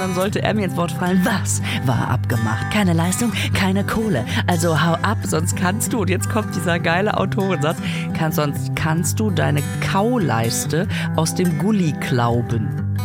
dann 0.00 0.14
sollte 0.14 0.42
er 0.42 0.54
mir 0.54 0.64
ins 0.64 0.76
Wort 0.76 0.92
fallen. 0.92 1.20
Was 1.24 1.60
war 1.84 2.08
abgemacht? 2.08 2.70
Keine 2.72 2.92
Leistung, 2.92 3.32
keine 3.54 3.84
Kohle. 3.84 4.24
Also 4.46 4.82
hau 4.82 4.94
ab, 4.94 5.18
sonst 5.24 5.56
kannst 5.56 5.92
du, 5.92 6.00
und 6.00 6.10
jetzt 6.10 6.28
kommt 6.28 6.54
dieser 6.54 6.78
geile 6.78 7.16
Autorensatz, 7.16 7.76
kann, 8.16 8.32
sonst 8.32 8.74
kannst 8.74 9.20
du 9.20 9.30
deine 9.30 9.62
Kauleiste 9.92 10.88
aus 11.16 11.34
dem 11.34 11.58
Gully 11.58 11.92
klauben. 12.00 12.96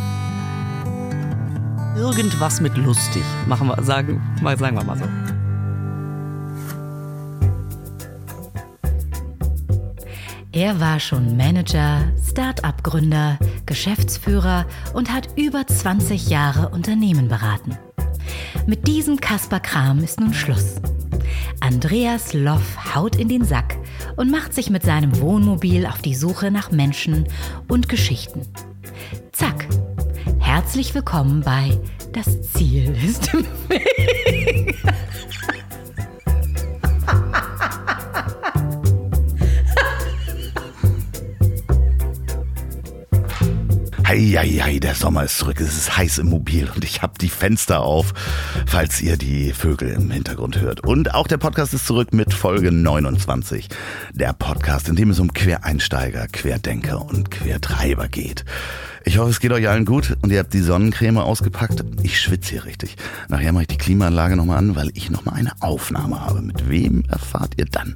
Irgendwas 1.96 2.60
mit 2.60 2.76
lustig, 2.76 3.22
machen 3.46 3.68
wir, 3.68 3.82
sagen, 3.82 4.20
sagen 4.42 4.76
wir 4.76 4.84
mal 4.84 4.98
so. 4.98 5.25
Er 10.56 10.80
war 10.80 11.00
schon 11.00 11.36
Manager, 11.36 12.10
Start-up-Gründer, 12.30 13.38
Geschäftsführer 13.66 14.64
und 14.94 15.12
hat 15.12 15.28
über 15.36 15.66
20 15.66 16.30
Jahre 16.30 16.70
Unternehmen 16.70 17.28
beraten. 17.28 17.76
Mit 18.66 18.88
diesem 18.88 19.20
Kasper 19.20 19.60
Kram 19.60 20.02
ist 20.02 20.18
nun 20.18 20.32
Schluss. 20.32 20.76
Andreas 21.60 22.32
Loff 22.32 22.94
haut 22.94 23.16
in 23.16 23.28
den 23.28 23.44
Sack 23.44 23.76
und 24.16 24.30
macht 24.30 24.54
sich 24.54 24.70
mit 24.70 24.82
seinem 24.82 25.20
Wohnmobil 25.20 25.84
auf 25.84 26.00
die 26.00 26.14
Suche 26.14 26.50
nach 26.50 26.70
Menschen 26.70 27.26
und 27.68 27.90
Geschichten. 27.90 28.40
Zack. 29.32 29.68
Herzlich 30.38 30.94
willkommen 30.94 31.42
bei 31.42 31.78
Das 32.14 32.40
Ziel 32.52 32.96
ist 33.04 33.34
im 33.34 33.44
Weg. 33.68 34.74
Eieiei, 44.08 44.78
der 44.78 44.94
Sommer 44.94 45.24
ist 45.24 45.36
zurück. 45.36 45.60
Es 45.60 45.76
ist 45.76 45.96
heiß 45.96 46.18
im 46.18 46.28
Mobil 46.28 46.70
und 46.72 46.84
ich 46.84 47.02
habe 47.02 47.14
die 47.20 47.28
Fenster 47.28 47.80
auf, 47.80 48.14
falls 48.64 49.00
ihr 49.00 49.16
die 49.16 49.52
Vögel 49.52 49.90
im 49.90 50.12
Hintergrund 50.12 50.60
hört. 50.60 50.84
Und 50.84 51.12
auch 51.12 51.26
der 51.26 51.38
Podcast 51.38 51.74
ist 51.74 51.88
zurück 51.88 52.12
mit 52.12 52.32
Folge 52.32 52.70
29. 52.70 53.66
Der 54.12 54.32
Podcast, 54.32 54.88
in 54.88 54.94
dem 54.94 55.10
es 55.10 55.18
um 55.18 55.34
Quereinsteiger, 55.34 56.28
Querdenker 56.28 57.04
und 57.04 57.32
Quertreiber 57.32 58.06
geht. 58.06 58.44
Ich 59.08 59.18
hoffe, 59.18 59.30
es 59.30 59.38
geht 59.38 59.52
euch 59.52 59.68
allen 59.68 59.84
gut 59.84 60.16
und 60.22 60.32
ihr 60.32 60.40
habt 60.40 60.52
die 60.52 60.60
Sonnencreme 60.60 61.18
ausgepackt. 61.18 61.84
Ich 62.02 62.20
schwitze 62.20 62.50
hier 62.50 62.64
richtig. 62.64 62.96
Nachher 63.28 63.52
mache 63.52 63.62
ich 63.62 63.68
die 63.68 63.78
Klimaanlage 63.78 64.34
nochmal 64.34 64.58
an, 64.58 64.74
weil 64.74 64.90
ich 64.94 65.10
nochmal 65.10 65.36
eine 65.36 65.52
Aufnahme 65.60 66.20
habe. 66.26 66.42
Mit 66.42 66.68
wem 66.68 67.04
erfahrt 67.08 67.52
ihr 67.56 67.66
dann? 67.66 67.94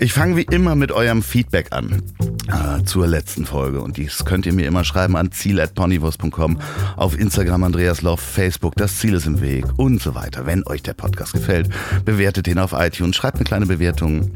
Ich 0.00 0.12
fange 0.12 0.36
wie 0.36 0.42
immer 0.42 0.74
mit 0.74 0.90
eurem 0.90 1.22
Feedback 1.22 1.68
an 1.70 2.02
äh, 2.48 2.82
zur 2.82 3.06
letzten 3.06 3.46
Folge 3.46 3.80
und 3.80 3.98
dies 3.98 4.24
könnt 4.24 4.44
ihr 4.44 4.52
mir 4.52 4.66
immer 4.66 4.82
schreiben 4.82 5.14
an 5.14 5.30
ziel.ponywurst.com, 5.30 6.58
auf 6.96 7.16
Instagram 7.16 7.62
Andreas 7.62 8.02
Lauf, 8.02 8.20
Facebook, 8.20 8.74
das 8.74 8.98
Ziel 8.98 9.14
ist 9.14 9.26
im 9.26 9.40
Weg 9.40 9.64
und 9.76 10.02
so 10.02 10.16
weiter. 10.16 10.44
Wenn 10.44 10.66
euch 10.66 10.82
der 10.82 10.94
Podcast 10.94 11.34
gefällt, 11.34 11.68
bewertet 12.04 12.48
ihn 12.48 12.58
auf 12.58 12.72
iTunes, 12.72 13.14
schreibt 13.14 13.36
eine 13.36 13.44
kleine 13.44 13.66
Bewertung 13.66 14.32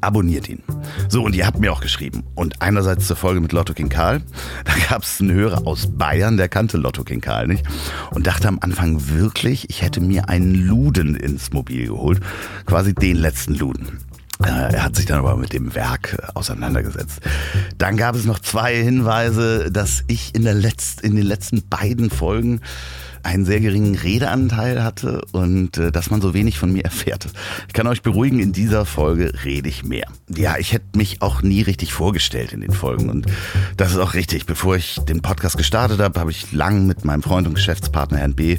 abonniert 0.00 0.48
ihn. 0.48 0.62
So, 1.08 1.22
und 1.22 1.34
ihr 1.34 1.46
habt 1.46 1.58
mir 1.58 1.72
auch 1.72 1.80
geschrieben. 1.80 2.24
Und 2.34 2.60
einerseits 2.62 3.06
zur 3.06 3.16
Folge 3.16 3.40
mit 3.40 3.52
Lotto 3.52 3.74
King 3.74 3.88
Karl. 3.88 4.22
Da 4.64 4.72
gab 4.88 5.02
es 5.02 5.20
einen 5.20 5.32
Hörer 5.32 5.66
aus 5.66 5.88
Bayern, 5.96 6.36
der 6.36 6.48
kannte 6.48 6.76
Lotto 6.76 7.04
King 7.04 7.20
Karl 7.20 7.46
nicht. 7.46 7.64
Und 8.10 8.26
dachte 8.26 8.48
am 8.48 8.58
Anfang 8.60 9.08
wirklich, 9.08 9.70
ich 9.70 9.82
hätte 9.82 10.00
mir 10.00 10.28
einen 10.28 10.54
Luden 10.54 11.14
ins 11.14 11.52
Mobil 11.52 11.86
geholt. 11.86 12.20
Quasi 12.66 12.94
den 12.94 13.16
letzten 13.16 13.54
Luden. 13.54 13.98
Äh, 14.44 14.74
er 14.74 14.84
hat 14.84 14.96
sich 14.96 15.06
dann 15.06 15.18
aber 15.18 15.36
mit 15.36 15.52
dem 15.52 15.74
Werk 15.74 16.16
äh, 16.18 16.26
auseinandergesetzt. 16.34 17.20
Dann 17.76 17.96
gab 17.96 18.14
es 18.14 18.24
noch 18.24 18.38
zwei 18.38 18.76
Hinweise, 18.76 19.70
dass 19.72 20.04
ich 20.06 20.34
in, 20.34 20.44
der 20.44 20.54
Letzt, 20.54 21.00
in 21.00 21.16
den 21.16 21.26
letzten 21.26 21.68
beiden 21.68 22.10
Folgen 22.10 22.60
einen 23.22 23.44
sehr 23.44 23.60
geringen 23.60 23.94
Redeanteil 23.94 24.82
hatte 24.82 25.22
und 25.32 25.78
äh, 25.78 25.92
dass 25.92 26.10
man 26.10 26.20
so 26.20 26.34
wenig 26.34 26.58
von 26.58 26.72
mir 26.72 26.84
erfährt. 26.88 27.26
Ich 27.66 27.74
kann 27.74 27.86
euch 27.86 28.02
beruhigen, 28.02 28.40
in 28.40 28.52
dieser 28.52 28.84
Folge 28.84 29.32
rede 29.44 29.68
ich 29.68 29.84
mehr. 29.84 30.08
Ja, 30.28 30.56
ich 30.58 30.72
hätte 30.72 30.96
mich 30.96 31.22
auch 31.22 31.42
nie 31.42 31.62
richtig 31.62 31.92
vorgestellt 31.92 32.52
in 32.52 32.60
den 32.60 32.72
Folgen 32.72 33.10
und 33.10 33.26
das 33.76 33.92
ist 33.92 33.98
auch 33.98 34.14
richtig. 34.14 34.46
Bevor 34.46 34.76
ich 34.76 34.98
den 35.08 35.22
Podcast 35.22 35.56
gestartet 35.56 36.00
habe, 36.00 36.18
habe 36.18 36.30
ich 36.30 36.52
lang 36.52 36.86
mit 36.86 37.04
meinem 37.04 37.22
Freund 37.22 37.46
und 37.46 37.54
Geschäftspartner 37.54 38.18
Herrn 38.18 38.34
B. 38.34 38.58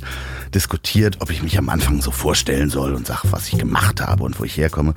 diskutiert, 0.53 1.17
ob 1.19 1.31
ich 1.31 1.43
mich 1.43 1.57
am 1.57 1.69
Anfang 1.69 2.01
so 2.01 2.11
vorstellen 2.11 2.69
soll 2.69 2.93
und 2.93 3.07
sage, 3.07 3.27
was 3.31 3.47
ich 3.47 3.57
gemacht 3.57 4.01
habe 4.01 4.23
und 4.23 4.39
wo 4.39 4.43
ich 4.43 4.57
herkomme. 4.57 4.93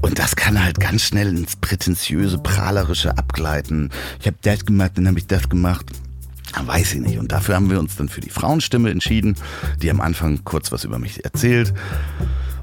Und 0.00 0.18
das 0.18 0.36
kann 0.36 0.62
halt 0.62 0.80
ganz 0.80 1.02
schnell 1.02 1.28
ins 1.28 1.56
prätentiöse, 1.56 2.38
prahlerische 2.38 3.16
abgleiten. 3.16 3.90
Ich 4.20 4.26
habe 4.26 4.36
das 4.42 4.64
gemacht, 4.64 4.92
dann 4.96 5.08
habe 5.08 5.18
ich 5.18 5.26
das 5.26 5.48
gemacht. 5.48 5.86
Weiß 6.66 6.94
ich 6.94 7.00
nicht. 7.00 7.18
Und 7.18 7.32
dafür 7.32 7.54
haben 7.54 7.70
wir 7.70 7.78
uns 7.78 7.96
dann 7.96 8.08
für 8.08 8.20
die 8.20 8.30
Frauenstimme 8.30 8.90
entschieden, 8.90 9.36
die 9.82 9.90
am 9.90 10.00
Anfang 10.00 10.44
kurz 10.44 10.72
was 10.72 10.84
über 10.84 10.98
mich 10.98 11.24
erzählt. 11.24 11.72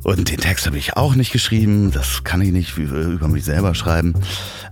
Und 0.05 0.29
den 0.29 0.37
Text 0.37 0.67
habe 0.67 0.77
ich 0.77 0.97
auch 0.97 1.15
nicht 1.15 1.31
geschrieben, 1.31 1.89
das 1.91 2.23
kann 2.23 2.39
ich 2.39 2.51
nicht 2.51 2.77
über 2.77 3.27
mich 3.27 3.43
selber 3.43 3.73
schreiben. 3.73 4.13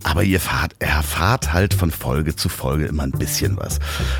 Aber 0.04 0.24
ihr 0.24 0.36
erfahrt, 0.36 0.76
erfahrt 0.78 1.52
halt 1.54 1.74
von 1.74 1.90
Folge 1.90 2.36
zu 2.36 2.50
Folge 2.50 2.86
immer 2.86 3.02
ein 3.02 3.12
bisschen 3.12 3.58
was. 3.58 3.80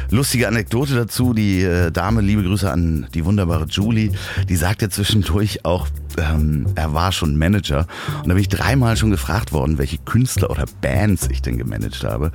Lustige 0.10 0.48
Anekdote 0.48 0.96
dazu, 0.96 1.36
die 1.36 1.62
äh, 1.62 1.92
Dame, 1.92 2.22
liebe 2.22 2.42
Grüße 2.42 2.72
an 2.72 3.06
die 3.14 3.26
wunderbare 3.26 3.66
Julie, 3.66 4.12
die 4.50 4.56
sagt 4.56 4.82
ja 4.82 4.90
zwischendurch 4.90 5.64
auch, 5.66 5.88
ähm, 6.18 6.66
er 6.74 6.96
war 6.96 7.12
schon 7.12 7.38
Manager. 7.38 7.86
Und 8.24 8.30
da 8.30 8.34
bin 8.34 8.42
ich 8.42 8.50
dreimal 8.50 8.98
schon 8.98 9.12
gefragt 9.12 9.52
worden, 9.52 9.78
welche 9.78 10.00
Künstler 10.00 10.50
oder 10.50 10.66
Bands 10.82 11.28
ich 11.30 11.44
denn 11.44 11.60
gemanagt 11.60 12.04
habe. 12.04 12.32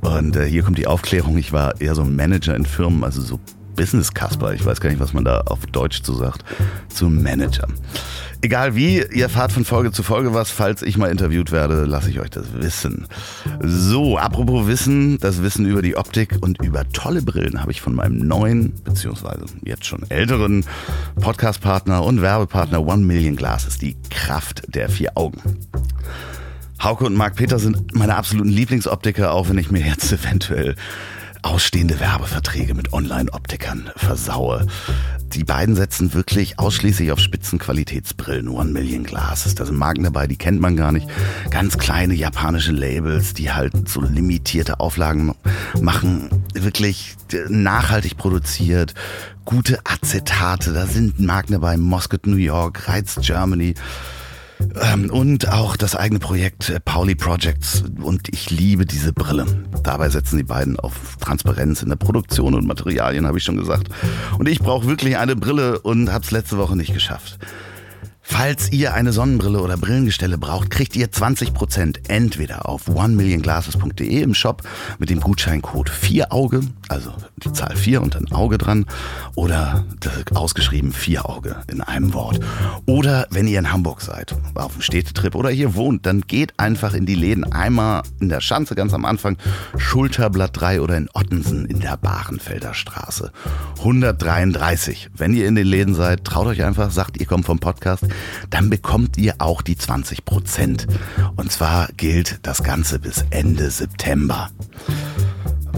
Und 0.00 0.36
äh, 0.36 0.46
hier 0.46 0.62
kommt 0.62 0.78
die 0.78 0.86
Aufklärung, 0.86 1.38
ich 1.38 1.52
war 1.52 1.80
eher 1.80 1.96
so 1.96 2.02
ein 2.02 2.14
Manager 2.14 2.54
in 2.54 2.66
Firmen, 2.66 3.02
also 3.02 3.20
so 3.20 3.40
Business 3.74 4.12
Casper, 4.12 4.52
ich 4.52 4.64
weiß 4.64 4.80
gar 4.80 4.90
nicht, 4.90 5.00
was 5.00 5.12
man 5.12 5.24
da 5.24 5.42
auf 5.42 5.66
Deutsch 5.66 6.02
zu 6.02 6.14
sagt, 6.14 6.44
zum 6.88 7.22
Manager. 7.22 7.66
Egal 8.44 8.74
wie, 8.74 9.04
ihr 9.12 9.28
fahrt 9.28 9.52
von 9.52 9.64
Folge 9.64 9.92
zu 9.92 10.02
Folge 10.02 10.34
was. 10.34 10.50
Falls 10.50 10.82
ich 10.82 10.96
mal 10.96 11.10
interviewt 11.10 11.52
werde, 11.52 11.84
lasse 11.84 12.10
ich 12.10 12.18
euch 12.18 12.30
das 12.30 12.54
wissen. 12.54 13.06
So, 13.62 14.18
apropos 14.18 14.66
Wissen, 14.66 15.18
das 15.18 15.42
Wissen 15.42 15.64
über 15.64 15.80
die 15.80 15.96
Optik 15.96 16.38
und 16.40 16.60
über 16.60 16.88
tolle 16.92 17.22
Brillen 17.22 17.60
habe 17.60 17.70
ich 17.70 17.80
von 17.80 17.94
meinem 17.94 18.26
neuen, 18.26 18.72
beziehungsweise 18.82 19.44
jetzt 19.64 19.86
schon 19.86 20.02
älteren 20.10 20.64
Podcast-Partner 21.20 22.02
und 22.02 22.20
Werbepartner 22.20 22.84
One 22.84 23.04
Million 23.04 23.36
Glasses, 23.36 23.78
die 23.78 23.96
Kraft 24.10 24.62
der 24.74 24.88
vier 24.88 25.16
Augen. 25.16 25.40
Hauke 26.82 27.04
und 27.04 27.14
Marc 27.14 27.36
Peter 27.36 27.60
sind 27.60 27.94
meine 27.94 28.16
absoluten 28.16 28.50
Lieblingsoptiker, 28.50 29.32
auch 29.32 29.48
wenn 29.48 29.58
ich 29.58 29.70
mir 29.70 29.86
jetzt 29.86 30.12
eventuell 30.12 30.74
ausstehende 31.42 32.00
Werbeverträge 32.00 32.74
mit 32.74 32.92
Online-Optikern 32.92 33.90
versaue. 33.96 34.66
Die 35.32 35.44
beiden 35.44 35.74
setzen 35.74 36.14
wirklich 36.14 36.58
ausschließlich 36.58 37.10
auf 37.12 37.18
Spitzenqualitätsbrillen. 37.18 38.48
One 38.48 38.70
Million 38.70 39.04
Glasses. 39.04 39.54
Da 39.54 39.64
sind 39.64 39.78
Marken 39.78 40.04
dabei, 40.04 40.26
die 40.26 40.36
kennt 40.36 40.60
man 40.60 40.76
gar 40.76 40.92
nicht. 40.92 41.08
Ganz 41.50 41.78
kleine 41.78 42.14
japanische 42.14 42.72
Labels, 42.72 43.34
die 43.34 43.50
halt 43.50 43.88
so 43.88 44.00
limitierte 44.00 44.80
Auflagen 44.80 45.34
machen. 45.80 46.28
Wirklich 46.54 47.16
nachhaltig 47.48 48.16
produziert. 48.16 48.94
Gute 49.44 49.80
Acetate. 49.84 50.72
Da 50.72 50.86
sind 50.86 51.18
Marken 51.18 51.52
dabei. 51.52 51.76
Moscow, 51.76 52.20
New 52.24 52.36
York, 52.36 52.88
Reiz 52.88 53.16
Germany. 53.20 53.74
Ähm, 54.80 55.10
und 55.10 55.48
auch 55.48 55.76
das 55.76 55.96
eigene 55.96 56.18
Projekt 56.18 56.70
äh, 56.70 56.80
Pauli 56.80 57.14
Projects. 57.14 57.84
Und 58.02 58.28
ich 58.32 58.50
liebe 58.50 58.86
diese 58.86 59.12
Brille. 59.12 59.46
Dabei 59.82 60.08
setzen 60.08 60.36
die 60.36 60.44
beiden 60.44 60.78
auf 60.78 61.16
Transparenz 61.20 61.82
in 61.82 61.88
der 61.88 61.96
Produktion 61.96 62.54
und 62.54 62.66
Materialien, 62.66 63.26
habe 63.26 63.38
ich 63.38 63.44
schon 63.44 63.56
gesagt. 63.56 63.88
Und 64.38 64.48
ich 64.48 64.60
brauche 64.60 64.86
wirklich 64.86 65.16
eine 65.18 65.36
Brille 65.36 65.80
und 65.80 66.12
habe 66.12 66.24
es 66.24 66.30
letzte 66.30 66.58
Woche 66.58 66.76
nicht 66.76 66.92
geschafft. 66.92 67.38
Falls 68.24 68.70
ihr 68.70 68.94
eine 68.94 69.12
Sonnenbrille 69.12 69.60
oder 69.60 69.76
Brillengestelle 69.76 70.38
braucht, 70.38 70.70
kriegt 70.70 70.94
ihr 70.94 71.08
20% 71.08 72.08
entweder 72.08 72.68
auf 72.68 72.88
onemillionglasses.de 72.88 74.22
im 74.22 74.34
Shop 74.34 74.62
mit 74.98 75.10
dem 75.10 75.20
Gutscheincode 75.20 75.90
4auge, 75.90 76.62
also 76.88 77.12
die 77.44 77.52
Zahl 77.52 77.76
4 77.76 78.00
und 78.00 78.16
ein 78.16 78.30
Auge 78.30 78.58
dran, 78.58 78.86
oder 79.34 79.84
ausgeschrieben 80.32 80.92
4 80.92 81.28
Auge 81.28 81.56
in 81.70 81.80
einem 81.80 82.14
Wort. 82.14 82.40
Oder 82.86 83.26
wenn 83.30 83.48
ihr 83.48 83.58
in 83.58 83.72
Hamburg 83.72 84.00
seid, 84.00 84.34
auf 84.54 84.72
dem 84.72 84.82
Städtetrip 84.82 85.34
oder 85.34 85.50
hier 85.50 85.74
wohnt, 85.74 86.06
dann 86.06 86.20
geht 86.22 86.58
einfach 86.58 86.94
in 86.94 87.06
die 87.06 87.16
Läden. 87.16 87.52
Einmal 87.52 88.02
in 88.20 88.28
der 88.28 88.40
Schanze 88.40 88.76
ganz 88.76 88.94
am 88.94 89.04
Anfang, 89.04 89.36
Schulterblatt 89.76 90.60
3 90.60 90.80
oder 90.80 90.96
in 90.96 91.08
Ottensen 91.12 91.66
in 91.66 91.80
der 91.80 91.96
Barenfelder 91.96 92.72
Straße. 92.72 93.32
133. 93.78 95.10
Wenn 95.14 95.34
ihr 95.34 95.48
in 95.48 95.56
den 95.56 95.66
Läden 95.66 95.94
seid, 95.94 96.24
traut 96.24 96.46
euch 96.46 96.62
einfach, 96.62 96.92
sagt, 96.92 97.18
ihr 97.20 97.26
kommt 97.26 97.46
vom 97.46 97.58
Podcast 97.58 98.04
dann 98.50 98.70
bekommt 98.70 99.16
ihr 99.16 99.34
auch 99.38 99.62
die 99.62 99.76
20 99.76 100.24
Prozent. 100.24 100.86
Und 101.36 101.52
zwar 101.52 101.88
gilt 101.96 102.40
das 102.42 102.62
Ganze 102.62 102.98
bis 102.98 103.24
Ende 103.30 103.70
September. 103.70 104.50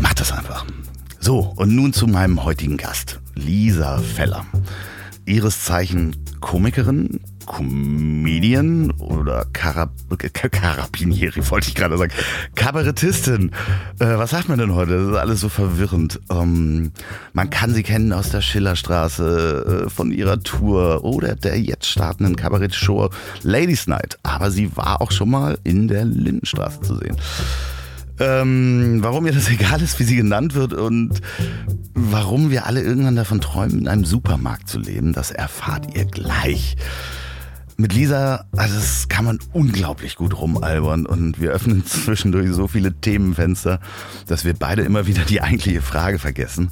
Macht 0.00 0.20
das 0.20 0.32
einfach. 0.32 0.66
So, 1.20 1.52
und 1.56 1.74
nun 1.74 1.92
zu 1.92 2.06
meinem 2.06 2.44
heutigen 2.44 2.76
Gast, 2.76 3.20
Lisa 3.34 3.98
Feller. 3.98 4.44
Ihres 5.24 5.64
Zeichen 5.64 6.16
Komikerin, 6.40 7.20
Comedian 7.46 8.90
oder 8.92 9.46
Karab 9.52 9.92
Karabinieri, 10.32 11.50
wollte 11.50 11.68
ich 11.68 11.74
gerade 11.74 11.96
sagen. 11.98 12.12
Kabarettistin. 12.54 13.50
Äh, 13.98 14.18
was 14.18 14.30
sagt 14.30 14.48
man 14.48 14.58
denn 14.58 14.74
heute? 14.74 14.98
Das 14.98 15.08
ist 15.08 15.16
alles 15.16 15.40
so 15.40 15.48
verwirrend. 15.48 16.20
Ähm, 16.30 16.92
man 17.32 17.50
kann 17.50 17.74
sie 17.74 17.82
kennen 17.82 18.12
aus 18.12 18.30
der 18.30 18.40
Schillerstraße, 18.40 19.86
äh, 19.86 19.90
von 19.90 20.10
ihrer 20.10 20.40
Tour 20.40 21.04
oder 21.04 21.34
der 21.34 21.60
jetzt 21.60 21.86
startenden 21.86 22.36
Kabarettshow 22.36 23.10
Ladies 23.42 23.86
Night. 23.86 24.18
Aber 24.22 24.50
sie 24.50 24.76
war 24.76 25.00
auch 25.00 25.10
schon 25.10 25.30
mal 25.30 25.58
in 25.64 25.88
der 25.88 26.04
Lindenstraße 26.04 26.80
zu 26.80 26.96
sehen. 26.96 27.16
Ähm, 28.20 28.98
warum 29.00 29.24
mir 29.24 29.32
das 29.32 29.48
egal 29.50 29.82
ist, 29.82 29.98
wie 29.98 30.04
sie 30.04 30.16
genannt 30.16 30.54
wird 30.54 30.72
und 30.72 31.20
warum 31.94 32.50
wir 32.50 32.66
alle 32.66 32.80
irgendwann 32.80 33.16
davon 33.16 33.40
träumen, 33.40 33.80
in 33.80 33.88
einem 33.88 34.04
Supermarkt 34.04 34.68
zu 34.68 34.78
leben, 34.78 35.12
das 35.12 35.30
erfahrt 35.30 35.96
ihr 35.96 36.04
gleich. 36.04 36.76
Mit 37.76 37.92
Lisa, 37.92 38.44
also 38.56 38.76
das 38.76 39.08
kann 39.08 39.24
man 39.24 39.40
unglaublich 39.52 40.14
gut 40.14 40.38
rumalbern 40.38 41.06
und 41.06 41.40
wir 41.40 41.50
öffnen 41.50 41.84
zwischendurch 41.86 42.52
so 42.52 42.68
viele 42.68 42.92
Themenfenster, 42.92 43.80
dass 44.28 44.44
wir 44.44 44.54
beide 44.54 44.82
immer 44.82 45.08
wieder 45.08 45.24
die 45.24 45.40
eigentliche 45.40 45.82
Frage 45.82 46.20
vergessen. 46.20 46.70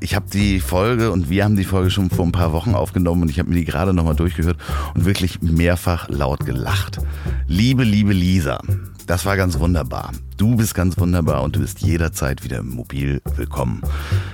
Ich 0.00 0.16
habe 0.16 0.26
die 0.32 0.58
Folge 0.58 1.12
und 1.12 1.30
wir 1.30 1.44
haben 1.44 1.54
die 1.54 1.64
Folge 1.64 1.90
schon 1.90 2.10
vor 2.10 2.26
ein 2.26 2.32
paar 2.32 2.52
Wochen 2.52 2.74
aufgenommen 2.74 3.22
und 3.22 3.30
ich 3.30 3.38
habe 3.38 3.48
mir 3.48 3.56
die 3.56 3.64
gerade 3.64 3.94
nochmal 3.94 4.16
durchgehört 4.16 4.58
und 4.94 5.04
wirklich 5.04 5.40
mehrfach 5.40 6.08
laut 6.08 6.44
gelacht. 6.44 6.98
Liebe, 7.46 7.84
liebe 7.84 8.12
Lisa, 8.12 8.60
das 9.08 9.24
war 9.24 9.38
ganz 9.38 9.58
wunderbar. 9.58 10.12
Du 10.36 10.54
bist 10.54 10.74
ganz 10.74 10.98
wunderbar 10.98 11.42
und 11.42 11.56
du 11.56 11.60
bist 11.60 11.80
jederzeit 11.80 12.44
wieder 12.44 12.62
mobil 12.62 13.22
willkommen. 13.36 13.80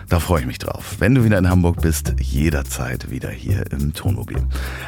Da 0.09 0.19
freue 0.19 0.41
ich 0.41 0.47
mich 0.47 0.59
drauf. 0.59 0.97
Wenn 0.99 1.15
du 1.15 1.25
wieder 1.25 1.38
in 1.38 1.49
Hamburg 1.49 1.81
bist, 1.81 2.15
jederzeit 2.21 3.09
wieder 3.09 3.31
hier 3.31 3.71
im 3.71 3.94
Tonmobil. 3.94 4.43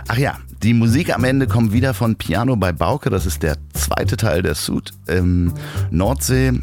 Ach 0.09 0.19
ja, 0.19 0.38
die 0.62 0.75
Musik 0.75 1.15
am 1.15 1.23
Ende 1.23 1.47
kommt 1.47 1.73
wieder 1.73 1.94
von 1.94 2.17
Piano 2.17 2.56
bei 2.56 2.73
Bauke. 2.73 3.11
Das 3.11 3.27
ist 3.27 3.44
der 3.44 3.59
zweite 3.75 4.17
Teil 4.17 4.43
der 4.43 4.56
Suit 4.56 4.91
im 5.06 5.55
Nordsee. 5.91 6.61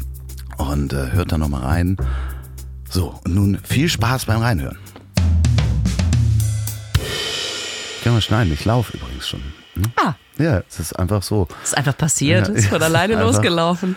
Und 0.58 0.92
äh, 0.92 1.12
hört 1.12 1.32
da 1.32 1.38
nochmal 1.38 1.62
rein. 1.62 1.96
So, 2.90 3.18
und 3.24 3.34
nun 3.34 3.58
viel 3.62 3.88
Spaß 3.88 4.26
beim 4.26 4.42
Reinhören. 4.42 4.78
Können 8.02 8.16
wir 8.16 8.20
schneiden. 8.20 8.52
Ich 8.52 8.66
laufe 8.66 8.94
übrigens 8.98 9.26
schon. 9.26 9.40
Hm? 9.76 9.84
Ah. 9.96 10.14
Ja, 10.38 10.62
es 10.68 10.80
ist 10.80 10.92
einfach 10.98 11.22
so. 11.22 11.46
Es 11.62 11.68
ist 11.70 11.76
einfach 11.78 11.96
passiert, 11.96 12.48
Ja, 12.48 12.54
ist 12.54 12.66
von 12.68 12.82
alleine 12.82 13.14
einfach- 13.16 13.26
losgelaufen. 13.32 13.96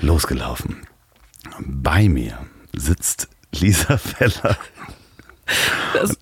Losgelaufen. 0.00 0.82
Bei 1.60 2.08
mir 2.08 2.38
sitzt 2.74 3.28
Lisa 3.54 3.96
Feller 3.98 4.56
Das, 5.92 6.16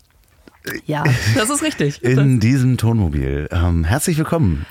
ja, 0.87 1.05
das 1.37 1.51
ist 1.51 1.63
richtig. 1.63 2.03
in 2.03 2.41
diesem 2.41 2.77
Tonmobil. 2.79 3.49
Ähm, 3.53 3.85
herzlich 3.85 4.17
willkommen. 4.19 4.67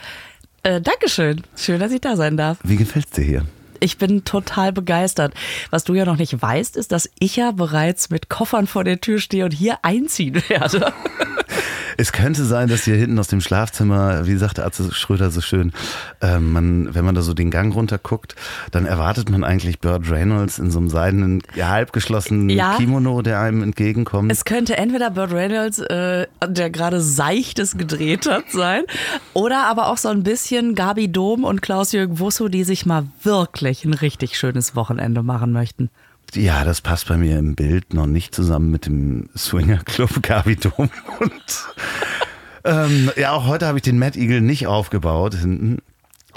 Äh, 0.63 0.81
Dankeschön. 0.81 1.44
Schön, 1.56 1.80
dass 1.80 1.92
ich 1.92 2.01
da 2.01 2.15
sein 2.18 2.35
darf. 2.35 2.57
Wie 2.63 2.75
gefällt's 2.75 3.12
dir 3.12 3.24
hier? 3.24 3.45
Ich 3.80 3.97
bin 3.97 4.25
total 4.25 4.74
begeistert. 4.74 5.33
Was 5.69 5.85
du 5.85 5.94
ja 5.94 6.03
noch 6.03 6.18
nicht 6.18 6.42
weißt, 6.42 6.75
ist, 6.75 6.92
dass 6.92 7.09
ich 7.19 7.38
ja 7.38 7.51
bereits 7.51 8.09
mit 8.09 8.27
Koffern 8.27 8.68
vor 8.68 8.83
der 8.83 9.00
Tür 9.00 9.19
stehe 9.19 9.45
und 9.45 9.51
hier 9.53 9.77
einziehen 9.83 10.44
werde. 10.50 10.92
Es 12.00 12.13
könnte 12.13 12.46
sein, 12.46 12.69
dass 12.69 12.86
hier 12.86 12.96
hinten 12.96 13.19
aus 13.19 13.28
dem 13.28 13.42
Schlafzimmer, 13.42 14.25
wie 14.25 14.38
sagte 14.38 14.63
Atze 14.66 14.90
Schröder 14.94 15.31
so 15.31 15.42
schön, 15.42 15.74
ähm, 16.22 16.54
man, 16.54 16.96
wenn 16.96 17.04
man 17.04 17.13
da 17.13 17.22
so 17.22 17.34
den 17.34 17.51
Gang 17.51 17.75
runter 17.75 17.98
guckt, 17.98 18.38
dann 18.72 18.86
erwartet 18.86 19.30
man 19.30 19.44
eigentlich 19.44 19.81
Burt 19.81 20.10
Reynolds 20.10 20.60
in 20.60 20.72
so 20.72 20.80
einem 20.80 20.88
seidenen, 20.88 21.44
halbgeschlossenen 21.57 22.50
Ja. 22.51 22.78
Kimono, 22.78 23.22
der 23.22 23.42
einem 23.42 23.63
entgegenkommt. 23.63 24.31
Es 24.31 24.46
könnte 24.46 24.78
entweder 24.78 25.10
Burt 25.10 25.34
Reynolds, 25.34 25.80
äh, 25.80 26.28
der 26.48 26.69
gerade 26.69 27.01
Seichtes 27.01 27.78
gedreht 27.78 28.30
hat, 28.30 28.50
sein, 28.50 28.84
oder 29.34 29.66
aber 29.66 29.88
auch 29.88 29.98
so 29.98 30.07
ein 30.07 30.24
bisschen 30.24 30.75
Gabi 30.75 31.12
Dom 31.12 31.44
und 31.44 31.62
Klaus-Jürgen 31.62 32.18
Wusso, 32.19 32.48
die 32.48 32.63
sich 32.63 32.86
mal 32.86 33.07
wirklich 33.24 33.84
ein 33.84 33.94
richtig 33.94 34.38
schönes 34.38 34.74
Wochenende 34.74 35.22
machen 35.22 35.52
möchten. 35.52 35.90
Ja, 36.36 36.64
das 36.64 36.81
passt 36.81 37.08
bei 37.08 37.18
mir 37.18 37.38
im 37.40 37.56
Bild 37.56 37.94
noch 37.94 38.06
nicht 38.06 38.34
zusammen 38.36 38.72
mit 38.72 38.86
dem 38.86 39.30
Swinger 39.38 39.78
Club 39.84 40.12
Gabi 40.22 40.56
Dom. 40.56 40.90
Und 41.20 41.66
ähm, 42.64 43.12
ja, 43.16 43.31
auch 43.31 43.46
heute 43.48 43.68
habe 43.68 43.78
ich 43.78 43.84
den 43.84 43.98
Mad 44.00 44.20
Eagle 44.20 44.42
nicht 44.42 44.68
aufgebaut 44.68 45.36
hinten. 45.36 45.80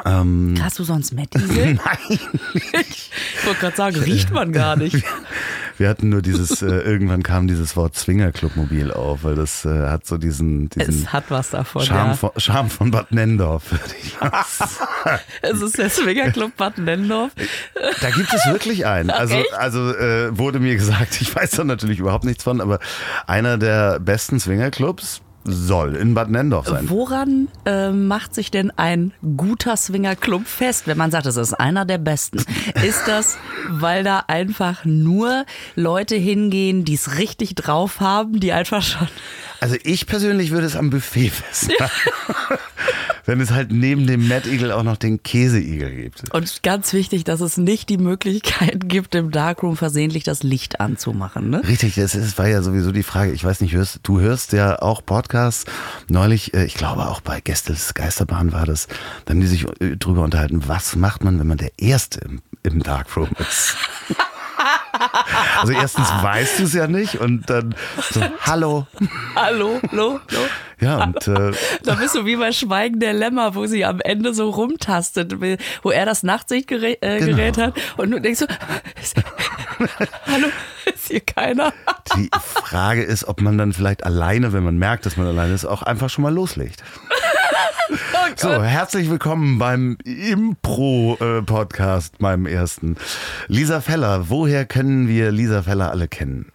Ähm, 0.05 0.55
Hast 0.61 0.79
du 0.79 0.85
sonst 0.85 1.13
Matt 1.13 1.35
Eagle? 1.35 1.75
nein, 1.85 2.19
Ich 2.73 3.47
wollte 3.47 3.61
gerade 3.61 3.77
sagen, 3.77 3.97
riecht 3.97 4.31
man 4.31 4.53
gar 4.53 4.77
nicht. 4.77 4.97
wir 5.83 5.89
hatten 5.89 6.11
nur 6.11 6.23
dieses, 6.23 6.63
äh, 6.63 6.67
irgendwann 6.67 7.25
kam 7.25 7.49
dieses 7.49 7.75
Wort 7.77 7.97
Swinger 7.97 8.31
Club 8.31 8.55
Mobil 8.55 8.93
auf, 8.93 9.25
weil 9.25 9.35
das 9.35 9.65
äh, 9.65 9.89
hat 9.89 10.07
so 10.07 10.17
diesen, 10.17 10.69
diesen 10.69 11.03
Es 11.03 11.13
hat 11.13 11.25
was 11.29 11.51
davon, 11.51 11.83
Charme, 11.83 12.11
ja. 12.11 12.15
von, 12.15 12.31
Charme 12.37 12.71
von 12.71 12.93
Bad 12.93 13.11
Nendorf. 13.11 13.65
Es 15.43 15.61
ist 15.61 15.79
der 15.79 15.91
Swingerclub 15.91 16.57
Bad 16.57 16.79
Nendorf. 16.79 17.33
Da 18.01 18.11
gibt 18.11 18.33
es 18.33 18.47
wirklich 18.47 18.87
einen. 18.87 19.11
Also, 19.23 19.35
Echt? 19.35 19.53
also 19.55 19.95
äh, 19.95 20.37
wurde 20.37 20.59
mir 20.59 20.75
gesagt, 20.75 21.17
ich 21.21 21.35
weiß 21.35 21.51
da 21.51 21.65
natürlich 21.65 21.99
überhaupt 21.99 22.25
nichts 22.25 22.45
von, 22.45 22.61
aber 22.61 22.79
einer 23.27 23.59
der 23.59 23.99
besten 23.99 24.39
Swingerclubs 24.39 25.21
soll 25.45 25.97
in 25.97 26.15
Bad 26.15 26.31
Nendorf 26.31 26.69
sein. 26.69 26.89
Woran 26.89 27.49
äh, 27.65 27.91
macht 27.91 28.35
sich 28.35 28.51
denn 28.51 28.71
ein 28.77 29.13
guter 29.37 29.77
Swingerclub 29.77 30.47
fest, 30.47 30.87
wenn 30.87 30.99
man 30.99 31.11
sagt, 31.11 31.27
es 31.27 31.37
ist 31.37 31.55
einer 31.55 31.85
der 31.85 31.99
besten? 31.99 32.39
Ist 32.87 33.07
das, 33.07 33.39
weil 33.69 34.05
da 34.05 34.25
einfach 34.27 34.85
nur 34.85 35.45
Leute 35.75 36.17
hingehen, 36.17 36.85
die 36.85 36.95
es 36.95 37.19
richtig 37.19 37.55
drauf 37.55 38.01
haben, 38.01 38.41
die 38.41 38.53
einfach 38.53 38.83
schon. 38.83 39.09
Also 39.61 39.77
ich 39.85 40.07
persönlich 40.07 40.51
würde 40.51 40.67
es 40.67 40.77
am 40.77 40.91
Buffet 40.91 41.31
festmachen. 41.31 42.13
Wenn 43.25 43.41
es 43.41 43.51
halt 43.51 43.71
neben 43.71 44.07
dem 44.07 44.29
Mad 44.29 44.49
Eagle 44.49 44.73
auch 44.73 44.83
noch 44.83 44.97
den 44.97 45.23
Käseigel 45.23 45.95
gibt. 45.95 46.33
Und 46.33 46.63
ganz 46.63 46.93
wichtig, 46.93 47.25
dass 47.25 47.41
es 47.41 47.57
nicht 47.57 47.89
die 47.89 47.99
Möglichkeit 47.99 48.89
gibt, 48.89 49.15
im 49.15 49.31
Darkroom 49.31 49.77
versehentlich 49.77 50.25
das 50.25 50.43
Licht 50.43 50.81
anzumachen. 50.81 51.51
Ne? 51.51 51.63
Richtig, 51.67 51.95
das 51.95 52.15
ist, 52.15 52.39
war 52.39 52.49
ja 52.49 52.63
sowieso 52.63 52.93
die 52.93 53.03
Frage. 53.03 53.33
Ich 53.33 53.45
weiß 53.45 53.61
nicht, 53.61 53.75
hörst, 53.75 54.01
du 54.03 54.21
hörst 54.21 54.53
ja 54.53 54.81
auch 54.81 55.05
Podcasts. 55.05 55.65
Neulich, 56.09 56.55
äh, 56.55 56.65
ich 56.65 56.75
glaube 56.75 57.07
auch 57.07 57.21
bei 57.21 57.41
Gästes 57.41 57.95
Geisterbahn 57.95 58.53
war 58.53 58.67
das, 58.67 58.89
da 59.25 59.33
haben 59.33 59.41
die 59.41 59.47
sich 59.47 59.67
äh, 59.81 59.97
drüber 59.97 60.23
unterhalten, 60.23 60.63
was 60.67 60.97
macht 60.97 61.25
man, 61.25 61.39
wenn 61.39 61.47
man 61.47 61.59
der 61.59 61.73
Erste 61.79 62.21
im, 62.21 62.43
im 62.63 62.83
Darkroom 62.83 63.31
ist. 63.39 63.77
Also 65.61 65.73
erstens 65.73 66.09
weißt 66.23 66.59
du 66.59 66.65
es 66.65 66.75
ja 66.75 66.87
nicht 66.87 67.17
und 67.21 67.49
dann 67.49 67.75
so, 68.11 68.21
hallo. 68.41 68.87
Hallo, 69.37 69.81
hallo, 69.91 70.21
hallo. 70.31 70.41
Ja, 70.81 71.05
und 71.05 71.29
äh, 71.29 71.53
Da 71.85 71.95
bist 71.95 72.15
du 72.17 72.25
wie 72.27 72.37
bei 72.37 72.51
Schweigen 72.53 72.99
der 72.99 73.13
Lämmer, 73.13 73.55
wo 73.55 73.67
sie 73.67 73.85
am 73.85 74.01
Ende 74.01 74.35
so 74.35 74.51
rumtastet, 74.51 75.37
wo 75.83 75.91
er 75.91 76.05
das 76.07 76.23
Nachtsichtgerät 76.23 76.99
äh, 77.03 77.19
Genau. 77.21 77.63
Hat 77.67 77.75
und 77.97 78.11
du 78.11 78.21
denkst 78.21 78.41
so, 78.41 78.47
hallo, 80.27 80.49
ist 80.87 81.09
hier 81.09 81.21
keiner? 81.21 81.73
die 82.17 82.31
Frage 82.41 83.03
ist, 83.03 83.27
ob 83.29 83.41
man 83.41 83.59
dann 83.59 83.73
vielleicht 83.73 84.05
alleine, 84.05 84.53
wenn 84.53 84.65
man 84.65 84.77
merkt, 84.77 85.07
dass 85.07 85.17
man 85.17 85.27
alleine 85.27 85.55
ist, 85.55 85.65
auch 85.65 85.83
einfach 85.83 86.11
schon 86.11 86.23
mal 86.23 86.35
loslegt. 86.35 86.83
So, 88.37 88.63
herzlich 88.63 89.11
willkommen 89.11 89.59
beim 89.59 89.97
Impro-Podcast, 90.05 92.21
meinem 92.21 92.47
ersten. 92.47 92.97
Lisa 93.49 93.81
Feller, 93.81 94.29
woher 94.31 94.65
können 94.65 95.09
wir 95.09 95.31
Lisa 95.31 95.63
Feller 95.63 95.91
alle 95.91 96.09
kennen? 96.09 96.51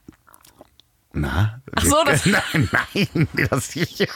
Na? 1.14 1.62
Ach 1.76 1.84
so, 1.84 1.96
das- 2.06 2.26
Nein, 2.26 2.70
nein, 2.72 3.28
das 3.50 3.76
Ich 3.76 4.08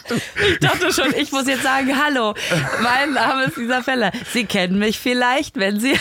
dachte 0.60 0.92
schon, 0.92 1.14
ich 1.16 1.32
muss 1.32 1.48
jetzt 1.48 1.64
sagen, 1.64 1.92
hallo, 2.04 2.34
mein 2.82 3.14
Name 3.14 3.46
ist 3.46 3.58
Lisa 3.58 3.82
Feller. 3.84 4.12
Sie 4.34 4.46
kennen 4.46 4.80
mich 4.80 5.00
vielleicht, 5.00 5.58
wenn 5.58 5.80
Sie... 5.80 5.94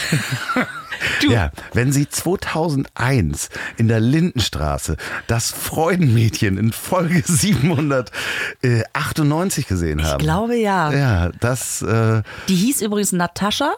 Du, 1.23 1.31
Ja, 1.33 1.51
wenn 1.73 1.93
Sie 1.93 2.09
2001 2.09 3.49
in 3.77 3.89
der 3.89 4.01
Lindenstraße 4.01 4.97
das 5.27 5.51
Freudenmädchen 5.53 6.57
in 6.59 6.73
Folge 6.73 7.23
798 7.25 9.67
gesehen 9.67 10.03
haben. 10.05 10.21
ich 10.21 10.25
glaube 10.25 10.57
ja. 10.57 10.93
Ja, 10.93 11.31
das, 11.41 11.83
äh, 11.83 12.23
Die 12.49 12.57
hieß 12.57 12.83
übrigens 12.83 13.13
Natascha, 13.13 13.73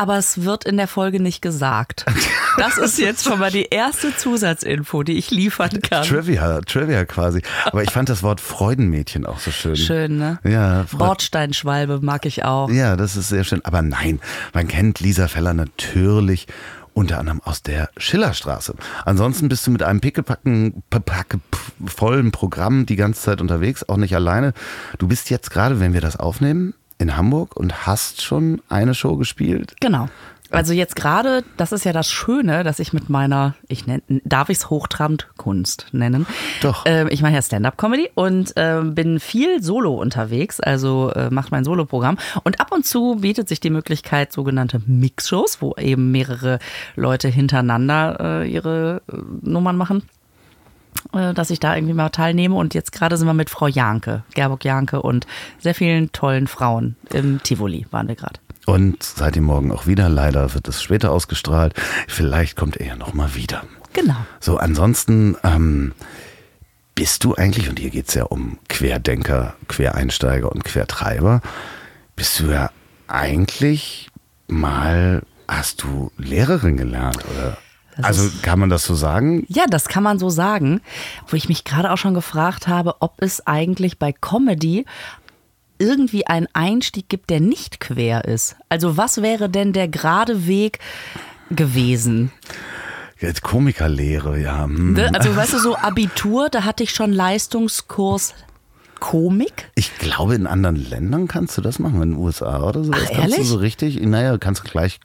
aber 0.00 0.16
es 0.16 0.42
wird 0.44 0.64
in 0.64 0.76
der 0.78 0.88
Folge 0.88 1.20
nicht 1.20 1.42
gesagt. 1.42 2.04
Das 2.56 2.76
ist 2.78 2.98
jetzt 2.98 3.24
schon 3.24 3.38
mal 3.38 3.50
die 3.52 3.66
erste 3.70 4.14
Zusatzinfo, 4.14 5.02
die 5.04 5.12
ich 5.16 5.30
liefern 5.30 5.80
kann. 5.82 6.02
Trivia, 6.04 6.60
Trivia 6.60 7.04
quasi. 7.06 7.42
Aber 7.66 7.82
ich 7.84 7.90
fand 7.90 8.08
das 8.08 8.22
Wort 8.24 8.40
Freudenmädchen 8.40 9.24
auch 9.24 9.38
so 9.38 9.50
schön. 9.52 9.76
Schön, 9.76 10.18
ne? 10.18 10.40
Ja, 10.44 10.84
Freud 10.84 10.98
Bordsteinschwalbe 10.98 12.00
mag 12.02 12.26
ich 12.26 12.44
auch. 12.44 12.68
ja, 12.68 12.96
das 12.96 13.16
ist 13.16 13.28
sehr 13.28 13.44
schön. 13.44 13.64
Aber 13.64 13.82
nein, 13.82 14.20
man 14.52 14.66
kennt 14.68 15.00
Lisa 15.00 15.28
Feller 15.28 15.54
natürlich 15.54 16.48
unter 16.92 17.18
anderem 17.20 17.40
aus 17.44 17.62
der 17.62 17.88
Schillerstraße. 17.96 18.74
Ansonsten 19.04 19.48
bist 19.48 19.66
du 19.66 19.70
mit 19.70 19.82
einem 19.84 20.00
pickepacken, 20.00 20.82
packe, 20.90 21.38
pf- 21.52 21.88
vollen 21.88 22.32
Programm 22.32 22.84
die 22.84 22.96
ganze 22.96 23.22
Zeit 23.22 23.40
unterwegs, 23.40 23.88
auch 23.88 23.96
nicht 23.96 24.14
alleine. 24.16 24.52
Du 24.98 25.06
bist 25.06 25.30
jetzt 25.30 25.50
gerade, 25.50 25.78
wenn 25.80 25.94
wir 25.94 26.00
das 26.00 26.16
aufnehmen, 26.18 26.74
in 27.00 27.16
Hamburg 27.16 27.56
und 27.56 27.86
hast 27.86 28.22
schon 28.22 28.62
eine 28.68 28.94
Show 28.94 29.16
gespielt. 29.16 29.74
Genau. 29.80 30.08
Also 30.52 30.72
jetzt 30.72 30.96
gerade, 30.96 31.44
das 31.56 31.70
ist 31.70 31.84
ja 31.84 31.92
das 31.92 32.10
Schöne, 32.10 32.64
dass 32.64 32.80
ich 32.80 32.92
mit 32.92 33.08
meiner, 33.08 33.54
ich 33.68 33.86
nenn, 33.86 34.02
darf 34.24 34.48
ich 34.48 34.58
es 34.58 34.70
hochtrabend 34.70 35.28
Kunst 35.36 35.86
nennen. 35.92 36.26
Doch. 36.60 36.82
Ähm, 36.86 37.08
ich 37.10 37.22
mache 37.22 37.34
ja 37.34 37.42
Stand-up-Comedy 37.42 38.10
und 38.14 38.56
äh, 38.56 38.80
bin 38.82 39.20
viel 39.20 39.62
solo 39.62 39.94
unterwegs, 39.94 40.58
also 40.58 41.12
äh, 41.14 41.30
mache 41.30 41.48
mein 41.52 41.62
Solo-Programm. 41.62 42.18
Und 42.42 42.60
ab 42.60 42.72
und 42.72 42.84
zu 42.84 43.18
bietet 43.20 43.48
sich 43.48 43.60
die 43.60 43.70
Möglichkeit 43.70 44.32
sogenannte 44.32 44.80
Mix-Shows, 44.86 45.62
wo 45.62 45.74
eben 45.76 46.10
mehrere 46.10 46.58
Leute 46.96 47.28
hintereinander 47.28 48.42
äh, 48.42 48.50
ihre 48.50 49.02
äh, 49.08 49.16
Nummern 49.42 49.76
machen 49.76 50.02
dass 51.12 51.50
ich 51.50 51.60
da 51.60 51.74
irgendwie 51.74 51.94
mal 51.94 52.10
teilnehme. 52.10 52.54
Und 52.54 52.74
jetzt 52.74 52.92
gerade 52.92 53.16
sind 53.16 53.26
wir 53.26 53.34
mit 53.34 53.50
Frau 53.50 53.66
Janke, 53.66 54.22
Gerburg 54.34 54.64
Janke 54.64 55.02
und 55.02 55.26
sehr 55.58 55.74
vielen 55.74 56.12
tollen 56.12 56.46
Frauen 56.46 56.96
im 57.12 57.42
Tivoli 57.42 57.86
waren 57.90 58.08
wir 58.08 58.16
gerade. 58.16 58.40
Und 58.66 59.02
seid 59.02 59.36
ihr 59.36 59.42
morgen 59.42 59.72
auch 59.72 59.86
wieder. 59.86 60.08
Leider 60.08 60.54
wird 60.54 60.68
es 60.68 60.82
später 60.82 61.10
ausgestrahlt. 61.10 61.74
Vielleicht 62.06 62.56
kommt 62.56 62.76
er 62.76 62.86
ja 62.86 62.96
nochmal 62.96 63.34
wieder. 63.34 63.64
Genau. 63.92 64.16
So, 64.38 64.58
ansonsten 64.58 65.36
ähm, 65.42 65.92
bist 66.94 67.24
du 67.24 67.34
eigentlich, 67.34 67.68
und 67.68 67.78
hier 67.78 67.90
geht 67.90 68.08
es 68.08 68.14
ja 68.14 68.24
um 68.24 68.58
Querdenker, 68.68 69.54
Quereinsteiger 69.68 70.52
und 70.52 70.64
Quertreiber, 70.64 71.40
bist 72.14 72.38
du 72.40 72.50
ja 72.50 72.70
eigentlich 73.08 74.10
mal, 74.46 75.22
hast 75.48 75.82
du 75.82 76.12
Lehrerin 76.18 76.76
gelernt, 76.76 77.24
oder? 77.24 77.56
Das 78.00 78.18
also 78.18 78.30
kann 78.42 78.58
man 78.58 78.70
das 78.70 78.84
so 78.84 78.94
sagen? 78.94 79.44
Ja, 79.48 79.64
das 79.68 79.88
kann 79.88 80.02
man 80.02 80.18
so 80.18 80.30
sagen. 80.30 80.80
Wo 81.26 81.36
ich 81.36 81.48
mich 81.48 81.64
gerade 81.64 81.90
auch 81.90 81.98
schon 81.98 82.14
gefragt 82.14 82.68
habe, 82.68 82.96
ob 83.00 83.14
es 83.22 83.46
eigentlich 83.46 83.98
bei 83.98 84.12
Comedy 84.12 84.84
irgendwie 85.78 86.26
einen 86.26 86.46
Einstieg 86.52 87.08
gibt, 87.08 87.30
der 87.30 87.40
nicht 87.40 87.80
quer 87.80 88.26
ist. 88.26 88.56
Also 88.68 88.96
was 88.96 89.22
wäre 89.22 89.48
denn 89.48 89.72
der 89.72 89.88
gerade 89.88 90.46
Weg 90.46 90.78
gewesen? 91.50 92.32
Jetzt 93.18 93.42
Komikerlehre, 93.42 94.38
ja. 94.40 94.64
hm. 94.64 94.94
Ne? 94.94 95.10
Also 95.14 95.34
weißt 95.34 95.54
du, 95.54 95.58
so 95.58 95.76
Abitur, 95.76 96.48
da 96.48 96.64
hatte 96.64 96.82
ich 96.82 96.90
schon 96.90 97.12
Leistungskurs 97.12 98.34
Komik. 99.00 99.70
Ich 99.74 99.96
glaube, 99.98 100.34
in 100.34 100.46
anderen 100.46 100.76
Ländern 100.76 101.26
kannst 101.26 101.56
du 101.58 101.62
das 101.62 101.78
machen, 101.78 102.02
in 102.02 102.10
den 102.12 102.18
USA 102.18 102.62
oder 102.62 102.84
so. 102.84 102.92
Ach, 102.94 103.10
kannst 103.12 103.38
du 103.38 103.42
so 103.42 103.56
richtig, 103.56 104.00
naja, 104.00 104.38
kannst 104.38 104.64
du 104.64 104.70
gleich 104.70 105.00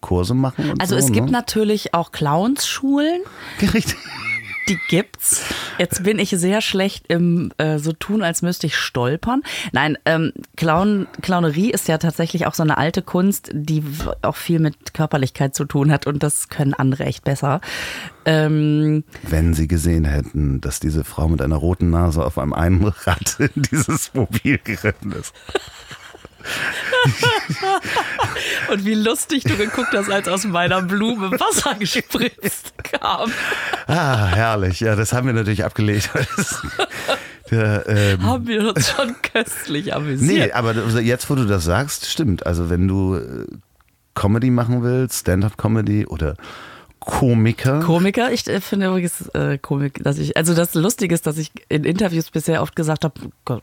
Kurse 0.00 0.34
machen 0.34 0.74
Also 0.80 0.98
so. 0.98 1.04
es 1.04 1.12
gibt 1.12 1.26
ne? 1.26 1.32
natürlich 1.32 1.94
auch 1.94 2.10
Clownsschulen. 2.10 3.20
Richtig. 3.60 3.96
Die 4.68 4.78
gibt's. 4.88 5.42
Jetzt 5.78 6.04
bin 6.04 6.18
ich 6.18 6.30
sehr 6.30 6.60
schlecht 6.60 7.06
im 7.08 7.52
äh, 7.58 7.78
so 7.78 7.92
tun, 7.92 8.22
als 8.22 8.42
müsste 8.42 8.66
ich 8.66 8.76
stolpern. 8.76 9.42
Nein, 9.72 9.98
ähm, 10.04 10.32
Clown, 10.56 11.06
Clownerie 11.20 11.70
ist 11.70 11.88
ja 11.88 11.98
tatsächlich 11.98 12.46
auch 12.46 12.54
so 12.54 12.62
eine 12.62 12.78
alte 12.78 13.02
Kunst, 13.02 13.50
die 13.52 13.82
auch 14.22 14.36
viel 14.36 14.60
mit 14.60 14.94
Körperlichkeit 14.94 15.54
zu 15.54 15.64
tun 15.64 15.90
hat 15.90 16.06
und 16.06 16.22
das 16.22 16.48
können 16.48 16.74
andere 16.74 17.04
echt 17.04 17.24
besser. 17.24 17.60
Ähm, 18.24 19.04
Wenn 19.22 19.52
sie 19.52 19.68
gesehen 19.68 20.04
hätten, 20.04 20.60
dass 20.60 20.80
diese 20.80 21.04
Frau 21.04 21.28
mit 21.28 21.42
einer 21.42 21.56
roten 21.56 21.90
Nase 21.90 22.24
auf 22.24 22.38
einem 22.38 22.54
Einrad 22.54 23.36
in 23.54 23.62
dieses 23.70 24.14
Mobil 24.14 24.58
geritten 24.58 25.12
ist. 25.12 25.34
und 28.70 28.84
wie 28.84 28.94
lustig 28.94 29.44
du 29.44 29.56
geguckt 29.56 29.92
hast, 29.92 30.10
als 30.10 30.28
aus 30.28 30.44
meiner 30.44 30.82
Blume 30.82 31.30
Wasser 31.32 31.74
gespritzt 31.74 32.74
kam. 32.82 33.30
Ah, 33.86 34.26
herrlich. 34.26 34.80
Ja, 34.80 34.96
das 34.96 35.12
haben 35.12 35.26
wir 35.26 35.34
natürlich 35.34 35.64
abgelegt. 35.64 36.10
Der, 37.50 37.86
ähm, 37.88 38.22
Haben 38.22 38.46
wir 38.46 38.74
uns 38.74 38.90
schon 38.90 39.16
köstlich 39.20 39.86
nee, 39.86 39.92
amüsiert. 39.92 40.54
aber 40.54 40.74
jetzt, 41.00 41.28
wo 41.28 41.34
du 41.34 41.44
das 41.44 41.64
sagst, 41.64 42.06
stimmt. 42.06 42.46
Also 42.46 42.70
wenn 42.70 42.88
du 42.88 43.16
äh, 43.16 43.46
Comedy 44.14 44.50
machen 44.50 44.82
willst, 44.82 45.20
Stand-up-Comedy 45.20 46.06
oder 46.06 46.36
Komiker. 47.04 47.80
Komiker, 47.80 48.32
ich 48.32 48.46
äh, 48.48 48.60
finde 48.60 48.86
übrigens 48.86 49.28
äh, 49.34 49.58
Komik, 49.58 50.02
dass 50.02 50.18
ich, 50.18 50.36
also 50.36 50.54
das 50.54 50.74
Lustige 50.74 51.14
ist, 51.14 51.26
dass 51.26 51.36
ich 51.38 51.50
in 51.68 51.84
Interviews 51.84 52.30
bisher 52.30 52.62
oft 52.62 52.74
gesagt 52.74 53.04
habe, 53.04 53.14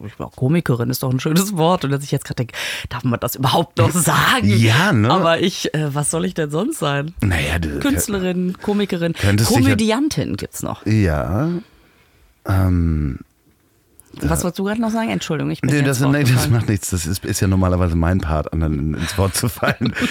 ich 0.05 0.15
bin 0.15 0.25
auch 0.25 0.35
Komikerin, 0.35 0.89
ist 0.89 1.03
doch 1.03 1.11
ein 1.11 1.19
schönes 1.19 1.57
Wort. 1.57 1.83
Und 1.83 1.91
dass 1.91 2.03
ich 2.03 2.11
jetzt 2.11 2.25
gerade 2.25 2.35
denke, 2.37 2.53
darf 2.89 3.03
man 3.03 3.19
das 3.19 3.35
überhaupt 3.35 3.77
noch 3.77 3.91
sagen? 3.91 4.47
Ja, 4.57 4.93
ne? 4.93 5.09
Aber 5.09 5.39
ich, 5.39 5.73
äh, 5.73 5.93
was 5.93 6.11
soll 6.11 6.25
ich 6.25 6.33
denn 6.33 6.51
sonst 6.51 6.79
sein? 6.79 7.13
naja, 7.21 7.59
du, 7.59 7.79
Künstlerin, 7.79 8.57
Komikerin, 8.61 9.13
dich 9.13 9.23
ja- 9.23 9.45
Komödiantin 9.45 10.37
gibt's 10.37 10.61
noch. 10.63 10.85
Ja. 10.85 11.49
Ähm, 12.45 13.19
Was 14.21 14.43
wolltest 14.43 14.59
du 14.59 14.63
gerade 14.65 14.81
noch 14.81 14.91
sagen? 14.91 15.09
Entschuldigung, 15.09 15.51
ich 15.51 15.61
bin 15.61 15.69
nee, 15.71 15.81
das, 15.81 15.99
nee, 16.01 16.23
das 16.23 16.49
macht 16.49 16.67
nichts. 16.69 16.89
Das 16.89 17.05
ist, 17.05 17.23
ist 17.25 17.39
ja 17.39 17.47
normalerweise 17.47 17.95
mein 17.95 18.19
Part, 18.19 18.51
anderen 18.53 18.93
ins 18.95 19.17
Wort 19.17 19.35
zu 19.35 19.49
fallen. 19.49 19.93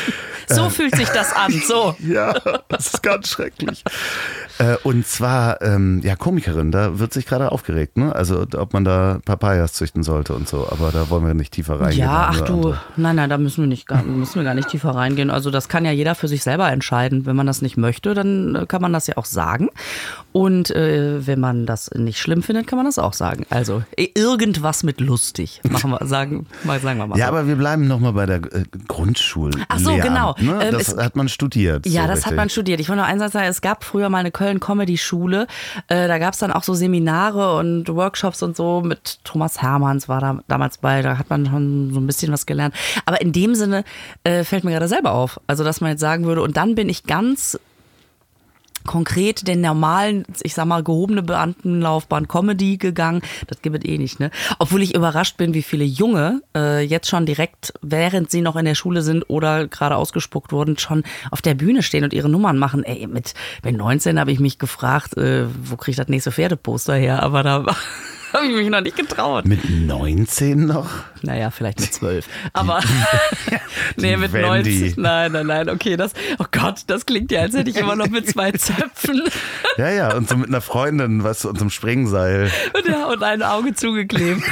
So 0.52 0.68
fühlt 0.68 0.96
sich 0.96 1.08
das 1.10 1.32
an, 1.32 1.52
so. 1.52 1.94
Ja, 2.04 2.34
das 2.66 2.94
ist 2.94 3.02
ganz 3.04 3.28
schrecklich. 3.28 3.84
Äh, 4.58 4.74
und 4.82 5.06
zwar, 5.06 5.62
ähm, 5.62 6.00
ja, 6.02 6.16
Komikerin, 6.16 6.72
da 6.72 6.98
wird 6.98 7.12
sich 7.12 7.24
gerade 7.26 7.52
aufgeregt, 7.52 7.96
ne? 7.96 8.12
Also, 8.12 8.44
ob 8.56 8.72
man 8.72 8.84
da 8.84 9.20
Papayas 9.24 9.74
züchten 9.74 10.02
sollte 10.02 10.34
und 10.34 10.48
so. 10.48 10.66
Aber 10.68 10.90
da 10.90 11.08
wollen 11.08 11.24
wir 11.24 11.34
nicht 11.34 11.52
tiefer 11.52 11.78
reingehen. 11.80 12.00
Ja, 12.00 12.30
ach 12.32 12.40
du, 12.40 12.52
andere- 12.54 12.80
nein, 12.96 13.14
nein, 13.14 13.30
da 13.30 13.38
müssen 13.38 13.62
wir 13.62 13.68
nicht, 13.68 13.86
gar, 13.86 14.02
müssen 14.02 14.34
wir 14.36 14.42
gar 14.42 14.54
nicht 14.54 14.68
tiefer 14.68 14.90
reingehen. 14.90 15.30
Also 15.30 15.52
das 15.52 15.68
kann 15.68 15.84
ja 15.84 15.92
jeder 15.92 16.16
für 16.16 16.26
sich 16.26 16.42
selber 16.42 16.68
entscheiden. 16.72 17.26
Wenn 17.26 17.36
man 17.36 17.46
das 17.46 17.62
nicht 17.62 17.76
möchte, 17.76 18.14
dann 18.14 18.56
äh, 18.56 18.66
kann 18.66 18.82
man 18.82 18.92
das 18.92 19.06
ja 19.06 19.16
auch 19.18 19.26
sagen. 19.26 19.68
Und 20.32 20.70
äh, 20.72 21.24
wenn 21.24 21.38
man 21.38 21.64
das 21.64 21.90
nicht 21.94 22.18
schlimm 22.18 22.42
findet, 22.42 22.66
kann 22.66 22.76
man 22.76 22.86
das 22.86 22.98
auch 22.98 23.12
sagen. 23.12 23.46
Also 23.50 23.84
irgendwas 23.96 24.82
mit 24.82 25.00
lustig, 25.00 25.60
machen 25.68 25.90
wir, 25.90 26.06
sagen, 26.06 26.46
mal 26.64 26.80
sagen 26.80 26.98
wir 26.98 27.06
mal. 27.06 27.18
Ja, 27.18 27.28
aber 27.28 27.46
wir 27.46 27.56
bleiben 27.56 27.86
nochmal 27.86 28.12
bei 28.12 28.26
der 28.26 28.36
äh, 28.36 28.64
Grundschule. 28.88 29.64
Ach 29.68 29.78
so, 29.78 29.94
genau. 29.96 30.34
Ne? 30.38 30.58
Ähm, 30.62 30.72
Das 30.72 30.96
hat 30.96 31.16
man 31.16 31.28
studiert. 31.28 31.86
Ja, 31.86 32.02
so 32.02 32.08
das 32.08 32.16
richtig. 32.18 32.30
hat 32.30 32.36
man 32.36 32.50
studiert. 32.50 32.80
Ich 32.80 32.88
wollte 32.88 33.02
noch 33.02 33.08
eins 33.08 33.32
sagen, 33.32 33.48
es 33.48 33.60
gab 33.60 33.84
früher 33.84 34.08
mal 34.08 34.18
eine 34.18 34.30
Köln-Comedy-Schule. 34.30 35.46
Äh, 35.88 36.08
da 36.08 36.18
gab 36.18 36.34
es 36.34 36.40
dann 36.40 36.52
auch 36.52 36.62
so 36.62 36.74
Seminare 36.74 37.56
und 37.56 37.88
Workshops 37.88 38.42
und 38.42 38.56
so 38.56 38.80
mit 38.80 39.18
Thomas 39.24 39.60
Hermanns 39.62 40.08
war 40.08 40.20
da 40.20 40.38
damals 40.48 40.78
bei. 40.78 41.02
Da 41.02 41.18
hat 41.18 41.30
man 41.30 41.46
schon 41.46 41.92
so 41.92 42.00
ein 42.00 42.06
bisschen 42.06 42.32
was 42.32 42.46
gelernt. 42.46 42.74
Aber 43.06 43.20
in 43.20 43.32
dem 43.32 43.54
Sinne 43.54 43.84
äh, 44.24 44.44
fällt 44.44 44.64
mir 44.64 44.72
gerade 44.72 44.88
selber 44.88 45.12
auf. 45.12 45.40
Also, 45.46 45.64
dass 45.64 45.80
man 45.80 45.90
jetzt 45.90 46.00
sagen 46.00 46.24
würde, 46.24 46.42
und 46.42 46.56
dann 46.56 46.74
bin 46.74 46.88
ich 46.88 47.04
ganz 47.04 47.58
konkret 48.86 49.46
den 49.46 49.60
normalen, 49.60 50.24
ich 50.42 50.54
sag 50.54 50.66
mal, 50.66 50.82
gehobene 50.82 51.22
Beamtenlaufbahn 51.22 52.28
Comedy 52.28 52.76
gegangen. 52.76 53.22
Das 53.46 53.62
gibt 53.62 53.84
es 53.84 53.90
eh 53.90 53.98
nicht, 53.98 54.20
ne? 54.20 54.30
Obwohl 54.58 54.82
ich 54.82 54.94
überrascht 54.94 55.36
bin, 55.36 55.54
wie 55.54 55.62
viele 55.62 55.84
Junge 55.84 56.42
äh, 56.56 56.82
jetzt 56.84 57.08
schon 57.08 57.26
direkt, 57.26 57.72
während 57.82 58.30
sie 58.30 58.40
noch 58.40 58.56
in 58.56 58.64
der 58.64 58.74
Schule 58.74 59.02
sind 59.02 59.28
oder 59.28 59.66
gerade 59.68 59.96
ausgespuckt 59.96 60.52
wurden, 60.52 60.78
schon 60.78 61.04
auf 61.30 61.42
der 61.42 61.54
Bühne 61.54 61.82
stehen 61.82 62.04
und 62.04 62.12
ihre 62.12 62.28
Nummern 62.28 62.58
machen. 62.58 62.84
Ey, 62.84 63.06
mit, 63.06 63.34
mit 63.62 63.76
19 63.76 64.18
habe 64.18 64.32
ich 64.32 64.40
mich 64.40 64.58
gefragt, 64.58 65.16
äh, 65.16 65.46
wo 65.62 65.76
kriege 65.76 65.92
ich 65.92 65.96
das 65.96 66.08
nächste 66.08 66.32
Pferdeposter 66.32 66.94
her? 66.94 67.22
Aber 67.22 67.42
da 67.42 67.64
habe 68.32 68.46
ich 68.46 68.52
mich 68.54 68.68
noch 68.68 68.80
nicht 68.80 68.96
getraut. 68.96 69.44
Mit 69.44 69.68
19 69.68 70.66
noch? 70.66 70.88
Naja, 71.22 71.50
vielleicht 71.50 71.80
mit 71.80 71.92
zwölf. 71.92 72.26
Aber 72.52 72.80
nee, 73.96 74.16
mit 74.16 74.32
Wendy. 74.32 74.46
90. 74.80 74.96
Nein, 74.96 75.32
nein, 75.32 75.46
nein. 75.46 75.68
Okay, 75.68 75.96
das. 75.96 76.12
Oh 76.38 76.44
Gott, 76.50 76.82
das 76.86 77.06
klingt 77.06 77.30
ja, 77.32 77.42
als 77.42 77.54
hätte 77.54 77.70
ich 77.70 77.76
immer 77.76 77.96
noch 77.96 78.08
mit 78.08 78.28
zwei 78.28 78.52
Zöpfen 78.52 79.22
Ja, 79.76 79.90
ja, 79.90 80.14
und 80.14 80.28
so 80.28 80.36
mit 80.36 80.48
einer 80.48 80.60
Freundin, 80.60 81.24
was 81.24 81.44
und 81.44 81.58
so 81.58 81.64
einem 81.64 81.70
Springseil. 81.70 82.50
und, 82.74 82.86
ja, 82.86 83.06
und 83.06 83.22
ein 83.22 83.42
Auge 83.42 83.74
zugeklebt. 83.74 84.42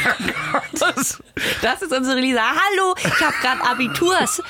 Das, 0.73 1.23
das 1.63 1.83
ist 1.83 1.93
unsere 1.93 2.21
Lisa. 2.21 2.41
Hallo, 2.41 2.95
ich 2.99 3.21
habe 3.21 3.35
gerade 3.41 3.71
Abiturs. 3.71 4.43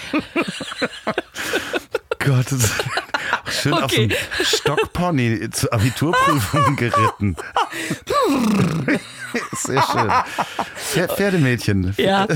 Gott, 2.18 2.46
schön 3.50 3.72
auf 3.74 3.84
Okay. 3.84 4.04
einem 4.04 4.12
Stockpony 4.44 5.50
zur 5.50 5.72
Abiturprüfung 5.72 6.76
geritten. 6.76 7.36
Sehr 9.52 9.82
schön. 9.82 10.10
Pfer- 10.76 11.08
Pferdemädchen. 11.14 11.92
Ja, 11.98 12.26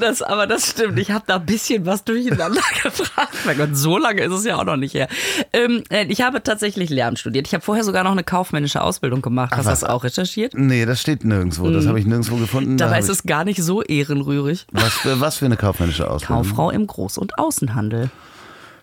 das, 0.00 0.20
aber 0.20 0.46
das 0.48 0.68
stimmt. 0.70 0.98
Ich 0.98 1.10
habe 1.12 1.24
da 1.26 1.36
ein 1.36 1.46
bisschen 1.46 1.86
was 1.86 2.02
durcheinander 2.04 2.60
gefragt. 2.82 3.34
Mein 3.46 3.56
Gott, 3.56 3.70
so 3.76 3.96
lange 3.98 4.22
ist 4.22 4.32
es 4.32 4.44
ja 4.44 4.56
auch 4.56 4.64
noch 4.64 4.76
nicht 4.76 4.94
her. 4.94 5.08
Ähm, 5.52 5.84
äh, 5.90 6.06
ich 6.06 6.22
habe 6.22 6.42
tatsächlich 6.42 6.90
Lehramt 6.90 7.18
studiert. 7.20 7.46
Ich 7.46 7.54
habe 7.54 7.64
vorher 7.64 7.84
sogar 7.84 8.02
noch 8.02 8.10
eine 8.10 8.24
kaufmännische 8.24 8.82
Ausbildung 8.82 9.22
gemacht. 9.22 9.52
Hast 9.52 9.66
du 9.66 9.70
das 9.70 9.84
auch 9.84 10.02
recherchiert? 10.02 10.54
Nee, 10.54 10.86
das 10.86 11.00
steht 11.00 11.24
nirgendwo. 11.24 11.70
Das 11.70 11.86
habe 11.86 12.00
ich 12.00 12.06
nirgendwo 12.06 12.36
gefunden. 12.36 12.76
Da 12.76 12.86
Dabei 12.86 12.96
hab 12.96 13.04
ist 13.04 13.10
es 13.10 13.22
gar 13.22 13.44
nicht 13.44 13.62
so 13.62 13.82
ehrenrührig. 13.82 14.66
was, 14.72 14.92
was 15.04 15.36
für 15.36 15.46
eine 15.46 15.56
kaufmännische 15.56 16.10
Ausbildung? 16.10 16.42
Kauffrau 16.48 16.70
im 16.70 16.86
Groß- 16.88 17.18
und 17.18 17.38
Außenhandel. 17.38 18.10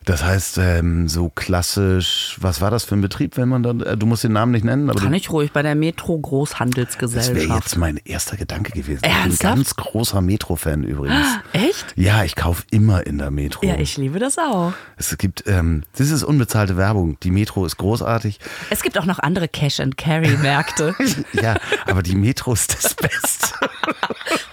Das 0.08 0.24
heißt, 0.24 0.58
ähm, 0.60 1.10
so 1.10 1.28
klassisch, 1.28 2.38
was 2.40 2.62
war 2.62 2.72
das 2.72 2.86
für 2.86 2.96
ein 2.96 3.02
Betrieb, 3.02 3.36
wenn 3.36 3.50
man 3.50 3.62
dann, 3.62 3.82
äh, 3.82 3.98
du 3.98 4.06
musst 4.06 4.24
den 4.24 4.32
Namen 4.32 4.54
nicht 4.54 4.64
nennen, 4.64 4.90
aber 4.90 5.02
Kann 5.02 5.14
ich 5.14 5.30
ruhig 5.30 5.52
bei 5.52 5.62
der 5.62 5.76
Metro 5.76 6.14
das 6.14 6.22
wäre 6.22 6.22
Großhandelsgesellschaft. 6.22 7.64
jetzt 7.66 7.76
mein 7.76 8.00
erster 8.06 8.38
Gedanke 8.38 8.72
gewesen. 8.72 9.02
Ich 9.04 9.12
Ernsthaft? 9.12 9.40
bin 9.42 9.50
ein 9.50 9.56
ganz 9.56 9.76
großer 9.76 10.22
Metro-Fan 10.22 10.86
übrigens. 10.86 11.28
Echt? 11.52 11.94
Ja, 11.98 12.24
ich 12.24 12.38
kaufe 12.38 12.64
immer 12.72 13.06
in 13.06 13.18
der 13.18 13.32
Metro. 13.32 13.66
Ja, 13.66 13.76
ich 13.76 13.98
liebe 13.98 14.20
das 14.20 14.38
auch. 14.38 14.72
Es 14.96 15.18
gibt, 15.18 15.44
ähm, 15.46 15.84
das 15.98 16.10
ist 16.10 16.24
unbezahlte 16.24 16.78
Werbung. 16.78 17.20
Die 17.20 17.32
Metro 17.32 17.66
ist 17.66 17.76
großartig. 17.76 18.40
Es 18.70 18.84
gibt 18.84 18.98
auch 18.98 19.06
noch 19.06 19.20
andere 19.20 19.50
Cash-and-Carry-Märkte. 19.50 20.96
Ja, 21.34 21.58
aber 21.86 22.02
die 22.04 22.16
Metro 22.16 22.54
ist 22.54 22.74
das 22.74 22.96
Beste. 22.96 23.50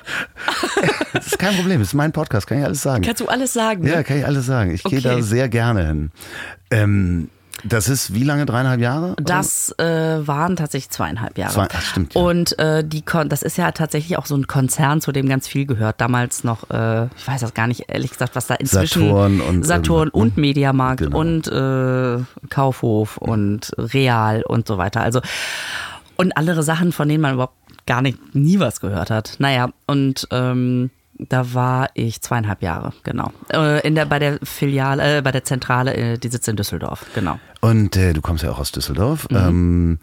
Das 1.12 1.26
ist 1.28 1.38
kein 1.38 1.54
Problem, 1.56 1.78
das 1.80 1.88
ist 1.88 1.94
mein 1.94 2.12
Podcast, 2.12 2.46
kann 2.46 2.58
ich 2.58 2.64
alles 2.64 2.82
sagen. 2.82 3.02
Kannst 3.04 3.20
du 3.20 3.26
alles 3.28 3.52
sagen? 3.52 3.86
Ja, 3.86 3.96
Ne? 3.96 4.04
kann 4.04 4.18
ich 4.18 4.26
alles 4.26 4.46
sagen. 4.46 4.72
Ich 4.72 4.82
gehe 4.82 4.98
Okay. 4.98 5.08
da 5.16 5.22
sehr 5.22 5.48
gerne 5.48 5.86
hin. 5.86 6.10
Ähm, 6.70 7.30
das 7.62 7.88
ist 7.88 8.12
wie 8.12 8.24
lange? 8.24 8.44
Dreieinhalb 8.46 8.80
Jahre? 8.80 9.14
Das 9.22 9.72
äh, 9.78 9.84
waren 10.26 10.56
tatsächlich 10.56 10.90
zweieinhalb 10.90 11.38
Jahre. 11.38 11.52
Zwei- 11.54 11.68
ach, 11.72 11.80
stimmt, 11.82 12.14
ja. 12.14 12.20
Und 12.20 12.58
äh, 12.58 12.84
die 12.84 13.00
Kon 13.02 13.28
das 13.28 13.42
ist 13.42 13.56
ja 13.56 13.70
tatsächlich 13.72 14.18
auch 14.18 14.26
so 14.26 14.36
ein 14.36 14.46
Konzern, 14.46 15.00
zu 15.00 15.12
dem 15.12 15.28
ganz 15.28 15.46
viel 15.48 15.64
gehört. 15.64 16.00
Damals 16.00 16.44
noch, 16.44 16.68
äh, 16.70 17.06
ich 17.16 17.26
weiß 17.26 17.40
das 17.40 17.54
gar 17.54 17.66
nicht, 17.68 17.84
ehrlich 17.88 18.10
gesagt, 18.10 18.34
was 18.36 18.48
da 18.48 18.54
inzwischen 18.56 19.02
Saturn 19.08 19.40
und- 19.40 19.64
Saturn 19.64 20.08
ähm, 20.12 20.20
und 20.20 20.36
Mediamarkt 20.36 21.00
genau. 21.04 21.18
und 21.18 21.46
äh, 21.48 22.18
Kaufhof 22.50 23.16
und 23.18 23.70
Real 23.78 24.42
und 24.42 24.66
so 24.66 24.76
weiter. 24.76 25.00
Also 25.00 25.20
und 26.16 26.36
andere 26.36 26.62
Sachen, 26.62 26.92
von 26.92 27.08
denen 27.08 27.22
man 27.22 27.34
überhaupt 27.34 27.54
gar 27.86 28.02
nicht 28.02 28.34
nie 28.34 28.58
was 28.58 28.80
gehört 28.80 29.10
hat. 29.10 29.36
Naja, 29.38 29.70
und 29.86 30.28
ähm, 30.30 30.90
da 31.18 31.54
war 31.54 31.90
ich 31.94 32.20
zweieinhalb 32.22 32.62
Jahre, 32.62 32.92
genau. 33.04 33.32
Äh, 33.52 33.86
in 33.86 33.94
der, 33.94 34.06
bei 34.06 34.18
der 34.18 34.38
Filiale, 34.42 35.18
äh, 35.18 35.22
bei 35.22 35.32
der 35.32 35.44
Zentrale, 35.44 35.94
äh, 35.94 36.18
die 36.18 36.28
sitzt 36.28 36.48
in 36.48 36.56
Düsseldorf, 36.56 37.06
genau. 37.14 37.38
Und 37.60 37.96
äh, 37.96 38.12
du 38.12 38.20
kommst 38.20 38.42
ja 38.42 38.50
auch 38.50 38.58
aus 38.58 38.72
Düsseldorf. 38.72 39.28
Mhm. 39.30 39.36
Ähm, 39.36 39.98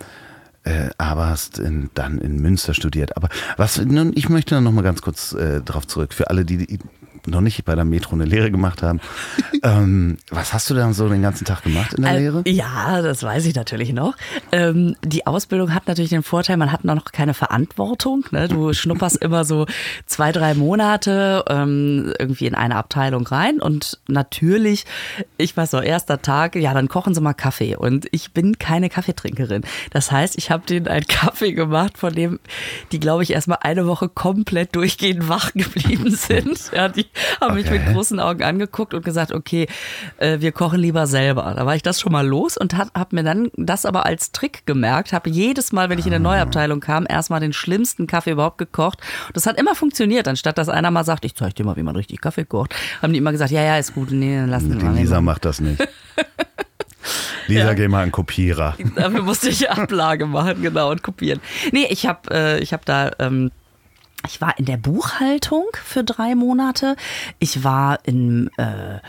äh, 0.63 0.89
aber 0.97 1.27
hast 1.27 1.57
in, 1.59 1.89
dann 1.95 2.19
in 2.19 2.39
Münster 2.39 2.73
studiert. 2.73 3.17
Aber 3.17 3.29
was, 3.57 3.83
nun, 3.83 4.11
ich 4.15 4.29
möchte 4.29 4.59
noch 4.61 4.71
mal 4.71 4.83
ganz 4.83 5.01
kurz 5.01 5.33
äh, 5.33 5.61
darauf 5.61 5.87
zurück, 5.87 6.13
für 6.13 6.29
alle, 6.29 6.45
die, 6.45 6.57
die 6.57 6.79
noch 7.27 7.41
nicht 7.41 7.63
bei 7.65 7.75
der 7.75 7.85
Metro 7.85 8.13
eine 8.15 8.25
Lehre 8.25 8.51
gemacht 8.51 8.81
haben. 8.81 8.99
ähm, 9.63 10.17
was 10.29 10.53
hast 10.53 10.69
du 10.69 10.73
dann 10.73 10.93
so 10.93 11.07
den 11.09 11.21
ganzen 11.21 11.45
Tag 11.45 11.63
gemacht 11.63 11.93
in 11.93 12.03
der 12.03 12.13
Äh, 12.13 12.19
Lehre? 12.19 12.43
Ja, 12.47 13.01
das 13.01 13.23
weiß 13.23 13.45
ich 13.45 13.55
natürlich 13.55 13.93
noch. 13.93 14.15
Ähm, 14.51 14.95
die 15.03 15.27
Ausbildung 15.27 15.73
hat 15.73 15.87
natürlich 15.87 16.09
den 16.11 16.23
Vorteil, 16.23 16.57
man 16.57 16.71
hat 16.71 16.83
noch 16.83 17.05
keine 17.11 17.33
Verantwortung. 17.33 18.25
Ne? 18.31 18.47
Du 18.47 18.73
schnupperst 18.81 19.17
immer 19.17 19.45
so 19.45 19.65
zwei, 20.05 20.31
drei 20.31 20.53
Monate 20.53 21.45
ähm, 21.47 22.13
irgendwie 22.19 22.47
in 22.47 22.55
eine 22.55 22.75
Abteilung 22.75 23.25
rein 23.27 23.59
und 23.61 23.99
natürlich, 24.07 24.85
ich 25.37 25.55
weiß 25.55 25.73
noch, 25.73 25.83
erster 25.83 26.21
Tag, 26.21 26.55
ja, 26.55 26.73
dann 26.73 26.87
kochen 26.87 27.13
sie 27.13 27.21
mal 27.21 27.33
Kaffee 27.33 27.75
und 27.75 28.07
ich 28.11 28.31
bin 28.31 28.59
keine 28.59 28.89
Kaffeetrinkerin. 28.89 29.63
Das 29.91 30.11
heißt, 30.11 30.37
ich 30.37 30.51
habe 30.51 30.65
denen 30.65 30.87
einen 30.87 31.07
Kaffee 31.07 31.53
gemacht, 31.53 31.97
von 31.97 32.13
dem 32.13 32.39
die, 32.91 32.99
glaube 32.99 33.23
ich, 33.23 33.31
erstmal 33.31 33.59
eine 33.61 33.87
Woche 33.87 34.09
komplett 34.09 34.75
durchgehend 34.75 35.29
wach 35.29 35.53
geblieben 35.53 36.11
sind. 36.15 36.71
Ja, 36.73 36.89
die 36.89 37.05
haben 37.39 37.55
mich 37.55 37.69
mit 37.69 37.81
Okay. 37.81 37.93
großen 37.93 38.19
Augen 38.19 38.43
angeguckt 38.43 38.93
und 38.93 39.03
gesagt, 39.03 39.31
okay, 39.31 39.67
äh, 40.17 40.39
wir 40.39 40.51
kochen 40.51 40.79
lieber 40.79 41.07
selber. 41.07 41.53
Da 41.55 41.65
war 41.65 41.75
ich 41.75 41.83
das 41.83 41.99
schon 41.99 42.11
mal 42.11 42.25
los 42.25 42.57
und 42.57 42.75
habe 42.77 42.89
hab 42.93 43.13
mir 43.13 43.23
dann 43.23 43.49
das 43.55 43.85
aber 43.85 44.05
als 44.05 44.31
Trick 44.31 44.65
gemerkt, 44.65 45.13
habe 45.13 45.29
jedes 45.29 45.71
Mal, 45.71 45.89
wenn 45.89 45.99
ich 45.99 46.07
in 46.07 46.13
eine 46.13 46.23
neue 46.23 46.41
Abteilung 46.41 46.79
kam, 46.79 47.05
erstmal 47.09 47.39
den 47.39 47.53
schlimmsten 47.53 48.07
Kaffee 48.07 48.31
überhaupt 48.31 48.57
gekocht. 48.57 48.99
Das 49.33 49.45
hat 49.45 49.59
immer 49.59 49.75
funktioniert, 49.75 50.27
anstatt 50.27 50.57
dass 50.57 50.69
einer 50.69 50.91
mal 50.91 51.03
sagt, 51.03 51.25
ich 51.25 51.35
zeige 51.35 51.53
dir 51.53 51.65
mal, 51.65 51.75
wie 51.75 51.83
man 51.83 51.95
richtig 51.95 52.21
Kaffee 52.21 52.45
kocht, 52.45 52.75
haben 53.01 53.13
die 53.13 53.19
immer 53.19 53.31
gesagt, 53.31 53.51
ja, 53.51 53.61
ja, 53.63 53.77
ist 53.77 53.93
gut, 53.95 54.11
nee, 54.11 54.37
dann 54.37 54.49
wir 54.69 54.77
Die 54.77 54.85
mal. 54.85 54.95
Lisa 54.95 55.21
macht 55.21 55.45
das 55.45 55.59
nicht. 55.59 55.81
Lisa, 57.47 57.67
Ja. 57.67 57.73
geh 57.73 57.87
mal 57.87 58.03
einen 58.03 58.11
Kopierer. 58.11 58.75
Dafür 58.95 59.23
musste 59.23 59.49
ich 59.49 59.69
Ablage 59.69 60.25
machen, 60.27 60.61
genau, 60.61 60.91
und 60.91 61.01
kopieren. 61.03 61.39
Nee, 61.71 61.87
ich 61.89 62.05
habe 62.05 62.29
äh, 62.33 62.59
ich 62.59 62.71
hab 62.73 62.85
da, 62.85 63.11
ähm, 63.19 63.51
ich 64.27 64.41
war 64.41 64.57
in 64.57 64.65
der 64.65 64.77
Buchhaltung 64.77 65.65
für 65.83 66.03
drei 66.03 66.35
Monate. 66.35 66.95
Ich 67.39 67.63
war 67.63 67.99
in 68.03 68.49
äh, 68.57 68.99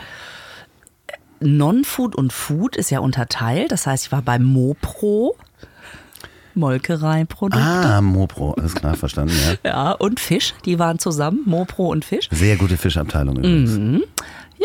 Non-Food 1.39 2.15
und 2.15 2.33
Food 2.33 2.75
ist 2.75 2.89
ja 2.89 2.99
unterteilt. 2.99 3.71
Das 3.71 3.85
heißt, 3.85 4.05
ich 4.05 4.11
war 4.11 4.21
bei 4.21 4.39
Mopro, 4.39 5.35
Molkereiprodukte. 6.55 7.63
Ah, 7.65 8.01
Mopro, 8.01 8.53
alles 8.53 8.75
klar, 8.75 8.95
verstanden, 8.95 9.33
ja. 9.63 9.71
Ja, 9.71 9.91
und 9.91 10.19
Fisch, 10.19 10.53
die 10.65 10.79
waren 10.79 10.99
zusammen, 10.99 11.41
Mopro 11.45 11.91
und 11.91 12.05
Fisch. 12.05 12.29
Sehr 12.31 12.57
gute 12.57 12.77
Fischabteilung 12.77 13.37
übrigens. 13.37 13.71
Mhm. 13.71 14.03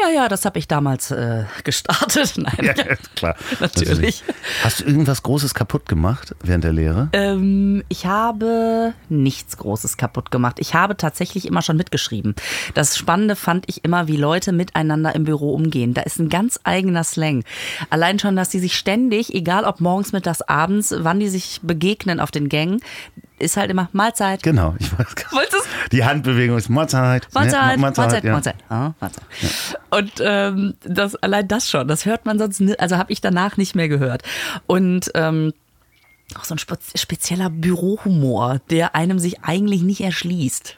Ja, 0.00 0.11
ja, 0.11 0.28
das 0.28 0.45
habe 0.45 0.59
ich 0.59 0.69
damals 0.69 1.11
äh, 1.11 1.45
gestartet. 1.64 2.35
Nein, 2.37 2.57
Ja, 2.62 2.75
klar. 3.17 3.35
Natürlich. 3.61 4.23
Hast 4.62 4.81
du 4.81 4.85
irgendwas 4.85 5.23
Großes 5.23 5.55
kaputt 5.55 5.87
gemacht 5.88 6.35
während 6.43 6.64
der 6.64 6.73
Lehre? 6.73 7.09
Ähm, 7.12 7.83
ich 7.88 8.07
habe 8.07 8.95
nichts 9.09 9.57
Großes 9.57 9.97
kaputt 9.97 10.31
gemacht. 10.31 10.59
Ich 10.61 10.75
habe 10.75 10.97
tatsächlich 10.97 11.47
immer 11.47 11.62
schon 11.62 11.76
mitgeschrieben. 11.76 12.35
Das 12.75 12.97
Spannende 12.97 13.35
fand 13.35 13.64
ich 13.69 13.85
immer, 13.85 14.09
wie 14.09 14.17
Leute 14.17 14.52
miteinander 14.52 15.14
im 15.14 15.25
Büro 15.25 15.52
umgehen. 15.52 15.95
Da 15.95 16.02
ist 16.02 16.19
ein 16.19 16.28
ganz 16.28 16.61
eigener 16.64 17.05
Slang. 17.05 17.45
Allein 17.90 18.19
schon, 18.19 18.37
dass 18.37 18.50
die 18.50 18.61
sich 18.61 18.76
ständig, 18.76 19.35
egal 19.35 19.64
ob 19.64 19.81
morgens, 19.81 20.12
mittags, 20.12 20.43
abends, 20.43 20.95
wann 20.99 21.21
die 21.21 21.28
sich 21.28 21.61
begegnen 21.62 22.21
auf 22.21 22.31
den 22.31 22.49
Gängen, 22.49 22.81
ist 23.38 23.57
halt 23.57 23.71
immer 23.71 23.88
Mahlzeit. 23.92 24.42
Genau, 24.42 24.75
ich 24.78 24.90
weiß 24.99 25.14
gar 25.14 25.33
Wolltest 25.33 25.66
Die 25.92 26.04
Handbewegung 26.04 26.57
ist 26.59 26.68
Mahlzeit. 26.68 27.28
Mahlzeit, 27.32 27.76
Ne? 27.76 27.82
Mahlzeit, 27.82 28.25
ja. 28.25 28.32
Mahlzeit. 28.32 28.54
Ah, 28.69 28.91
Mahlzeit. 29.00 29.25
Und 29.91 30.12
ähm, 30.21 30.75
das, 30.84 31.15
allein 31.17 31.47
das 31.49 31.69
schon, 31.71 31.89
das 31.89 32.04
hört 32.04 32.26
man 32.26 32.39
sonst, 32.39 32.60
ni- 32.60 32.76
also 32.78 32.97
habe 32.99 33.12
ich 33.12 33.21
danach 33.21 33.56
nicht 33.56 33.75
mehr 33.75 33.89
gehört. 33.89 34.23
Und 34.67 35.10
ähm, 35.15 35.52
auch 36.39 36.45
so 36.45 36.54
ein 36.54 36.58
spe 36.58 36.76
spezieller 36.95 37.49
Bürohumor, 37.50 38.60
der 38.71 38.95
einem 38.95 39.19
sich 39.19 39.43
eigentlich 39.45 39.82
nicht 39.82 40.00
erschließt. 40.02 40.76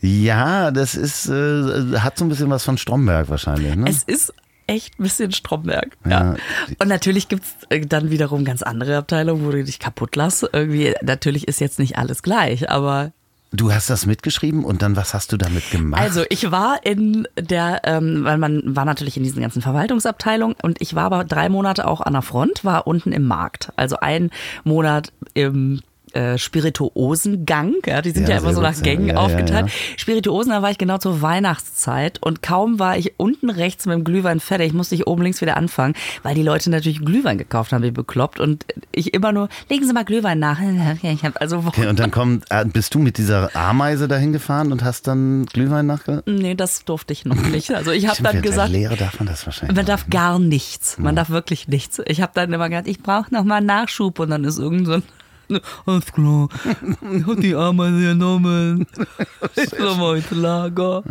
Ja, 0.00 0.70
das 0.70 0.94
ist, 0.94 1.28
äh, 1.28 1.98
hat 1.98 2.18
so 2.18 2.24
ein 2.24 2.28
bisschen 2.28 2.50
was 2.50 2.62
von 2.64 2.76
Stromberg 2.78 3.28
wahrscheinlich. 3.30 3.74
Ne? 3.74 3.88
Es 3.88 4.02
ist 4.02 4.32
echt 4.66 4.98
ein 4.98 5.02
bisschen 5.02 5.32
Stromberg. 5.32 5.96
Ja. 6.04 6.10
Ja. 6.10 6.36
Und 6.78 6.88
natürlich 6.88 7.28
gibt's 7.28 7.54
äh, 7.68 7.80
dann 7.80 8.10
wiederum 8.10 8.44
ganz 8.44 8.62
andere 8.62 8.96
Abteilungen, 8.96 9.44
wo 9.44 9.50
du 9.50 9.64
dich 9.64 9.78
kaputt 9.78 10.16
lässt. 10.16 10.48
Irgendwie, 10.52 10.94
natürlich 11.02 11.48
ist 11.48 11.60
jetzt 11.60 11.78
nicht 11.78 11.98
alles 11.98 12.22
gleich, 12.22 12.70
aber 12.70 13.12
Du 13.54 13.72
hast 13.72 13.88
das 13.88 14.04
mitgeschrieben 14.04 14.64
und 14.64 14.82
dann 14.82 14.96
was 14.96 15.14
hast 15.14 15.30
du 15.30 15.36
damit 15.36 15.70
gemacht? 15.70 16.02
Also 16.02 16.24
ich 16.28 16.50
war 16.50 16.80
in 16.82 17.28
der, 17.38 17.82
ähm, 17.84 18.24
weil 18.24 18.36
man 18.36 18.74
war 18.74 18.84
natürlich 18.84 19.16
in 19.16 19.22
diesen 19.22 19.40
ganzen 19.42 19.62
Verwaltungsabteilungen 19.62 20.56
und 20.60 20.82
ich 20.82 20.96
war 20.96 21.04
aber 21.04 21.22
drei 21.22 21.48
Monate 21.48 21.86
auch 21.86 22.00
an 22.00 22.14
der 22.14 22.22
Front, 22.22 22.64
war 22.64 22.88
unten 22.88 23.12
im 23.12 23.24
Markt. 23.28 23.72
Also 23.76 23.98
ein 24.00 24.30
Monat 24.64 25.12
im 25.34 25.82
äh, 26.14 26.38
Spirituosengang, 26.38 27.74
ja, 27.86 28.00
die 28.00 28.10
sind 28.10 28.28
Ja, 28.28 28.36
ja, 28.36 28.40
immer 28.40 28.54
so 28.54 28.60
nach 28.60 28.80
Gängen 28.82 29.08
ja, 29.08 29.16
aufgeteilt. 29.16 29.70
Spirituosen, 29.96 30.50
da 30.50 30.62
war 30.62 30.70
ich 30.70 30.78
genau 30.78 30.98
zur 30.98 31.22
Weihnachtszeit 31.22 32.22
und 32.22 32.42
kaum 32.42 32.78
war 32.78 32.96
ich 32.96 33.14
unten 33.16 33.50
rechts 33.50 33.86
mit 33.86 33.94
dem 33.94 34.04
Glühwein 34.04 34.40
fertig, 34.40 34.72
musste 34.72 34.94
ich 34.94 35.06
oben 35.06 35.22
links 35.22 35.40
wieder 35.40 35.56
anfangen, 35.56 35.94
weil 36.22 36.34
die 36.34 36.42
Leute 36.42 36.70
natürlich 36.70 37.04
Glühwein 37.04 37.38
gekauft 37.38 37.72
haben, 37.72 37.82
wie 37.82 37.90
bekloppt 37.90 38.40
und 38.40 38.64
ich 38.92 39.12
immer 39.12 39.32
nur, 39.32 39.48
legen 39.68 39.86
Sie 39.86 39.92
mal 39.92 40.04
Glühwein 40.04 40.38
nach. 40.38 40.60
Ich 41.02 41.24
hab 41.24 41.40
also 41.40 41.62
Okay, 41.66 41.86
und 41.86 41.98
dann 41.98 42.10
kommt, 42.12 42.44
äh, 42.50 42.64
bist 42.64 42.94
du 42.94 42.98
mit 42.98 43.18
dieser 43.18 43.54
Ameise 43.54 44.08
dahin 44.08 44.32
gefahren 44.32 44.72
und 44.72 44.84
hast 44.84 45.06
dann 45.06 45.46
Glühwein 45.46 45.86
nachge... 45.86 46.22
Nee, 46.26 46.54
das 46.54 46.84
durfte 46.84 47.12
ich 47.12 47.24
noch 47.24 47.36
nicht. 47.36 47.72
Also 47.72 47.90
ich 47.90 48.06
habe 48.08 48.22
dann 48.22 48.42
gesagt, 48.42 48.70
Lehre 48.70 48.96
darf 48.96 49.18
man 49.18 49.26
das 49.26 49.44
wahrscheinlich. 49.46 49.76
man 49.76 49.86
darf 49.86 50.08
gar 50.08 50.38
nichts. 50.38 50.98
Man 50.98 51.16
darf 51.16 51.30
wirklich 51.30 51.68
nichts. 51.68 52.00
Ich 52.06 52.20
habe 52.20 52.32
dann 52.34 52.52
immer 52.52 52.68
gesagt, 52.68 52.88
ich 52.88 53.00
brauche 53.00 53.32
noch 53.32 53.44
mal 53.44 53.60
Nachschub 53.60 54.18
und 54.18 54.30
dann 54.30 54.44
ist 54.44 54.58
irgend 54.58 54.86
so 54.86 54.92
ein 54.94 55.02
alles 55.86 56.12
klar, 56.12 56.48
ich 57.12 57.26
hab 57.26 57.40
die 57.40 57.54
Ameise 57.54 58.00
genommen. 58.00 58.86
Ich 59.56 59.70
soll 59.70 59.96
mal 59.96 60.16
ins 60.16 60.30
Lager. 60.30 61.02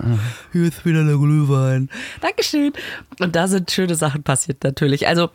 Hier 0.52 0.63
ist 0.63 0.86
wieder 0.86 1.04
der 1.06 1.17
Glühwein. 1.17 1.89
Dankeschön. 2.19 2.74
Und 3.19 3.36
da 3.36 3.48
sind 3.48 3.72
schöne 3.72 3.96
Sachen 3.96 4.24
passiert 4.24 4.63
natürlich. 4.63 5.08
Also 5.08 5.30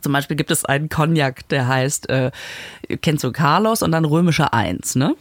zum 0.00 0.12
Beispiel 0.12 0.36
gibt 0.36 0.50
es 0.50 0.64
einen 0.64 0.88
Cognac, 0.88 1.48
der 1.48 1.68
heißt, 1.68 2.08
äh, 2.08 2.30
kennst 3.02 3.22
du 3.24 3.32
Carlos 3.32 3.82
und 3.82 3.92
dann 3.92 4.04
römischer 4.04 4.52
Eins, 4.52 4.96
ne? 4.96 5.14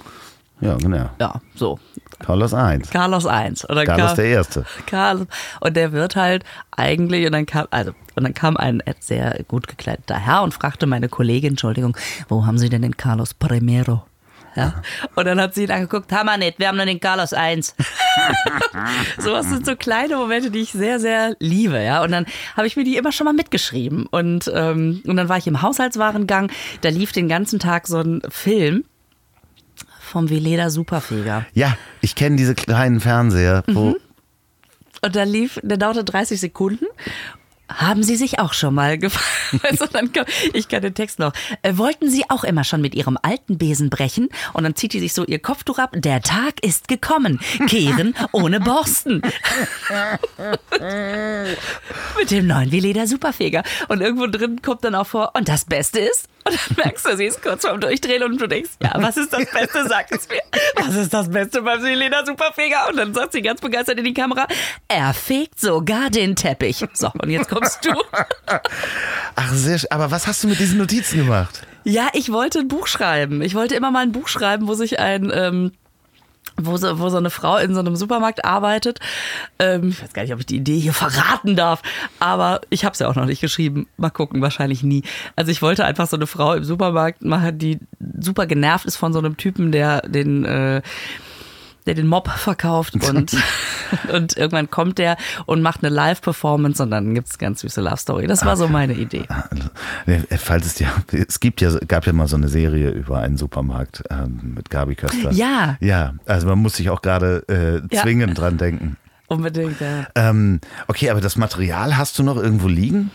Ja, 0.64 0.76
genau. 0.76 1.10
Ja, 1.20 1.42
so. 1.56 1.80
Carlos 2.20 2.54
1. 2.54 2.90
Carlos 2.90 3.26
Eins. 3.26 3.70
Oder 3.70 3.84
Carlos 3.86 4.08
Car- 4.08 4.16
der 4.16 4.26
Erste. 4.26 4.66
Carlos. 4.86 5.28
Und 5.60 5.76
der 5.76 5.92
wird 5.92 6.16
halt 6.16 6.44
eigentlich, 6.72 7.26
und 7.26 7.34
dann 7.34 7.46
kam, 7.46 7.68
also, 7.70 7.92
und 8.16 8.24
dann 8.24 8.34
kam 8.34 8.56
ein 8.56 8.82
sehr 9.00 9.44
gut 9.48 9.68
gekleideter 9.68 10.16
Herr 10.16 10.44
und 10.44 10.54
fragte 10.54 10.86
meine 10.86 11.10
Kollegin, 11.10 11.52
Entschuldigung, 11.52 11.98
wo 12.30 12.46
haben 12.46 12.58
Sie 12.58 12.70
denn 12.70 12.82
den 12.82 12.96
Carlos 12.96 13.34
Primero? 13.34 14.04
Ja. 14.56 14.76
Und 15.16 15.26
dann 15.26 15.42
hat 15.42 15.56
sie 15.56 15.64
ihn 15.64 15.72
angeguckt, 15.72 16.12
haben 16.12 16.28
wir 16.28 16.38
nicht, 16.38 16.60
wir 16.60 16.68
haben 16.68 16.78
nur 16.78 16.86
den 16.86 17.00
Carlos 17.00 17.34
1. 17.34 17.76
Sowas 19.18 19.50
sind 19.50 19.66
so 19.66 19.76
kleine 19.76 20.16
Momente, 20.16 20.52
die 20.52 20.60
ich 20.60 20.72
sehr, 20.72 21.00
sehr 21.00 21.36
liebe, 21.40 21.82
ja. 21.82 22.04
Und 22.04 22.12
dann 22.12 22.26
habe 22.56 22.68
ich 22.68 22.76
mir 22.76 22.84
die 22.84 22.98
immer 22.98 23.12
schon 23.12 23.26
mal 23.26 23.34
mitgeschrieben. 23.34 24.06
Und, 24.06 24.52
ähm, 24.54 25.02
und 25.06 25.18
dann 25.18 25.28
war 25.28 25.38
ich 25.38 25.48
im 25.48 25.62
Haushaltswarengang, 25.62 26.52
da 26.82 26.90
lief 26.90 27.12
den 27.12 27.28
ganzen 27.28 27.60
Tag 27.60 27.88
so 27.88 28.00
ein 28.00 28.22
Film 28.30 28.86
vom 30.14 30.30
Veleda 30.30 30.70
Superfeger. 30.70 31.48
Ja, 31.56 31.76
ich 32.02 32.14
kenne 32.14 32.36
diese 32.36 32.54
kleinen 32.54 33.00
Fernseher, 33.00 33.64
wo 33.66 33.96
Und 35.02 35.16
da 35.16 35.24
lief, 35.24 35.60
der 35.64 35.78
dauerte 35.78 36.04
30 36.04 36.40
Sekunden. 36.40 36.86
Haben 37.78 38.04
Sie 38.04 38.16
sich 38.16 38.40
auch 38.40 38.54
schon 38.54 38.74
mal 38.74 38.98
gefragt? 38.98 39.24
Also 39.64 39.86
kommt, 39.88 40.18
ich 40.54 40.68
kann 40.68 40.82
den 40.82 40.94
Text 40.94 41.20
noch. 41.20 41.32
Äh, 41.62 41.78
wollten 41.78 42.10
Sie 42.10 42.30
auch 42.30 42.44
immer 42.44 42.64
schon 42.64 42.82
mit 42.82 42.96
Ihrem 42.96 43.18
alten 43.22 43.58
Besen 43.58 43.90
brechen? 43.90 44.30
Und 44.54 44.64
dann 44.64 44.76
zieht 44.76 44.94
die 44.94 45.00
sich 45.00 45.14
so 45.14 45.26
ihr 45.26 45.40
Kopftuch 45.40 45.80
ab. 45.80 45.92
Der 45.96 46.22
Tag 46.22 46.64
ist 46.64 46.88
gekommen. 46.88 47.40
Kehren 47.68 48.16
ohne 48.32 48.60
Borsten. 48.60 49.22
mit 52.18 52.32
dem 52.32 52.48
neuen 52.48 52.72
Veleda 52.72 53.08
Superfeger. 53.08 53.64
Und 53.88 54.02
irgendwo 54.02 54.28
drin 54.28 54.62
kommt 54.62 54.84
dann 54.84 54.96
auch 54.96 55.08
vor, 55.08 55.32
und 55.36 55.48
das 55.48 55.66
Beste 55.66 56.00
ist, 56.00 56.28
und 56.46 56.56
dann 56.56 56.86
merkst 56.86 57.06
du, 57.06 57.16
sie 57.16 57.26
ist 57.26 57.42
kurz 57.42 57.66
vorm 57.66 57.80
Durchdrehen 57.80 58.24
und 58.24 58.40
du 58.40 58.48
denkst, 58.48 58.72
ja, 58.82 58.92
was 58.96 59.16
ist 59.16 59.32
das 59.32 59.50
Beste? 59.50 59.88
Sag 59.88 60.12
es 60.12 60.28
mir. 60.28 60.42
Was 60.76 60.96
ist 60.96 61.14
das 61.14 61.30
Beste 61.30 61.62
beim 61.62 61.82
Veleda 61.82 62.26
Superfeger? 62.26 62.90
Und 62.90 62.98
dann 62.98 63.14
sagt 63.14 63.32
sie 63.34 63.42
ganz 63.42 63.62
begeistert 63.62 63.98
in 63.98 64.04
die 64.04 64.14
Kamera, 64.14 64.48
er 64.88 65.14
fegt 65.14 65.60
sogar 65.60 66.10
den 66.10 66.36
Teppich. 66.36 66.86
So, 66.94 67.12
und 67.18 67.30
jetzt 67.30 67.48
kommst 67.64 67.86
du. 67.86 67.92
Ach, 69.36 69.54
sehr 69.54 69.80
schön. 69.80 69.92
Aber 69.92 70.12
was 70.12 70.28
hast 70.28 70.44
du 70.44 70.48
mit 70.48 70.60
diesen 70.60 70.78
Notizen 70.78 71.18
gemacht? 71.18 71.66
Ja, 71.84 72.10
ich 72.14 72.32
wollte 72.32 72.60
ein 72.60 72.68
Buch 72.68 72.88
schreiben. 72.88 73.42
Ich 73.42 73.56
wollte 73.56 73.76
immer 73.76 73.92
mal 73.92 74.04
ein 74.04 74.12
Buch 74.12 74.28
schreiben, 74.28 74.68
wo 74.68 74.74
sich 74.74 75.00
ein, 75.00 75.32
ähm, 75.34 75.72
wo 76.56 76.78
so, 76.78 77.00
wo 77.00 77.10
so 77.10 77.18
eine 77.18 77.30
Frau 77.30 77.58
in 77.58 77.74
so 77.74 77.82
einem 77.82 77.96
Supermarkt 77.96 78.46
arbeitet. 78.46 79.00
Ähm, 79.60 79.90
ich 79.90 80.02
weiß 80.02 80.14
gar 80.14 80.22
nicht, 80.22 80.34
ob 80.34 80.40
ich 80.40 80.46
die 80.46 80.58
Idee 80.58 80.78
hier 80.78 80.94
verraten 80.94 81.56
darf, 81.56 81.82
aber 82.20 82.62
ich 82.70 82.86
habe 82.86 82.94
es 82.94 83.00
ja 83.00 83.10
auch 83.10 83.16
noch 83.16 83.26
nicht 83.26 83.42
geschrieben. 83.42 83.88
Mal 83.98 84.12
gucken, 84.12 84.42
wahrscheinlich 84.42 84.84
nie. 84.84 85.04
Also 85.36 85.52
ich 85.52 85.62
wollte 85.62 85.84
einfach 85.84 86.08
so 86.08 86.16
eine 86.16 86.28
Frau 86.28 86.54
im 86.54 86.64
Supermarkt 86.64 87.24
machen, 87.24 87.58
die 87.58 87.80
super 88.20 88.46
genervt 88.46 88.86
ist 88.86 88.96
von 88.96 89.12
so 89.12 89.20
einem 89.20 89.36
Typen, 89.36 89.72
der 89.72 90.02
den 90.02 90.46
äh, 90.46 90.82
der 91.86 91.96
den 91.96 92.08
Mob 92.08 92.30
verkauft 92.30 92.96
und, 93.10 93.36
und 94.12 94.38
irgendwann 94.38 94.70
kommt 94.70 94.98
der 94.98 95.18
und 95.46 95.62
macht 95.62 95.84
eine 95.84 95.94
Live-Performance 95.94 96.82
und 96.82 96.92
dann 96.92 97.14
gibt's 97.14 97.38
ganz 97.38 97.62
süße 97.62 97.82
Love-Story. 97.82 98.28
Das 98.28 98.46
war 98.46 98.58
so 98.58 98.68
meine 98.68 98.94
Idee. 98.94 99.26
Falls 100.38 100.66
es 100.66 100.80
ja, 100.80 100.90
es 101.12 101.40
gibt 101.40 101.62
ja, 101.62 101.78
gab 101.88 102.06
ja 102.06 102.14
mal 102.14 102.28
so 102.28 102.36
eine 102.36 102.48
Serie 102.48 102.90
über 102.90 103.20
einen 103.20 103.38
Supermarkt 103.38 104.04
ähm, 104.10 104.54
mit 104.56 104.70
Gabi 104.70 104.96
Köster. 104.96 105.32
Ja. 105.32 105.78
Ja, 105.80 106.14
also 106.26 106.48
man 106.48 106.60
muss 106.60 106.76
sich 106.76 106.90
auch 106.90 107.02
gerade 107.02 107.44
äh, 107.48 107.98
zwingend 108.02 108.30
ja. 108.30 108.34
dran 108.34 108.58
denken. 108.58 108.98
Unbedingt, 109.28 109.80
ja. 109.80 110.08
Ähm, 110.16 110.60
okay, 110.88 111.10
aber 111.10 111.22
das 111.22 111.38
Material 111.38 111.98
hast 111.98 112.20
du 112.20 112.24
noch 112.24 112.38
irgendwo 112.38 112.68
liegen? 112.68 113.12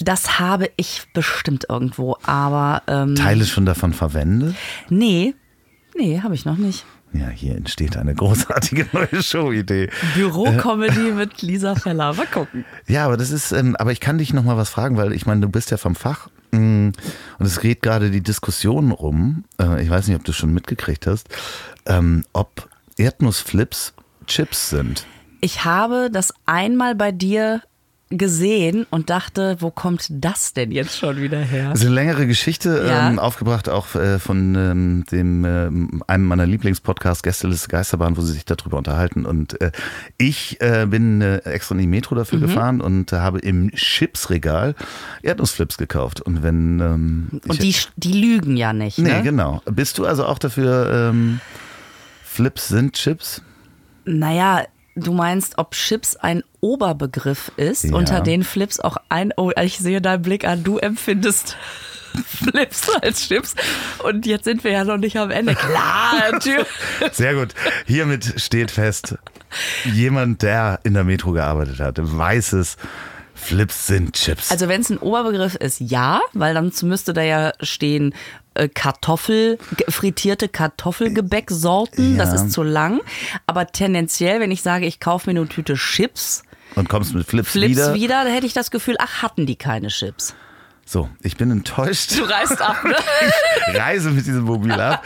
Das 0.00 0.38
habe 0.38 0.70
ich 0.76 1.04
bestimmt 1.14 1.66
irgendwo, 1.68 2.16
aber. 2.24 2.82
Ähm, 2.86 3.14
Teile 3.14 3.46
schon 3.46 3.64
davon 3.64 3.94
verwendet? 3.94 4.54
Nee, 4.90 5.34
nee, 5.96 6.20
habe 6.20 6.34
ich 6.34 6.44
noch 6.44 6.58
nicht. 6.58 6.84
Ja, 7.18 7.28
hier 7.28 7.56
entsteht 7.56 7.96
eine 7.96 8.14
großartige 8.14 8.86
neue 8.92 9.22
Showidee. 9.22 9.88
Büro-Comedy 10.14 11.12
mit 11.12 11.40
Lisa 11.42 11.74
Feller. 11.74 12.14
Mal 12.14 12.26
gucken. 12.26 12.64
Ja, 12.88 13.06
aber 13.06 13.16
das 13.16 13.30
ist, 13.30 13.52
ähm, 13.52 13.74
aber 13.76 13.92
ich 13.92 14.00
kann 14.00 14.18
dich 14.18 14.32
noch 14.32 14.44
mal 14.44 14.56
was 14.56 14.70
fragen, 14.70 14.96
weil 14.96 15.12
ich 15.12 15.26
meine, 15.26 15.40
du 15.40 15.48
bist 15.48 15.70
ja 15.70 15.76
vom 15.76 15.94
Fach. 15.94 16.28
Mm, 16.52 16.90
und 17.38 17.46
es 17.46 17.60
geht 17.60 17.82
gerade 17.82 18.10
die 18.10 18.22
Diskussion 18.22 18.92
rum, 18.92 19.44
äh, 19.60 19.82
ich 19.82 19.90
weiß 19.90 20.06
nicht, 20.06 20.16
ob 20.16 20.24
du 20.24 20.32
schon 20.32 20.52
mitgekriegt 20.52 21.06
hast, 21.06 21.28
ähm, 21.86 22.24
ob 22.32 22.68
Erdnussflips 22.96 23.94
Chips 24.26 24.70
sind. 24.70 25.06
Ich 25.40 25.64
habe 25.64 26.10
das 26.10 26.32
einmal 26.44 26.94
bei 26.94 27.12
dir 27.12 27.62
gesehen 28.10 28.86
und 28.90 29.10
dachte, 29.10 29.56
wo 29.58 29.70
kommt 29.72 30.06
das 30.10 30.52
denn 30.52 30.70
jetzt 30.70 30.96
schon 30.96 31.20
wieder 31.20 31.40
her? 31.40 31.70
Das 31.70 31.80
ist 31.80 31.86
eine 31.86 31.94
längere 31.96 32.28
Geschichte, 32.28 32.84
Ja. 32.86 33.08
ähm, 33.10 33.18
aufgebracht 33.18 33.68
auch 33.68 33.96
äh, 33.96 34.20
von 34.20 34.54
ähm, 34.54 35.04
dem 35.10 35.44
ähm, 35.44 36.02
einem 36.06 36.24
meiner 36.24 36.46
Lieblingspodcasts, 36.46 37.24
Gästeliste 37.24 37.66
Geisterbahn, 37.68 38.16
wo 38.16 38.20
sie 38.20 38.32
sich 38.34 38.44
darüber 38.44 38.78
unterhalten. 38.78 39.26
Und 39.26 39.60
äh, 39.60 39.72
ich 40.18 40.60
äh, 40.60 40.86
bin 40.88 41.20
äh, 41.20 41.38
extra 41.38 41.74
in 41.74 41.80
die 41.80 41.86
Metro 41.88 42.14
Mhm. 42.14 42.18
dafür 42.18 42.38
gefahren 42.38 42.80
und 42.80 43.12
äh, 43.12 43.16
habe 43.16 43.40
im 43.40 43.72
Chipsregal 43.72 44.76
Erdnussflips 45.22 45.76
gekauft. 45.76 46.20
Und 46.20 46.44
wenn 46.44 46.78
ähm, 46.78 47.40
Und 47.48 47.60
die, 47.60 47.74
die 47.96 48.12
lügen 48.12 48.56
ja 48.56 48.72
nicht. 48.72 48.98
Nee, 48.98 49.14
ne? 49.14 49.22
genau. 49.24 49.62
Bist 49.64 49.98
du 49.98 50.06
also 50.06 50.24
auch 50.26 50.38
dafür, 50.38 51.10
ähm, 51.10 51.40
Flips 52.22 52.68
sind 52.68 52.92
Chips? 52.94 53.42
Naja, 54.04 54.64
du 54.96 55.12
meinst, 55.12 55.58
ob 55.58 55.72
Chips 55.72 56.16
ein 56.16 56.42
Oberbegriff 56.60 57.52
ist, 57.56 57.84
Ja. 57.84 57.94
unter 57.94 58.20
den 58.20 58.42
Flips 58.42 58.80
auch 58.80 58.96
ein, 59.08 59.32
oh, 59.36 59.52
ich 59.62 59.78
sehe 59.78 60.00
deinen 60.00 60.22
Blick 60.22 60.46
an, 60.46 60.64
du 60.64 60.78
empfindest 60.78 61.56
Flips 62.26 62.88
als 63.02 63.28
Chips. 63.28 63.54
Und 64.02 64.24
jetzt 64.26 64.44
sind 64.44 64.64
wir 64.64 64.70
ja 64.72 64.84
noch 64.84 64.96
nicht 64.96 65.16
am 65.18 65.30
Ende. 65.30 65.54
Klar, 65.54 66.14
natürlich. 66.32 66.66
Sehr 67.12 67.34
gut. 67.34 67.54
Hiermit 67.86 68.40
steht 68.40 68.70
fest, 68.70 69.16
jemand, 69.84 70.42
der 70.42 70.80
in 70.82 70.94
der 70.94 71.04
Metro 71.04 71.32
gearbeitet 71.32 71.78
hat, 71.78 71.96
weiß 72.00 72.54
es, 72.54 72.76
Flips 73.34 73.86
sind 73.86 74.14
Chips. 74.14 74.50
Also 74.50 74.66
wenn 74.66 74.80
es 74.80 74.88
ein 74.90 74.96
Oberbegriff 74.98 75.56
ist, 75.56 75.78
ja, 75.80 76.20
weil 76.32 76.54
dann 76.54 76.72
müsste 76.82 77.12
da 77.12 77.20
ja 77.22 77.52
stehen 77.60 78.14
Kartoffel, 78.72 79.58
ge- 79.76 79.86
frittierte 79.90 80.48
Kartoffelgebäcksorten, 80.48 82.16
das 82.18 82.30
Ja. 82.30 82.34
ist 82.36 82.52
zu 82.52 82.62
lang. 82.62 83.00
Aber 83.46 83.66
tendenziell, 83.68 84.40
wenn 84.40 84.50
ich 84.50 84.62
sage, 84.62 84.86
ich 84.86 85.00
kaufe 85.00 85.30
mir 85.32 85.38
eine 85.38 85.48
Tüte 85.48 85.74
Chips, 85.74 86.42
und 86.74 86.88
kommst 86.88 87.14
mit 87.14 87.26
Flips, 87.26 87.52
Flips 87.52 87.70
wieder. 87.70 87.94
wieder, 87.94 88.24
da 88.24 88.30
hätte 88.30 88.46
ich 88.46 88.52
das 88.52 88.70
Gefühl, 88.70 88.96
ach, 88.98 89.22
hatten 89.22 89.46
die 89.46 89.56
keine 89.56 89.88
Chips. 89.88 90.34
So, 90.88 91.08
ich 91.20 91.36
bin 91.36 91.50
enttäuscht. 91.50 92.16
Du 92.16 92.22
reißt 92.24 92.60
ab, 92.62 92.84
ne? 92.84 92.94
Reise 93.78 94.10
mit 94.10 94.24
diesem 94.26 94.42
Mobil 94.44 94.72
ab. 94.72 95.02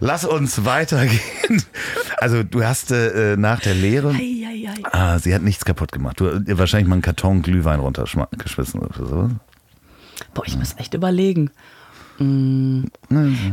Lass 0.00 0.24
uns 0.24 0.64
weitergehen. 0.64 1.20
Also 2.18 2.42
du 2.44 2.62
hast 2.64 2.92
äh, 2.92 3.36
nach 3.36 3.58
der 3.60 3.74
Lehre, 3.74 4.10
Eieiei. 4.10 4.74
ah, 4.92 5.18
sie 5.18 5.34
hat 5.34 5.42
nichts 5.42 5.64
kaputt 5.64 5.90
gemacht. 5.90 6.20
Du 6.20 6.30
hast 6.30 6.42
wahrscheinlich 6.58 6.88
mal 6.88 6.94
einen 6.94 7.02
Karton 7.02 7.42
Glühwein 7.42 7.80
runtergeschmissen 7.80 8.80
oder 8.80 8.94
so. 9.06 9.30
Boah, 10.34 10.44
ich 10.46 10.56
muss 10.56 10.74
echt 10.78 10.94
überlegen. 10.94 11.50
Mm. 12.18 12.84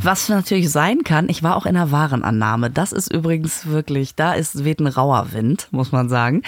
Was 0.01 0.29
natürlich 0.29 0.69
sein 0.69 1.03
kann, 1.03 1.29
ich 1.29 1.43
war 1.43 1.55
auch 1.55 1.65
in 1.65 1.75
der 1.75 1.91
Warenannahme. 1.91 2.69
Das 2.69 2.91
ist 2.91 3.11
übrigens 3.11 3.67
wirklich, 3.67 4.15
da 4.15 4.33
ist 4.33 4.63
weht 4.63 4.79
ein 4.79 4.87
rauer 4.87 5.31
Wind, 5.31 5.67
muss 5.71 5.91
man 5.91 6.09
sagen. 6.09 6.43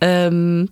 Ähm, 0.00 0.70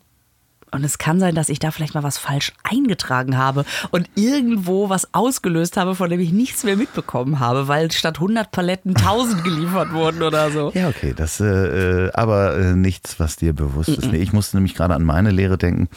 und 0.71 0.85
es 0.85 0.99
kann 0.99 1.19
sein, 1.19 1.35
dass 1.35 1.49
ich 1.49 1.59
da 1.59 1.71
vielleicht 1.71 1.95
mal 1.95 2.03
was 2.03 2.19
falsch 2.19 2.53
eingetragen 2.63 3.39
habe 3.39 3.65
und 3.91 4.09
irgendwo 4.15 4.91
was 4.91 5.15
ausgelöst 5.15 5.77
habe, 5.77 5.95
von 5.95 6.11
dem 6.11 6.21
ich 6.21 6.33
nichts 6.33 6.65
mehr 6.65 6.77
mitbekommen 6.77 7.41
habe, 7.41 7.69
weil 7.69 7.91
statt 7.91 8.17
100 8.17 8.51
Paletten 8.51 8.95
1000 8.95 9.45
geliefert 9.45 9.93
wurden 9.93 10.23
oder 10.23 10.51
so. 10.51 10.71
Ja, 10.75 10.89
okay, 10.89 11.15
das 11.17 11.41
äh, 11.41 11.47
äh, 11.47 12.13
aber 12.13 12.59
äh, 12.59 12.75
nichts, 12.75 13.19
was 13.19 13.37
dir 13.37 13.55
bewusst 13.55 13.89
ist. 13.89 14.13
Nee, 14.13 14.19
ich 14.19 14.33
musste 14.33 14.57
nämlich 14.57 14.75
gerade 14.75 14.95
an 14.95 15.05
meine 15.05 15.31
Lehre 15.31 15.57
denken 15.57 15.89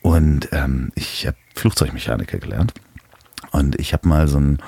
und 0.00 0.48
ähm, 0.52 0.92
ich 0.94 1.26
habe 1.26 1.36
Flugzeugmechaniker 1.54 2.38
gelernt 2.38 2.72
und 3.58 3.78
ich 3.78 3.92
habe 3.92 4.08
mal 4.08 4.28
so 4.28 4.38
ein 4.38 4.58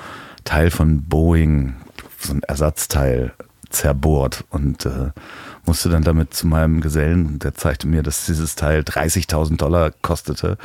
Teil 0.43 0.71
von 0.71 1.03
Boeing, 1.03 1.75
so 2.19 2.33
ein 2.33 2.43
Ersatzteil 2.43 3.33
zerbohrt 3.69 4.43
und 4.49 4.85
äh, 4.85 5.11
musste 5.65 5.89
dann 5.89 6.03
damit 6.03 6.33
zu 6.33 6.45
meinem 6.47 6.81
Gesellen, 6.81 7.25
und 7.25 7.43
der 7.43 7.53
zeigte 7.55 7.87
mir, 7.87 8.03
dass 8.03 8.25
dieses 8.25 8.55
Teil 8.55 8.81
30.000 8.81 9.57
Dollar 9.57 9.91
kostete. 10.01 10.57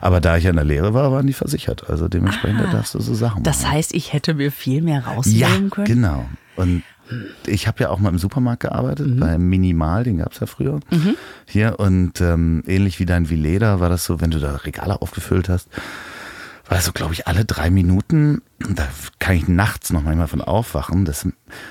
Aber 0.00 0.20
da 0.20 0.36
ich 0.38 0.44
ja 0.44 0.50
in 0.50 0.56
der 0.56 0.64
Lehre 0.64 0.94
war, 0.94 1.12
waren 1.12 1.26
die 1.26 1.32
versichert. 1.34 1.90
Also 1.90 2.08
dementsprechend 2.08 2.60
da 2.60 2.70
darfst 2.72 2.94
du 2.94 3.00
so 3.00 3.12
Sachen 3.14 3.34
machen. 3.34 3.42
Das 3.44 3.66
heißt, 3.68 3.92
ich 3.94 4.12
hätte 4.12 4.32
mir 4.34 4.50
viel 4.50 4.80
mehr 4.80 5.00
Ja, 5.04 5.12
rausnehmen 5.12 5.70
können. 5.70 5.86
genau. 5.86 6.26
Und 6.56 6.82
ich 7.46 7.66
habe 7.66 7.82
ja 7.82 7.90
auch 7.90 7.98
mal 7.98 8.08
im 8.08 8.18
Supermarkt 8.18 8.60
gearbeitet, 8.62 9.20
bei 9.20 9.36
Minimal, 9.36 10.04
den 10.04 10.18
gab's 10.18 10.40
ja 10.40 10.46
früher. 10.46 10.80
Hier 11.44 11.78
und 11.78 12.20
ähm, 12.22 12.62
ähnlich 12.66 12.98
wie 12.98 13.04
dein 13.04 13.28
Vileda 13.28 13.78
war 13.80 13.90
das 13.90 14.04
so, 14.06 14.22
wenn 14.22 14.30
du 14.30 14.38
da 14.38 14.56
Regale 14.56 15.02
aufgefüllt 15.02 15.50
hast, 15.50 15.68
war 16.66 16.80
so, 16.80 16.92
glaube 16.92 17.12
ich, 17.12 17.26
alle 17.26 17.44
drei 17.44 17.70
Minuten, 17.70 18.40
da 18.58 18.86
kann 19.18 19.36
ich 19.36 19.48
nachts 19.48 19.92
noch 19.92 20.02
manchmal 20.02 20.28
von 20.28 20.40
aufwachen, 20.40 21.04
das, 21.04 21.28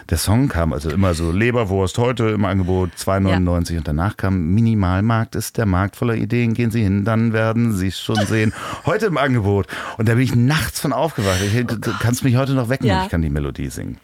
der 0.09 0.17
Song 0.17 0.49
kam, 0.49 0.71
also 0.71 0.91
immer 0.91 1.15
so 1.15 1.31
Leberwurst 1.31 1.97
heute 1.97 2.29
im 2.29 2.45
Angebot 2.45 2.91
2,99 2.97 3.77
und 3.77 3.87
danach 3.87 4.17
kam 4.17 4.53
Minimalmarkt 4.53 5.35
ist 5.35 5.57
der 5.57 5.65
Markt 5.65 5.95
voller 5.95 6.15
Ideen, 6.15 6.53
gehen 6.53 6.69
Sie 6.69 6.83
hin, 6.83 7.05
dann 7.05 7.33
werden 7.33 7.73
Sie 7.73 7.87
es 7.87 7.99
schon 7.99 8.23
sehen, 8.27 8.53
heute 8.85 9.07
im 9.07 9.17
Angebot. 9.17 9.67
Und 9.97 10.07
da 10.07 10.13
bin 10.13 10.23
ich 10.23 10.35
nachts 10.35 10.79
von 10.79 10.93
aufgewacht. 10.93 11.41
Ich, 11.41 11.65
du 11.65 11.79
kannst 11.99 12.23
mich 12.23 12.35
heute 12.35 12.53
noch 12.53 12.69
wecken 12.69 12.85
Ja. 12.85 13.03
ich 13.03 13.09
kann 13.09 13.21
die 13.23 13.29
Melodie 13.31 13.69
singen. 13.69 13.97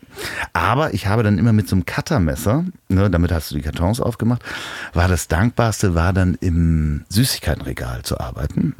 Aber 0.53 0.93
ich 0.95 1.05
habe 1.05 1.21
dann 1.21 1.37
immer 1.37 1.53
mit 1.53 1.69
so 1.69 1.75
einem 1.75 1.85
Cuttermesser, 1.85 2.65
ne, 2.87 3.09
damit 3.11 3.31
hast 3.31 3.51
du 3.51 3.55
die 3.55 3.61
Kartons 3.61 4.01
aufgemacht, 4.01 4.41
war 4.93 5.07
das 5.07 5.27
Dankbarste, 5.27 5.93
war 5.93 6.13
dann 6.13 6.35
im 6.41 7.05
Süßigkeitenregal 7.09 8.01
zu 8.01 8.19
arbeiten. 8.19 8.75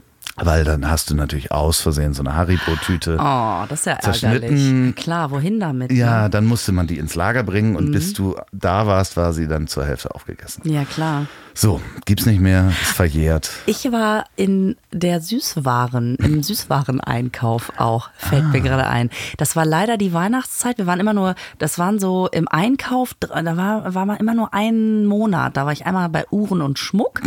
Weil 0.45 0.63
dann 0.63 0.89
hast 0.89 1.09
du 1.09 1.15
natürlich 1.15 1.51
aus 1.51 1.79
Versehen 1.81 2.13
so 2.13 2.21
eine 2.23 2.35
Haribo-Tüte. 2.35 3.17
Oh, 3.19 3.65
das 3.67 3.79
ist 3.81 3.85
ja 3.85 3.93
ärgerlich. 3.93 4.19
Zerschnitten. 4.21 4.95
Klar, 4.95 5.31
wohin 5.31 5.59
damit? 5.59 5.91
Ja, 5.91 6.23
ne? 6.23 6.29
dann 6.29 6.45
musste 6.45 6.71
man 6.71 6.87
die 6.87 6.97
ins 6.97 7.15
Lager 7.15 7.43
bringen 7.43 7.75
und 7.75 7.91
bis 7.91 8.13
du 8.13 8.35
da 8.51 8.87
warst, 8.87 9.17
war 9.17 9.33
sie 9.33 9.47
dann 9.47 9.67
zur 9.67 9.85
Hälfte 9.85 10.13
aufgegessen. 10.15 10.61
Ja, 10.69 10.85
klar. 10.85 11.25
So, 11.55 11.81
gibt's 12.05 12.25
nicht 12.25 12.39
mehr, 12.39 12.69
ist 12.81 12.91
verjährt. 12.91 13.49
Ich 13.65 13.91
war 13.91 14.25
in 14.37 14.77
der 14.93 15.19
Süßwaren, 15.19 16.15
im 16.15 16.41
Süßwareneinkauf 16.93 17.73
auch, 17.77 18.09
fällt 18.17 18.45
Ah. 18.45 18.47
mir 18.49 18.61
gerade 18.61 18.87
ein. 18.87 19.09
Das 19.37 19.55
war 19.55 19.65
leider 19.65 19.97
die 19.97 20.13
Weihnachtszeit. 20.13 20.77
Wir 20.77 20.85
waren 20.87 20.99
immer 20.99 21.13
nur, 21.13 21.35
das 21.57 21.77
waren 21.77 21.99
so 21.99 22.27
im 22.31 22.47
Einkauf, 22.47 23.13
da 23.19 23.57
war, 23.57 23.93
war 23.93 24.05
man 24.05 24.17
immer 24.17 24.33
nur 24.33 24.53
einen 24.53 25.05
Monat. 25.05 25.57
Da 25.57 25.65
war 25.65 25.73
ich 25.73 25.85
einmal 25.85 26.07
bei 26.09 26.25
Uhren 26.31 26.61
und 26.61 26.79
Schmuck. 26.79 27.21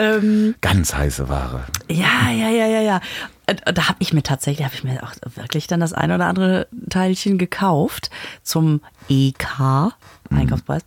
Ähm, 0.00 0.54
Ganz 0.62 0.94
heiße 0.94 1.28
Ware. 1.28 1.64
ja, 1.88 2.30
ja, 2.30 2.48
ja, 2.48 2.66
ja, 2.66 2.80
ja. 2.80 3.00
Äh, 3.46 3.56
Da 3.72 3.88
habe 3.88 3.98
ich 4.00 4.12
mir 4.12 4.22
tatsächlich, 4.22 4.64
habe 4.64 4.74
ich 4.74 4.82
mir 4.84 5.02
auch 5.02 5.12
wirklich 5.36 5.66
dann 5.66 5.80
das 5.80 5.92
ein 5.92 6.10
oder 6.10 6.26
andere 6.26 6.68
Teilchen 6.88 7.36
gekauft 7.36 8.10
zum 8.42 8.80
EK, 9.08 9.92
Einkaufspreis. 10.30 10.82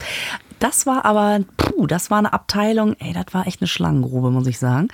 Das 0.60 0.86
war 0.86 1.04
aber, 1.06 1.41
puh, 1.58 1.88
das 1.88 2.10
war 2.10 2.19
eine 2.19 2.32
Abteilung, 2.32 2.95
ey, 2.99 3.12
das 3.13 3.26
war 3.34 3.45
echt 3.47 3.62
eine 3.62 3.67
Schlangengrube, 3.67 4.32
muss 4.32 4.47
ich 4.47 4.58
sagen. 4.60 4.88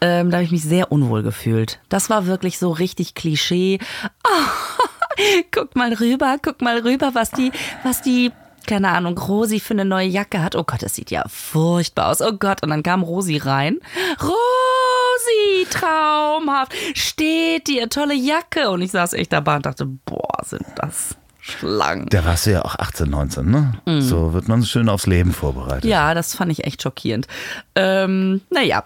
Ähm, 0.00 0.30
da 0.30 0.36
habe 0.36 0.44
ich 0.44 0.52
mich 0.52 0.62
sehr 0.62 0.92
unwohl 0.92 1.22
gefühlt. 1.24 1.80
Das 1.88 2.08
war 2.08 2.26
wirklich 2.26 2.58
so 2.58 2.70
richtig 2.70 3.14
Klischee. 3.14 3.80
guck 5.52 5.74
mal 5.76 5.92
rüber, 5.92 6.36
guck 6.40 6.62
mal 6.62 6.78
rüber, 6.78 7.10
was 7.14 7.30
die, 7.32 7.50
was 7.82 8.00
die, 8.02 8.30
keine 8.68 8.90
Ahnung, 8.90 9.16
Rosi 9.18 9.58
für 9.58 9.74
eine 9.74 9.84
neue 9.84 10.06
Jacke 10.06 10.42
hat. 10.42 10.54
Oh 10.54 10.62
Gott, 10.62 10.82
das 10.82 10.94
sieht 10.94 11.10
ja 11.10 11.24
furchtbar 11.26 12.10
aus. 12.10 12.20
Oh 12.20 12.32
Gott, 12.32 12.62
und 12.62 12.68
dann 12.68 12.82
kam 12.82 13.02
Rosi 13.02 13.38
rein. 13.38 13.78
Rosi, 14.20 15.66
traumhaft, 15.70 16.74
steht 16.94 17.66
dir, 17.66 17.88
tolle 17.88 18.14
Jacke. 18.14 18.70
Und 18.70 18.82
ich 18.82 18.92
saß 18.92 19.14
echt 19.14 19.32
dabei 19.32 19.56
und 19.56 19.66
dachte, 19.66 19.86
boah, 19.86 20.44
sind 20.44 20.66
das 20.76 21.16
Schlangen. 21.40 22.08
Da 22.10 22.24
warst 22.26 22.46
du 22.46 22.52
ja 22.52 22.62
auch 22.62 22.74
18, 22.74 23.08
19, 23.08 23.50
ne? 23.50 23.72
So 24.00 24.34
wird 24.34 24.48
man 24.48 24.62
schön 24.64 24.90
aufs 24.90 25.06
Leben 25.06 25.32
vorbereitet. 25.32 25.86
Ja, 25.86 26.12
das 26.12 26.34
fand 26.34 26.52
ich 26.52 26.64
echt 26.64 26.82
schockierend. 26.82 27.26
Ähm, 27.74 28.42
naja. 28.50 28.84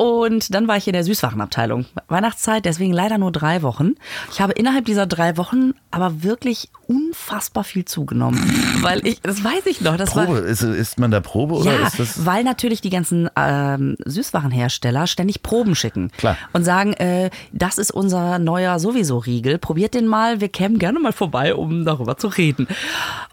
Und 0.00 0.54
dann 0.54 0.66
war 0.66 0.78
ich 0.78 0.86
in 0.86 0.94
der 0.94 1.04
Süßwarenabteilung. 1.04 1.84
Weihnachtszeit, 2.08 2.64
deswegen 2.64 2.94
leider 2.94 3.18
nur 3.18 3.30
drei 3.32 3.60
Wochen. 3.60 3.96
Ich 4.32 4.40
habe 4.40 4.54
innerhalb 4.54 4.86
dieser 4.86 5.04
drei 5.04 5.36
Wochen 5.36 5.74
aber 5.90 6.22
wirklich 6.22 6.70
unfassbar 6.86 7.64
viel 7.64 7.84
zugenommen. 7.84 8.40
Weil 8.80 9.06
ich, 9.06 9.20
das 9.20 9.44
weiß 9.44 9.66
ich 9.66 9.82
noch, 9.82 9.98
das 9.98 10.12
Probe, 10.12 10.36
war. 10.36 10.42
ist, 10.42 10.62
ist 10.62 10.98
man 10.98 11.10
da 11.10 11.20
Probe 11.20 11.56
oder 11.56 11.78
Ja, 11.78 11.86
ist 11.86 11.98
das. 11.98 12.24
weil 12.24 12.44
natürlich 12.44 12.80
die 12.80 12.88
ganzen 12.88 13.28
ähm, 13.36 13.96
Süßwarenhersteller 14.06 15.06
ständig 15.06 15.42
Proben 15.42 15.74
schicken 15.74 16.10
Klar. 16.16 16.38
und 16.54 16.64
sagen, 16.64 16.94
äh, 16.94 17.28
das 17.52 17.76
ist 17.76 17.90
unser 17.90 18.38
neuer 18.38 18.78
sowieso 18.78 19.18
Riegel, 19.18 19.58
probiert 19.58 19.92
den 19.92 20.06
mal, 20.06 20.40
wir 20.40 20.48
kämen 20.48 20.78
gerne 20.78 20.98
mal 20.98 21.12
vorbei, 21.12 21.54
um 21.54 21.84
darüber 21.84 22.16
zu 22.16 22.28
reden. 22.28 22.68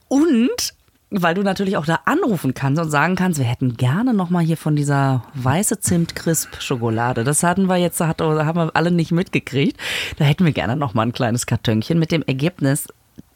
Und 0.10 0.74
weil 1.10 1.36
du 1.36 1.42
natürlich 1.42 1.78
auch 1.78 1.86
da 1.86 2.00
anrufen 2.06 2.54
kannst 2.54 2.82
und 2.82 2.90
sagen 2.90 3.16
kannst, 3.16 3.40
wir 3.40 3.46
hätten 3.46 3.78
gerne 3.78 4.14
noch 4.14 4.30
mal 4.30 4.44
hier 4.44 4.58
von 4.58 4.76
dieser 4.76 5.24
weiße 5.36 5.80
Zimt 5.80 6.16
Crisp 6.16 6.62
Schokolade. 6.62 7.24
Das 7.24 7.44
hatten 7.44 7.68
wir 7.68 7.78
jetzt, 7.78 8.00
hat, 8.02 8.22
haben 8.22 8.60
wir 8.60 8.76
alle 8.76 8.92
nicht 8.92 9.12
mitgekriegt. 9.12 9.80
Da 10.18 10.26
hätten 10.26 10.46
wir 10.46 10.52
gerne 10.52 10.76
noch 10.76 10.94
mal 10.94 11.04
ein 11.04 11.14
kleines 11.14 11.46
Kartönchen 11.46 12.00
mit 12.00 12.12
dem 12.12 12.24
Ergebnis, 12.24 12.88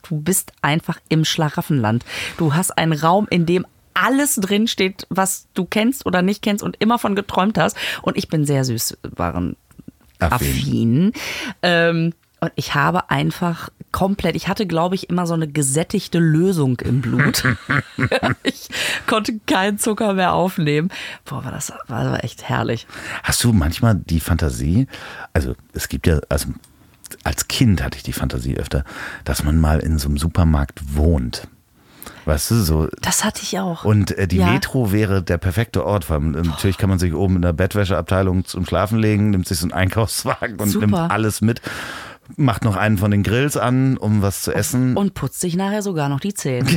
du 0.04 0.20
bist 0.20 0.52
einfach 0.62 1.00
im 1.10 1.26
Schlaraffenland. 1.26 2.06
Du 2.38 2.54
hast 2.54 2.78
einen 2.78 2.94
Raum, 2.94 3.28
in 3.30 3.46
dem 3.46 3.66
alles 3.94 4.36
drin 4.36 4.68
steht, 4.68 5.06
was 5.10 5.48
du 5.54 5.66
kennst 5.66 6.06
oder 6.06 6.22
nicht 6.22 6.42
kennst 6.42 6.64
und 6.64 6.78
immer 6.80 6.98
von 6.98 7.16
geträumt 7.16 7.58
hast. 7.58 7.78
Und 8.02 8.18
ich 8.18 8.28
bin 8.30 8.46
sehr 8.46 8.64
süßwaren 8.64 9.56
affin. 10.20 11.12
Ähm, 11.62 12.14
und 12.42 12.52
ich 12.56 12.74
habe 12.74 13.10
einfach 13.12 13.70
komplett, 13.92 14.36
ich 14.36 14.48
hatte, 14.48 14.66
glaube 14.66 14.96
ich, 14.96 15.10
immer 15.10 15.28
so 15.28 15.36
eine 15.36 15.48
gesättigte 15.48 16.18
Lösung 16.18 16.80
im 16.80 17.02
Blut. 17.02 17.44
ich 18.44 18.70
konnte 19.06 19.40
keinen 19.46 19.78
Zucker 19.78 20.14
mehr 20.14 20.34
aufnehmen. 20.34 20.90
Boah, 21.24 21.46
war 21.46 21.52
das 21.52 21.72
war 21.88 22.24
echt 22.24 22.44
herrlich. 22.50 22.88
Hast 23.24 23.44
du 23.44 23.54
manchmal 23.54 23.96
die 23.96 24.20
Fantasie, 24.20 24.88
also 25.34 25.56
es 25.74 25.88
gibt 25.88 26.08
ja, 26.08 26.20
also 26.30 26.48
als 27.24 27.48
Kind 27.48 27.84
hatte 27.84 27.98
ich 27.98 28.04
die 28.04 28.14
Fantasie 28.14 28.58
öfter, 28.58 28.86
dass 29.24 29.44
man 29.44 29.60
mal 29.60 29.80
in 29.80 30.00
so 30.00 30.08
einem 30.08 30.18
Supermarkt 30.18 30.96
wohnt. 30.96 31.48
Weißt 32.26 32.52
du, 32.52 32.56
so. 32.56 32.88
Das 33.02 33.24
hatte 33.24 33.42
ich 33.44 33.60
auch. 33.60 33.84
Und 33.84 34.12
äh, 34.18 34.28
die 34.28 34.38
Ja. 34.38 34.52
Metro 34.52 34.92
wäre 34.92 35.24
der 35.24 35.38
perfekte 35.38 35.86
Ort. 35.86 36.10
Weil 36.10 36.20
äh, 36.20 36.42
natürlich 36.44 36.78
kann 36.78 36.90
man 36.90 37.00
sich 37.00 37.14
oben 37.14 37.38
in 37.38 37.42
der 37.42 37.54
Bettwäscheabteilung 37.54 38.46
zum 38.46 38.66
Schlafen 38.66 39.00
legen, 39.00 39.32
nimmt 39.32 39.48
sich 39.48 39.58
so 39.58 39.66
einen 39.66 39.74
Einkaufswagen 39.74 40.60
und 40.60 40.70
Super. 40.70 40.86
nimmt 40.86 41.12
alles 41.12 41.42
mit. 41.42 41.62
Macht 42.38 42.64
noch 42.64 42.76
einen 42.76 42.98
von 42.98 43.12
den 43.12 43.24
Grills 43.24 43.58
an, 43.58 43.98
um 43.98 44.22
was 44.22 44.42
zu 44.42 44.54
essen. 44.54 44.96
Und 44.98 45.14
putzt 45.14 45.40
sich 45.42 45.56
nachher 45.56 45.82
sogar 45.82 46.10
noch 46.10 46.20
die 46.20 46.34
Zähne. 46.34 46.70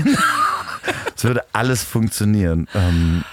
Es 1.16 1.24
würde 1.24 1.42
alles 1.52 1.82
funktionieren. 1.82 2.68
Ähm, 2.74 3.24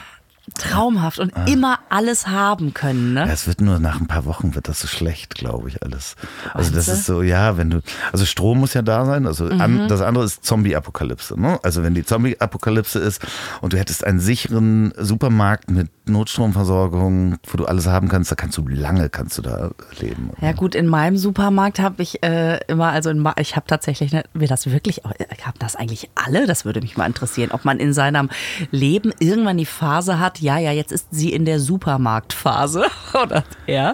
Traumhaft 0.58 1.20
und 1.20 1.34
immer 1.48 1.80
alles 1.90 2.28
haben 2.28 2.74
können, 2.74 3.16
Ja, 3.16 3.26
ne? 3.26 3.32
es 3.32 3.48
wird 3.48 3.62
nur 3.62 3.80
nach 3.80 4.00
ein 4.00 4.08
paar 4.08 4.26
Wochen 4.26 4.54
wird 4.56 4.68
das 4.68 4.80
so 4.82 4.88
schlecht, 4.88 5.36
glaube 5.36 5.70
ich, 5.70 5.82
alles. 5.84 6.16
Also 6.54 6.72
das 6.74 6.88
ist 6.88 7.06
so, 7.06 7.22
ja, 7.22 7.58
wenn 7.58 7.70
du, 7.70 7.82
also 8.12 8.26
Strom 8.26 8.60
muss 8.60 8.74
ja 8.74 8.82
da 8.82 9.06
sein, 9.06 9.26
also 9.28 9.46
Mhm. 9.46 9.62
an, 9.62 9.88
das 9.88 10.02
andere 10.02 10.24
ist 10.26 10.46
Zombie-Apokalypse, 10.46 11.40
ne? 11.40 11.60
Also 11.64 11.84
wenn 11.84 11.94
die 11.96 12.06
Zombie-Apokalypse 12.06 13.00
ist 13.00 13.22
und 13.62 13.74
du 13.74 13.78
hättest 13.78 14.06
einen 14.06 14.20
sicheren 14.20 14.94
Supermarkt 14.98 15.70
mit 15.72 15.90
Notstromversorgung, 16.08 17.38
wo 17.48 17.58
du 17.58 17.66
alles 17.66 17.88
haben 17.88 18.08
kannst, 18.10 18.32
da 18.32 18.36
kannst 18.36 18.58
du 18.58 18.68
lange, 18.68 19.10
kannst 19.10 19.38
du 19.38 19.42
da 19.42 19.72
leben. 20.00 20.32
Ja 20.42 20.52
gut, 20.54 20.76
in 20.76 20.88
meinem 20.88 21.18
Supermarkt 21.18 21.80
habe 21.80 22.02
ich 22.02 22.24
äh, 22.24 22.60
immer, 22.68 22.90
also 22.90 23.10
in, 23.10 23.28
ich 23.40 23.56
habe 23.56 23.68
tatsächlich, 23.68 24.12
ne, 24.12 24.24
wir 24.34 24.48
das 24.48 24.70
wirklich, 24.70 25.02
haben 25.06 25.58
das 25.60 25.76
eigentlich 25.76 26.10
alle? 26.16 26.48
Das 26.48 26.66
würde 26.66 26.82
mich 26.82 26.98
mal 26.98 27.06
interessieren, 27.06 27.52
ob 27.52 27.66
man 27.66 27.80
in 27.80 27.94
seinem 27.94 28.30
Leben 28.72 29.14
irgendwann 29.20 29.58
die 29.58 29.66
Phase 29.66 30.20
hat, 30.20 30.40
ja, 30.41 30.58
ja, 30.58 30.71
jetzt 30.71 30.91
ist 30.91 31.08
sie 31.12 31.32
in 31.32 31.45
der 31.45 31.60
Supermarktphase 31.60 32.86
oder 33.23 33.43
ja, 33.67 33.93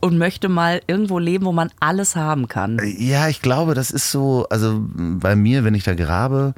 und 0.00 0.16
möchte 0.18 0.48
mal 0.48 0.80
irgendwo 0.86 1.18
leben, 1.18 1.44
wo 1.46 1.52
man 1.52 1.70
alles 1.80 2.14
haben 2.14 2.46
kann. 2.48 2.78
Ja, 2.98 3.28
ich 3.28 3.42
glaube, 3.42 3.74
das 3.74 3.90
ist 3.90 4.10
so, 4.12 4.46
also 4.50 4.80
bei 4.94 5.34
mir, 5.34 5.64
wenn 5.64 5.74
ich 5.74 5.82
da 5.84 5.94
grabe, 5.94 6.54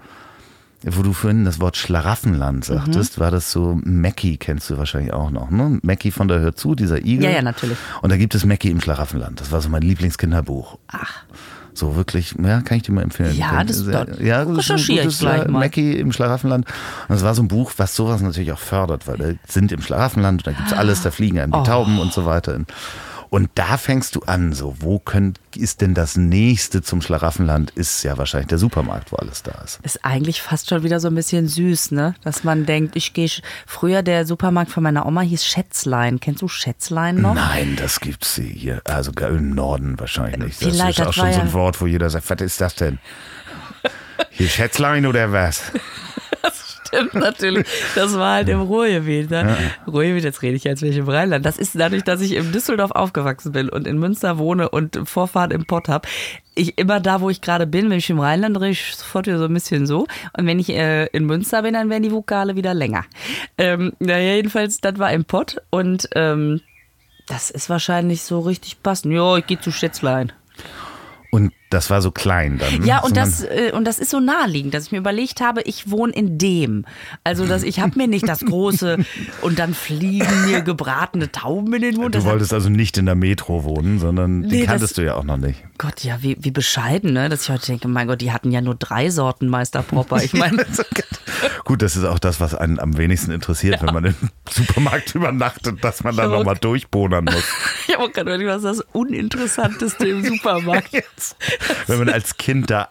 wo 0.82 1.02
du 1.02 1.12
vorhin 1.12 1.44
das 1.44 1.60
Wort 1.60 1.76
Schlaraffenland 1.76 2.68
Mhm. 2.68 2.74
sagtest, 2.74 3.18
war 3.20 3.30
das 3.30 3.50
so, 3.52 3.78
Mackie 3.84 4.36
kennst 4.38 4.68
du 4.70 4.78
wahrscheinlich 4.78 5.12
auch 5.12 5.30
noch, 5.30 5.50
ne? 5.50 5.78
Mackie 5.82 6.10
von 6.10 6.26
der 6.28 6.40
Hör 6.40 6.54
zu, 6.54 6.74
dieser 6.74 6.98
Igel. 7.04 7.24
Ja, 7.24 7.30
ja, 7.30 7.42
natürlich. 7.42 7.76
Und 8.02 8.10
da 8.10 8.16
gibt 8.16 8.34
es 8.34 8.44
Mackie 8.44 8.70
im 8.70 8.80
Schlaraffenland. 8.80 9.40
Das 9.40 9.52
war 9.52 9.60
so 9.60 9.68
mein 9.68 9.82
Lieblingskinderbuch. 9.82 10.78
Ach, 10.88 11.24
So 11.72 11.94
wirklich, 11.96 12.34
ja, 12.42 12.60
kann 12.62 12.78
ich 12.78 12.82
dir 12.82 12.92
mal 12.92 13.02
empfehlen. 13.02 13.36
Ja, 13.36 13.62
das- 13.64 13.84
da 13.86 14.04
ja, 14.20 14.44
das 14.44 14.58
recherchiere 14.58 14.98
ich 14.98 15.04
gutes 15.04 15.18
gleich 15.20 15.46
mal. 15.46 15.60
Mackie 15.60 15.96
im 15.96 16.12
Schlaraffenland. 16.12 16.66
Und 17.08 17.14
das 17.14 17.22
war 17.22 17.34
so 17.34 17.42
ein 17.42 17.48
Buch, 17.48 17.72
was 17.76 17.94
sowas 17.96 18.20
natürlich 18.22 18.52
auch 18.52 18.58
fördert, 18.58 19.06
weil 19.06 19.16
da 19.18 19.26
sind 19.48 19.72
im 19.72 19.80
Schlaraffenland 19.80 20.40
und 20.40 20.46
da 20.46 20.52
gibt's 20.58 20.72
alles, 20.72 21.02
da 21.02 21.10
fliegen 21.10 21.38
einem 21.38 21.52
die 21.52 21.58
Oh. 21.58 21.62
Tauben 21.64 21.98
und 22.00 22.12
so 22.12 22.24
weiter. 22.26 22.58
Und 23.30 23.48
da 23.54 23.76
fängst 23.76 24.16
du 24.16 24.22
an, 24.22 24.52
so, 24.52 24.74
wo 24.80 24.98
könnt, 24.98 25.38
ist 25.56 25.80
denn 25.80 25.94
das 25.94 26.16
nächste 26.16 26.82
zum 26.82 27.00
Schlaraffenland? 27.00 27.70
Ist 27.70 28.02
ja 28.02 28.18
wahrscheinlich 28.18 28.48
der 28.48 28.58
Supermarkt, 28.58 29.12
wo 29.12 29.16
alles 29.16 29.44
da 29.44 29.52
ist. 29.64 29.78
ist 29.84 30.04
eigentlich 30.04 30.42
fast 30.42 30.68
schon 30.68 30.82
wieder 30.82 30.98
so 30.98 31.06
ein 31.06 31.14
bisschen 31.14 31.46
süß, 31.46 31.92
ne? 31.92 32.14
Dass 32.24 32.42
man 32.42 32.66
denkt, 32.66 32.96
ich 32.96 33.12
gehe, 33.12 33.30
früher 33.66 34.02
der 34.02 34.26
Supermarkt 34.26 34.72
von 34.72 34.82
meiner 34.82 35.06
Oma 35.06 35.20
hieß 35.20 35.44
Schätzlein. 35.46 36.18
Kennst 36.18 36.42
du 36.42 36.48
Schätzlein 36.48 37.20
noch? 37.20 37.34
Nein, 37.34 37.76
das 37.76 38.00
gibt's 38.00 38.34
hier, 38.34 38.82
also 38.84 39.12
gar 39.12 39.30
im 39.30 39.54
Norden 39.54 40.00
wahrscheinlich. 40.00 40.58
Das 40.58 40.68
Vielleicht, 40.68 40.98
ist 40.98 41.06
auch 41.06 41.06
das 41.06 41.14
schon 41.14 41.32
so 41.32 41.40
ein 41.40 41.52
Wort, 41.52 41.80
wo 41.80 41.86
jeder 41.86 42.10
sagt, 42.10 42.28
was 42.28 42.40
ist 42.40 42.60
das 42.60 42.74
denn? 42.74 42.98
Hier 44.30 44.48
Schätzlein 44.48 45.06
oder 45.06 45.30
was? 45.30 45.62
Stimmt, 46.90 47.14
natürlich. 47.14 47.66
Das 47.94 48.14
war 48.14 48.34
halt 48.34 48.48
im 48.48 48.60
Ruhrgebiet. 48.62 49.30
Ne? 49.30 49.56
Ruhrgebiet, 49.86 50.24
jetzt 50.24 50.42
rede 50.42 50.56
ich 50.56 50.68
als 50.68 50.82
welche 50.82 51.00
im 51.00 51.08
Rheinland. 51.08 51.46
Das 51.46 51.56
ist 51.56 51.78
dadurch, 51.78 52.02
dass 52.02 52.20
ich 52.20 52.34
in 52.34 52.52
Düsseldorf 52.52 52.90
aufgewachsen 52.90 53.52
bin 53.52 53.68
und 53.68 53.86
in 53.86 53.98
Münster 53.98 54.38
wohne 54.38 54.68
und 54.68 54.98
Vorfahren 55.04 55.52
im 55.52 55.66
Pott 55.66 55.88
habe. 55.88 56.08
Ich 56.54 56.78
immer 56.78 57.00
da, 57.00 57.20
wo 57.20 57.30
ich 57.30 57.40
gerade 57.40 57.66
bin, 57.66 57.90
wenn 57.90 57.98
ich 57.98 58.10
im 58.10 58.18
Rheinland 58.18 58.60
rede, 58.60 58.72
ich 58.72 58.96
sofort 58.96 59.26
wieder 59.26 59.38
so 59.38 59.44
ein 59.44 59.54
bisschen 59.54 59.86
so. 59.86 60.06
Und 60.36 60.46
wenn 60.46 60.58
ich 60.58 60.70
äh, 60.70 61.06
in 61.06 61.24
Münster 61.26 61.62
bin, 61.62 61.74
dann 61.74 61.88
werden 61.90 62.02
die 62.02 62.12
Vokale 62.12 62.56
wieder 62.56 62.74
länger. 62.74 63.04
Ähm, 63.56 63.92
naja, 64.00 64.34
jedenfalls, 64.34 64.80
das 64.80 64.98
war 64.98 65.12
im 65.12 65.24
Pott 65.24 65.58
und 65.70 66.08
ähm, 66.14 66.60
das 67.28 67.50
ist 67.50 67.70
wahrscheinlich 67.70 68.22
so 68.22 68.40
richtig 68.40 68.82
passend. 68.82 69.14
Jo, 69.14 69.36
ich 69.36 69.46
gehe 69.46 69.60
zu 69.60 69.70
Schätzlein. 69.70 70.32
Und 71.30 71.52
das 71.70 71.88
war 71.88 72.02
so 72.02 72.10
klein 72.10 72.58
dann. 72.58 72.84
Ja, 72.84 72.98
und 72.98 73.14
sondern- 73.14 73.30
das, 73.30 73.42
äh, 73.44 73.72
und 73.72 73.84
das 73.86 73.98
ist 73.98 74.10
so 74.10 74.20
naheliegend, 74.20 74.74
dass 74.74 74.84
ich 74.86 74.92
mir 74.92 74.98
überlegt 74.98 75.40
habe, 75.40 75.62
ich 75.62 75.90
wohne 75.90 76.12
in 76.12 76.36
dem. 76.36 76.84
Also, 77.24 77.46
dass 77.46 77.62
ich 77.62 77.80
habe 77.80 77.92
mir 77.96 78.08
nicht 78.08 78.28
das 78.28 78.40
große 78.44 78.98
und 79.42 79.58
dann 79.58 79.72
fliegen 79.74 80.46
mir 80.46 80.60
gebratene 80.62 81.32
Tauben 81.32 81.72
in 81.74 81.82
den 81.82 81.94
Mund. 81.96 82.14
Du 82.14 82.18
Das 82.18 82.24
hat- 82.24 82.32
wolltest 82.32 82.52
also 82.52 82.68
nicht 82.68 82.98
in 82.98 83.06
der 83.06 83.14
Metro 83.14 83.64
wohnen, 83.64 83.98
sondern 83.98 84.42
die 84.42 84.60
Nee, 84.60 84.66
kanntest 84.66 84.92
das- 84.92 84.96
du 84.96 85.04
ja 85.04 85.14
auch 85.14 85.24
noch 85.24 85.36
nicht. 85.38 85.62
Gott, 85.78 86.04
ja, 86.04 86.18
wie, 86.20 86.36
wie 86.40 86.50
bescheiden, 86.50 87.12
ne? 87.14 87.28
Dass 87.30 87.44
ich 87.44 87.48
heute 87.50 87.66
denke, 87.66 87.88
mein 87.88 88.06
Gott, 88.06 88.20
die 88.20 88.32
hatten 88.32 88.50
ja 88.52 88.60
nur 88.60 88.74
drei 88.74 89.08
Sorten 89.10 89.48
Meister 89.48 89.82
Popper. 89.82 90.22
Ich 90.22 90.34
meine, 90.34 90.66
Gut, 91.64 91.80
das 91.82 91.96
ist 91.96 92.04
auch 92.04 92.18
das, 92.18 92.40
was 92.40 92.54
einen 92.54 92.78
am 92.78 92.98
wenigsten 92.98 93.30
interessiert, 93.30 93.80
wenn 93.82 93.94
man 93.94 94.04
im 94.06 94.14
Supermarkt 94.50 95.14
übernachtet, 95.14 95.82
dass 95.84 96.02
man 96.04 96.16
dann 96.16 96.26
Aber- 96.26 96.38
nochmal 96.38 96.56
durchbohnern 96.56 97.24
muss. 97.24 97.44
ich 97.88 97.94
habe 97.94 98.04
auch 98.04 98.12
gerade 98.12 98.28
überlegt, 98.34 98.50
was 98.50 98.64
ist 98.64 98.80
das 98.80 98.86
Uninteressanteste 98.92 100.08
im 100.08 100.24
Supermarkt 100.24 100.92
Wenn 101.86 101.98
man 101.98 102.08
als 102.08 102.36
Kind 102.36 102.70
da 102.70 102.88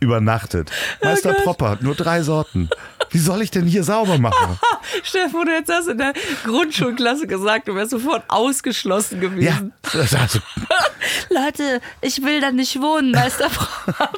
übernachtet. 0.00 0.70
Meister 1.02 1.32
Gott. 1.32 1.44
Propper 1.44 1.70
hat 1.70 1.82
nur 1.82 1.94
drei 1.94 2.22
Sorten. 2.22 2.68
Wie 3.10 3.18
soll 3.18 3.42
ich 3.42 3.50
denn 3.50 3.66
hier 3.66 3.84
sauber 3.84 4.18
machen? 4.18 4.58
Stefan, 5.02 5.46
du 5.46 5.52
hättest 5.52 5.68
das 5.70 5.86
in 5.86 5.98
der 5.98 6.12
Grundschulklasse 6.44 7.26
gesagt, 7.26 7.68
du 7.68 7.74
wärst 7.74 7.90
sofort 7.92 8.24
ausgeschlossen 8.28 9.22
Ja, 9.22 9.28
gewesen. 9.28 9.72
also, 9.92 10.38
Leute, 11.30 11.80
ich 12.00 12.22
will 12.22 12.40
da 12.40 12.50
nicht 12.50 12.80
wohnen, 12.80 13.12
Meister 13.12 13.48
Popper. 13.86 14.10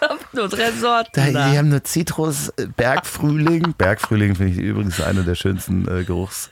nur 0.32 0.48
drei 0.48 0.72
Sorten. 0.72 1.10
Da, 1.14 1.50
die 1.50 1.58
haben 1.58 1.68
nur 1.68 1.84
Zitrus, 1.84 2.50
äh, 2.50 2.66
Bergfrühling. 2.76 3.74
Bergfrühling 3.78 4.34
finde 4.34 4.52
ich 4.52 4.58
übrigens 4.58 5.00
einer 5.00 5.22
der 5.22 5.34
schönsten 5.34 5.86
äh, 5.88 6.04
Geruchs. 6.04 6.50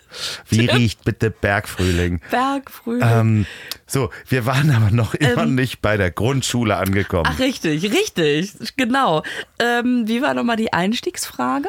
Wie 0.48 0.66
riecht 0.66 1.04
bitte 1.04 1.30
Bergfrühling? 1.30 2.20
Bergfrühling. 2.30 3.08
Ähm, 3.08 3.46
so, 3.86 4.10
wir 4.28 4.46
waren 4.46 4.70
aber 4.70 4.90
noch 4.90 5.14
immer 5.14 5.46
nicht 5.46 5.82
bei 5.82 5.96
der 5.96 6.10
Grundschule 6.10 6.76
angekommen. 6.76 7.26
Ähm. 7.26 7.32
Ach, 7.34 7.38
richtig, 7.38 7.92
richtig, 7.92 8.76
genau. 8.76 9.22
Ähm, 9.58 10.04
wie 10.06 10.22
war 10.22 10.34
nochmal 10.34 10.56
die 10.56 10.72
Einstiegsfrage? 10.72 11.68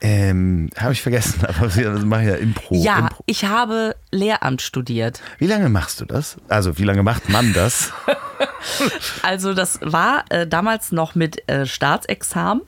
Ähm, 0.00 0.70
Habe 0.76 0.92
ich 0.92 1.02
vergessen, 1.02 1.44
aber 1.46 1.74
wir 1.74 1.90
machen 1.90 2.28
ja 2.28 2.34
Impro. 2.36 2.76
ja, 2.76 2.98
Impro. 3.00 3.24
ich 3.26 3.44
habe 3.44 3.96
Lehramt 4.12 4.62
studiert. 4.62 5.20
Wie 5.38 5.46
lange 5.46 5.68
machst 5.68 6.00
du 6.00 6.04
das? 6.04 6.36
Also, 6.48 6.78
wie 6.78 6.84
lange 6.84 7.02
macht 7.02 7.28
man 7.28 7.52
das? 7.52 7.92
Also 9.22 9.54
das 9.54 9.78
war 9.82 10.24
äh, 10.30 10.46
damals 10.46 10.92
noch 10.92 11.14
mit 11.14 11.48
äh, 11.48 11.66
Staatsexamen. 11.66 12.62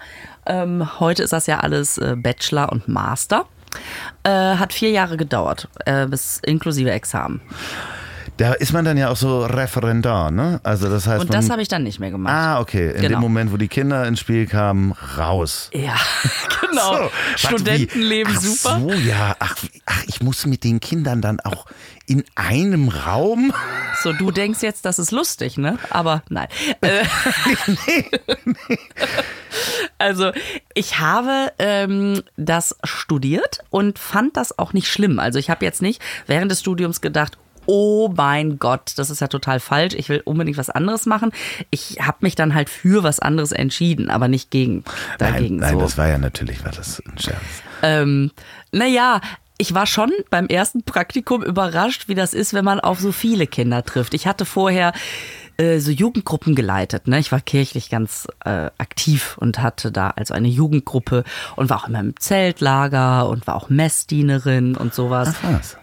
Ähm, 0.46 1.00
heute 1.00 1.22
ist 1.22 1.33
das 1.33 1.46
ja 1.46 1.61
alles 1.61 1.98
äh, 1.98 2.16
Bachelor 2.16 2.72
und 2.72 2.88
Master. 2.88 3.46
Äh, 4.24 4.30
hat 4.30 4.72
vier 4.72 4.90
Jahre 4.90 5.16
gedauert, 5.16 5.68
äh, 5.87 6.06
bis 6.06 6.40
inklusive 6.44 6.90
Examen. 6.90 7.40
Da 8.37 8.54
ist 8.54 8.72
man 8.72 8.87
dann 8.87 8.96
ja 8.96 9.11
auch 9.11 9.16
so 9.16 9.44
Referendar, 9.44 10.30
ne? 10.30 10.61
Also, 10.62 10.88
das 10.88 11.06
heißt, 11.06 11.20
Und 11.20 11.35
das 11.35 11.50
habe 11.50 11.61
ich 11.61 11.68
dann 11.68 11.83
nicht 11.83 12.00
mehr 12.00 12.11
gemacht. 12.11 12.33
Ah, 12.35 12.59
okay. 12.61 12.92
In 12.92 13.02
Genau. 13.02 13.18
dem 13.18 13.20
Moment, 13.20 13.52
wo 13.52 13.59
die 13.59 13.68
Kinder 13.68 14.06
ins 14.06 14.18
Spiel 14.18 14.46
kamen, 14.46 14.92
raus. 15.18 15.68
Ja, 15.74 15.94
genau. 16.70 16.94
So, 16.94 17.11
Studentenleben 17.37 18.33
ach 18.35 18.40
super. 18.40 18.80
So, 18.80 18.92
ja. 18.94 19.37
Ach, 19.40 19.54
ach, 19.85 20.02
ich 20.06 20.22
muss 20.22 20.46
mit 20.46 20.64
den 20.64 20.80
Kindern 20.80 21.20
dann 21.20 21.38
auch 21.40 21.66
in 22.11 22.25
einem 22.35 22.88
Raum. 22.88 23.53
So, 24.03 24.12
du 24.12 24.33
denkst 24.33 24.62
jetzt, 24.62 24.85
das 24.85 24.99
ist 24.99 25.12
lustig, 25.12 25.59
ne? 25.59 25.79
Aber 25.90 26.25
nein. 26.29 26.49
Äh, 26.81 27.05
Also 29.99 30.33
ich 30.75 30.99
habe 30.99 31.53
ähm, 31.59 32.23
das 32.37 32.77
studiert 32.85 33.61
und 33.68 33.99
fand 33.99 34.37
das 34.37 34.59
auch 34.59 34.73
nicht 34.73 34.88
schlimm. 34.88 35.18
Also 35.18 35.38
ich 35.38 35.51
habe 35.51 35.64
jetzt 35.64 35.83
nicht 35.83 36.01
während 36.27 36.51
des 36.51 36.61
Studiums 36.61 37.01
gedacht, 37.01 37.37
oh 37.66 38.12
mein 38.16 38.59
Gott, 38.59 38.94
das 38.96 39.11
ist 39.11 39.20
ja 39.20 39.29
total 39.29 39.61
falsch. 39.61 39.94
Ich 39.94 40.09
will 40.09 40.23
unbedingt 40.25 40.57
was 40.57 40.70
anderes 40.70 41.07
machen. 41.07 41.33
Ich 41.70 41.99
habe 42.01 42.18
mich 42.20 42.35
dann 42.35 42.55
halt 42.55 42.70
für 42.70 43.03
was 43.03 43.20
anderes 43.20 43.53
entschieden, 43.53 44.11
aber 44.11 44.29
nicht 44.29 44.51
gegen 44.51 44.85
dagegen. 45.18 45.57
nein, 45.57 45.73
nein, 45.73 45.75
so. 45.75 45.81
das 45.81 45.99
war 45.99 46.09
ja 46.09 46.18
natürlich 46.18 46.64
war 46.64 46.73
das 46.73 47.03
ein 47.07 47.18
Scherz. 47.18 47.37
Ähm, 47.83 48.31
naja, 48.73 49.20
ich 49.61 49.75
war 49.75 49.87
schon 49.87 50.11
beim 50.31 50.46
ersten 50.46 50.83
Praktikum 50.85 51.42
überrascht, 51.42 52.09
wie 52.09 52.14
das 52.14 52.33
ist, 52.33 52.55
wenn 52.55 52.64
man 52.64 52.81
auf 52.81 52.99
so 52.99 53.12
viele 53.12 53.46
Kinder 53.46 53.85
trifft. 53.85 54.14
Ich 54.14 54.27
hatte 54.27 54.46
vorher 54.46 54.94
äh, 55.59 55.81
so 55.81 55.90
Jugendgruppen 55.90 56.55
geleitet. 56.55 57.07
Ne? 57.07 57.18
Ich 57.18 57.31
war 57.31 57.42
kirchlich 57.42 57.90
ganz 57.90 58.27
äh, 58.46 58.70
aktiv 58.79 59.37
und 59.38 59.61
hatte 59.61 59.92
da 59.92 60.11
also 60.16 60.33
eine 60.33 60.49
Jugendgruppe 60.49 61.25
und 61.57 61.68
war 61.68 61.83
auch 61.85 61.88
immer 61.88 62.01
im 62.01 62.18
Zeltlager 62.18 63.29
und 63.29 63.46
war 63.46 63.55
auch 63.55 63.68
Messdienerin 63.68 64.77
und 64.77 64.94
sowas. 64.94 65.35
Ach 65.42 65.53
was. 65.53 65.77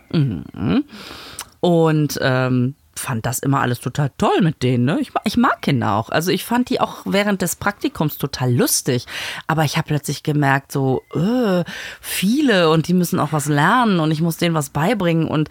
Und 1.59 2.19
ähm, 2.19 2.75
fand 2.97 3.25
das 3.25 3.39
immer 3.39 3.61
alles 3.61 3.79
total 3.79 4.11
toll 4.17 4.41
mit 4.41 4.63
denen. 4.63 4.85
Ne? 4.85 4.99
Ich, 4.99 5.11
ich 5.23 5.37
mag 5.37 5.61
Kinder 5.61 5.93
auch. 5.93 6.09
Also 6.09 6.31
ich 6.31 6.45
fand 6.45 6.69
die 6.69 6.79
auch 6.79 6.99
während 7.05 7.41
des 7.41 7.55
Praktikums 7.55 8.17
total 8.17 8.53
lustig. 8.53 9.05
Aber 9.47 9.63
ich 9.63 9.77
habe 9.77 9.87
plötzlich 9.87 10.23
gemerkt, 10.23 10.71
so 10.71 11.03
äh, 11.13 11.63
viele 12.01 12.69
und 12.69 12.87
die 12.87 12.93
müssen 12.93 13.19
auch 13.19 13.31
was 13.31 13.47
lernen 13.47 13.99
und 13.99 14.11
ich 14.11 14.21
muss 14.21 14.37
denen 14.37 14.55
was 14.55 14.69
beibringen. 14.69 15.27
Und 15.27 15.49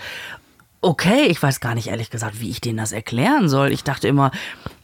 okay, 0.80 1.26
ich 1.26 1.42
weiß 1.42 1.60
gar 1.60 1.74
nicht 1.74 1.88
ehrlich 1.88 2.10
gesagt, 2.10 2.40
wie 2.40 2.50
ich 2.50 2.60
denen 2.60 2.78
das 2.78 2.92
erklären 2.92 3.48
soll. 3.48 3.72
Ich 3.72 3.84
dachte 3.84 4.08
immer, 4.08 4.30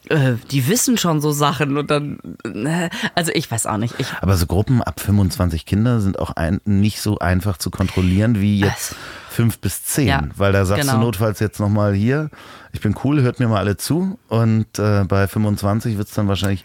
äh, 0.09 0.35
die 0.51 0.69
wissen 0.69 0.99
schon 0.99 1.21
so 1.21 1.31
Sachen 1.33 1.77
und 1.77 1.91
dann, 1.91 2.19
äh, 2.45 2.91
also 3.15 3.31
ich 3.33 3.51
weiß 3.51 3.67
auch 3.67 3.77
nicht. 3.77 3.95
Ich, 3.99 4.09
Aber 4.21 4.37
so 4.37 4.47
Gruppen 4.47 4.83
ab 4.83 5.01
25 5.01 5.65
Kinder 5.65 6.01
sind 6.01 6.19
auch 6.19 6.31
ein, 6.31 6.61
nicht 6.65 7.01
so 7.01 7.19
einfach 7.19 7.57
zu 7.57 7.71
kontrollieren 7.71 8.41
wie 8.41 8.59
jetzt 8.59 8.97
fünf 9.33 9.59
bis 9.59 9.85
zehn, 9.85 10.09
Ja, 10.09 10.23
weil 10.37 10.53
da 10.53 10.65
sagst 10.65 10.83
genau. 10.83 10.99
du 10.99 11.05
notfalls 11.07 11.41
jetzt 11.41 11.59
nochmal 11.61 11.95
hier, 11.95 12.31
ich 12.73 12.81
bin 12.81 12.95
cool, 13.05 13.23
hört 13.23 13.41
mir 13.41 13.49
mal 13.49 13.59
alle 13.59 13.77
zu 13.77 14.19
und 14.29 14.79
äh, 14.79 15.05
bei 15.05 15.27
25 15.27 15.99
wird 15.99 16.09
es 16.09 16.15
dann 16.15 16.29
wahrscheinlich 16.29 16.65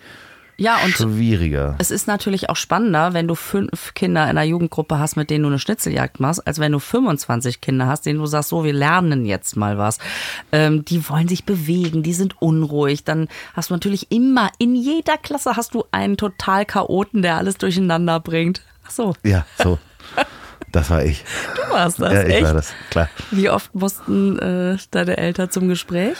ja, 0.60 0.78
und 0.84 0.92
schwieriger. 0.96 1.76
Es 1.78 1.92
ist 1.92 2.08
natürlich 2.08 2.50
auch 2.50 2.56
spannender, 2.56 3.14
wenn 3.14 3.28
du 3.28 3.36
fünf 3.36 3.94
Kinder 3.94 4.24
in 4.24 4.30
einer 4.32 4.44
Jugendgruppe 4.44 4.98
hast, 4.98 5.16
mit 5.16 5.30
denen 5.30 5.44
du 5.44 5.50
eine 5.50 5.60
Schnitzeljagd 5.60 6.20
machst, 6.20 6.48
als 6.48 6.58
wenn 6.58 6.72
du 6.72 6.80
25 6.80 7.62
Kinder 7.62 7.86
hast, 7.86 8.08
denen 8.08 8.18
du 8.18 8.26
sagst, 8.26 8.50
so, 8.50 8.64
wir 8.64 8.74
lernen 8.74 9.26
jetzt 9.26 9.56
mal 9.56 9.78
was. 9.78 10.00
Ähm, 10.52 10.84
die 10.84 11.08
wollen 11.10 11.28
sich 11.28 11.46
bewegen, 11.46 12.02
die 12.02 12.14
sind 12.14 12.42
unruhig. 12.42 13.04
Dann 13.04 13.28
hast 13.54 13.70
du 13.70 13.76
natürlich 13.76 14.12
immer, 14.12 14.50
in 14.58 14.76
jeder 14.76 15.18
Klasse 15.18 15.56
hast 15.56 15.76
du 15.76 15.86
einen 15.92 16.18
total 16.18 16.66
Chaoten, 16.66 17.22
der 17.22 17.38
alles 17.38 17.60
durcheinander 17.60 18.20
bringt. 18.20 18.64
Ach 18.88 18.92
so, 18.92 19.14
Ja, 19.24 19.46
so. 19.62 19.78
Das 20.72 20.90
war 20.90 21.04
ich. 21.04 21.24
du 21.56 21.74
warst 21.74 22.00
das, 22.02 22.14
ja, 22.14 22.24
ich 22.24 22.34
echt? 22.36 22.44
war 22.44 22.54
das, 22.54 22.74
klar. 22.90 23.10
Wie 23.32 23.50
oft 23.50 23.74
mussten 23.74 24.38
äh, 24.40 24.78
deine 24.92 25.18
Eltern 25.18 25.50
zum 25.50 25.68
Gespräch? 25.68 26.18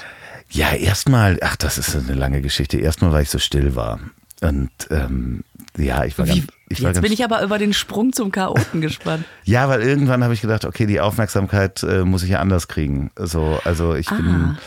Ja, 0.50 0.72
erstmal, 0.74 1.38
ach, 1.42 1.58
das 1.58 1.78
ist 1.78 1.96
eine 1.96 2.14
lange 2.14 2.42
Geschichte. 2.42 2.78
Erstmal, 2.78 3.12
weil 3.12 3.24
ich 3.24 3.30
so 3.30 3.40
still 3.40 3.76
war. 3.76 4.00
Und 4.42 4.70
ähm, 4.92 5.44
ja, 5.78 6.06
ich 6.06 6.18
war 6.18 6.26
Wie, 6.28 6.40
ganz. 6.42 6.52
Ich 6.70 6.82
war 6.82 6.90
jetzt 6.90 6.96
ganz, 6.98 7.02
bin 7.02 7.12
ich 7.12 7.24
aber 7.24 7.42
über 7.44 7.58
den 7.58 7.74
Sprung 7.74 8.14
zum 8.14 8.32
Chaoten 8.32 8.80
gespannt. 8.82 9.26
Ja, 9.44 9.68
weil 9.68 9.82
irgendwann 9.82 10.24
habe 10.24 10.34
ich 10.34 10.42
gedacht, 10.42 10.64
okay, 10.66 10.86
die 10.86 11.00
Aufmerksamkeit 11.02 11.84
äh, 11.84 12.04
muss 12.04 12.24
ich 12.24 12.30
ja 12.30 12.40
anders 12.40 12.68
kriegen. 12.68 13.12
So, 13.18 13.60
also 13.66 13.96
ich 13.96 14.10
Ah. 14.12 14.16
bin 14.16 14.58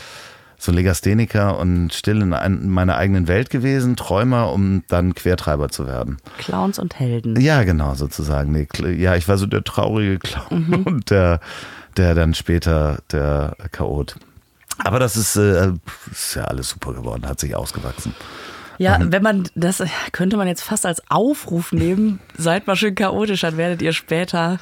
so 0.63 0.71
Legastheniker 0.71 1.57
und 1.57 1.91
still 1.91 2.21
in, 2.21 2.33
ein, 2.33 2.61
in 2.61 2.69
meiner 2.69 2.95
eigenen 2.95 3.27
Welt 3.27 3.49
gewesen, 3.49 3.95
Träumer, 3.95 4.53
um 4.53 4.83
dann 4.89 5.15
Quertreiber 5.15 5.69
zu 5.69 5.87
werden. 5.87 6.17
Clowns 6.37 6.77
und 6.77 6.99
Helden. 6.99 7.39
Ja, 7.41 7.63
genau, 7.63 7.95
sozusagen. 7.95 8.51
Nee, 8.51 8.67
ja, 8.95 9.15
ich 9.15 9.27
war 9.27 9.39
so 9.39 9.47
der 9.47 9.63
traurige 9.63 10.19
Clown 10.19 10.83
und 10.85 11.09
der, 11.09 11.39
der 11.97 12.13
dann 12.13 12.35
später 12.35 12.99
der 13.11 13.55
Chaot. 13.71 14.17
Aber 14.77 14.99
das 14.99 15.15
ist, 15.17 15.35
äh, 15.35 15.71
ist 16.11 16.35
ja 16.35 16.43
alles 16.43 16.69
super 16.69 16.93
geworden, 16.93 17.27
hat 17.27 17.39
sich 17.39 17.55
ausgewachsen. 17.55 18.13
Ja, 18.77 18.99
Mhm. 18.99 19.11
wenn 19.11 19.23
man, 19.23 19.49
das 19.55 19.83
könnte 20.11 20.37
man 20.37 20.47
jetzt 20.47 20.61
fast 20.63 20.85
als 20.85 21.01
Aufruf 21.09 21.71
nehmen, 21.71 22.19
seid 22.37 22.67
mal 22.67 22.75
schön 22.75 22.93
chaotisch, 22.95 23.41
dann 23.41 23.57
werdet 23.57 23.81
ihr 23.81 23.93
später 23.93 24.59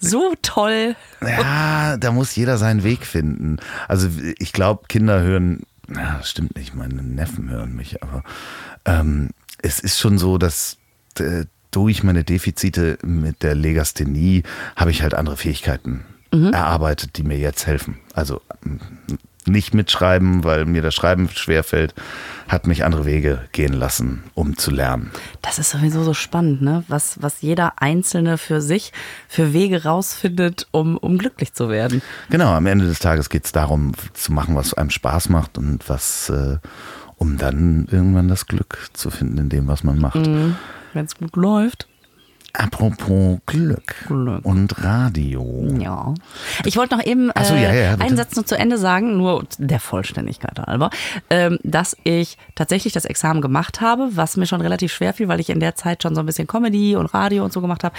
so 0.00 0.34
toll. 0.42 0.96
Ja, 1.20 1.96
da 1.96 2.12
muss 2.12 2.36
jeder 2.36 2.58
seinen 2.58 2.84
Weg 2.84 3.06
finden. 3.06 3.58
Also 3.88 4.08
ich 4.38 4.52
glaube, 4.52 4.86
Kinder 4.88 5.20
hören, 5.22 5.62
na, 5.86 6.18
das 6.18 6.30
stimmt 6.30 6.56
nicht, 6.56 6.74
meine 6.74 7.02
Neffen 7.02 7.50
hören 7.50 7.74
mich, 7.74 8.02
aber 8.02 8.22
ähm, 8.84 9.30
es 9.62 9.80
ist 9.80 9.98
schon 9.98 10.18
so, 10.18 10.38
dass 10.38 10.76
äh, 11.18 11.44
durch 11.70 12.02
meine 12.02 12.24
Defizite 12.24 12.98
mit 13.02 13.42
der 13.42 13.54
Legasthenie 13.54 14.42
habe 14.76 14.90
ich 14.90 15.02
halt 15.02 15.14
andere 15.14 15.36
Fähigkeiten 15.36 16.04
erarbeitet, 16.52 17.16
die 17.16 17.22
mir 17.22 17.38
jetzt 17.38 17.66
helfen. 17.66 17.98
Also 18.12 18.40
nicht 19.46 19.74
mitschreiben, 19.74 20.44
weil 20.44 20.64
mir 20.64 20.82
das 20.82 20.94
Schreiben 20.94 21.28
schwerfällt, 21.28 21.94
hat 22.48 22.66
mich 22.66 22.84
andere 22.84 23.06
Wege 23.06 23.40
gehen 23.52 23.72
lassen, 23.72 24.22
um 24.34 24.56
zu 24.56 24.70
lernen. 24.70 25.10
Das 25.42 25.58
ist 25.58 25.70
sowieso 25.70 26.02
so 26.02 26.14
spannend, 26.14 26.62
ne? 26.62 26.84
Was, 26.88 27.22
was 27.22 27.42
jeder 27.42 27.74
Einzelne 27.76 28.38
für 28.38 28.60
sich 28.60 28.92
für 29.28 29.52
Wege 29.52 29.84
rausfindet, 29.84 30.66
um, 30.70 30.96
um 30.96 31.18
glücklich 31.18 31.54
zu 31.54 31.68
werden. 31.68 32.02
Genau, 32.30 32.52
am 32.52 32.66
Ende 32.66 32.86
des 32.86 32.98
Tages 32.98 33.30
geht 33.30 33.44
es 33.46 33.52
darum, 33.52 33.92
zu 34.12 34.32
machen, 34.32 34.56
was 34.56 34.74
einem 34.74 34.90
Spaß 34.90 35.28
macht 35.28 35.58
und 35.58 35.88
was, 35.88 36.28
äh, 36.30 36.58
um 37.16 37.38
dann 37.38 37.88
irgendwann 37.90 38.28
das 38.28 38.46
Glück 38.46 38.90
zu 38.92 39.10
finden 39.10 39.38
in 39.38 39.48
dem, 39.48 39.66
was 39.66 39.84
man 39.84 39.98
macht. 39.98 40.16
Wenn 40.16 41.04
es 41.04 41.16
gut 41.16 41.36
läuft. 41.36 41.88
Apropos 42.56 43.40
Glück, 43.46 44.06
Glück. 44.06 44.44
und 44.44 44.84
Radio. 44.84 45.66
Ja. 45.80 46.14
Ich 46.64 46.76
wollte 46.76 46.96
noch 46.96 47.04
eben 47.04 47.32
Ach 47.34 47.44
so, 47.44 47.54
äh, 47.54 47.62
ja, 47.62 47.74
ja, 47.74 47.90
bitte. 47.92 48.04
einen 48.04 48.16
Satz 48.16 48.36
nur 48.36 48.46
zu 48.46 48.56
Ende 48.56 48.78
sagen, 48.78 49.16
nur 49.16 49.44
der 49.58 49.80
Vollständigkeit 49.80 50.56
halber, 50.60 50.90
ähm, 51.30 51.58
dass 51.64 51.96
ich 52.04 52.38
tatsächlich 52.54 52.92
das 52.92 53.06
Examen 53.06 53.40
gemacht 53.40 53.80
habe, 53.80 54.10
was 54.12 54.36
mir 54.36 54.46
schon 54.46 54.60
relativ 54.60 54.92
schwer 54.92 55.12
fiel, 55.12 55.26
weil 55.26 55.40
ich 55.40 55.50
in 55.50 55.58
der 55.58 55.74
Zeit 55.74 56.04
schon 56.04 56.14
so 56.14 56.20
ein 56.20 56.26
bisschen 56.26 56.46
Comedy 56.46 56.94
und 56.94 57.12
Radio 57.12 57.44
und 57.44 57.52
so 57.52 57.60
gemacht 57.60 57.82
habe. 57.82 57.96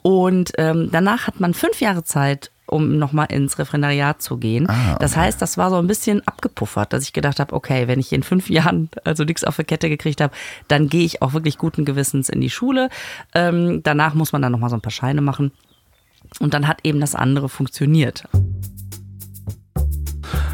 Und 0.00 0.52
ähm, 0.56 0.88
danach 0.90 1.26
hat 1.26 1.38
man 1.38 1.52
fünf 1.52 1.80
Jahre 1.82 2.02
Zeit, 2.02 2.50
um 2.68 2.98
nochmal 2.98 3.26
ins 3.30 3.58
Referendariat 3.58 4.20
zu 4.22 4.36
gehen. 4.36 4.68
Ah, 4.68 4.96
Das 5.00 5.16
heißt, 5.16 5.40
das 5.40 5.58
war 5.58 5.70
so 5.70 5.76
ein 5.76 5.86
bisschen 5.86 6.26
abgepuffert, 6.26 6.92
dass 6.92 7.02
ich 7.02 7.12
gedacht 7.12 7.40
habe, 7.40 7.54
okay, 7.54 7.88
wenn 7.88 7.98
ich 8.00 8.12
in 8.12 8.22
fünf 8.22 8.50
Jahren 8.50 8.90
also 9.04 9.24
nichts 9.24 9.44
auf 9.44 9.56
der 9.56 9.64
Kette 9.64 9.88
gekriegt 9.88 10.20
habe, 10.20 10.34
dann 10.68 10.88
gehe 10.88 11.04
ich 11.04 11.22
auch 11.22 11.32
wirklich 11.32 11.58
guten 11.58 11.84
Gewissens 11.84 12.28
in 12.28 12.40
die 12.40 12.50
Schule. 12.50 12.88
Ähm, 13.34 13.80
danach 13.82 14.14
muss 14.14 14.32
man 14.32 14.42
dann 14.42 14.52
nochmal 14.52 14.70
so 14.70 14.76
ein 14.76 14.82
paar 14.82 14.92
Scheine 14.92 15.20
machen. 15.20 15.52
Und 16.40 16.54
dann 16.54 16.68
hat 16.68 16.80
eben 16.84 17.00
das 17.00 17.14
andere 17.14 17.48
funktioniert. 17.48 18.24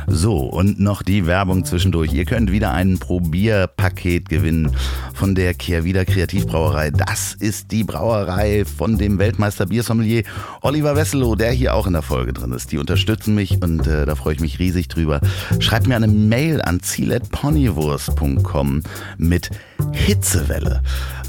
So, 0.07 0.39
und 0.39 0.81
noch 0.81 1.03
die 1.03 1.27
Werbung 1.27 1.65
zwischendurch. 1.65 2.13
Ihr 2.13 2.25
könnt 2.25 2.53
wieder 2.53 2.73
ein 2.73 2.99
Probierpaket 2.99 4.29
gewinnen 4.29 4.73
von 5.15 5.35
der 5.35 5.55
Kehrwieder 5.55 6.05
Kreativbrauerei. 6.05 6.91
Das 6.91 7.35
ist 7.35 7.73
die 7.73 7.85
Brauerei 7.85 8.65
von 8.65 8.99
dem 8.99 9.19
Weltmeister 9.19 9.67
Biersommelier 9.67 10.25
Oliver 10.61 10.97
Wesselow, 10.97 11.37
der 11.37 11.53
hier 11.53 11.75
auch 11.75 11.87
in 11.87 11.95
der 11.95 12.03
Folge 12.03 12.33
drin 12.33 12.53
ist. 12.53 12.73
Die 12.73 12.79
unterstützen 12.79 13.35
mich 13.35 13.63
und 13.63 13.87
äh, 13.87 14.07
da 14.07 14.15
freue 14.15 14.35
ich 14.35 14.41
mich 14.41 14.59
riesig 14.59 14.89
drüber. 14.89 15.21
Schreibt 15.61 15.87
mir 15.87 15.97
eine 15.97 16.09
Mail 16.09 16.63
an 16.63 16.81
ziel.ponywurst.com 16.81 18.83
mit 19.19 19.51
Hitzewelle. 19.93 20.83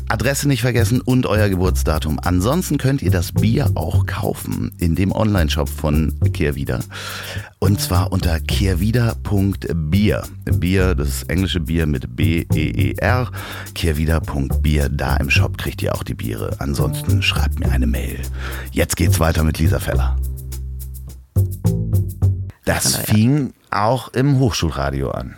Adresse 0.09 0.47
nicht 0.47 0.61
vergessen 0.61 1.01
und 1.01 1.25
euer 1.25 1.49
Geburtsdatum. 1.49 2.19
Ansonsten 2.23 2.77
könnt 2.77 3.01
ihr 3.01 3.11
das 3.11 3.31
Bier 3.31 3.71
auch 3.75 4.05
kaufen 4.05 4.71
in 4.77 4.95
dem 4.95 5.11
Online-Shop 5.11 5.67
von 5.67 6.13
Kehrwieder. 6.31 6.79
Und 7.59 7.81
zwar 7.81 8.11
unter 8.11 8.39
kehrwieder.bier. 8.39 10.23
Bier, 10.45 10.95
das 10.95 11.23
englische 11.23 11.59
Bier 11.59 11.87
mit 11.87 12.15
B-E-E-R. 12.15 13.31
Kehrwieder.bier. 13.73 14.89
Da 14.89 15.17
im 15.17 15.29
Shop 15.29 15.57
kriegt 15.57 15.81
ihr 15.81 15.95
auch 15.95 16.03
die 16.03 16.13
Biere. 16.13 16.55
Ansonsten 16.59 17.23
schreibt 17.23 17.59
mir 17.59 17.71
eine 17.71 17.87
Mail. 17.87 18.19
Jetzt 18.71 18.97
geht's 18.97 19.19
weiter 19.19 19.43
mit 19.43 19.57
Lisa 19.57 19.79
Feller. 19.79 20.15
Das 22.65 22.95
fing 22.95 23.53
auch 23.71 24.09
im 24.09 24.39
Hochschulradio 24.39 25.11
an. 25.11 25.35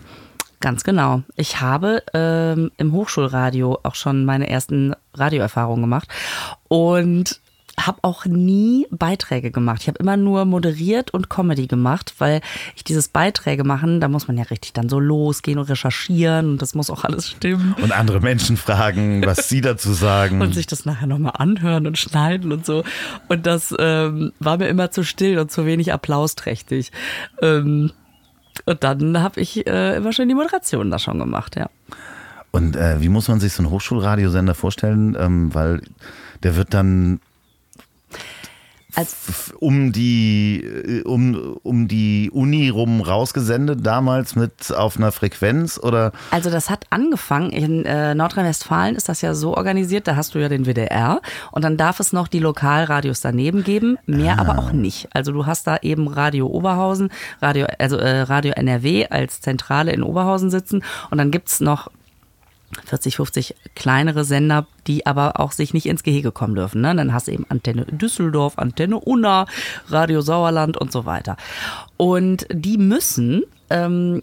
Ganz 0.59 0.83
genau. 0.83 1.21
Ich 1.35 1.61
habe 1.61 2.03
ähm, 2.13 2.71
im 2.77 2.91
Hochschulradio 2.91 3.79
auch 3.83 3.95
schon 3.95 4.25
meine 4.25 4.49
ersten 4.49 4.95
Radioerfahrungen 5.13 5.81
gemacht 5.81 6.09
und 6.67 7.39
habe 7.79 7.99
auch 8.01 8.25
nie 8.25 8.87
Beiträge 8.89 9.51
gemacht. 9.51 9.81
Ich 9.83 9.87
habe 9.87 9.99
immer 9.99 10.17
nur 10.17 10.45
moderiert 10.45 11.11
und 11.11 11.29
Comedy 11.29 11.67
gemacht, 11.67 12.15
weil 12.17 12.41
ich 12.75 12.83
dieses 12.83 13.07
Beiträge 13.07 13.63
machen, 13.63 14.01
da 14.01 14.07
muss 14.07 14.27
man 14.27 14.35
ja 14.37 14.45
richtig 14.45 14.73
dann 14.73 14.89
so 14.89 14.99
losgehen 14.99 15.59
und 15.59 15.69
recherchieren 15.69 16.49
und 16.51 16.61
das 16.61 16.73
muss 16.73 16.89
auch 16.89 17.03
alles 17.03 17.29
stimmen. 17.29 17.75
Und 17.79 17.91
andere 17.91 18.19
Menschen 18.19 18.57
fragen, 18.57 19.23
was 19.25 19.47
sie 19.47 19.61
dazu 19.61 19.93
sagen. 19.93 20.41
Und 20.41 20.55
sich 20.55 20.65
das 20.65 20.85
nachher 20.85 21.05
nochmal 21.05 21.33
anhören 21.37 21.85
und 21.85 21.99
schneiden 21.99 22.51
und 22.51 22.65
so. 22.65 22.83
Und 23.27 23.45
das 23.45 23.73
ähm, 23.77 24.33
war 24.39 24.57
mir 24.57 24.69
immer 24.69 24.89
zu 24.89 25.03
still 25.03 25.37
und 25.37 25.51
zu 25.51 25.67
wenig 25.67 25.93
applausträchtig. 25.93 26.91
Ähm, 27.43 27.91
und 28.65 28.83
dann 28.83 29.21
habe 29.21 29.39
ich 29.39 29.67
äh, 29.67 29.97
immer 29.97 30.13
schon 30.13 30.27
die 30.27 30.35
Moderation 30.35 30.89
da 30.91 30.99
schon 30.99 31.19
gemacht, 31.19 31.55
ja. 31.55 31.69
Und 32.51 32.75
äh, 32.75 33.01
wie 33.01 33.09
muss 33.09 33.27
man 33.27 33.39
sich 33.39 33.53
so 33.53 33.61
einen 33.61 33.71
Hochschulradiosender 33.71 34.55
vorstellen? 34.55 35.15
Ähm, 35.19 35.53
weil 35.53 35.81
der 36.43 36.55
wird 36.55 36.73
dann 36.73 37.19
Als, 38.97 39.53
um 39.59 39.91
die 39.91 40.63
äh, 40.63 41.03
um, 41.03 41.59
um 41.61 41.87
die 41.87 42.31
Uni 42.31 42.69
rum 42.69 43.01
rausgesendet 43.01 43.85
damals 43.85 44.35
mit 44.35 44.73
auf 44.75 44.97
einer 44.97 45.11
Frequenz 45.11 45.79
oder 45.81 46.11
also 46.31 46.49
das 46.49 46.71
hat 46.71 46.85
angefangen, 46.89 47.51
in 47.51 47.85
äh, 47.85 48.15
Nordrhein-Westfalen 48.15 48.95
ist 48.95 49.07
das 49.07 49.21
ja 49.21 49.35
so 49.35 49.55
organisiert, 49.55 50.07
da 50.07 50.15
hast 50.15 50.33
du 50.33 50.39
ja 50.39 50.49
den 50.49 50.65
WDR 50.65 51.21
und 51.51 51.63
dann 51.63 51.77
darf 51.77 51.99
es 51.99 52.11
noch 52.11 52.27
die 52.27 52.39
Lokalradios 52.39 53.21
daneben 53.21 53.63
geben, 53.63 53.99
mehr 54.07 54.39
aber 54.39 54.57
auch 54.57 54.71
nicht. 54.71 55.07
Also 55.13 55.31
du 55.31 55.45
hast 55.45 55.67
da 55.67 55.77
eben 55.83 56.07
Radio 56.07 56.47
Oberhausen, 56.47 57.11
Radio, 57.39 57.67
also 57.77 57.97
äh, 57.97 58.21
Radio 58.21 58.53
NRW 58.53 59.07
als 59.09 59.41
Zentrale 59.41 59.91
in 59.91 60.01
Oberhausen 60.01 60.49
sitzen 60.49 60.83
und 61.11 61.19
dann 61.19 61.29
gibt's 61.29 61.59
noch 61.59 61.91
40, 62.85 63.15
50 63.15 63.55
kleinere 63.75 64.25
Sender, 64.25 64.67
die 64.87 65.05
aber 65.05 65.39
auch 65.39 65.51
sich 65.51 65.73
nicht 65.73 65.85
ins 65.85 66.03
Gehege 66.03 66.31
kommen 66.31 66.55
dürfen. 66.55 66.81
Ne? 66.81 66.95
Dann 66.95 67.13
hast 67.13 67.27
du 67.27 67.31
eben 67.31 67.45
Antenne 67.49 67.85
Düsseldorf, 67.85 68.57
Antenne 68.57 68.99
Unna, 68.99 69.45
Radio 69.89 70.21
Sauerland 70.21 70.77
und 70.77 70.91
so 70.91 71.05
weiter. 71.05 71.37
Und 71.95 72.45
die 72.51 72.77
müssen 72.77 73.43
ähm, 73.69 74.21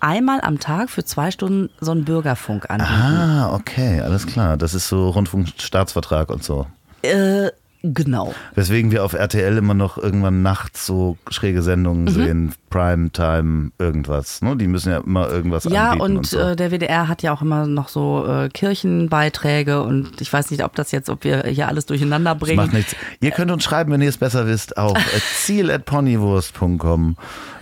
einmal 0.00 0.40
am 0.40 0.58
Tag 0.58 0.90
für 0.90 1.04
zwei 1.04 1.30
Stunden 1.30 1.70
so 1.80 1.92
einen 1.92 2.04
Bürgerfunk 2.04 2.68
anbieten. 2.68 2.92
Ah, 2.92 3.54
okay, 3.54 4.00
alles 4.00 4.26
klar. 4.26 4.56
Das 4.56 4.74
ist 4.74 4.88
so 4.88 5.10
Rundfunkstaatsvertrag 5.10 6.30
und 6.30 6.42
so. 6.42 6.66
Äh, 7.02 7.50
genau. 7.82 8.34
Weswegen 8.54 8.90
wir 8.90 9.04
auf 9.04 9.12
RTL 9.12 9.56
immer 9.56 9.74
noch 9.74 9.98
irgendwann 9.98 10.42
nachts 10.42 10.86
so 10.86 11.16
schräge 11.30 11.62
Sendungen 11.62 12.04
Mhm. 12.04 12.08
sehen, 12.08 12.54
Primetime, 12.70 13.70
irgendwas. 13.78 14.40
Ne? 14.42 14.56
Die 14.56 14.66
müssen 14.66 14.90
ja 14.90 14.98
immer 14.98 15.28
irgendwas 15.28 15.64
Ja, 15.64 15.90
anbieten. 15.90 16.02
und, 16.02 16.16
Und, 16.18 16.26
so. 16.26 16.38
äh, 16.38 16.56
der 16.56 16.70
WDR 16.70 17.08
hat 17.08 17.22
ja 17.22 17.32
auch 17.32 17.42
immer 17.42 17.66
noch 17.66 17.88
so 17.88 18.26
äh, 18.26 18.48
Kirchenbeiträge 18.48 19.82
und 19.82 20.20
ich 20.20 20.32
weiß 20.32 20.50
nicht, 20.50 20.64
ob 20.64 20.74
das 20.76 20.90
jetzt, 20.92 21.10
ob 21.10 21.24
wir 21.24 21.42
hier 21.44 21.68
alles 21.68 21.86
durcheinander 21.86 22.34
Das 22.34 22.40
bringen. 22.40 22.56
macht 22.56 22.72
nichts. 22.72 22.96
Ihr 23.20 23.30
könnt 23.32 23.50
uns 23.50 23.64
schreiben, 23.64 23.92
wenn 23.92 24.00
ihr 24.02 24.08
es 24.08 24.16
besser 24.18 24.46
wisst, 24.46 24.76
auf 24.78 24.96
ziel.ponywurst.com. 25.44 27.16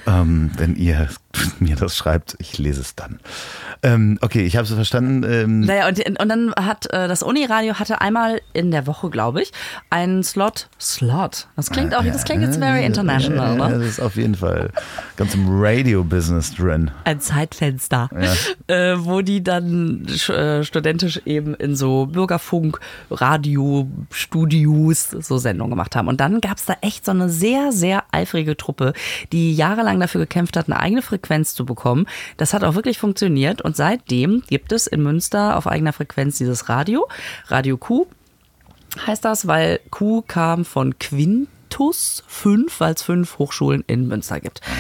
Ähm, 0.07 0.51
wenn 0.57 0.77
ihr 0.77 1.09
mir 1.61 1.77
das 1.77 1.97
schreibt, 1.97 2.37
ich 2.39 2.59
lese 2.59 2.81
es 2.81 2.95
dann. 2.95 3.21
Ähm, 3.83 4.19
okay, 4.21 4.45
ich 4.45 4.57
habe 4.57 4.67
es 4.67 4.73
verstanden. 4.73 5.23
Ähm, 5.25 5.61
Naja, 5.61 5.89
und, 5.89 6.21
und 6.21 6.29
dann 6.29 6.53
hat 6.55 6.93
äh, 6.93 7.09
das 7.09 7.23
Uniradio 7.23 7.75
hatte 7.75 8.01
einmal 8.01 8.41
in 8.53 8.71
der 8.71 8.87
Woche, 8.87 9.11
glaube 9.11 9.43
ich, 9.43 9.53
einen 9.91 10.23
Slot. 10.23 10.69
Slot. 10.81 11.47
Das 11.57 11.71
klingt 11.71 11.95
auch, 11.95 12.05
das 12.05 12.25
klingt 12.25 12.43
jetzt 12.43 12.59
very 12.59 12.85
international, 12.85 13.59
ja, 13.59 13.69
ne? 13.69 13.79
Das 13.79 13.87
ist 13.87 14.01
auf 14.01 14.17
jeden 14.17 14.35
Fall 14.35 14.71
ganz 15.17 15.35
im 15.35 15.47
Radio-Business 15.49 16.55
drin. 16.55 16.91
Ein 17.05 17.21
Zeitfenster, 17.21 18.11
äh, 18.67 18.97
wo 18.99 19.21
die 19.21 19.43
dann 19.43 20.07
äh, 20.29 20.65
studentisch 20.65 21.21
eben 21.27 21.55
in 21.55 21.77
so 21.77 22.07
Bürgerfunk, 22.07 22.81
Radio, 23.11 23.89
Studios 24.11 25.11
so 25.11 25.39
Sendungen 25.39 25.71
gemacht 25.71 25.95
haben. 25.97 26.09
Und 26.09 26.21
dann 26.21 26.41
gab's 26.41 26.65
da 26.65 26.77
echt 26.81 27.05
so 27.05 27.13
eine 27.13 27.29
sehr, 27.29 27.73
sehr 27.73 28.05
eifrige 28.11 28.57
Truppe, 28.57 28.93
die 29.33 29.55
jahrelang 29.55 29.90
dafür 29.99 30.21
gekämpft 30.21 30.57
hat, 30.57 30.69
eine 30.69 30.79
eigene 30.79 31.03
Frequenz 31.03 31.55
zu 31.55 31.67
bekommen. 31.67 32.07
Das 32.37 32.55
hat 32.55 32.63
auch 32.63 32.77
wirklich 32.77 32.99
funktioniert. 32.99 33.63
Und 33.63 33.75
seitdem 33.75 34.43
gibt 34.47 34.71
es 34.71 34.87
in 34.87 35.03
Münster 35.03 35.57
auf 35.57 35.67
eigener 35.67 35.93
Frequenz 35.93 36.39
dieses 36.39 36.69
Radio, 36.69 37.09
Radio 37.49 37.77
Q 37.77 38.07
heißt 39.07 39.25
das, 39.25 39.47
weil 39.47 39.81
Q 39.91 40.23
kam 40.27 40.65
von 40.65 40.99
Quintus 40.99 42.25
5, 42.27 42.81
weil 42.81 42.95
es 42.95 43.03
fünf 43.03 43.39
Hochschulen 43.39 43.85
in 43.87 44.09
Münster 44.09 44.41
gibt. 44.41 44.61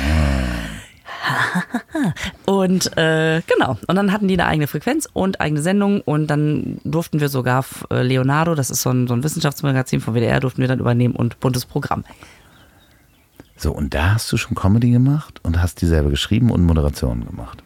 Und 2.46 2.96
äh, 2.96 3.42
genau, 3.46 3.76
und 3.86 3.94
dann 3.94 4.10
hatten 4.12 4.26
die 4.26 4.34
eine 4.34 4.46
eigene 4.46 4.66
Frequenz 4.66 5.06
und 5.12 5.40
eigene 5.40 5.60
Sendung 5.60 6.00
und 6.00 6.28
dann 6.28 6.80
durften 6.82 7.20
wir 7.20 7.28
sogar 7.28 7.64
äh, 7.90 8.02
Leonardo, 8.02 8.54
das 8.54 8.70
ist 8.70 8.82
so 8.82 8.90
ein, 8.90 9.06
so 9.06 9.14
ein 9.14 9.22
Wissenschaftsmagazin 9.22 10.00
vom 10.00 10.14
WDR, 10.14 10.40
durften 10.40 10.62
wir 10.62 10.68
dann 10.68 10.80
übernehmen 10.80 11.14
und 11.14 11.38
buntes 11.40 11.66
Programm. 11.66 12.04
So, 13.62 13.72
und 13.72 13.92
da 13.92 14.14
hast 14.14 14.32
du 14.32 14.38
schon 14.38 14.54
Comedy 14.56 14.90
gemacht 14.90 15.38
und 15.42 15.60
hast 15.60 15.82
die 15.82 15.86
selber 15.86 16.08
geschrieben 16.08 16.50
und 16.50 16.62
Moderationen 16.64 17.26
gemacht. 17.26 17.62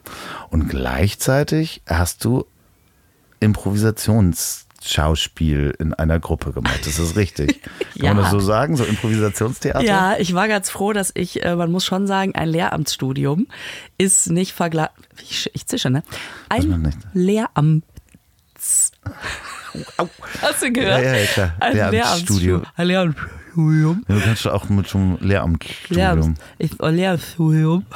Und 0.50 0.68
gleichzeitig 0.68 1.82
hast 1.88 2.24
du 2.24 2.46
Improvisationsschauspiel 3.38 5.74
in 5.78 5.94
einer 5.94 6.18
Gruppe 6.20 6.52
gemacht. 6.52 6.80
Das 6.86 6.98
ist 6.98 7.16
richtig. 7.16 7.60
Kann 8.00 8.16
man 8.16 8.18
Ja. 8.18 8.22
das 8.22 8.30
so 8.32 8.40
sagen? 8.40 8.76
So 8.76 8.84
Improvisationstheater? 8.84 9.82
Ja, 9.84 10.16
ich 10.18 10.34
war 10.34 10.48
ganz 10.48 10.70
froh, 10.70 10.92
dass 10.92 11.10
ich, 11.14 11.42
äh, 11.44 11.54
man 11.56 11.70
muss 11.70 11.84
schon 11.84 12.06
sagen, 12.06 12.34
ein 12.34 12.48
Lehramtsstudium 12.48 13.46
ist 13.98 14.30
nicht 14.30 14.52
vergleichbar. 14.52 14.96
Ich, 15.22 15.50
ich 15.54 15.66
zische, 15.66 15.90
ne? 15.90 16.02
Ein. 16.48 16.92
Lehramts. 17.12 18.92
Au. 19.98 20.08
Hast 20.42 20.62
du 20.62 20.72
gehört? 20.72 21.02
Ja, 21.04 21.12
ja, 21.12 21.16
ja, 21.20 21.26
klar. 21.26 21.54
Ein 21.60 21.90
Lehramtsstudium. 21.92 22.62
Lehramtsstu- 22.62 22.68
Ein 22.76 22.86
Lehramtsstudium. 22.86 23.43
Ja, 23.56 24.14
Du 24.14 24.20
kannst 24.20 24.46
auch 24.48 24.68
mit 24.68 24.86
zum 24.86 25.18
Lehramtsstudium. 25.20 25.96
Lehramts, 25.96 26.40
ich, 26.58 26.70
oh, 26.80 26.88
Lehramtsstudium. 26.88 27.86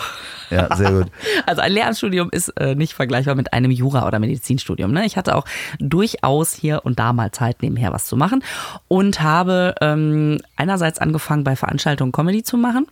Ja, 0.51 0.75
sehr 0.77 0.93
gut. 0.93 1.07
Also 1.47 1.63
ein 1.63 1.73
Lehramtsstudium 1.73 2.29
ist 2.31 2.49
äh, 2.61 2.75
nicht 2.75 2.95
vergleichbar 2.95 3.35
mit 3.35 3.53
einem 3.53 3.71
Jura- 3.71 4.07
oder 4.07 4.19
Medizinstudium. 4.19 4.93
Ne? 4.93 5.05
Ich 5.05 5.17
hatte 5.17 5.35
auch 5.37 5.45
durchaus 5.79 6.53
hier 6.55 6.85
und 6.85 6.99
da 6.99 7.13
mal 7.13 7.31
Zeit, 7.33 7.63
nebenher 7.63 7.93
was 7.93 8.07
zu 8.07 8.17
machen 8.17 8.43
und 8.89 9.21
habe 9.21 9.75
ähm, 9.81 10.39
einerseits 10.57 10.99
angefangen, 10.99 11.45
bei 11.45 11.57
Veranstaltungen 11.57 12.13
Comedy 12.13 12.43
zu 12.43 12.57
machen 12.57 12.87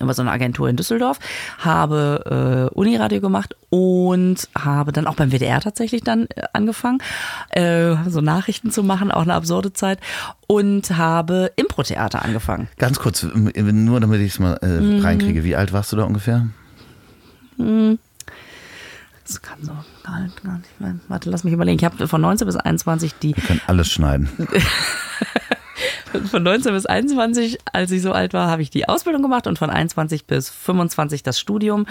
über 0.00 0.14
so 0.14 0.22
eine 0.22 0.30
Agentur 0.30 0.68
in 0.68 0.76
Düsseldorf, 0.76 1.18
habe 1.58 2.70
äh, 2.72 2.74
Uniradio 2.74 3.20
gemacht 3.20 3.54
und 3.70 4.48
habe 4.58 4.92
dann 4.92 5.06
auch 5.06 5.14
beim 5.14 5.30
WDR 5.30 5.60
tatsächlich 5.60 6.02
dann 6.02 6.26
äh, 6.34 6.42
angefangen, 6.52 6.98
äh, 7.50 7.94
so 8.08 8.20
Nachrichten 8.20 8.70
zu 8.70 8.82
machen, 8.82 9.10
auch 9.10 9.22
eine 9.22 9.34
absurde 9.34 9.72
Zeit 9.72 9.98
und 10.46 10.96
habe 10.96 11.52
Impro-Theater 11.56 12.24
angefangen. 12.24 12.68
Ganz 12.78 12.98
kurz, 12.98 13.22
nur 13.24 14.00
damit 14.00 14.20
ich 14.20 14.32
es 14.32 14.38
mal 14.38 14.58
äh, 14.62 14.66
Mhm. 14.80 15.00
reinkriege. 15.02 15.44
Wie 15.44 15.56
alt 15.56 15.72
warst 15.72 15.92
du 15.92 15.96
da 15.96 16.04
ungefähr? 16.04 16.46
Das 19.26 19.40
kann 19.40 19.58
so 19.62 19.72
gar 20.02 20.20
nicht, 20.20 20.42
gar 20.42 20.58
nicht 20.58 20.80
mehr. 20.80 20.96
Warte, 21.08 21.30
lass 21.30 21.44
mich 21.44 21.54
überlegen. 21.54 21.78
Ich 21.78 21.84
habe 21.84 22.06
von 22.08 22.20
19 22.20 22.46
bis 22.46 22.56
21 22.56 23.14
die 23.22 23.34
Wir 23.36 23.42
können 23.44 23.60
alles 23.66 23.88
schneiden. 23.90 24.28
von 26.30 26.42
19 26.42 26.72
bis 26.72 26.86
21, 26.86 27.58
als 27.72 27.90
ich 27.90 28.02
so 28.02 28.12
alt 28.12 28.32
war, 28.34 28.48
habe 28.48 28.62
ich 28.62 28.70
die 28.70 28.88
Ausbildung 28.88 29.22
gemacht 29.22 29.46
und 29.46 29.58
von 29.58 29.70
21 29.70 30.26
bis 30.26 30.48
25 30.50 31.22
das 31.22 31.38
Studium. 31.38 31.86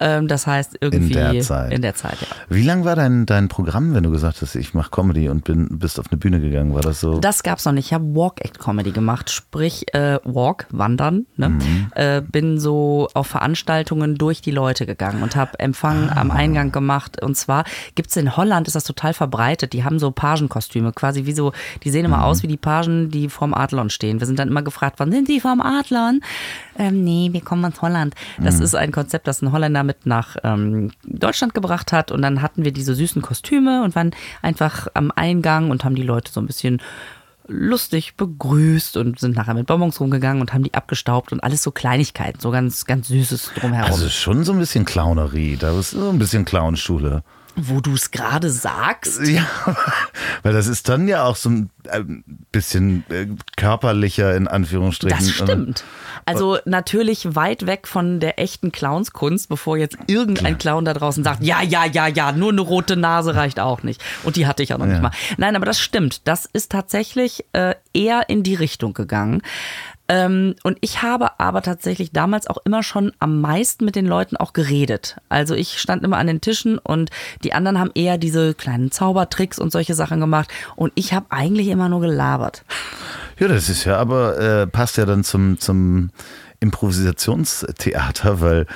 Ähm, 0.00 0.28
das 0.28 0.46
heißt 0.46 0.76
irgendwie 0.80 1.14
der 1.14 1.40
Zeit. 1.40 1.72
In 1.72 1.82
der 1.82 1.94
Zeit, 1.94 2.20
ja. 2.20 2.26
Wie 2.48 2.62
lang 2.64 2.84
war 2.84 2.96
dein, 2.96 3.26
dein 3.26 3.48
Programm, 3.48 3.94
wenn 3.94 4.02
du 4.02 4.10
gesagt 4.10 4.42
hast, 4.42 4.54
ich 4.54 4.74
mache 4.74 4.90
Comedy 4.90 5.28
und 5.28 5.44
bin, 5.44 5.78
bist 5.78 5.98
auf 5.98 6.06
eine 6.10 6.18
Bühne 6.18 6.40
gegangen? 6.40 6.74
War 6.74 6.82
das 6.82 7.00
so? 7.00 7.18
Das 7.18 7.42
gab's 7.42 7.64
noch 7.64 7.72
nicht. 7.72 7.86
Ich 7.86 7.92
habe 7.94 8.04
Walk-Act-Comedy 8.14 8.90
gemacht, 8.92 9.30
sprich 9.30 9.92
äh, 9.94 10.18
Walk, 10.24 10.66
Wandern. 10.70 11.26
Ne? 11.36 11.48
Mhm. 11.50 11.86
Äh, 11.94 12.20
bin 12.22 12.58
so 12.60 13.08
auf 13.14 13.26
Veranstaltungen 13.28 14.16
durch 14.16 14.40
die 14.42 14.50
Leute 14.50 14.86
gegangen 14.86 15.22
und 15.22 15.36
habe 15.36 15.58
Empfang 15.58 16.10
am 16.10 16.30
Ah. 16.30 16.34
Eingang 16.34 16.72
gemacht. 16.72 17.22
Und 17.22 17.36
zwar 17.36 17.64
gibt's 17.94 18.16
in 18.16 18.36
Holland, 18.36 18.66
ist 18.66 18.74
das 18.74 18.84
total 18.84 19.12
verbreitet. 19.14 19.72
Die 19.72 19.84
haben 19.84 19.98
so 19.98 20.10
Pagenkostüme, 20.10 20.92
quasi 20.92 21.26
wie 21.26 21.32
so, 21.32 21.52
die 21.84 21.90
sehen 21.90 22.02
Mhm. 22.06 22.12
immer 22.14 22.24
aus 22.24 22.42
wie 22.42 22.46
die 22.48 22.56
Pagen, 22.56 23.10
die 23.10 23.28
vom 23.28 23.54
Adlon 23.62 23.90
stehen. 23.90 24.20
Wir 24.20 24.26
sind 24.26 24.38
dann 24.38 24.48
immer 24.48 24.62
gefragt 24.62 24.98
worden, 24.98 25.12
sind 25.12 25.26
Sie 25.26 25.40
vom 25.40 25.60
Adlon? 25.60 26.20
Ähm, 26.78 27.04
nee, 27.04 27.28
wir 27.32 27.40
kommen 27.40 27.64
aus 27.64 27.80
Holland. 27.80 28.14
Das 28.38 28.60
ist 28.60 28.74
ein 28.74 28.92
Konzept, 28.92 29.26
das 29.26 29.42
ein 29.42 29.52
Holländer 29.52 29.84
mit 29.84 30.06
nach 30.06 30.36
ähm, 30.42 30.90
Deutschland 31.04 31.54
gebracht 31.54 31.92
hat. 31.92 32.10
Und 32.10 32.22
dann 32.22 32.42
hatten 32.42 32.64
wir 32.64 32.72
diese 32.72 32.94
süßen 32.94 33.22
Kostüme 33.22 33.82
und 33.84 33.94
waren 33.94 34.10
einfach 34.42 34.88
am 34.94 35.12
Eingang 35.14 35.70
und 35.70 35.84
haben 35.84 35.94
die 35.94 36.02
Leute 36.02 36.32
so 36.32 36.40
ein 36.40 36.46
bisschen 36.46 36.80
lustig 37.48 38.16
begrüßt 38.16 38.96
und 38.96 39.18
sind 39.18 39.36
nachher 39.36 39.54
mit 39.54 39.66
Bonbons 39.66 40.00
rumgegangen 40.00 40.40
und 40.40 40.54
haben 40.54 40.62
die 40.62 40.74
abgestaubt 40.74 41.32
und 41.32 41.42
alles 41.42 41.62
so 41.62 41.70
Kleinigkeiten, 41.70 42.40
so 42.40 42.50
ganz, 42.50 42.84
ganz 42.86 43.08
Süßes 43.08 43.52
drumherum. 43.56 43.90
Also 43.90 44.08
schon 44.08 44.44
so 44.44 44.52
ein 44.52 44.58
bisschen 44.58 44.84
Clownerie, 44.84 45.56
da 45.56 45.78
ist 45.78 45.90
so 45.90 46.08
ein 46.08 46.18
bisschen 46.18 46.44
Clownschule. 46.44 47.22
Wo 47.56 47.80
du 47.80 47.94
es 47.94 48.10
gerade 48.10 48.50
sagst. 48.50 49.20
Ja, 49.26 49.46
weil 50.42 50.52
das 50.52 50.66
ist 50.66 50.88
dann 50.88 51.06
ja 51.08 51.24
auch 51.24 51.36
so 51.36 51.50
ein 51.50 51.70
ein 51.90 52.22
bisschen 52.52 53.04
äh, 53.10 53.26
körperlicher 53.56 54.36
in 54.36 54.46
Anführungsstrichen. 54.46 55.18
Das 55.18 55.30
stimmt. 55.30 55.84
Also 56.24 56.58
natürlich 56.64 57.34
weit 57.34 57.66
weg 57.66 57.88
von 57.88 58.20
der 58.20 58.38
echten 58.38 58.70
Clownskunst, 58.70 59.48
bevor 59.48 59.76
jetzt 59.76 59.96
irgendein 60.06 60.58
Clown 60.58 60.84
da 60.84 60.94
draußen 60.94 61.24
sagt, 61.24 61.42
ja, 61.42 61.60
ja, 61.60 61.84
ja, 61.84 62.06
ja, 62.06 62.30
nur 62.30 62.52
eine 62.52 62.60
rote 62.60 62.96
Nase 62.96 63.34
reicht 63.34 63.58
auch 63.58 63.82
nicht. 63.82 64.00
Und 64.22 64.36
die 64.36 64.46
hatte 64.46 64.62
ich 64.62 64.72
auch 64.72 64.78
noch 64.78 64.86
Ja. 64.86 64.92
nicht 64.92 65.02
mal. 65.02 65.10
Nein, 65.38 65.56
aber 65.56 65.66
das 65.66 65.80
stimmt. 65.80 66.26
Das 66.28 66.46
ist 66.52 66.70
tatsächlich 66.70 67.44
äh, 67.52 67.74
eher 67.92 68.28
in 68.28 68.44
die 68.44 68.54
Richtung 68.54 68.94
gegangen. 68.94 69.42
Ähm, 70.12 70.56
und 70.62 70.76
ich 70.82 71.00
habe 71.00 71.40
aber 71.40 71.62
tatsächlich 71.62 72.12
damals 72.12 72.46
auch 72.46 72.58
immer 72.66 72.82
schon 72.82 73.12
am 73.18 73.40
meisten 73.40 73.86
mit 73.86 73.96
den 73.96 74.04
Leuten 74.04 74.36
auch 74.36 74.52
geredet. 74.52 75.16
Also 75.30 75.54
ich 75.54 75.78
stand 75.78 76.04
immer 76.04 76.18
an 76.18 76.26
den 76.26 76.42
Tischen 76.42 76.76
und 76.76 77.08
die 77.44 77.54
anderen 77.54 77.78
haben 77.78 77.92
eher 77.94 78.18
diese 78.18 78.52
kleinen 78.52 78.90
Zaubertricks 78.90 79.58
und 79.58 79.72
solche 79.72 79.94
Sachen 79.94 80.20
gemacht. 80.20 80.50
Und 80.76 80.92
ich 80.96 81.14
habe 81.14 81.24
eigentlich 81.30 81.68
immer 81.68 81.88
nur 81.88 82.02
gelabert. 82.02 82.62
Ja, 83.38 83.48
das 83.48 83.70
ist 83.70 83.84
ja 83.84 83.96
aber, 83.96 84.38
äh, 84.38 84.66
passt 84.66 84.98
ja 84.98 85.06
dann 85.06 85.24
zum, 85.24 85.58
zum 85.58 86.10
Improvisationstheater, 86.60 88.42
weil 88.42 88.66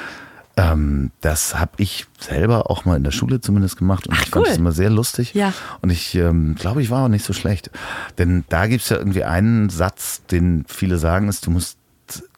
ähm, 0.56 1.10
das 1.20 1.58
habe 1.58 1.72
ich 1.76 2.06
selber 2.18 2.70
auch 2.70 2.84
mal 2.86 2.96
in 2.96 3.04
der 3.04 3.10
Schule 3.10 3.40
zumindest 3.40 3.76
gemacht 3.76 4.06
und 4.06 4.14
Ach, 4.14 4.22
ich 4.22 4.30
fand 4.30 4.46
cool. 4.46 4.50
es 4.52 4.58
immer 4.58 4.72
sehr 4.72 4.88
lustig. 4.90 5.34
Ja. 5.34 5.52
Und 5.82 5.90
ich 5.90 6.14
ähm, 6.14 6.54
glaube, 6.58 6.80
ich 6.82 6.90
war 6.90 7.04
auch 7.04 7.08
nicht 7.08 7.24
so 7.26 7.32
schlecht. 7.34 7.70
Denn 8.18 8.44
da 8.48 8.66
gibt 8.66 8.82
es 8.82 8.88
ja 8.88 8.96
irgendwie 8.96 9.24
einen 9.24 9.68
Satz, 9.68 10.22
den 10.30 10.64
viele 10.66 10.96
sagen, 10.98 11.28
ist, 11.28 11.46
du 11.46 11.50
musst 11.50 11.78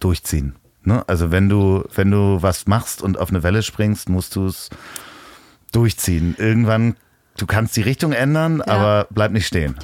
durchziehen. 0.01 0.57
Ne? 0.83 1.05
Also 1.07 1.31
wenn 1.31 1.49
du, 1.49 1.85
wenn 1.95 2.11
du 2.11 2.39
was 2.43 2.67
machst 2.67 3.03
und 3.03 3.19
auf 3.19 3.29
eine 3.31 3.43
Welle 3.43 3.63
springst, 3.63 4.09
musst 4.09 4.35
du 4.35 4.47
es 4.47 4.71
durchziehen. 5.73 6.35
Irgendwann, 6.39 6.97
du 7.37 7.47
kannst 7.47 7.77
die 7.77 7.83
Richtung 7.83 8.13
ändern, 8.13 8.63
aber 8.63 9.07
bleib 9.11 9.33
nicht 9.33 9.47
stehen. 9.47 9.77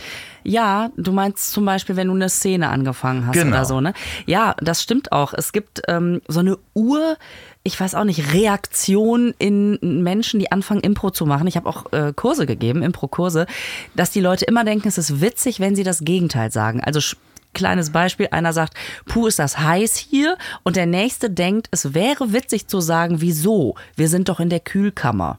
Ja, 0.42 0.90
du 0.96 1.12
meinst 1.12 1.52
zum 1.52 1.64
Beispiel, 1.64 1.96
wenn 1.96 2.08
du 2.08 2.14
eine 2.14 2.28
Szene 2.28 2.68
angefangen 2.68 3.26
hast 3.26 3.34
Genau. 3.34 3.56
oder 3.56 3.64
so, 3.64 3.80
ne? 3.80 3.94
Ja, 4.26 4.54
das 4.58 4.82
stimmt 4.82 5.10
auch. 5.12 5.32
Es 5.32 5.52
gibt 5.52 5.82
ähm, 5.88 6.20
so 6.28 6.40
eine 6.40 6.58
Ur, 6.74 7.16
ich 7.64 7.80
weiß 7.80 7.94
auch 7.94 8.04
nicht, 8.04 8.32
Reaktion 8.34 9.34
in 9.38 10.02
Menschen, 10.02 10.38
die 10.38 10.52
anfangen, 10.52 10.82
Impro 10.82 11.10
zu 11.10 11.24
machen. 11.24 11.46
Ich 11.46 11.56
habe 11.56 11.68
auch 11.68 11.92
äh, 11.92 12.12
Kurse 12.14 12.46
gegeben, 12.46 12.82
Impro-Kurse, 12.82 13.46
dass 13.96 14.10
die 14.10 14.20
Leute 14.20 14.44
immer 14.44 14.64
denken, 14.64 14.86
es 14.86 14.98
ist 14.98 15.22
witzig, 15.22 15.60
wenn 15.60 15.74
sie 15.74 15.82
das 15.82 16.00
Gegenteil 16.00 16.52
sagen. 16.52 16.82
Also 16.84 17.00
Kleines 17.54 17.90
Beispiel, 17.90 18.28
einer 18.32 18.52
sagt, 18.52 18.74
puh, 19.06 19.28
ist 19.28 19.38
das 19.38 19.58
heiß 19.58 19.96
hier? 19.96 20.36
Und 20.64 20.76
der 20.76 20.86
nächste 20.86 21.30
denkt, 21.30 21.68
es 21.70 21.94
wäre 21.94 22.32
witzig 22.32 22.66
zu 22.66 22.80
sagen, 22.80 23.20
wieso? 23.20 23.76
Wir 23.96 24.08
sind 24.08 24.28
doch 24.28 24.40
in 24.40 24.50
der 24.50 24.60
Kühlkammer. 24.60 25.38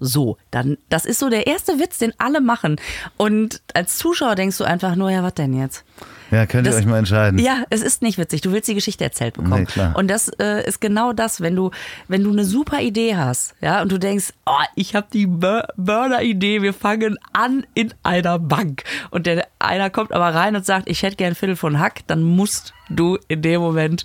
So, 0.00 0.38
dann, 0.50 0.78
das 0.88 1.04
ist 1.04 1.18
so 1.18 1.28
der 1.28 1.46
erste 1.46 1.78
Witz, 1.78 1.98
den 1.98 2.14
alle 2.18 2.40
machen. 2.40 2.76
Und 3.16 3.60
als 3.74 3.98
Zuschauer 3.98 4.34
denkst 4.34 4.56
du 4.56 4.64
einfach 4.64 4.96
nur, 4.96 5.10
ja, 5.10 5.22
was 5.22 5.34
denn 5.34 5.52
jetzt? 5.52 5.84
Ja, 6.30 6.44
könnt 6.46 6.66
ihr 6.66 6.72
Das- 6.72 6.80
euch 6.80 6.86
mal 6.86 6.98
entscheiden. 6.98 7.38
Ja, 7.38 7.62
es 7.70 7.82
ist 7.82 8.02
nicht 8.02 8.18
witzig. 8.18 8.42
Du 8.42 8.52
willst 8.52 8.68
die 8.68 8.74
Geschichte 8.74 9.02
erzählt 9.04 9.34
bekommen. 9.34 9.60
Nee, 9.60 9.64
klar. 9.66 9.96
Und 9.96 10.08
das 10.08 10.28
äh, 10.38 10.66
ist 10.66 10.80
genau 10.80 11.12
das, 11.12 11.40
wenn 11.40 11.56
du, 11.56 11.70
wenn 12.08 12.22
du 12.22 12.30
eine 12.32 12.44
super 12.44 12.80
Idee 12.80 13.16
hast, 13.16 13.54
ja, 13.60 13.80
und 13.80 13.90
du 13.90 13.98
denkst, 13.98 14.32
oh, 14.46 14.52
ich 14.74 14.94
habe 14.94 15.06
die 15.12 15.26
Bur- 15.26 15.68
Burner-Idee, 15.76 16.60
wir 16.62 16.74
fangen 16.74 17.16
an 17.32 17.64
in 17.74 17.94
einer 18.02 18.38
Bank. 18.38 18.84
Und 19.10 19.26
der 19.26 19.46
einer 19.58 19.88
kommt 19.90 20.12
aber 20.12 20.34
rein 20.34 20.54
und 20.54 20.66
sagt, 20.66 20.88
ich 20.88 21.02
hätte 21.02 21.16
gern 21.16 21.32
ein 21.32 21.34
Viertel 21.34 21.56
von 21.56 21.78
Hack, 21.78 22.00
dann 22.06 22.22
musst 22.22 22.74
du 22.90 23.18
in 23.28 23.40
dem 23.42 23.60
Moment 23.60 24.04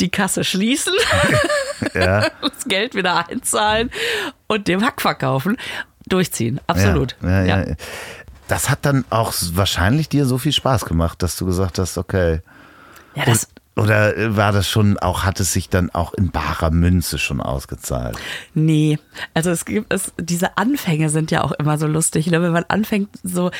die 0.00 0.08
Kasse 0.08 0.44
schließen, 0.44 0.94
Ja. 1.94 2.20
das 2.40 2.64
Geld 2.66 2.94
wieder 2.94 3.28
einzahlen 3.28 3.90
und 4.46 4.68
dem 4.68 4.82
Hack 4.84 5.00
verkaufen. 5.02 5.56
Durchziehen, 6.06 6.60
absolut. 6.66 7.14
Ja, 7.22 7.44
ja, 7.44 7.58
ja. 7.68 7.74
Das 8.50 8.68
hat 8.68 8.84
dann 8.84 9.04
auch 9.10 9.32
wahrscheinlich 9.52 10.08
dir 10.08 10.26
so 10.26 10.36
viel 10.36 10.52
Spaß 10.52 10.84
gemacht, 10.84 11.22
dass 11.22 11.36
du 11.36 11.46
gesagt 11.46 11.78
hast, 11.78 11.96
okay. 11.96 12.40
Ja, 13.14 13.24
das, 13.24 13.48
Oder 13.76 14.16
äh, 14.16 14.36
war 14.36 14.50
das 14.50 14.68
schon 14.68 14.98
auch, 14.98 15.22
hat 15.22 15.38
es 15.38 15.52
sich 15.52 15.68
dann 15.68 15.90
auch 15.90 16.12
in 16.14 16.32
barer 16.32 16.72
Münze 16.72 17.18
schon 17.18 17.40
ausgezahlt? 17.40 18.18
Nee, 18.52 18.98
also 19.34 19.50
es 19.50 19.64
gibt 19.64 19.92
es, 19.92 20.12
diese 20.18 20.58
Anfänge 20.58 21.10
sind 21.10 21.30
ja 21.30 21.44
auch 21.44 21.52
immer 21.52 21.78
so 21.78 21.86
lustig, 21.86 22.26
ne? 22.26 22.42
wenn 22.42 22.50
man 22.50 22.64
anfängt 22.66 23.10
so. 23.22 23.52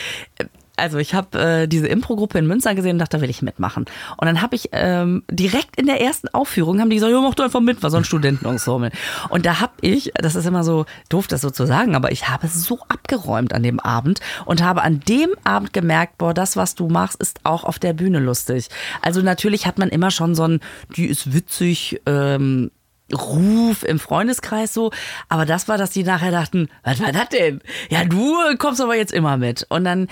Also 0.81 0.99
ich 0.99 1.15
habe 1.15 1.39
äh, 1.39 1.69
diese 1.69 1.87
Impro-Gruppe 1.87 2.39
in 2.39 2.47
Münster 2.47 2.75
gesehen 2.75 2.93
und 2.93 2.99
dachte, 2.99 3.19
da 3.19 3.23
will 3.23 3.31
ich 3.31 3.43
mitmachen. 3.43 3.85
Und 4.17 4.27
dann 4.27 4.43
habe 4.43 4.57
ich 4.57 4.71
ähm, 4.73 5.23
direkt 5.31 5.81
in 5.81 5.87
der 5.87 6.01
ersten 6.01 6.29
Aufführung 6.29 6.81
haben 6.81 6.91
die 6.91 6.97
gesagt, 6.97 7.13
ja, 7.13 7.21
mach 7.21 7.35
doch 7.35 7.45
einfach 7.45 7.61
mit, 7.61 7.83
war 7.83 7.91
so 7.91 7.97
ein 7.97 8.05
Studentenensemble. 8.05 8.91
Und 9.29 9.47
da 9.47 9.61
habe 9.61 9.73
ich, 9.81 10.13
das 10.15 10.35
ist 10.35 10.47
immer 10.47 10.65
so 10.65 10.87
doof, 11.09 11.27
das 11.27 11.41
so 11.41 11.51
zu 11.51 11.67
sagen, 11.67 11.95
aber 11.95 12.13
ich 12.13 12.29
habe 12.29 12.49
so 12.49 12.81
abgeräumt 12.89 13.53
an 13.53 13.63
dem 13.63 13.81
Abend 13.81 14.21
und 14.45 14.63
habe 14.63 14.83
an 14.83 15.01
dem 15.01 15.31
Abend 15.45 15.73
gemerkt, 15.73 16.19
boah, 16.19 16.35
das, 16.35 16.57
was 16.57 16.75
du 16.75 16.89
machst, 16.89 17.21
ist 17.21 17.41
auch 17.45 17.65
auf 17.65 17.79
der 17.79 17.93
Bühne 17.93 18.19
lustig. 18.19 18.69
Also 19.03 19.23
natürlich 19.23 19.67
hat 19.67 19.79
man 19.79 19.89
immer 19.89 20.11
schon 20.11 20.35
so 20.35 20.45
ein, 20.45 20.61
die 20.97 21.07
ist 21.07 21.33
witzig, 21.33 22.01
ähm, 22.07 22.71
Ruf 23.13 23.83
im 23.83 23.99
Freundeskreis 23.99 24.73
so, 24.73 24.93
aber 25.29 25.45
das 25.45 25.69
war, 25.69 25.79
dass 25.79 25.91
die 25.91 26.05
nachher 26.05 26.31
dachten, 26.31 26.69
was 26.85 27.01
war 27.01 27.13
das 27.13 27.29
denn? 27.31 27.61
Ja, 27.89 28.05
du 28.05 28.37
kommst 28.59 28.81
aber 28.81 28.95
jetzt 28.95 29.13
immer 29.13 29.37
mit. 29.37 29.67
Und 29.69 29.85
dann 29.85 30.09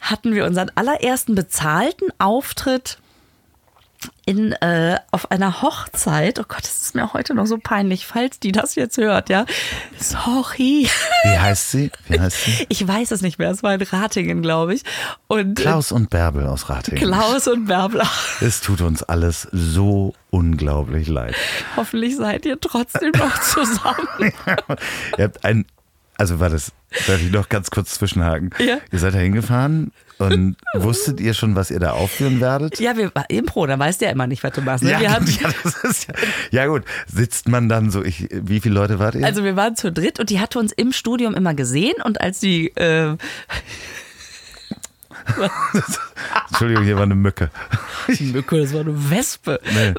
hatten 0.00 0.34
wir 0.34 0.44
unseren 0.44 0.70
allerersten 0.74 1.34
bezahlten 1.34 2.08
Auftritt 2.18 2.98
in, 4.24 4.52
äh, 4.52 4.96
auf 5.10 5.30
einer 5.32 5.60
Hochzeit. 5.62 6.38
Oh 6.38 6.44
Gott, 6.46 6.62
das 6.62 6.82
ist 6.82 6.94
mir 6.94 7.12
heute 7.14 7.34
noch 7.34 7.46
so 7.46 7.58
peinlich, 7.58 8.06
falls 8.06 8.38
die 8.38 8.52
das 8.52 8.76
jetzt 8.76 8.96
hört, 8.96 9.28
ja. 9.28 9.44
Sorry. 9.98 10.88
Wie 11.24 11.38
heißt 11.38 11.70
sie? 11.72 11.90
Wie 12.06 12.20
heißt 12.20 12.44
sie? 12.44 12.66
Ich 12.68 12.86
weiß 12.86 13.10
es 13.10 13.22
nicht 13.22 13.38
mehr, 13.38 13.50
es 13.50 13.62
war 13.64 13.74
in 13.74 13.82
Ratingen, 13.82 14.40
glaube 14.42 14.74
ich. 14.74 14.82
Und 15.26 15.58
äh, 15.58 15.62
Klaus 15.62 15.90
und 15.90 16.10
Bärbel 16.10 16.46
aus 16.46 16.68
Ratingen. 16.68 17.00
Klaus 17.02 17.48
und 17.48 17.66
Bärbel, 17.66 18.02
Es 18.40 18.60
tut 18.60 18.82
uns 18.82 19.02
alles 19.02 19.48
so 19.50 20.14
unglaublich 20.30 21.08
leid. 21.08 21.34
hoffentlich 21.76 22.16
seid 22.16 22.46
ihr 22.46 22.60
trotzdem 22.60 23.10
noch 23.12 23.40
zusammen. 23.40 24.32
Ihr 25.16 25.24
habt 25.24 25.44
ein, 25.44 25.66
also 26.16 26.38
war 26.38 26.50
das, 26.50 26.72
darf 27.06 27.20
ich 27.20 27.30
noch 27.30 27.48
ganz 27.48 27.70
kurz 27.70 27.94
zwischenhaken? 27.94 28.50
Ja. 28.58 28.78
Ihr 28.90 28.98
seid 28.98 29.14
da 29.14 29.18
hingefahren 29.18 29.92
und 30.18 30.56
wusstet 30.74 31.20
ihr 31.20 31.34
schon, 31.34 31.54
was 31.54 31.70
ihr 31.70 31.78
da 31.80 31.92
aufführen 31.92 32.40
werdet? 32.40 32.80
Ja, 32.80 32.96
wir 32.96 33.12
Impro, 33.28 33.66
da 33.66 33.78
weißt 33.78 34.00
du 34.00 34.06
ja 34.06 34.10
immer 34.10 34.26
nicht, 34.26 34.42
was 34.42 34.52
du 34.52 34.62
machst. 34.62 34.84
Ne? 34.84 34.98
wir 34.98 35.10
hatten, 35.12 35.26
ja, 35.26 35.50
ja, 35.50 36.14
ja 36.50 36.66
gut, 36.66 36.84
sitzt 37.06 37.48
man 37.48 37.68
dann 37.68 37.90
so, 37.90 38.02
ich, 38.02 38.28
wie 38.30 38.60
viele 38.60 38.74
Leute 38.74 38.98
wart 38.98 39.14
ihr? 39.14 39.24
also 39.24 39.44
wir 39.44 39.56
waren 39.56 39.76
zu 39.76 39.92
dritt 39.92 40.18
und 40.20 40.30
die 40.30 40.40
hatte 40.40 40.58
uns 40.58 40.72
im 40.72 40.92
Studium 40.92 41.34
immer 41.34 41.54
gesehen 41.54 41.94
und 42.02 42.20
als 42.20 42.40
die 42.40 42.68
äh, 42.76 43.16
Entschuldigung, 46.48 46.84
hier 46.84 46.96
war 46.96 47.02
eine 47.04 47.14
Mücke. 47.14 47.50
Mücke, 48.20 48.60
das 48.60 48.72
war 48.72 48.80
eine 48.80 49.10
Wespe. 49.10 49.60
Nee. 49.74 49.94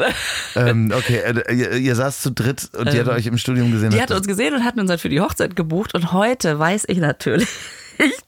ähm, 0.55 0.91
okay, 0.95 1.17
äh, 1.17 1.53
ihr, 1.53 1.71
ihr 1.73 1.95
saßt 1.95 2.21
zu 2.21 2.31
dritt 2.31 2.69
und 2.77 2.91
die 2.91 2.99
hat 2.99 3.07
euch 3.07 3.25
im 3.27 3.37
Studium 3.37 3.71
gesehen. 3.71 3.91
Ähm, 3.91 3.97
Die 3.97 4.01
hat 4.01 4.09
hat 4.09 4.17
uns 4.17 4.27
gesehen 4.27 4.53
und 4.55 4.63
hatten 4.63 4.79
uns 4.79 4.89
halt 4.89 5.01
für 5.01 5.09
die 5.09 5.21
Hochzeit 5.21 5.55
gebucht 5.55 5.93
und 5.95 6.11
heute 6.11 6.57
weiß 6.57 6.85
ich 6.87 6.97
natürlich, 6.97 7.47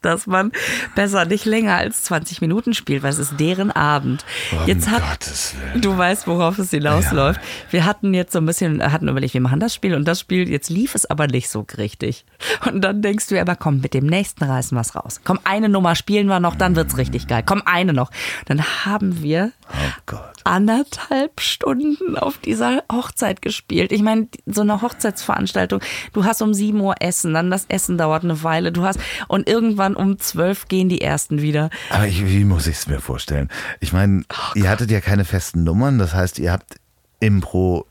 dass 0.01 0.27
man 0.27 0.51
besser 0.95 1.25
nicht 1.25 1.45
länger 1.45 1.75
als 1.75 2.03
20 2.03 2.41
Minuten 2.41 2.73
spielt, 2.73 3.03
weil 3.03 3.11
es 3.11 3.19
ist 3.19 3.39
deren 3.39 3.71
Abend. 3.71 4.25
um 4.51 4.67
Jetzt 4.67 4.89
hat 4.89 5.01
Gottes 5.09 5.55
Willen. 5.59 5.81
Du 5.81 5.97
weißt, 5.97 6.27
worauf 6.27 6.57
es 6.59 6.71
hinausläuft. 6.71 7.39
Wir 7.69 7.85
hatten 7.85 8.13
jetzt 8.13 8.33
so 8.33 8.39
ein 8.39 8.45
bisschen, 8.45 8.91
hatten 8.91 9.07
überlegt, 9.07 9.33
wir 9.33 9.41
machen 9.41 9.59
das 9.59 9.73
Spiel 9.73 9.95
und 9.95 10.07
das 10.07 10.19
Spiel, 10.19 10.49
jetzt 10.49 10.69
lief 10.69 10.95
es 10.95 11.09
aber 11.09 11.27
nicht 11.27 11.49
so 11.49 11.65
richtig. 11.77 12.25
Und 12.65 12.81
dann 12.81 13.01
denkst 13.01 13.27
du 13.27 13.39
aber, 13.39 13.55
komm, 13.55 13.81
mit 13.81 13.93
dem 13.93 14.05
nächsten 14.05 14.43
reißen 14.43 14.75
wir 14.75 14.81
es 14.81 14.95
raus. 14.95 15.21
Komm, 15.23 15.39
eine 15.43 15.69
Nummer 15.69 15.95
spielen 15.95 16.27
wir 16.27 16.39
noch, 16.39 16.55
dann 16.55 16.75
wird's 16.75 16.97
richtig 16.97 17.27
geil. 17.27 17.43
Komm, 17.45 17.61
eine 17.65 17.93
noch. 17.93 18.11
Dann 18.45 18.63
haben 18.85 19.21
wir 19.21 19.51
Oh 19.71 20.01
Gott. 20.05 20.33
anderthalb 20.43 21.39
Stunden 21.39 22.17
auf 22.17 22.37
dieser 22.37 22.83
Hochzeit 22.91 23.41
gespielt. 23.41 23.91
Ich 23.91 24.01
meine, 24.01 24.27
so 24.45 24.61
eine 24.61 24.81
Hochzeitsveranstaltung, 24.81 25.81
du 26.13 26.23
hast 26.23 26.41
um 26.41 26.53
7 26.53 26.79
Uhr 26.79 26.95
Essen, 26.99 27.33
dann 27.33 27.51
das 27.51 27.65
Essen 27.67 27.97
dauert 27.97 28.23
eine 28.23 28.43
Weile, 28.43 28.71
du 28.71 28.83
hast, 28.83 28.99
und 29.27 29.47
irgendwann 29.47 29.95
um 29.95 30.19
12 30.19 30.67
gehen 30.67 30.89
die 30.89 31.01
ersten 31.01 31.41
wieder. 31.41 31.69
Aber 31.89 32.07
ich, 32.07 32.25
wie 32.25 32.43
muss 32.43 32.67
ich 32.67 32.77
es 32.77 32.87
mir 32.87 32.99
vorstellen? 32.99 33.49
Ich 33.79 33.93
meine, 33.93 34.23
Oh 34.29 34.55
ihr 34.55 34.69
hattet 34.69 34.91
ja 34.91 35.01
keine 35.01 35.25
festen 35.25 35.63
Nummern, 35.63 35.99
das 35.99 36.13
heißt, 36.13 36.39
ihr 36.39 36.51
habt 36.51 36.75
Impro 37.19 37.85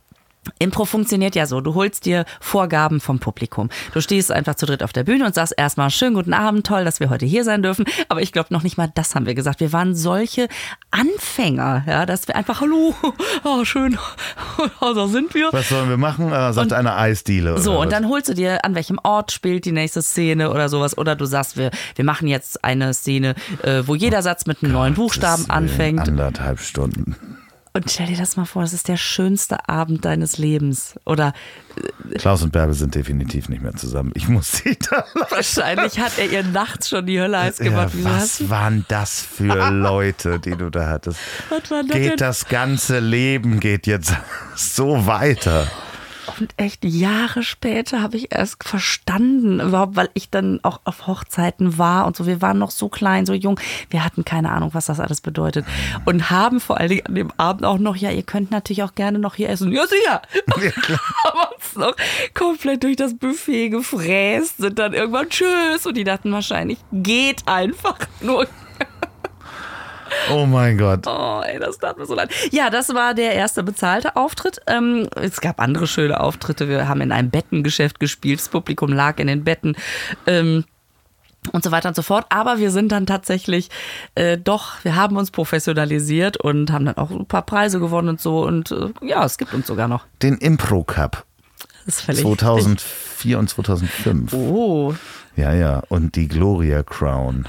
Impro 0.59 0.85
funktioniert 0.85 1.35
ja 1.35 1.47
so, 1.47 1.61
du 1.61 1.75
holst 1.75 2.07
dir 2.07 2.25
Vorgaben 2.41 3.01
vom 3.01 3.19
Publikum. 3.19 3.69
Du 3.93 4.01
stehst 4.01 4.33
einfach 4.33 4.55
zu 4.55 4.67
dritt 4.67 4.83
auf 4.83 4.93
der 4.93 5.05
Bühne 5.05 5.27
und 5.27 5.35
sagst 5.35 5.55
erstmal 5.57 5.91
schönen 5.91 6.15
guten 6.15 6.33
Abend, 6.33 6.67
toll, 6.67 6.85
dass 6.85 7.01
wir 7.01 7.11
heute 7.11 7.27
hier 7.27 7.45
sein 7.45 7.63
dürfen. 7.63 7.85
Aber 8.09 8.23
ich 8.23 8.33
glaube 8.33 8.53
noch 8.53 8.63
nicht 8.63 8.79
mal 8.79 8.91
das 8.95 9.15
haben 9.15 9.27
wir 9.27 9.35
gesagt. 9.35 9.61
Wir 9.61 9.73
waren 9.73 9.95
solche 9.95 10.49
Anfänger, 10.91 11.85
ja, 11.87 12.07
dass 12.07 12.27
wir 12.27 12.37
einfach 12.37 12.61
hallo, 12.61 12.95
oh, 13.45 13.65
schön, 13.65 13.99
da 14.81 15.07
sind 15.09 15.35
wir. 15.35 15.53
Was 15.53 15.69
sollen 15.69 15.89
wir 15.89 15.99
machen? 15.99 16.33
Äh, 16.33 16.53
sagt 16.53 16.73
einer 16.73 16.97
Eisdiele. 16.97 17.59
So, 17.59 17.79
und 17.79 17.87
was? 17.87 17.93
dann 17.93 18.09
holst 18.09 18.29
du 18.29 18.35
dir, 18.35 18.65
an 18.65 18.75
welchem 18.75 18.99
Ort 19.03 19.33
spielt 19.33 19.65
die 19.65 19.73
nächste 19.73 20.03
Szene 20.03 20.51
oder 20.51 20.69
sowas. 20.69 20.97
Oder 20.97 21.17
du 21.17 21.27
sagst, 21.27 21.57
wir, 21.57 21.71
wir 21.95 22.05
machen 22.05 22.29
jetzt 22.29 22.65
eine 22.65 22.95
Szene, 22.95 23.35
äh, 23.63 23.83
wo 23.87 23.95
jeder 23.95 24.23
Satz 24.23 24.47
mit 24.47 24.63
einem 24.63 24.73
neuen 24.73 24.95
Buchstaben 24.95 25.49
anfängt. 25.49 26.09
Anderthalb 26.09 26.61
Stunden. 26.61 27.17
Und 27.73 27.89
stell 27.91 28.07
dir 28.07 28.17
das 28.17 28.37
mal 28.37 28.47
vor, 28.47 28.63
das 28.63 28.73
ist 28.73 28.89
der 28.89 28.97
schönste 28.97 29.69
Abend 29.69 30.05
deines 30.05 30.39
Lebens. 30.39 30.99
Oder 31.05 31.33
Klaus 32.19 32.43
und 32.43 32.51
Bärbe 32.53 32.75
sind 32.75 32.97
definitiv 32.97 33.49
nicht 33.49 33.63
mehr 33.63 33.75
zusammen. 33.75 34.11
Ich 34.15 34.29
muss 34.29 34.51
sie 34.53 34.77
da 34.91 35.05
wahrscheinlich 35.31 36.01
hat 36.01 36.19
er 36.19 36.31
ihr 36.31 36.43
nachts 36.43 36.89
schon 36.89 37.07
die 37.07 37.21
Hölle 37.21 37.39
heiß 37.39 37.59
Ja, 37.59 37.65
gemacht. 37.67 37.95
Du 37.95 38.05
was 38.05 38.51
waren 38.51 38.85
das 38.89 39.21
für 39.21 39.71
Leute, 39.71 40.41
die 40.41 40.57
du 40.57 40.69
da 40.71 40.89
hattest? 40.89 41.21
Was 41.49 41.71
war 41.71 41.83
das 41.83 41.93
denn? 41.93 42.03
Geht 42.03 42.21
das 42.21 42.49
ganze 42.49 42.99
Leben 42.99 43.61
geht 43.61 43.87
jetzt 43.87 44.15
so 44.57 45.07
weiter? 45.07 45.69
Und 46.39 46.55
echt 46.57 46.85
Jahre 46.85 47.43
später 47.43 48.03
habe 48.03 48.17
ich 48.17 48.33
erst 48.33 48.63
verstanden, 48.65 49.61
überhaupt, 49.61 49.97
weil 49.97 50.11
ich 50.15 50.31
dann 50.31 50.61
auch 50.63 50.81
auf 50.85 51.07
Hochzeiten 51.07 51.79
war 51.79 52.07
und 52.07 52.17
so. 52.17 52.27
Wir 52.27 52.41
waren 52.41 52.59
noch 52.59 52.71
so 52.71 52.89
klein, 52.89 53.27
so 53.27 53.33
jung. 53.33 53.59
Wir 53.89 54.05
hatten 54.05 54.25
keine 54.25 54.51
Ahnung, 54.51 54.71
was 54.73 54.87
das 54.87 55.01
alles 55.01 55.21
bedeutet. 55.21 55.65
Und 56.05 56.31
haben 56.31 56.61
vor 56.61 56.79
allen 56.79 56.91
Dingen 56.91 57.07
an 57.07 57.15
dem 57.15 57.33
Abend 57.37 57.65
auch 57.65 57.79
noch, 57.79 57.97
ja, 57.97 58.11
ihr 58.11 58.23
könnt 58.23 58.51
natürlich 58.51 58.83
auch 58.83 58.95
gerne 58.95 59.19
noch 59.19 59.35
hier 59.35 59.49
essen. 59.49 59.73
Ja, 59.73 59.87
sicher. 59.87 60.23
haben 61.25 61.55
uns 61.55 61.77
noch 61.77 61.95
komplett 62.35 62.83
durch 62.83 62.97
das 62.97 63.17
Buffet 63.17 63.71
gefräst, 63.71 64.59
sind 64.59 64.79
dann 64.79 64.93
irgendwann 64.93 65.29
tschüss. 65.29 65.87
Und 65.87 65.97
die 65.97 66.05
dachten 66.05 66.33
wahrscheinlich, 66.33 66.79
geht 66.93 67.47
einfach 67.47 67.99
nur. 68.21 68.47
Oh 70.33 70.47
mein 70.47 70.79
Gott. 70.79 71.07
Oh, 71.07 71.43
ey, 71.45 71.59
das 71.59 71.79
tat 71.79 71.99
mir 71.99 72.07
so 72.07 72.15
leid. 72.15 72.31
Ja, 72.51 72.71
das 72.71 72.95
war 72.95 73.15
der 73.15 73.35
erste 73.35 73.63
bezahlte 73.63 74.17
Auftritt. 74.17 74.61
Ähm, 74.67 75.09
es 75.17 75.41
gab 75.41 75.61
andere 75.61 75.87
schöne 75.87 76.21
Auftritte. 76.21 76.69
Wir 76.69 76.89
haben 76.89 77.01
in 77.01 77.13
einem 77.13 77.31
Bettengeschäft 77.31 78.01
gespielt. 78.01 78.41
Das 78.41 78.49
Publikum 78.49 78.93
lag 78.93 79.19
in 79.19 79.27
den 79.27 79.45
Betten. 79.45 79.77
Ähm, 80.27 80.65
und 81.53 81.65
so 81.65 81.71
weiter 81.71 81.89
und 81.89 81.95
so 81.95 82.03
fort. 82.03 82.27
Aber 82.29 82.59
wir 82.59 82.71
sind 82.71 82.93
dann 82.93 83.07
tatsächlich 83.07 83.71
äh, 84.15 84.37
doch, 84.37 84.85
wir 84.85 84.95
haben 84.95 85.17
uns 85.17 85.31
professionalisiert 85.31 86.37
und 86.37 86.71
haben 86.71 86.85
dann 86.85 86.97
auch 86.97 87.11
ein 87.11 87.27
paar 87.27 87.43
Preise 87.43 87.81
gewonnen 87.81 88.11
und 88.11 88.21
so. 88.21 88.45
Und 88.45 88.71
äh, 88.71 88.91
ja, 89.03 89.25
es 89.25 89.39
gibt 89.39 89.55
uns 89.55 89.67
sogar 89.67 89.89
noch. 89.89 90.05
Den 90.23 90.37
Impro 90.37 90.85
Cup 90.85 91.25
Das 91.87 91.97
ist 91.97 92.01
völlig 92.03 92.23
2004 92.23 93.39
und 93.39 93.49
2005. 93.49 94.33
Oh. 94.35 94.95
Ja, 95.37 95.55
ja. 95.55 95.83
Und 95.89 96.17
die 96.17 96.29
Gloria 96.29 96.83
Crown. 96.83 97.47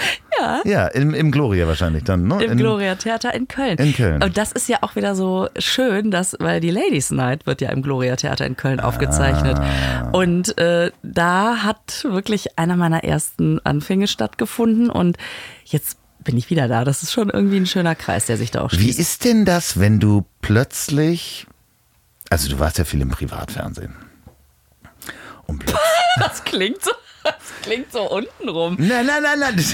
Ja. 0.40 0.62
Ja, 0.64 0.86
im, 0.86 1.12
im 1.12 1.30
Gloria 1.32 1.66
wahrscheinlich 1.66 2.04
dann, 2.04 2.26
ne? 2.26 2.42
Im 2.42 2.52
In- 2.52 2.56
Gloria 2.58 2.94
Theater 2.94 3.34
in 3.34 3.46
Köln. 3.46 3.76
In 3.76 3.92
Köln. 3.94 4.22
Und 4.22 4.38
das 4.38 4.52
ist 4.52 4.68
ja 4.70 4.78
auch 4.80 4.96
wieder 4.96 5.14
so 5.14 5.48
schön, 5.58 6.10
dass, 6.10 6.34
weil 6.40 6.60
die 6.60 6.70
Ladies 6.70 7.10
Night 7.10 7.44
wird 7.46 7.60
ja 7.60 7.68
im 7.70 7.82
Gloria 7.82 8.16
Theater 8.16 8.46
in 8.46 8.56
Köln 8.56 8.80
aufgezeichnet. 8.80 9.58
Ah. 9.58 10.08
Und 10.12 10.56
äh, 10.56 10.92
da 11.02 11.58
hat 11.62 12.04
wirklich 12.08 12.58
einer 12.58 12.76
meiner 12.76 13.04
ersten 13.04 13.58
Anfänge 13.66 14.06
stattgefunden 14.06 14.88
und 14.88 15.18
jetzt 15.66 15.98
bin 16.24 16.38
ich 16.38 16.48
wieder 16.48 16.68
da. 16.68 16.84
Das 16.84 17.02
ist 17.02 17.12
schon 17.12 17.28
irgendwie 17.28 17.58
ein 17.58 17.66
schöner 17.66 17.94
Kreis, 17.94 18.24
der 18.24 18.38
sich 18.38 18.50
da 18.50 18.62
auch 18.62 18.72
Wie 18.72 18.76
schließt. 18.76 18.98
ist 18.98 19.24
denn 19.26 19.44
das, 19.44 19.78
wenn 19.78 20.00
du 20.00 20.24
plötzlich, 20.40 21.46
also 22.30 22.48
du 22.48 22.58
warst 22.58 22.78
ja 22.78 22.84
viel 22.84 23.02
im 23.02 23.10
Privatfernsehen. 23.10 23.94
Und 25.46 25.64
Das 26.18 26.44
klingt 26.44 26.82
so, 26.82 26.90
das 27.24 27.34
klingt 27.62 27.92
so 27.92 28.10
untenrum. 28.10 28.76
nein, 28.78 29.06
nein, 29.06 29.22
nein, 29.22 29.38
nein. 29.40 29.64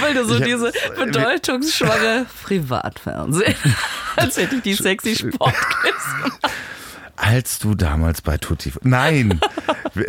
Weil 0.00 0.14
du 0.14 0.24
so 0.26 0.36
Ich 0.36 0.44
diese 0.44 0.72
bedeutungsschwangere 0.96 2.26
Privatfernsehen. 2.42 3.54
Als 4.16 4.36
hätte 4.36 4.56
ich 4.56 4.62
die 4.62 4.74
sexy 4.74 5.16
Sportquiz 5.16 5.94
gemacht. 6.22 6.40
Als 7.16 7.58
du 7.60 7.74
damals 7.74 8.20
bei 8.20 8.36
Tutti. 8.36 8.72
Nein, 8.82 9.40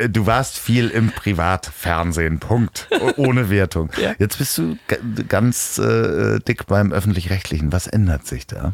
du 0.10 0.26
warst 0.26 0.58
viel 0.58 0.90
im 0.90 1.12
Privatfernsehen. 1.12 2.40
Punkt. 2.40 2.88
Ohne 3.18 3.50
Wertung. 3.50 3.92
Ja. 4.02 4.14
Jetzt 4.18 4.40
bist 4.40 4.58
du 4.58 4.78
ga- 4.88 4.98
ganz 5.30 5.78
äh, 5.78 6.40
dick 6.40 6.66
beim 6.66 6.92
Öffentlich-Rechtlichen. 6.92 7.72
Was 7.72 7.86
ändert 7.88 8.26
sich 8.26 8.48
da? 8.48 8.74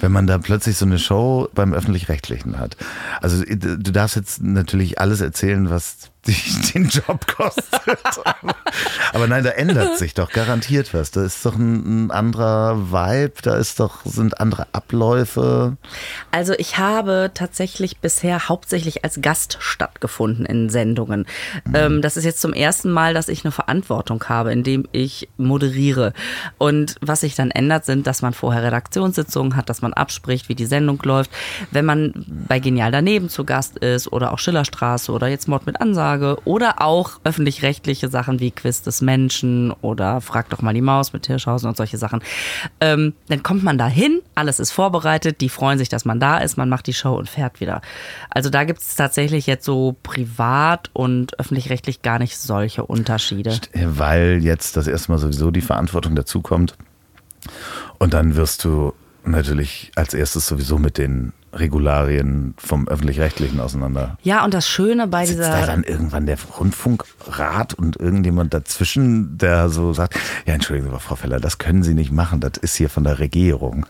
Wenn 0.00 0.12
man 0.12 0.26
da 0.26 0.38
plötzlich 0.38 0.76
so 0.76 0.86
eine 0.86 0.98
Show 0.98 1.48
beim 1.54 1.72
Öffentlich-Rechtlichen 1.72 2.58
hat. 2.58 2.76
Also 3.20 3.44
äh, 3.44 3.56
du 3.56 3.92
darfst 3.92 4.16
jetzt 4.16 4.42
natürlich 4.42 5.00
alles 5.00 5.20
erzählen, 5.20 5.70
was 5.70 6.10
dich 6.28 6.72
den 6.72 6.88
Job 6.88 7.26
kostet. 7.26 7.98
Aber 9.12 9.26
nein, 9.26 9.42
da 9.42 9.50
ändert 9.50 9.98
sich 9.98 10.14
doch 10.14 10.30
garantiert 10.30 10.94
was. 10.94 11.10
Da 11.10 11.24
ist 11.24 11.44
doch 11.44 11.56
ein, 11.56 12.06
ein 12.06 12.10
anderer 12.10 12.92
Vibe, 12.92 13.42
da 13.42 13.56
ist 13.56 13.80
doch, 13.80 14.04
sind 14.04 14.40
andere 14.40 14.66
Abläufe. 14.72 15.76
Also 16.30 16.52
ich 16.58 16.78
habe 16.78 17.30
tatsächlich 17.34 17.98
bisher 17.98 18.48
hauptsächlich 18.48 19.04
als 19.04 19.20
Gast 19.20 19.56
stattgefunden 19.60 20.44
in 20.44 20.68
Sendungen. 20.68 21.26
Ähm, 21.74 22.02
das 22.02 22.16
ist 22.16 22.24
jetzt 22.24 22.40
zum 22.40 22.52
ersten 22.52 22.90
Mal, 22.90 23.14
dass 23.14 23.28
ich 23.28 23.44
eine 23.44 23.52
Verantwortung 23.52 24.22
habe, 24.28 24.52
indem 24.52 24.86
ich 24.92 25.28
moderiere. 25.38 26.12
Und 26.58 26.96
was 27.00 27.20
sich 27.20 27.34
dann 27.34 27.50
ändert, 27.50 27.86
sind, 27.86 28.06
dass 28.06 28.22
man 28.22 28.34
vorher 28.34 28.62
Redaktionssitzungen 28.62 29.56
hat, 29.56 29.68
dass 29.68 29.82
man 29.82 29.94
abspricht, 29.94 30.48
wie 30.48 30.54
die 30.54 30.66
Sendung 30.66 31.00
läuft. 31.02 31.30
Wenn 31.70 31.86
man 31.86 32.12
bei 32.28 32.58
Genial 32.58 32.92
daneben 32.92 33.28
zu 33.28 33.44
Gast 33.44 33.78
ist 33.78 34.12
oder 34.12 34.32
auch 34.32 34.38
Schillerstraße 34.38 35.10
oder 35.10 35.28
jetzt 35.28 35.48
Mord 35.48 35.66
mit 35.66 35.80
Ansage 35.80 36.17
oder 36.44 36.80
auch 36.82 37.20
öffentlich-rechtliche 37.24 38.08
Sachen 38.08 38.40
wie 38.40 38.50
Quiz 38.50 38.82
des 38.82 39.00
Menschen 39.00 39.72
oder 39.80 40.20
Frag 40.20 40.48
doch 40.50 40.62
mal 40.62 40.74
die 40.74 40.80
Maus 40.80 41.12
mit 41.12 41.26
Hirschhausen 41.26 41.68
und 41.68 41.76
solche 41.76 41.98
Sachen, 41.98 42.20
ähm, 42.80 43.14
dann 43.28 43.42
kommt 43.42 43.62
man 43.62 43.78
da 43.78 43.86
hin, 43.86 44.20
alles 44.34 44.60
ist 44.60 44.70
vorbereitet, 44.70 45.40
die 45.40 45.48
freuen 45.48 45.78
sich, 45.78 45.88
dass 45.88 46.04
man 46.04 46.20
da 46.20 46.38
ist, 46.38 46.56
man 46.56 46.68
macht 46.68 46.86
die 46.86 46.94
Show 46.94 47.14
und 47.14 47.28
fährt 47.28 47.60
wieder. 47.60 47.80
Also 48.30 48.50
da 48.50 48.64
gibt 48.64 48.80
es 48.80 48.94
tatsächlich 48.96 49.46
jetzt 49.46 49.64
so 49.64 49.96
privat 50.02 50.90
und 50.92 51.38
öffentlich-rechtlich 51.38 52.02
gar 52.02 52.18
nicht 52.18 52.38
solche 52.38 52.84
Unterschiede. 52.84 53.58
weil 53.74 54.40
jetzt 54.42 54.76
das 54.76 54.86
erste 54.86 55.12
Mal 55.12 55.18
sowieso 55.18 55.50
die 55.50 55.60
Verantwortung 55.60 56.14
dazukommt. 56.14 56.76
Und 57.98 58.14
dann 58.14 58.36
wirst 58.36 58.64
du 58.64 58.92
natürlich 59.24 59.92
als 59.94 60.14
erstes 60.14 60.46
sowieso 60.46 60.78
mit 60.78 60.98
den 60.98 61.32
Regularien 61.58 62.54
vom 62.56 62.88
Öffentlich-Rechtlichen 62.88 63.60
auseinander. 63.60 64.16
Ja, 64.22 64.44
und 64.44 64.54
das 64.54 64.68
Schöne 64.68 65.06
bei 65.06 65.26
Sitzt 65.26 65.40
da 65.40 65.54
dieser 65.56 65.66
dann 65.66 65.84
irgendwann 65.84 66.26
der 66.26 66.38
Rundfunkrat 66.58 67.74
und 67.74 67.96
irgendjemand 67.96 68.54
dazwischen, 68.54 69.38
der 69.38 69.68
so 69.68 69.92
sagt, 69.92 70.18
ja, 70.46 70.54
entschuldigen 70.54 70.90
Sie 70.90 71.00
Frau 71.00 71.16
Feller, 71.16 71.40
das 71.40 71.58
können 71.58 71.82
Sie 71.82 71.94
nicht 71.94 72.12
machen, 72.12 72.40
das 72.40 72.52
ist 72.60 72.76
hier 72.76 72.90
von 72.90 73.04
der 73.04 73.18
Regierung. 73.18 73.86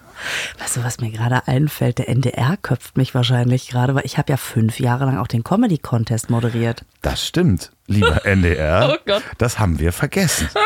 Weißt 0.58 0.76
du, 0.76 0.84
was 0.84 1.00
mir 1.00 1.10
gerade 1.10 1.46
einfällt? 1.46 1.98
Der 1.98 2.08
NDR 2.08 2.56
köpft 2.56 2.96
mich 2.96 3.14
wahrscheinlich 3.14 3.68
gerade, 3.68 3.94
weil 3.94 4.04
ich 4.04 4.18
habe 4.18 4.30
ja 4.30 4.36
fünf 4.36 4.80
Jahre 4.80 5.04
lang 5.04 5.18
auch 5.18 5.28
den 5.28 5.44
Comedy 5.44 5.78
Contest 5.78 6.30
moderiert. 6.30 6.84
Das 7.02 7.24
stimmt, 7.24 7.72
lieber 7.86 8.24
NDR. 8.26 8.94
Oh 8.94 8.98
Gott. 9.06 9.22
Das 9.38 9.58
haben 9.58 9.78
wir 9.78 9.92
vergessen. 9.92 10.48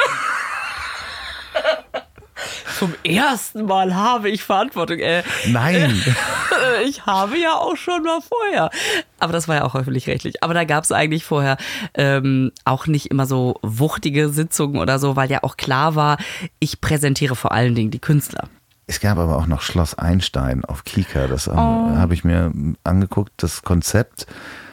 Zum 2.78 2.95
ersten 3.05 3.66
Mal 3.66 3.95
habe 3.95 4.30
ich 4.30 4.43
Verantwortung. 4.45 4.99
Äh, 4.99 5.22
Nein. 5.49 6.03
ich 6.86 7.07
habe 7.07 7.38
ja 7.38 7.55
auch 7.55 7.76
schon 7.76 8.03
mal 8.03 8.20
vorher. 8.20 8.70
Aber 9.18 9.32
das 9.32 9.49
war 9.49 9.57
ja 9.57 9.64
auch 9.64 9.74
öffentlich-rechtlich. 9.74 10.43
Aber 10.43 10.55
da 10.55 10.64
gab 10.64 10.84
es 10.84 10.93
eigentlich 10.93 11.24
vorher 11.24 11.57
ähm, 11.95 12.53
auch 12.64 12.86
nicht 12.86 13.07
immer 13.07 13.26
so 13.26 13.57
wuchtige 13.62 14.28
Sitzungen 14.28 14.80
oder 14.80 14.99
so, 14.99 15.16
weil 15.16 15.30
ja 15.30 15.43
auch 15.43 15.57
klar 15.57 15.95
war, 15.95 16.16
ich 16.59 16.80
präsentiere 16.80 17.36
vor 17.36 17.53
allen 17.53 17.74
Dingen 17.74 17.90
die 17.90 17.99
Künstler. 18.01 18.49
Es 18.86 19.01
gab 19.01 19.16
aber 19.18 19.36
auch 19.36 19.47
noch 19.47 19.62
Schloss 19.62 19.95
Einstein 19.95 20.64
auf 20.64 20.84
Kika. 20.84 21.26
Das 21.28 21.47
ähm, 21.47 21.55
Oh. 21.57 21.97
habe 21.97 22.14
ich 22.14 22.24
mir 22.24 22.53
angeguckt. 22.84 23.32
Das 23.36 23.62
Konzept 23.62 24.26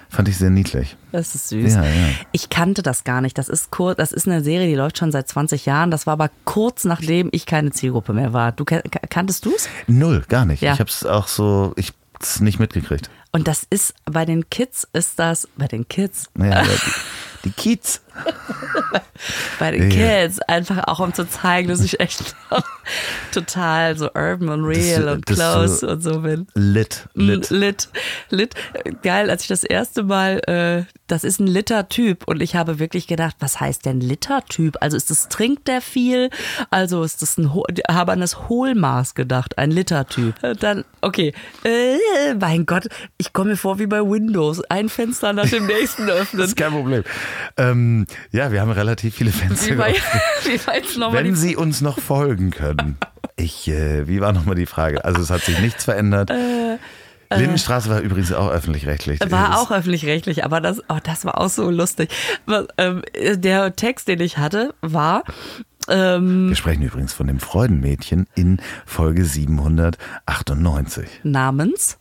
fand 0.10 0.28
ich 0.28 0.38
sehr 0.38 0.50
niedlich. 0.50 0.98
Das 1.12 1.36
ist 1.36 1.50
süß. 1.50 1.74
Ja, 1.76 1.84
ja. 1.84 2.08
Ich 2.32 2.50
kannte 2.50 2.82
das 2.82 3.04
gar 3.04 3.22
nicht. 3.22 3.38
Das 3.38 3.48
ist 3.50 3.72
kurz, 3.72 3.98
das 3.98 4.12
ist 4.12 4.28
eine 4.28 4.44
Serie, 4.44 4.68
die 4.68 4.76
läuft 4.76 4.98
schon 4.98 5.12
seit 5.12 5.28
20 5.28 5.66
Jahren. 5.66 5.92
Das 5.92 6.06
war 6.08 6.14
aber 6.14 6.30
kurz 6.46 6.84
nachdem 6.84 7.30
ich 7.32 7.46
keine 7.46 7.72
Zielgruppe 7.72 8.14
mehr 8.14 8.34
war. 8.34 8.52
Du 8.52 8.66
kan- 8.66 8.82
kanntest 9.10 9.46
du 9.46 9.54
es? 9.56 9.70
Null, 9.88 10.24
gar 10.28 10.46
nicht. 10.46 10.62
Ja. 10.62 10.74
Ich 10.74 10.80
habe 10.80 10.90
es 10.90 11.06
auch 11.06 11.28
so, 11.28 11.74
ich 11.78 11.94
hab's 12.16 12.40
nicht 12.42 12.60
mitgekriegt. 12.60 13.10
Und 13.32 13.48
das 13.48 13.66
ist 13.70 13.94
bei 14.06 14.26
den 14.26 14.50
Kids 14.50 14.88
ist 14.94 15.20
das 15.20 15.48
bei 15.56 15.68
den 15.68 15.88
Kids 15.88 16.30
Ja, 16.38 16.64
die, 16.64 16.70
die 17.46 17.52
Kiez. 17.52 18.02
Bei 19.60 19.72
den 19.72 19.92
Ja. 19.92 20.22
Kids 20.24 20.40
einfach 20.42 20.88
auch 20.88 21.00
um 21.00 21.14
zu 21.14 21.28
zeigen, 21.28 21.68
dass 21.70 21.82
ich 21.82 22.00
echt 22.00 22.36
total 23.34 23.98
so 23.98 24.06
urban 24.14 24.50
und 24.50 24.64
real 24.66 25.04
Das- 25.04 25.14
und 25.16 25.30
das 25.30 25.38
close 25.38 25.76
so- 25.80 25.88
und 25.90 26.02
so 26.04 26.20
bin. 26.22 26.48
Lit. 26.56 27.08
Lit. 27.14 27.50
Lit. 27.50 27.88
Lit. 28.30 28.54
Lit. 28.86 29.02
Geil, 29.04 29.30
als 29.30 29.44
ich 29.44 29.48
das 29.50 29.64
erste 29.64 30.04
Mal, 30.04 30.40
äh, 30.48 30.84
das 31.08 31.24
ist 31.24 31.40
ein 31.40 31.48
Liter-Typ 31.48 32.28
und 32.28 32.42
ich 32.42 32.56
habe 32.56 32.80
wirklich 32.80 33.08
gedacht, 33.08 33.36
was 33.40 33.60
heißt 33.60 33.86
denn 33.86 34.00
Liter-Typ? 34.00 34.78
Also 34.82 34.96
ist 34.96 35.10
das, 35.10 35.28
trinkt 35.28 35.68
der 35.68 35.82
viel? 35.82 36.30
Also 36.70 37.04
ist 37.04 37.22
das 37.22 37.38
ein, 37.38 37.54
Ho- 37.54 37.66
habe 37.90 38.12
an 38.12 38.22
das 38.22 38.48
Hohlmaß 38.48 39.16
gedacht, 39.16 39.58
ein 39.58 39.72
Liter-Typ. 39.72 40.36
Dann, 40.60 40.86
okay, 41.02 41.34
äh, 41.64 42.34
mein 42.40 42.66
Gott, 42.66 42.88
ich 43.18 43.34
komme 43.34 43.52
mir 43.52 43.58
vor 43.58 43.80
wie 43.80 43.88
bei 43.88 44.02
Windows, 44.02 44.62
ein 44.70 44.88
Fenster 44.90 45.34
nach 45.34 45.50
dem 45.50 45.66
nächsten 45.66 46.08
Das 46.08 46.18
öffnen. 46.22 46.44
ist 46.46 46.56
kein 46.56 46.72
Problem. 46.72 47.04
Ähm, 47.58 48.06
ja, 48.32 48.52
wir 48.52 48.62
haben 48.62 48.72
relativ 48.72 49.16
viele 49.16 49.32
Fenster 49.32 49.72
Wie 49.72 49.76
bei, 49.76 49.94
wie 50.46 50.68
war 50.68 50.76
jetzt 50.76 50.98
nochmal 50.98 51.24
Wenn 51.24 51.36
Sie 51.36 51.56
uns 51.56 51.82
noch 51.82 52.00
folgen 52.00 52.52
können. 52.52 52.98
Ich, 53.42 53.70
äh, 53.70 54.06
wie 54.10 54.20
war 54.20 54.34
nochmal 54.34 54.56
die 54.56 54.66
Frage? 54.66 55.06
Also 55.06 55.22
es 55.22 55.30
hat 55.30 55.40
sich 55.44 55.58
nichts 55.62 55.86
verändert. 55.86 56.30
Lindenstraße 57.34 57.90
war 57.90 58.02
übrigens 58.02 58.34
auch 58.34 58.50
öffentlich-rechtlich. 58.50 59.22
Äh, 59.22 59.32
War 59.32 59.62
auch 59.62 59.72
öffentlich-rechtlich, 59.72 60.44
aber 60.44 60.60
das, 60.60 60.82
oh, 60.90 60.98
das 61.02 61.24
war 61.26 61.40
auch 61.40 61.48
so 61.48 61.70
lustig. 61.70 62.10
Was, 62.46 62.68
ähm, 62.78 63.02
der 63.36 63.78
Text, 63.78 64.10
den 64.10 64.20
ich 64.20 64.38
hatte, 64.38 64.74
war, 64.82 65.24
ähm, 65.88 66.50
Wir 66.50 66.56
sprechen 66.56 66.84
übrigens 66.84 67.14
von 67.14 67.28
dem 67.28 67.40
Freudenmädchen 67.40 68.28
in 68.36 68.62
Folge 68.86 69.26
798. 69.26 71.08
namens 71.24 71.98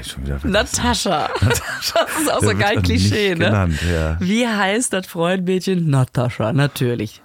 ich 0.00 0.06
schon 0.10 0.24
wieder 0.26 0.38
vergessen. 0.38 0.52
Natascha. 0.82 1.28
Das 1.40 1.60
ist 2.20 2.32
auch 2.32 2.40
so 2.40 2.48
wird 2.48 2.58
geil 2.58 2.82
Klischee, 2.82 3.30
ne? 3.30 3.46
genannt, 3.46 3.78
ja. 3.90 4.16
Wie 4.20 4.46
heißt 4.46 4.92
das 4.92 5.06
Freundmädchen? 5.06 5.88
Natascha, 5.88 6.52
natürlich. 6.52 7.22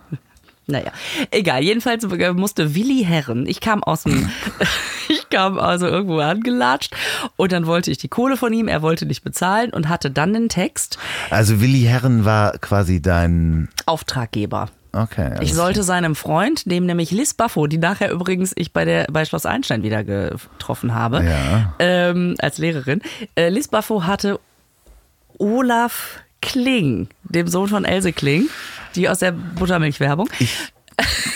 Naja, 0.67 0.91
egal. 1.31 1.63
Jedenfalls 1.63 2.07
musste 2.33 2.75
Willi 2.75 3.03
Herren, 3.03 3.45
ich 3.47 3.59
kam 3.59 3.83
aus 3.83 4.03
dem, 4.03 4.29
ich 5.09 5.29
kam 5.29 5.59
also 5.59 5.87
irgendwo 5.87 6.19
angelatscht 6.19 6.95
und 7.35 7.51
dann 7.51 7.65
wollte 7.65 7.91
ich 7.91 7.97
die 7.97 8.07
Kohle 8.07 8.37
von 8.37 8.53
ihm, 8.53 8.67
er 8.67 8.81
wollte 8.81 9.05
nicht 9.05 9.23
bezahlen 9.23 9.73
und 9.73 9.89
hatte 9.89 10.11
dann 10.11 10.33
den 10.33 10.49
Text, 10.49 10.97
Also 11.29 11.61
Willi 11.61 11.81
Herren 11.81 12.25
war 12.25 12.57
quasi 12.59 13.01
dein. 13.01 13.69
Auftraggeber. 13.85 14.69
Okay. 14.93 15.37
Ich 15.41 15.53
sollte 15.53 15.83
seinem 15.83 16.15
Freund, 16.15 16.69
dem 16.69 16.85
nämlich 16.85 17.11
Liz 17.11 17.33
Baffo, 17.33 17.67
die 17.67 17.77
nachher 17.77 18.11
übrigens 18.11 18.51
ich 18.55 18.73
bei 18.73 18.83
der 18.83 19.05
bei 19.11 19.23
Schloss 19.25 19.45
Einstein 19.45 19.83
wieder 19.83 20.03
getroffen 20.03 20.93
habe, 20.93 21.23
Ja. 21.23 21.73
ähm, 21.79 22.35
als 22.39 22.57
Lehrerin. 22.57 23.01
Äh, 23.35 23.49
Liz 23.49 23.69
Baffo 23.69 24.03
hatte 24.03 24.39
Olaf 25.37 26.19
Kling, 26.41 27.07
dem 27.23 27.47
Sohn 27.47 27.67
von 27.69 27.85
Else 27.85 28.11
Kling, 28.13 28.49
die 28.95 29.07
aus 29.07 29.19
der 29.19 29.31
Buttermilchwerbung. 29.31 30.29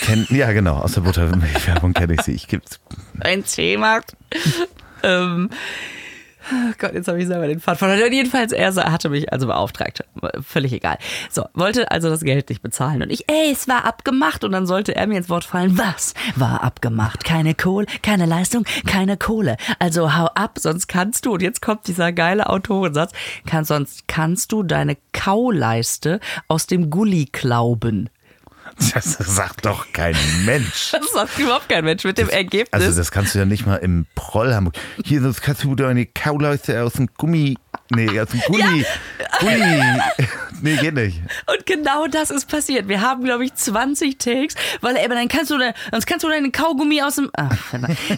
Kenn, 0.01 0.27
ja, 0.29 0.51
genau. 0.51 0.77
Aus 0.77 0.93
der 0.93 1.01
Buttermilchwerbung 1.01 1.93
kenne 1.93 2.13
ich 2.15 2.21
sie. 2.21 2.33
Ich 2.33 2.47
gibt's. 2.47 2.79
Ein 3.21 3.45
Thema. 3.45 4.01
ähm, 5.03 5.49
oh 6.51 6.73
Gott, 6.77 6.93
jetzt 6.93 7.07
habe 7.07 7.19
ich 7.19 7.27
selber 7.27 7.47
den 7.47 7.59
Pfad 7.59 7.77
verloren. 7.77 8.11
Jedenfalls, 8.11 8.51
er 8.51 8.73
hatte 8.91 9.09
mich 9.09 9.31
also 9.31 9.47
beauftragt. 9.47 10.03
Völlig 10.41 10.73
egal. 10.73 10.97
So, 11.29 11.45
wollte 11.53 11.91
also 11.91 12.09
das 12.09 12.21
Geld 12.21 12.49
nicht 12.49 12.61
bezahlen. 12.61 13.01
Und 13.01 13.11
ich, 13.11 13.29
ey, 13.29 13.51
es 13.51 13.67
war 13.67 13.85
abgemacht. 13.85 14.43
Und 14.43 14.51
dann 14.51 14.65
sollte 14.65 14.95
er 14.95 15.07
mir 15.07 15.17
ins 15.17 15.29
Wort 15.29 15.43
fallen, 15.43 15.77
was 15.77 16.13
war 16.35 16.63
abgemacht? 16.63 17.23
Keine 17.23 17.55
Kohle, 17.55 17.87
keine 18.01 18.25
Leistung, 18.25 18.65
keine 18.85 19.17
Kohle. 19.17 19.57
Also 19.79 20.15
hau 20.15 20.25
ab, 20.35 20.57
sonst 20.59 20.87
kannst 20.87 21.25
du, 21.25 21.33
und 21.33 21.41
jetzt 21.41 21.61
kommt 21.61 21.87
dieser 21.87 22.11
geile 22.11 22.49
Autorensatz, 22.49 23.11
kann, 23.45 23.65
sonst 23.65 24.07
kannst 24.07 24.51
du 24.51 24.63
deine 24.63 24.97
Kauleiste 25.13 26.19
aus 26.47 26.67
dem 26.67 26.89
Gully 26.89 27.25
klauben. 27.25 28.09
Das 28.93 29.13
sagt 29.13 29.65
doch 29.65 29.91
kein 29.93 30.15
Mensch. 30.45 30.91
Das 30.91 31.11
sagt 31.13 31.39
überhaupt 31.39 31.69
kein 31.69 31.83
Mensch 31.83 32.03
mit 32.03 32.17
dem 32.17 32.29
Ergebnis. 32.29 32.71
Also 32.71 32.97
das 32.97 33.11
kannst 33.11 33.35
du 33.35 33.39
ja 33.39 33.45
nicht 33.45 33.65
mal 33.65 33.77
im 33.77 34.05
Proll 34.15 34.53
haben. 34.53 34.71
Hier, 35.03 35.21
sonst 35.21 35.41
kannst 35.41 35.63
du 35.63 35.75
deine 35.75 36.05
Kauleiste 36.05 36.81
aus 36.83 36.93
dem 36.93 37.07
Gummi. 37.17 37.57
Nee, 37.93 38.19
aus 38.19 38.29
dem 38.29 38.41
Gulli. 38.41 38.85
Gulli. 39.39 39.81
Nee, 40.61 40.77
geht 40.77 40.93
nicht. 40.93 41.19
Und 41.47 41.65
genau 41.65 42.07
das 42.07 42.31
ist 42.31 42.47
passiert. 42.49 42.87
Wir 42.87 43.01
haben, 43.01 43.25
glaube 43.25 43.43
ich, 43.43 43.53
20 43.53 44.17
Takes, 44.17 44.55
weil 44.79 44.95
eben 44.95 45.09
dann 45.09 45.27
kannst 45.27 45.51
du, 45.51 45.57
de, 45.57 45.73
sonst 45.91 46.05
kannst 46.05 46.23
du 46.23 46.29
deinen 46.29 46.53
Kaugummi 46.53 47.01
aus 47.01 47.15
dem, 47.15 47.29
ach, 47.33 47.51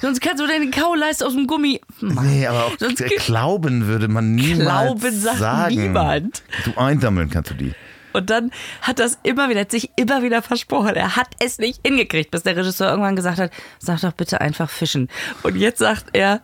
sonst 0.01 0.22
kannst 0.22 0.41
du 0.41 0.47
deine 0.47 0.70
Kauleiste 0.70 1.26
aus 1.26 1.34
dem 1.34 1.47
Gummi. 1.47 1.82
Mann. 1.99 2.28
Nee, 2.28 2.45
aber 2.45 2.66
auch 2.66 2.78
Sonst 2.78 3.03
Glauben 3.26 3.88
würde 3.88 4.08
man 4.08 4.36
niemals 4.36 4.60
Glauben 4.60 5.20
sagt 5.20 5.39
sagen. 5.39 5.76
niemand. 5.76 6.43
Du 6.64 6.78
einsammeln 6.78 7.30
kannst 7.32 7.49
du 7.51 7.55
die. 7.55 7.74
Und 8.18 8.32
dann 8.32 8.49
hat 8.82 8.97
das 8.97 9.20
immer 9.22 9.47
wieder, 9.47 9.59
hat 9.61 9.70
sich 9.70 9.91
immer 9.95 10.24
wieder 10.24 10.41
versprochen. 10.41 10.95
Er 10.95 11.15
hat 11.15 11.28
es 11.39 11.59
nicht 11.59 11.82
hingekriegt, 11.86 12.32
bis 12.32 12.41
der 12.41 12.55
Regisseur 12.57 12.89
irgendwann 12.89 13.15
gesagt 13.15 13.38
hat, 13.38 13.51
sag 13.78 14.01
doch 14.01 14.11
bitte 14.13 14.41
einfach 14.41 14.72
fischen. 14.72 15.07
Und 15.43 15.55
jetzt 15.55 15.78
sagt 15.78 16.07
er, 16.13 16.41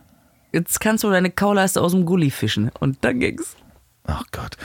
jetzt 0.52 0.78
kannst 0.78 1.02
du 1.02 1.10
deine 1.10 1.30
Kauleiste 1.30 1.80
aus 1.80 1.90
dem 1.90 2.06
Gully 2.06 2.30
fischen. 2.30 2.70
Und 2.78 3.04
dann 3.04 3.18
ging's. 3.18 3.56
Ach 4.06 4.22
Gott. 4.30 4.56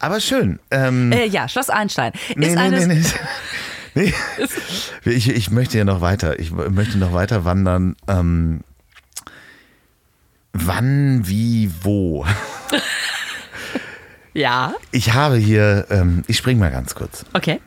Aber 0.00 0.18
schön. 0.18 0.58
Ähm, 0.72 1.12
Äh, 1.12 1.26
ja, 1.26 1.48
Schloss 1.48 1.70
Einstein. 1.70 2.12
nee, 2.34 2.46
ist 2.48 2.54
nee, 2.56 2.60
eines, 2.60 2.86
nee, 2.88 3.02
nee. 3.94 4.12
nee. 5.04 5.12
Ich, 5.12 5.28
ich 5.28 5.50
möchte 5.52 5.78
ja 5.78 5.84
noch 5.84 6.00
weiter. 6.00 6.40
Ich 6.40 6.50
möchte 6.50 6.98
noch 6.98 7.12
weiter 7.12 7.44
wandern. 7.44 7.94
Ähm, 8.08 8.62
wann, 10.52 11.28
wie, 11.28 11.70
wo? 11.82 12.26
Ja, 14.36 14.74
Ich 14.92 15.14
habe 15.14 15.36
hier, 15.36 15.86
ähm, 15.90 16.22
ich 16.26 16.36
spring 16.36 16.58
mal 16.58 16.70
ganz 16.70 16.94
kurz. 16.94 17.24
okay. 17.32 17.60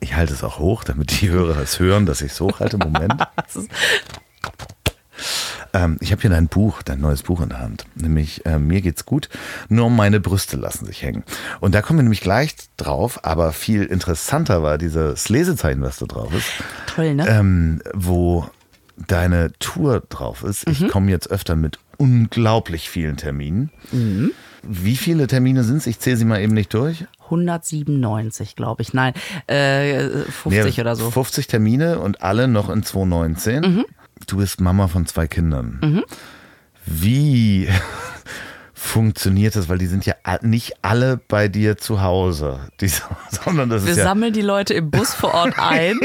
Ich 0.00 0.16
halte 0.16 0.32
es 0.34 0.42
auch 0.42 0.58
hoch, 0.58 0.82
damit 0.82 1.20
die 1.20 1.30
Hörer 1.30 1.54
das 1.54 1.78
hören, 1.78 2.06
dass 2.06 2.22
ich 2.22 2.32
es 2.32 2.40
hochhalte. 2.40 2.76
Moment. 2.78 3.14
Ähm, 5.74 5.96
ich 6.00 6.12
habe 6.12 6.20
hier 6.20 6.30
dein 6.30 6.48
Buch, 6.48 6.82
dein 6.82 7.00
neues 7.00 7.22
Buch 7.22 7.40
in 7.40 7.48
der 7.48 7.60
Hand. 7.60 7.86
Nämlich 7.94 8.44
äh, 8.44 8.58
Mir 8.58 8.82
geht's 8.82 9.06
gut, 9.06 9.30
nur 9.70 9.88
meine 9.88 10.20
Brüste 10.20 10.56
lassen 10.58 10.84
sich 10.84 11.02
hängen. 11.02 11.22
Und 11.60 11.74
da 11.74 11.80
kommen 11.80 11.98
wir 12.00 12.02
nämlich 12.02 12.20
gleich 12.20 12.54
drauf, 12.76 13.24
aber 13.24 13.52
viel 13.52 13.84
interessanter 13.84 14.62
war 14.62 14.76
dieses 14.76 15.30
Lesezeichen, 15.30 15.80
was 15.80 15.98
da 15.98 16.04
drauf 16.06 16.34
ist, 16.34 16.46
toll, 16.86 17.14
ne? 17.14 17.26
ähm, 17.26 17.80
wo 17.94 18.46
deine 19.06 19.52
Tour 19.60 20.02
drauf 20.10 20.42
ist. 20.42 20.66
Mhm. 20.66 20.72
Ich 20.72 20.88
komme 20.88 21.10
jetzt 21.10 21.30
öfter 21.30 21.56
mit 21.56 21.78
unglaublich 21.96 22.90
vielen 22.90 23.16
Terminen. 23.16 23.70
Mhm. 23.92 24.32
Wie 24.62 24.96
viele 24.96 25.26
Termine 25.26 25.64
sind 25.64 25.78
es? 25.78 25.86
Ich 25.86 25.98
zähle 25.98 26.16
sie 26.16 26.24
mal 26.24 26.40
eben 26.40 26.54
nicht 26.54 26.72
durch. 26.72 27.04
197, 27.24 28.56
glaube 28.56 28.82
ich. 28.82 28.94
Nein, 28.94 29.14
äh, 29.46 30.08
50 30.08 30.76
Nee, 30.76 30.80
oder 30.80 30.96
so. 30.96 31.10
50 31.10 31.46
Termine 31.46 31.98
und 31.98 32.22
alle 32.22 32.46
noch 32.48 32.70
in 32.70 32.82
2019. 32.82 33.60
Mhm. 33.60 33.84
Du 34.26 34.36
bist 34.36 34.60
Mama 34.60 34.88
von 34.88 35.06
zwei 35.06 35.26
Kindern. 35.26 36.04
Wie 36.86 37.68
funktioniert 38.74 39.56
das? 39.56 39.68
Weil 39.68 39.78
die 39.78 39.86
sind 39.86 40.06
ja 40.06 40.14
nicht 40.42 40.74
alle 40.82 41.16
bei 41.16 41.48
dir 41.48 41.76
zu 41.76 42.02
Hause, 42.02 42.60
die, 42.80 42.90
sondern 43.30 43.68
das 43.68 43.84
Wir 43.84 43.92
ist 43.92 43.98
ja. 43.98 44.04
sammeln 44.04 44.32
die 44.32 44.42
Leute 44.42 44.74
im 44.74 44.90
Bus 44.90 45.14
vor 45.14 45.34
Ort 45.34 45.58
ein. 45.58 45.98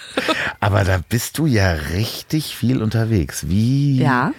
Aber 0.60 0.84
da 0.84 1.00
bist 1.08 1.38
du 1.38 1.46
ja 1.46 1.72
richtig 1.72 2.56
viel 2.56 2.82
unterwegs. 2.82 3.48
Wie 3.48 3.98
ja. 3.98 4.32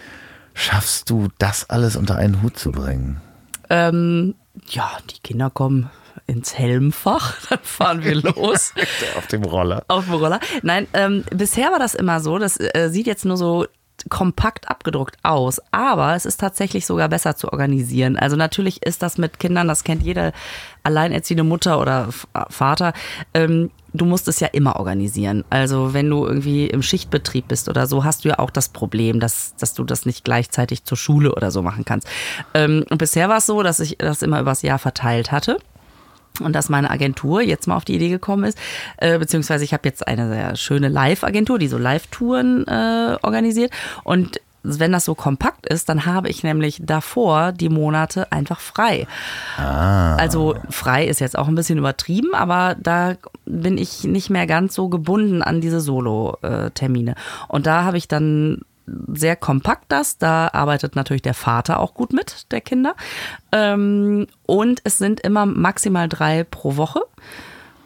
schaffst 0.53 1.09
du 1.09 1.28
das 1.38 1.70
alles 1.70 1.95
unter 1.95 2.15
einen 2.15 2.41
Hut 2.41 2.57
zu 2.57 2.72
bringen? 2.72 3.22
Ähm, 3.70 4.36
ja, 4.70 4.97
die 5.09 5.20
Kinder 5.22 5.49
kommen 5.49 5.89
ins 6.28 6.57
Helmfach, 6.57 7.36
dann 7.49 7.59
fahren 7.63 8.03
wir 8.03 8.15
los. 8.15 8.74
Auf 9.17 9.28
dem 9.28 9.43
Roller. 9.43 9.84
Auf 9.88 10.05
dem 10.05 10.15
Roller. 10.15 10.39
Nein, 10.61 10.88
ähm, 10.93 11.24
bisher 11.32 11.72
war 11.72 11.80
das 11.80 11.95
immer 11.95 12.20
so, 12.20 12.38
das 12.38 12.59
äh, 12.59 12.89
sieht 12.89 13.07
jetzt 13.07 13.26
nur 13.26 13.38
so 13.38 13.65
kompakt 14.09 14.70
abgedruckt 14.70 15.17
aus, 15.24 15.59
aber 15.72 16.15
es 16.15 16.26
ist 16.26 16.39
tatsächlich 16.39 16.86
sogar 16.86 17.09
besser 17.09 17.36
zu 17.36 17.51
organisieren. 17.51 18.15
Also 18.15 18.38
natürlich 18.38 18.82
ist 18.86 19.03
das 19.03 19.17
mit 19.17 19.39
Kindern, 19.39 19.67
das 19.67 19.84
kennt 19.84 20.03
jede 20.03 20.32
alleinerziehende 20.84 21.43
Mutter 21.43 21.82
oder 21.82 22.07
Vater, 22.49 22.93
ähm, 23.34 23.72
du 23.94 24.06
musst 24.06 24.28
es 24.28 24.40
ja 24.40 24.48
immer 24.48 24.78
organisieren. 24.78 25.44
Also 25.50 25.94
wenn 25.94 26.10
du 26.10 26.26
irgendwie 26.26 26.68
im 26.68 26.82
Schichtbetrieb 26.82 27.48
bist 27.48 27.70
oder 27.70 27.88
so, 27.88 28.04
hast 28.04 28.24
du 28.24 28.30
ja 28.30 28.40
auch 28.40 28.50
das 28.50 28.70
Problem, 28.70 29.20
dass, 29.20 29.56
dass 29.58 29.74
du 29.74 29.84
das 29.84 30.06
nicht 30.06 30.24
gleichzeitig 30.24 30.84
zur 30.84 30.98
Schule 30.98 31.34
oder 31.34 31.52
so 31.52 31.62
machen 31.62 31.86
kannst. 31.86 32.08
Ähm, 32.54 32.86
und 32.90 32.98
bisher 32.98 33.30
war 33.30 33.38
es 33.38 33.46
so, 33.46 33.64
dass 33.64 33.80
ich 33.80 33.98
das 33.98 34.22
immer 34.22 34.40
übers 34.40 34.62
Jahr 34.62 34.80
verteilt 34.80 35.32
hatte 35.32 35.58
und 36.40 36.54
dass 36.54 36.70
meine 36.70 36.90
Agentur 36.90 37.42
jetzt 37.42 37.68
mal 37.68 37.76
auf 37.76 37.86
die 37.86 37.96
Idee 37.96 38.10
gekommen 38.10 38.46
ist, 38.46 38.58
äh, 38.98 39.18
beziehungsweise 39.18 39.64
ich 39.64 39.74
habe 39.74 39.88
jetzt 39.88 40.08
eine 40.08 40.30
sehr 40.30 40.56
schöne 40.56 40.88
Live-Agentur, 40.88 41.60
die 41.60 41.68
so 41.68 41.78
Live-Touren 41.78 42.68
äh, 42.68 43.18
organisiert 43.22 43.72
und 44.04 44.40
wenn 44.64 44.91
das 44.91 45.05
so 45.05 45.16
kompakt 45.16 45.68
ist, 45.68 45.89
dann 45.89 46.05
habe 46.05 46.30
ich 46.30 46.43
nämlich 46.43 46.82
davor 46.84 47.51
die 47.51 47.70
Monate 47.70 48.32
einfach 48.32 48.60
frei. 48.60 49.07
Also 50.18 50.55
frei 50.70 51.05
ist 51.05 51.20
jetzt 51.20 51.38
auch 51.38 51.47
ein 51.47 51.55
bisschen 51.55 51.78
übertrieben, 51.78 52.34
aber 52.34 52.76
da 52.80 53.16
bin 53.45 53.78
ich 53.78 54.03
nicht 54.03 54.30
mehr 54.30 54.47
ganz 54.47 54.76
so 54.76 54.89
gebunden 54.89 55.41
an 55.41 55.62
diese 55.62 55.80
Solo-Termine. 55.80 57.16
Und 57.47 57.66
da 57.66 57.84
habe 57.84 57.97
ich 57.97 58.07
dann 58.07 58.62
sehr 59.14 59.36
kompakt 59.36 59.86
das. 59.89 60.18
Da 60.18 60.49
arbeitet 60.53 60.95
natürlich 60.95 61.22
der 61.22 61.34
Vater 61.34 61.80
auch 61.80 61.93
gut 61.93 62.14
mit, 62.14 62.51
der 62.51 62.62
Kinder. 62.62 62.95
Ähm, 63.51 64.28
und 64.45 64.82
es 64.84 64.97
sind 64.97 65.20
immer 65.22 65.45
maximal 65.45 66.10
drei 66.10 66.43
pro 66.43 66.76
Woche. 66.76 67.01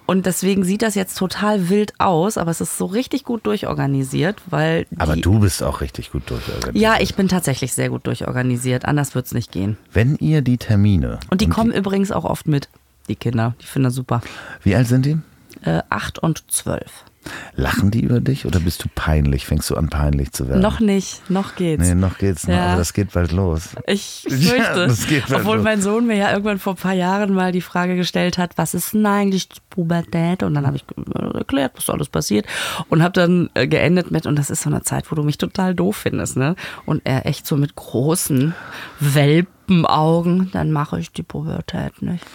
Und 0.05 0.25
deswegen 0.25 0.63
sieht 0.63 0.81
das 0.81 0.95
jetzt 0.95 1.17
total 1.17 1.69
wild 1.69 1.93
aus, 1.99 2.37
aber 2.37 2.51
es 2.51 2.61
ist 2.61 2.77
so 2.77 2.85
richtig 2.85 3.23
gut 3.23 3.45
durchorganisiert, 3.45 4.41
weil. 4.49 4.85
Aber 4.97 5.15
die, 5.15 5.21
du 5.21 5.39
bist 5.39 5.63
auch 5.63 5.81
richtig 5.81 6.11
gut 6.11 6.29
durchorganisiert. 6.29 6.75
Ja, 6.75 6.97
ich 6.99 7.15
bin 7.15 7.27
tatsächlich 7.27 7.73
sehr 7.73 7.89
gut 7.89 8.05
durchorganisiert. 8.05 8.85
Anders 8.85 9.15
wird's 9.15 9.33
nicht 9.33 9.51
gehen. 9.51 9.77
Wenn 9.91 10.15
ihr 10.17 10.41
die 10.41 10.57
Termine. 10.57 11.19
Und 11.29 11.41
die 11.41 11.47
kommen 11.47 11.71
übrigens 11.71 12.11
auch 12.11 12.25
oft 12.25 12.47
mit, 12.47 12.67
die 13.07 13.15
Kinder. 13.15 13.55
Die 13.61 13.65
finden 13.65 13.85
das 13.85 13.95
super. 13.95 14.21
Wie 14.61 14.75
alt 14.75 14.87
sind 14.87 15.05
die? 15.05 15.17
Äh, 15.63 15.81
acht 15.89 16.19
und 16.19 16.51
zwölf. 16.51 17.05
Lachen 17.55 17.91
die 17.91 18.01
über 18.01 18.19
dich 18.19 18.45
oder 18.45 18.59
bist 18.59 18.83
du 18.83 18.89
peinlich? 18.93 19.45
Fängst 19.45 19.69
du 19.69 19.75
an, 19.75 19.89
peinlich 19.89 20.31
zu 20.31 20.47
werden? 20.47 20.61
Noch 20.61 20.79
nicht, 20.79 21.29
noch 21.29 21.55
geht's. 21.55 21.87
Nee, 21.87 21.95
noch 21.95 22.17
geht's 22.17 22.47
noch, 22.47 22.55
Ja. 22.55 22.67
aber 22.69 22.77
das 22.77 22.93
geht 22.93 23.11
bald 23.13 23.31
los. 23.31 23.69
Ich 23.87 24.23
Ja, 24.29 24.37
fürchte. 24.37 24.87
das 24.87 25.07
geht 25.07 25.23
halt 25.29 25.39
Obwohl 25.41 25.55
los. 25.57 25.63
mein 25.63 25.81
Sohn 25.81 26.07
mir 26.07 26.17
ja 26.17 26.31
irgendwann 26.31 26.59
vor 26.59 26.73
ein 26.73 26.77
paar 26.77 26.93
Jahren 26.93 27.33
mal 27.33 27.51
die 27.51 27.61
Frage 27.61 27.95
gestellt 27.95 28.37
hat, 28.37 28.57
was 28.57 28.73
ist 28.73 28.93
denn 28.93 29.05
eigentlich 29.05 29.49
Pubertät? 29.69 30.43
Und 30.43 30.53
dann 30.53 30.65
habe 30.67 30.75
ich 30.77 30.85
erklärt, 31.33 31.73
was 31.75 31.89
alles 31.89 32.09
passiert. 32.09 32.45
Und 32.89 33.01
habe 33.03 33.13
dann 33.13 33.49
äh, 33.53 33.67
geendet 33.67 34.11
mit, 34.11 34.25
und 34.25 34.35
das 34.37 34.49
ist 34.49 34.61
so 34.63 34.69
eine 34.69 34.81
Zeit, 34.83 35.09
wo 35.11 35.15
du 35.15 35.23
mich 35.23 35.37
total 35.37 35.73
doof 35.75 35.95
findest, 35.97 36.37
ne? 36.37 36.55
Und 36.85 37.01
er 37.05 37.25
echt 37.25 37.47
so 37.47 37.55
mit 37.57 37.75
großen 37.75 38.53
Welpenaugen, 38.99 40.49
dann 40.51 40.71
mache 40.71 40.99
ich 40.99 41.11
die 41.11 41.23
Pubertät 41.23 42.01
nicht. 42.01 42.25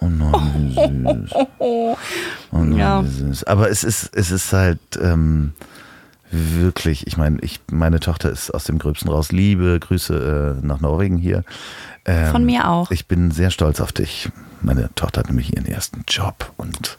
Oh 0.00 0.08
nein, 0.08 0.72
wie 0.74 1.22
süß. 1.22 1.46
Oh 1.58 1.96
nein, 2.52 2.76
Ja. 2.76 3.02
wie 3.04 3.08
süß. 3.08 3.44
Aber 3.44 3.70
es 3.70 3.82
ist, 3.84 4.10
es 4.14 4.30
ist 4.30 4.52
halt 4.52 4.78
ähm, 5.00 5.52
wirklich, 6.30 7.06
ich 7.06 7.16
meine, 7.16 7.38
ich, 7.40 7.60
meine 7.70 8.00
Tochter 8.00 8.30
ist 8.30 8.50
aus 8.50 8.64
dem 8.64 8.78
Gröbsten 8.78 9.10
raus. 9.10 9.32
Liebe 9.32 9.78
Grüße 9.80 10.58
äh, 10.62 10.66
nach 10.66 10.80
Norwegen 10.80 11.16
hier. 11.16 11.44
Ähm, 12.04 12.30
Von 12.32 12.44
mir 12.44 12.68
auch. 12.68 12.90
Ich 12.90 13.06
bin 13.06 13.30
sehr 13.30 13.50
stolz 13.50 13.80
auf 13.80 13.92
dich. 13.92 14.28
Meine 14.62 14.90
Tochter 14.94 15.20
hat 15.20 15.28
nämlich 15.28 15.54
ihren 15.54 15.66
ersten 15.66 16.04
Job 16.08 16.52
und 16.56 16.98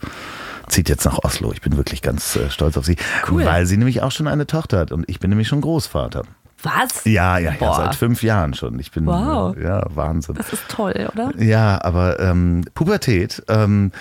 zieht 0.68 0.89
jetzt 0.89 1.06
nach 1.06 1.20
Oslo. 1.24 1.52
Ich 1.54 1.62
bin 1.62 1.78
wirklich 1.78 2.02
ganz 2.02 2.36
äh, 2.36 2.50
stolz 2.50 2.78
auf 2.78 2.86
sie, 2.86 2.98
Cool. 3.30 3.45
weil 3.45 3.66
sie 3.66 3.78
nämlich 3.78 4.02
auch 4.02 4.12
schon 4.12 4.28
eine 4.28 4.48
Tochter 4.48 4.80
hat 4.80 4.91
und 4.91 5.08
ich 5.10 5.20
bin 5.20 5.30
nämlich 5.30 5.48
schon 5.48 5.62
Großvater. 5.62 6.24
Was? 6.64 7.03
Ja, 7.05 7.38
ja, 7.38 7.53
ja, 7.60 7.74
seit 7.74 7.95
fünf 7.95 8.24
Jahren 8.24 8.53
schon. 8.53 8.80
Ich 8.80 8.91
bin, 8.91 9.05
Wow. 9.05 9.55
ja, 9.58 9.86
Wahnsinn. 9.93 10.36
Das 10.36 10.51
ist 10.53 10.68
toll, 10.68 11.08
oder? 11.14 11.32
Ja, 11.38 11.80
aber 11.84 12.20
ähm, 12.20 12.64
Pubertät, 12.74 13.43
ähm, 13.47 13.91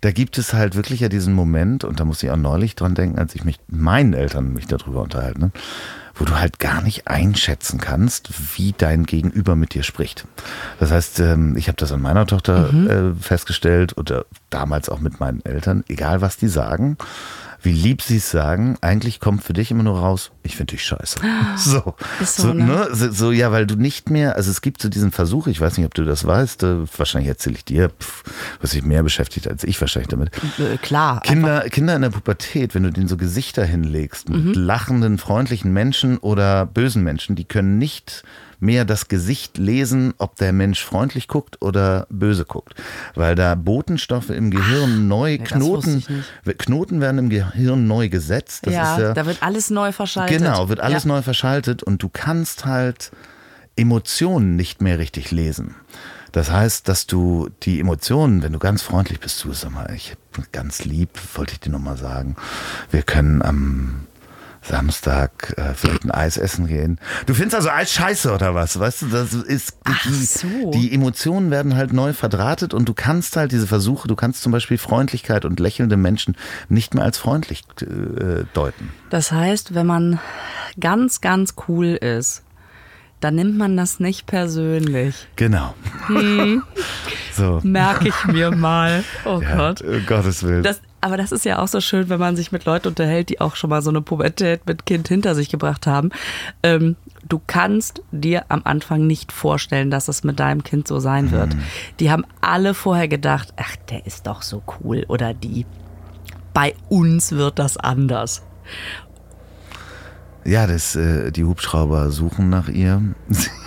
da 0.00 0.12
gibt 0.12 0.38
es 0.38 0.54
halt 0.54 0.76
wirklich 0.76 1.00
ja 1.00 1.08
diesen 1.08 1.34
Moment, 1.34 1.84
und 1.84 2.00
da 2.00 2.04
muss 2.04 2.22
ich 2.22 2.30
auch 2.30 2.36
neulich 2.36 2.74
dran 2.74 2.94
denken, 2.94 3.18
als 3.18 3.34
ich 3.34 3.44
mich 3.44 3.58
meinen 3.68 4.14
Eltern 4.14 4.52
mich 4.52 4.66
darüber 4.66 5.02
unterhalten, 5.02 5.40
ne, 5.40 5.50
wo 6.14 6.24
du 6.24 6.38
halt 6.38 6.58
gar 6.58 6.80
nicht 6.80 7.08
einschätzen 7.08 7.78
kannst, 7.80 8.30
wie 8.56 8.72
dein 8.76 9.04
Gegenüber 9.04 9.54
mit 9.54 9.74
dir 9.74 9.82
spricht. 9.82 10.26
Das 10.78 10.90
heißt, 10.90 11.20
ähm, 11.20 11.54
ich 11.56 11.68
habe 11.68 11.76
das 11.76 11.92
an 11.92 12.00
meiner 12.00 12.26
Tochter 12.26 12.70
äh, 12.72 13.14
festgestellt 13.22 13.98
oder 13.98 14.24
damals 14.48 14.88
auch 14.88 15.00
mit 15.00 15.20
meinen 15.20 15.44
Eltern, 15.44 15.84
egal 15.88 16.22
was 16.22 16.38
die 16.38 16.48
sagen, 16.48 16.96
wie 17.66 17.72
lieb 17.72 18.00
sie 18.00 18.18
es 18.18 18.30
sagen, 18.30 18.78
eigentlich 18.80 19.18
kommt 19.18 19.42
für 19.42 19.52
dich 19.52 19.72
immer 19.72 19.82
nur 19.82 19.98
raus, 19.98 20.30
ich 20.44 20.56
finde 20.56 20.70
dich 20.70 20.84
scheiße. 20.84 21.18
So, 21.56 21.94
Ist 22.20 22.36
so, 22.36 22.54
ne? 22.54 22.64
ne? 22.64 22.88
So, 22.92 23.10
so, 23.10 23.32
ja, 23.32 23.50
weil 23.50 23.66
du 23.66 23.74
nicht 23.74 24.08
mehr, 24.08 24.36
also 24.36 24.50
es 24.50 24.60
gibt 24.60 24.80
so 24.80 24.88
diesen 24.88 25.10
Versuch, 25.10 25.48
ich 25.48 25.60
weiß 25.60 25.76
nicht, 25.76 25.86
ob 25.86 25.94
du 25.94 26.04
das 26.04 26.24
weißt, 26.24 26.62
äh, 26.62 26.76
wahrscheinlich 26.96 27.28
erzähle 27.28 27.56
ich 27.56 27.64
dir, 27.64 27.90
pff, 27.90 28.22
was 28.60 28.70
sich 28.70 28.84
mehr 28.84 29.02
beschäftigt 29.02 29.48
als 29.48 29.64
ich 29.64 29.80
wahrscheinlich 29.80 30.08
damit. 30.08 30.30
Äh, 30.58 30.76
klar. 30.76 31.20
Kinder, 31.22 31.68
Kinder 31.68 31.96
in 31.96 32.02
der 32.02 32.10
Pubertät, 32.10 32.74
wenn 32.74 32.84
du 32.84 32.92
denen 32.92 33.08
so 33.08 33.16
Gesichter 33.16 33.64
hinlegst 33.64 34.28
mit 34.28 34.54
lachenden, 34.54 35.18
freundlichen 35.18 35.72
Menschen 35.72 36.18
oder 36.18 36.66
bösen 36.66 37.02
Menschen, 37.02 37.34
die 37.34 37.44
können 37.44 37.78
nicht 37.78 38.22
mehr 38.58 38.84
das 38.84 39.08
Gesicht 39.08 39.58
lesen, 39.58 40.14
ob 40.18 40.36
der 40.36 40.52
Mensch 40.52 40.84
freundlich 40.84 41.28
guckt 41.28 41.62
oder 41.62 42.06
böse 42.10 42.44
guckt. 42.44 42.74
Weil 43.14 43.34
da 43.34 43.54
Botenstoffe 43.54 44.30
im 44.30 44.50
Gehirn 44.50 45.08
neu, 45.08 45.32
nee, 45.32 45.38
Knoten, 45.38 46.04
Knoten 46.58 47.00
werden 47.00 47.18
im 47.18 47.28
Gehirn 47.28 47.86
neu 47.86 48.08
gesetzt. 48.08 48.66
Das 48.66 48.74
ja, 48.74 48.98
ja, 48.98 49.14
da 49.14 49.26
wird 49.26 49.42
alles 49.42 49.70
neu 49.70 49.92
verschaltet. 49.92 50.38
Genau, 50.38 50.68
wird 50.68 50.80
alles 50.80 51.04
ja. 51.04 51.08
neu 51.08 51.22
verschaltet 51.22 51.82
und 51.82 52.02
du 52.02 52.08
kannst 52.08 52.64
halt 52.64 53.10
Emotionen 53.76 54.56
nicht 54.56 54.80
mehr 54.80 54.98
richtig 54.98 55.30
lesen. 55.30 55.74
Das 56.32 56.50
heißt, 56.50 56.86
dass 56.88 57.06
du 57.06 57.48
die 57.62 57.80
Emotionen, 57.80 58.42
wenn 58.42 58.52
du 58.52 58.58
ganz 58.58 58.82
freundlich 58.82 59.20
bist, 59.20 59.42
du 59.44 59.52
sag 59.52 59.70
mal, 59.70 59.90
ich 59.94 60.16
bin 60.32 60.44
ganz 60.52 60.84
lieb, 60.84 61.08
wollte 61.34 61.52
ich 61.54 61.60
dir 61.60 61.70
nochmal 61.70 61.96
sagen. 61.96 62.36
Wir 62.90 63.02
können 63.02 63.40
am 63.40 64.06
Samstag 64.68 65.54
äh, 65.56 65.74
vielleicht 65.74 66.04
ein 66.04 66.10
Eis 66.10 66.36
essen 66.36 66.66
gehen. 66.66 66.98
Du 67.26 67.34
findest 67.34 67.54
also 67.56 67.70
Eis 67.70 67.92
scheiße 67.92 68.32
oder 68.34 68.54
was? 68.54 68.78
Weißt 68.78 69.02
du, 69.02 69.06
das 69.06 69.32
ist 69.32 69.76
Ach 69.84 70.02
die, 70.04 70.10
so. 70.24 70.70
die 70.72 70.92
Emotionen 70.92 71.50
werden 71.50 71.76
halt 71.76 71.92
neu 71.92 72.12
verdrahtet 72.12 72.74
und 72.74 72.88
du 72.88 72.94
kannst 72.94 73.36
halt 73.36 73.52
diese 73.52 73.66
Versuche, 73.66 74.08
du 74.08 74.16
kannst 74.16 74.42
zum 74.42 74.52
Beispiel 74.52 74.78
Freundlichkeit 74.78 75.44
und 75.44 75.60
lächelnde 75.60 75.96
Menschen 75.96 76.36
nicht 76.68 76.94
mehr 76.94 77.04
als 77.04 77.18
freundlich 77.18 77.64
äh, 77.82 78.44
deuten. 78.54 78.90
Das 79.10 79.32
heißt, 79.32 79.74
wenn 79.74 79.86
man 79.86 80.18
ganz, 80.80 81.20
ganz 81.20 81.54
cool 81.68 81.86
ist, 81.94 82.42
dann 83.20 83.34
nimmt 83.34 83.56
man 83.56 83.76
das 83.78 83.98
nicht 83.98 84.26
persönlich. 84.26 85.26
Genau. 85.36 85.74
Hm. 86.08 86.62
so. 87.34 87.60
Merke 87.62 88.08
ich 88.08 88.24
mir 88.26 88.50
mal. 88.50 89.04
Oh 89.24 89.40
Ja, 89.40 89.56
Gott. 89.56 89.80
um 89.80 90.04
Gottes 90.06 90.42
Willen. 90.42 90.62
Das, 90.62 90.80
aber 91.06 91.16
das 91.16 91.30
ist 91.30 91.44
ja 91.44 91.60
auch 91.60 91.68
so 91.68 91.80
schön, 91.80 92.08
wenn 92.08 92.18
man 92.18 92.34
sich 92.34 92.50
mit 92.50 92.64
Leuten 92.64 92.88
unterhält, 92.88 93.28
die 93.28 93.40
auch 93.40 93.54
schon 93.54 93.70
mal 93.70 93.80
so 93.80 93.90
eine 93.90 94.00
Pubertät 94.00 94.66
mit 94.66 94.86
Kind 94.86 95.06
hinter 95.06 95.36
sich 95.36 95.48
gebracht 95.48 95.86
haben. 95.86 96.10
Ähm, 96.64 96.96
du 97.28 97.40
kannst 97.46 98.02
dir 98.10 98.44
am 98.48 98.62
Anfang 98.64 99.06
nicht 99.06 99.30
vorstellen, 99.30 99.92
dass 99.92 100.08
es 100.08 100.24
mit 100.24 100.40
deinem 100.40 100.64
Kind 100.64 100.88
so 100.88 100.98
sein 100.98 101.30
wird. 101.30 101.54
Mhm. 101.54 101.60
Die 102.00 102.10
haben 102.10 102.24
alle 102.40 102.74
vorher 102.74 103.06
gedacht, 103.06 103.54
ach, 103.56 103.76
der 103.88 104.04
ist 104.04 104.26
doch 104.26 104.42
so 104.42 104.64
cool 104.80 105.04
oder 105.06 105.32
die. 105.32 105.64
Bei 106.52 106.74
uns 106.88 107.30
wird 107.30 107.60
das 107.60 107.76
anders. 107.76 108.42
ja, 110.44 110.66
das, 110.66 110.96
äh, 110.96 111.30
die 111.30 111.44
Hubschrauber 111.44 112.10
suchen 112.10 112.50
nach 112.50 112.68
ihr. 112.68 113.00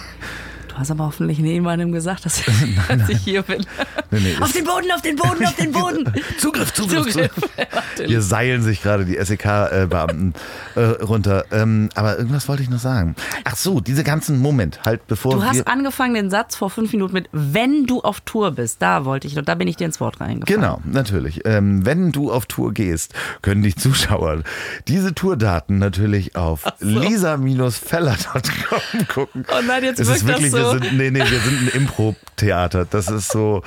Du 0.79 0.83
hast 0.83 0.91
aber 0.91 1.07
hoffentlich 1.07 1.39
niemandem 1.39 1.91
gesagt, 1.91 2.25
dass, 2.25 2.41
dass 2.87 3.09
ich 3.09 3.17
hier 3.17 3.41
bin. 3.41 3.65
Nee, 4.11 4.19
nee, 4.21 4.35
auf 4.39 4.53
den 4.53 4.63
Boden, 4.63 4.89
auf 4.95 5.01
den 5.01 5.17
Boden, 5.17 5.45
auf 5.45 5.55
den 5.57 5.73
Boden. 5.73 6.09
Zugriff, 6.37 6.73
Zugriff, 6.73 7.11
Zugriff. 7.11 7.31
Hier 8.05 8.21
seilen 8.21 8.61
sich 8.61 8.81
gerade 8.81 9.03
die 9.03 9.17
SEK-Beamten 9.21 10.33
äh, 10.75 10.81
runter. 10.81 11.43
Ähm, 11.51 11.89
aber 11.95 12.17
irgendwas 12.17 12.47
wollte 12.47 12.63
ich 12.63 12.69
noch 12.69 12.79
sagen. 12.79 13.17
Ach 13.43 13.57
so, 13.57 13.81
diese 13.81 14.05
ganzen 14.05 14.39
Moment, 14.39 14.85
halt 14.85 15.05
bevor 15.07 15.33
Du 15.33 15.43
hast 15.43 15.67
angefangen 15.67 16.13
den 16.13 16.29
Satz 16.29 16.55
vor 16.55 16.69
fünf 16.69 16.93
Minuten 16.93 17.11
mit, 17.11 17.27
wenn 17.33 17.85
du 17.85 17.99
auf 17.99 18.21
Tour 18.21 18.51
bist. 18.51 18.81
Da 18.81 19.03
wollte 19.03 19.27
ich, 19.27 19.37
und 19.37 19.49
da 19.49 19.55
bin 19.55 19.67
ich 19.67 19.75
dir 19.75 19.83
ins 19.83 19.99
Wort 19.99 20.21
reingefallen. 20.21 20.61
Genau, 20.61 20.79
natürlich. 20.85 21.41
Ähm, 21.43 21.85
wenn 21.85 22.13
du 22.13 22.31
auf 22.31 22.45
Tour 22.45 22.73
gehst, 22.73 23.13
können 23.41 23.63
die 23.63 23.75
Zuschauer 23.75 24.43
diese 24.87 25.13
Tourdaten 25.13 25.77
natürlich 25.77 26.37
auf 26.37 26.63
lisa-feller.com 26.79 29.07
gucken. 29.09 29.45
Oh 29.51 29.61
nein, 29.67 29.83
jetzt 29.83 29.99
wirkt 29.99 30.21
das 30.21 30.25
wirklich, 30.25 30.51
so. 30.51 30.68
Wir 30.73 30.79
sind, 30.83 30.97
nee, 30.97 31.11
nee, 31.11 31.19
wir 31.19 31.39
sind 31.39 31.61
ein 31.61 31.67
Impro-Theater. 31.69 32.85
Das 32.85 33.07
ist 33.09 33.31
so, 33.31 33.63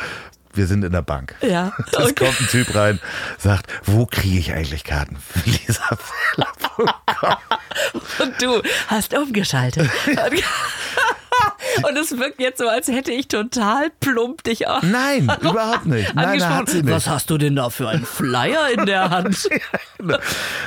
wir 0.54 0.66
sind 0.66 0.84
in 0.84 0.92
der 0.92 1.02
Bank. 1.02 1.34
Ja, 1.40 1.72
Es 1.92 1.98
okay. 1.98 2.26
kommt 2.26 2.40
ein 2.40 2.46
Typ 2.48 2.74
rein, 2.74 3.00
sagt, 3.38 3.72
wo 3.84 4.06
kriege 4.06 4.38
ich 4.38 4.52
eigentlich 4.52 4.84
Karten 4.84 5.16
für 5.20 5.48
lisafeller.com? 5.48 7.36
Und 8.20 8.42
du 8.42 8.62
hast 8.88 9.14
umgeschaltet. 9.14 9.90
Und 11.88 11.96
es 11.96 12.16
wirkt 12.18 12.38
jetzt 12.40 12.58
so, 12.58 12.68
als 12.68 12.88
hätte 12.88 13.12
ich 13.12 13.28
total 13.28 13.90
plump 14.00 14.44
dich 14.44 14.66
auch 14.68 14.82
Nein, 14.82 15.30
überhaupt 15.40 15.86
nicht. 15.86 16.14
Nein, 16.14 16.38
sie 16.66 16.82
nicht. 16.82 16.90
Was 16.90 17.08
hast 17.08 17.30
du 17.30 17.38
denn 17.38 17.56
da 17.56 17.70
für 17.70 17.88
einen 17.88 18.04
Flyer 18.04 18.68
in 18.76 18.84
der 18.84 19.08
Hand? 19.10 19.48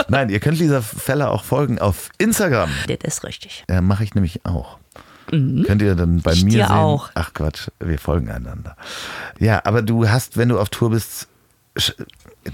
Nein, 0.07 0.29
ihr 0.29 0.39
könnt 0.39 0.57
Lisa 0.57 0.81
Feller 0.81 1.29
auch 1.31 1.43
folgen 1.43 1.79
auf 1.79 2.09
Instagram. 2.17 2.71
das 2.87 3.17
ist 3.17 3.23
richtig. 3.23 3.63
Äh, 3.67 3.81
Mache 3.81 4.03
ich 4.03 4.15
nämlich 4.15 4.45
auch. 4.45 4.79
Könnt 5.29 5.81
ihr 5.81 5.95
dann 5.95 6.21
bei 6.21 6.33
Ich 6.33 6.45
mir 6.45 6.51
sehen? 6.51 6.71
auch. 6.71 7.09
Ach 7.15 7.33
Quatsch, 7.33 7.69
wir 7.79 7.97
folgen 7.99 8.29
einander. 8.29 8.75
Ja, 9.39 9.61
aber 9.65 9.81
du 9.81 10.07
hast, 10.07 10.37
wenn 10.37 10.49
du 10.49 10.59
auf 10.59 10.69
Tour 10.69 10.91
bist, 10.91 11.27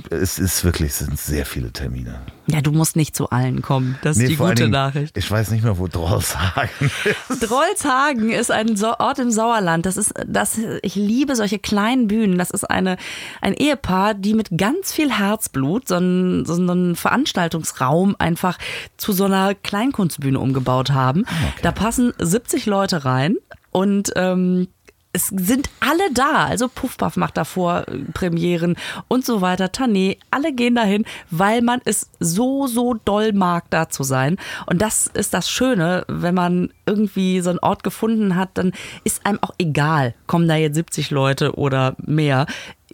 es 0.10 0.40
ist 0.40 0.64
wirklich, 0.64 0.92
es 0.92 1.00
sind 1.00 1.20
sehr 1.20 1.46
viele 1.46 1.72
Termine. 1.72 2.22
Ja, 2.48 2.62
du 2.62 2.72
musst 2.72 2.96
nicht 2.96 3.16
zu 3.16 3.30
allen 3.30 3.62
kommen. 3.62 3.98
Das 4.04 4.18
ist 4.18 4.30
die 4.30 4.36
vor 4.36 4.48
allen 4.48 4.56
gute 4.56 4.64
Dingen, 4.64 4.74
Nachricht. 4.74 5.18
Ich 5.18 5.30
weiß 5.30 5.52
nicht 5.52 5.64
mehr, 5.64 5.78
wo 5.78 5.88
Drollshagen 5.88 6.92
ist. 7.30 7.50
Drollshagen 7.50 8.30
ist 8.30 8.52
ein 8.52 8.82
Ort 8.84 9.20
im 9.20 9.32
Sauerland. 9.32 9.86
Das 9.86 9.98
ist, 9.98 10.14
das, 10.26 10.60
ich 10.82 10.96
liebe 10.96 11.36
solche 11.36 11.60
kleinen 11.60 12.08
Bühnen. 12.08 12.38
Das 12.38 12.52
ist 12.52 12.64
eine, 12.64 12.98
ein 13.42 13.54
Ehepaar, 13.54 14.14
die 14.14 14.34
mit 14.34 14.58
ganz 14.58 14.94
viel 14.94 15.12
Herzblut 15.12 15.88
so 15.88 15.96
einen, 15.96 16.46
so 16.46 16.54
einen 16.54 16.96
Veranstaltungsraum 16.96 18.16
einfach 18.18 18.58
zu 18.98 19.12
so 19.12 19.26
einer 19.26 19.56
Kleinkunstbühne 19.56 20.40
umgebaut 20.40 20.92
haben. 20.92 21.26
Da 21.62 21.72
passen 21.72 22.14
70 22.18 22.66
Leute 22.66 23.04
rein 23.04 23.36
und 23.72 24.12
ähm, 24.16 24.68
es 25.14 25.28
sind 25.28 25.70
alle 25.80 26.12
da. 26.14 26.46
Also 26.46 26.68
Puffpuff 26.68 27.18
macht 27.18 27.38
davor 27.38 27.88
äh, 27.88 27.98
Premieren 28.14 28.76
und 29.08 29.26
so 29.26 29.42
weiter. 29.42 29.66
Tané, 29.66 30.18
alle 30.32 30.54
gehen 30.54 30.76
dahin, 30.76 31.06
weil 31.30 31.62
man 31.62 31.82
es 31.86 32.10
so, 32.20 32.68
so 32.68 32.94
doll 32.94 33.34
mag, 33.34 33.70
da 33.70 33.90
zu 33.90 34.04
sein. 34.04 34.38
Und 34.68 34.82
das 34.82 35.08
ist 35.08 35.34
das 35.34 35.50
Schöne, 35.50 36.06
wenn 36.08 36.36
man 36.36 36.74
irgendwie 36.86 37.42
so 37.42 37.50
einen 37.50 37.60
Ort 37.60 37.84
gefunden 37.84 38.36
hat, 38.36 38.50
dann 38.56 38.74
ist 39.04 39.26
einem 39.26 39.40
auch 39.42 39.52
egal, 39.58 40.14
kommen 40.28 40.48
da 40.48 40.56
jetzt 40.56 40.76
70 40.76 41.12
Leute 41.12 41.56
oder 41.56 41.96
mehr 42.06 42.46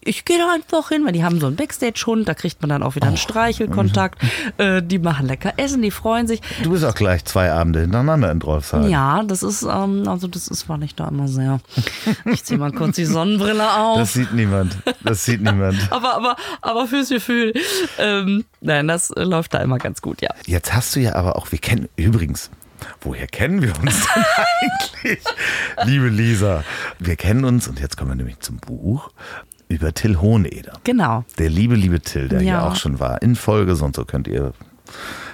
ich 0.04 0.26
gehe 0.26 0.38
da 0.38 0.54
einfach 0.54 0.90
hin, 0.90 1.06
weil 1.06 1.14
die 1.14 1.24
haben 1.24 1.40
so 1.40 1.48
einen 1.48 1.56
Backstage-Hund, 1.56 2.28
da 2.28 2.34
kriegt 2.34 2.62
man 2.62 2.70
dann 2.70 2.84
auch 2.84 2.96
wieder 2.96 3.08
einen 3.08 3.18
Streichelkontakt. 3.18 4.22
Äh, 4.58 4.82
die 4.82 5.00
machen 5.00 5.28
lecker 5.28 5.54
Essen, 5.58 5.82
die 5.82 5.92
freuen 5.92 6.28
sich. 6.28 6.42
Du 6.64 6.72
bist 6.72 6.84
auch 6.84 6.96
gleich 6.96 7.26
zwei 7.26 7.52
Abende 7.52 7.82
hintereinander 7.82 8.32
in 8.32 8.40
Drolfsheim. 8.40 8.90
Ja, 8.90 9.24
das 9.24 9.44
ist, 9.44 9.64
ähm, 9.64 10.08
also 10.08 10.28
das 10.28 10.48
ist, 10.48 10.70
war 10.70 10.78
nicht 10.78 11.00
da 11.00 11.08
immer 11.08 11.28
sehr. 11.28 11.60
Ich 12.26 12.44
ziehe 12.44 12.60
mal 12.60 12.72
kurz 12.72 12.96
die 12.96 13.06
Sonnenbrille 13.06 13.76
auf. 13.78 13.98
Das 13.98 14.14
sieht 14.14 14.34
niemand. 14.34 14.78
Das 15.04 15.26
sieht 15.26 15.42
niemand. 15.42 15.78
aber, 15.92 16.16
aber, 16.16 16.36
aber 16.62 16.88
fürs 16.88 17.10
Gefühl. 17.10 17.54
Ähm, 17.98 18.46
nein, 18.62 18.88
das 18.88 19.14
läuft 19.16 19.54
da 19.54 19.60
immer 19.60 19.78
ganz 19.78 20.02
gut, 20.02 20.22
ja. 20.22 20.30
Jetzt 20.46 20.74
hast 20.74 20.96
du 20.96 21.00
ja 21.00 21.16
aber 21.16 21.36
auch, 21.36 21.52
wir 21.52 21.60
kennen 21.60 21.90
übrigens, 21.96 22.50
Woher 23.02 23.28
kennen 23.28 23.62
wir 23.62 23.74
uns 23.80 24.06
denn 24.14 24.24
eigentlich? 25.06 25.24
Liebe 25.84 26.10
Lisa, 26.10 26.64
wir 27.00 27.16
kennen 27.16 27.44
uns 27.46 27.68
und 27.68 27.80
jetzt 27.80 27.98
kommen 27.98 28.12
wir 28.12 28.16
nämlich 28.16 28.40
zum 28.40 28.58
Buch 28.58 29.10
über 29.70 29.94
Till 29.94 30.18
Hoheneder. 30.22 30.74
Genau. 30.84 31.24
Der 31.38 31.50
liebe, 31.50 31.76
liebe 31.76 32.00
Till, 32.00 32.28
der 32.30 32.42
Ja. 32.42 32.62
hier 32.62 32.64
auch 32.64 32.76
schon 32.76 33.00
war. 33.00 33.22
In 33.22 33.36
Folge, 33.36 33.76
so 33.76 33.86
und 33.86 33.96
so 33.96 34.06
könnt 34.06 34.28
ihr 34.28 34.54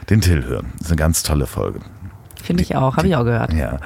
den 0.09 0.21
Till 0.21 0.43
hören. 0.43 0.71
Das 0.77 0.87
ist 0.87 0.91
eine 0.91 0.97
ganz 0.97 1.23
tolle 1.23 1.45
Folge. 1.47 1.79
Finde 2.43 2.63
ich 2.63 2.75
auch, 2.75 2.97
habe 2.97 3.07
ich 3.07 3.15
auch 3.15 3.23
gehört. 3.23 3.53
Ja. 3.53 3.79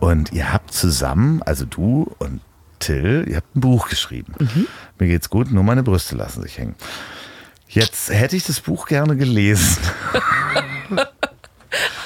Und 0.00 0.32
ihr 0.32 0.52
habt 0.52 0.72
zusammen, 0.72 1.42
also 1.42 1.64
du 1.64 2.14
und 2.18 2.40
Till, 2.78 3.24
ihr 3.28 3.36
habt 3.36 3.56
ein 3.56 3.60
Buch 3.60 3.88
geschrieben. 3.88 4.34
Mhm. 4.38 4.66
Mir 4.98 5.08
geht's 5.08 5.30
gut, 5.30 5.50
nur 5.50 5.62
meine 5.64 5.82
Brüste 5.82 6.16
lassen 6.16 6.42
sich 6.42 6.58
hängen. 6.58 6.74
Jetzt 7.66 8.10
hätte 8.12 8.36
ich 8.36 8.44
das 8.44 8.60
Buch 8.60 8.86
gerne 8.86 9.16
gelesen. 9.16 9.78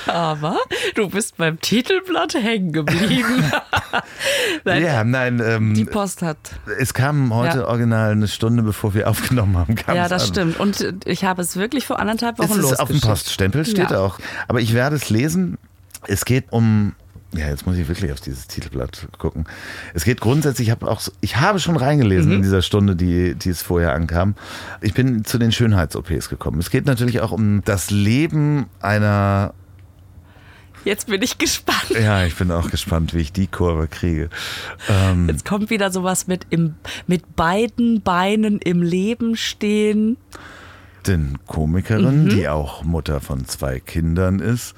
Aber 0.07 0.57
du 0.95 1.09
bist 1.09 1.37
beim 1.37 1.61
Titelblatt 1.61 2.35
hängen 2.35 2.73
geblieben. 2.73 3.45
Nein, 4.65 4.83
ja, 4.85 5.05
nein, 5.05 5.41
ähm, 5.45 5.75
Die 5.75 5.85
Post 5.85 6.23
hat. 6.23 6.39
es 6.79 6.95
kam 6.95 7.35
heute 7.35 7.59
Ja. 7.59 7.67
original 7.69 8.13
eine 8.13 8.29
Stunde, 8.29 8.63
bevor 8.63 8.95
wir 8.95 9.09
aufgenommen 9.09 9.57
haben. 9.57 9.77
Ja, 9.87 10.09
das 10.09 10.23
an. 10.23 10.29
stimmt. 10.29 10.61
Und 10.61 10.95
ich 11.05 11.25
habe 11.25 11.43
es 11.43 11.57
wirklich 11.57 11.87
vor 11.87 11.99
anderthalb 11.99 12.39
Wochen 12.39 12.53
Es 12.53 12.57
ist 12.73 12.81
auf 12.81 12.89
dem. 12.89 13.01
Poststempel, 13.01 13.65
steht 13.65 13.91
Ja. 13.91 14.01
auch. 14.01 14.19
Aber 14.49 14.61
ich 14.61 14.73
werde 14.75 14.97
es 14.97 15.11
lesen. 15.11 15.59
Es 16.07 16.25
geht 16.25 16.47
um. 16.53 16.95
Ja, 17.35 17.49
jetzt 17.49 17.67
muss 17.67 17.77
ich 17.77 17.87
wirklich 17.89 18.11
auf 18.11 18.21
dieses 18.23 18.47
Titelblatt 18.47 19.07
gucken. 19.19 19.45
Es 19.93 20.05
geht 20.05 20.21
grundsätzlich, 20.21 20.69
ich 20.69 20.73
habe 20.73 20.91
auch, 20.91 21.03
ich 21.21 21.37
habe 21.37 21.59
schon 21.61 21.77
reingelesen 21.77 22.31
Mhm. 22.31 22.37
in 22.37 22.43
dieser 22.43 22.63
Stunde, 22.63 22.97
die, 22.97 23.35
die 23.35 23.51
es 23.51 23.61
vorher 23.61 23.93
ankam. 23.93 24.35
Ich 24.81 24.95
bin 24.95 25.25
zu 25.25 25.37
den 25.39 25.53
Schönheits-OPs 25.53 26.31
gekommen. 26.31 26.59
Es 26.59 26.71
geht 26.71 26.87
natürlich 26.87 27.21
auch 27.21 27.31
um 27.33 27.63
das 27.65 27.91
Leben 27.91 28.67
einer, 28.81 29.53
Jetzt 30.85 31.09
bin 31.09 31.21
ich 31.21 31.37
gespannt. 31.39 31.91
ja, 31.91 32.25
ich 32.25 32.35
bin 32.37 32.51
auch 32.51 32.71
gespannt, 32.71 33.13
wie 33.13 33.19
ich 33.19 33.33
die 33.33 33.47
Kurve 33.49 33.89
kriege. 33.89 34.31
Ähm, 34.89 35.29
Jetzt 35.29 35.45
kommt 35.45 35.69
wieder 35.71 35.91
sowas 35.91 36.29
mit 36.29 36.47
im, 36.51 36.77
mit 37.07 37.37
beiden 37.37 38.01
Beinen 38.01 38.59
im 38.59 38.81
Leben 38.83 39.37
stehen. 39.37 40.17
den 41.07 41.39
Komikerin, 41.47 42.25
Mhm. 42.25 42.29
die 42.31 42.49
auch 42.49 42.85
Mutter 42.85 43.21
von 43.21 43.47
zwei 43.47 43.81
Kindern 43.81 44.41
ist. 44.41 44.75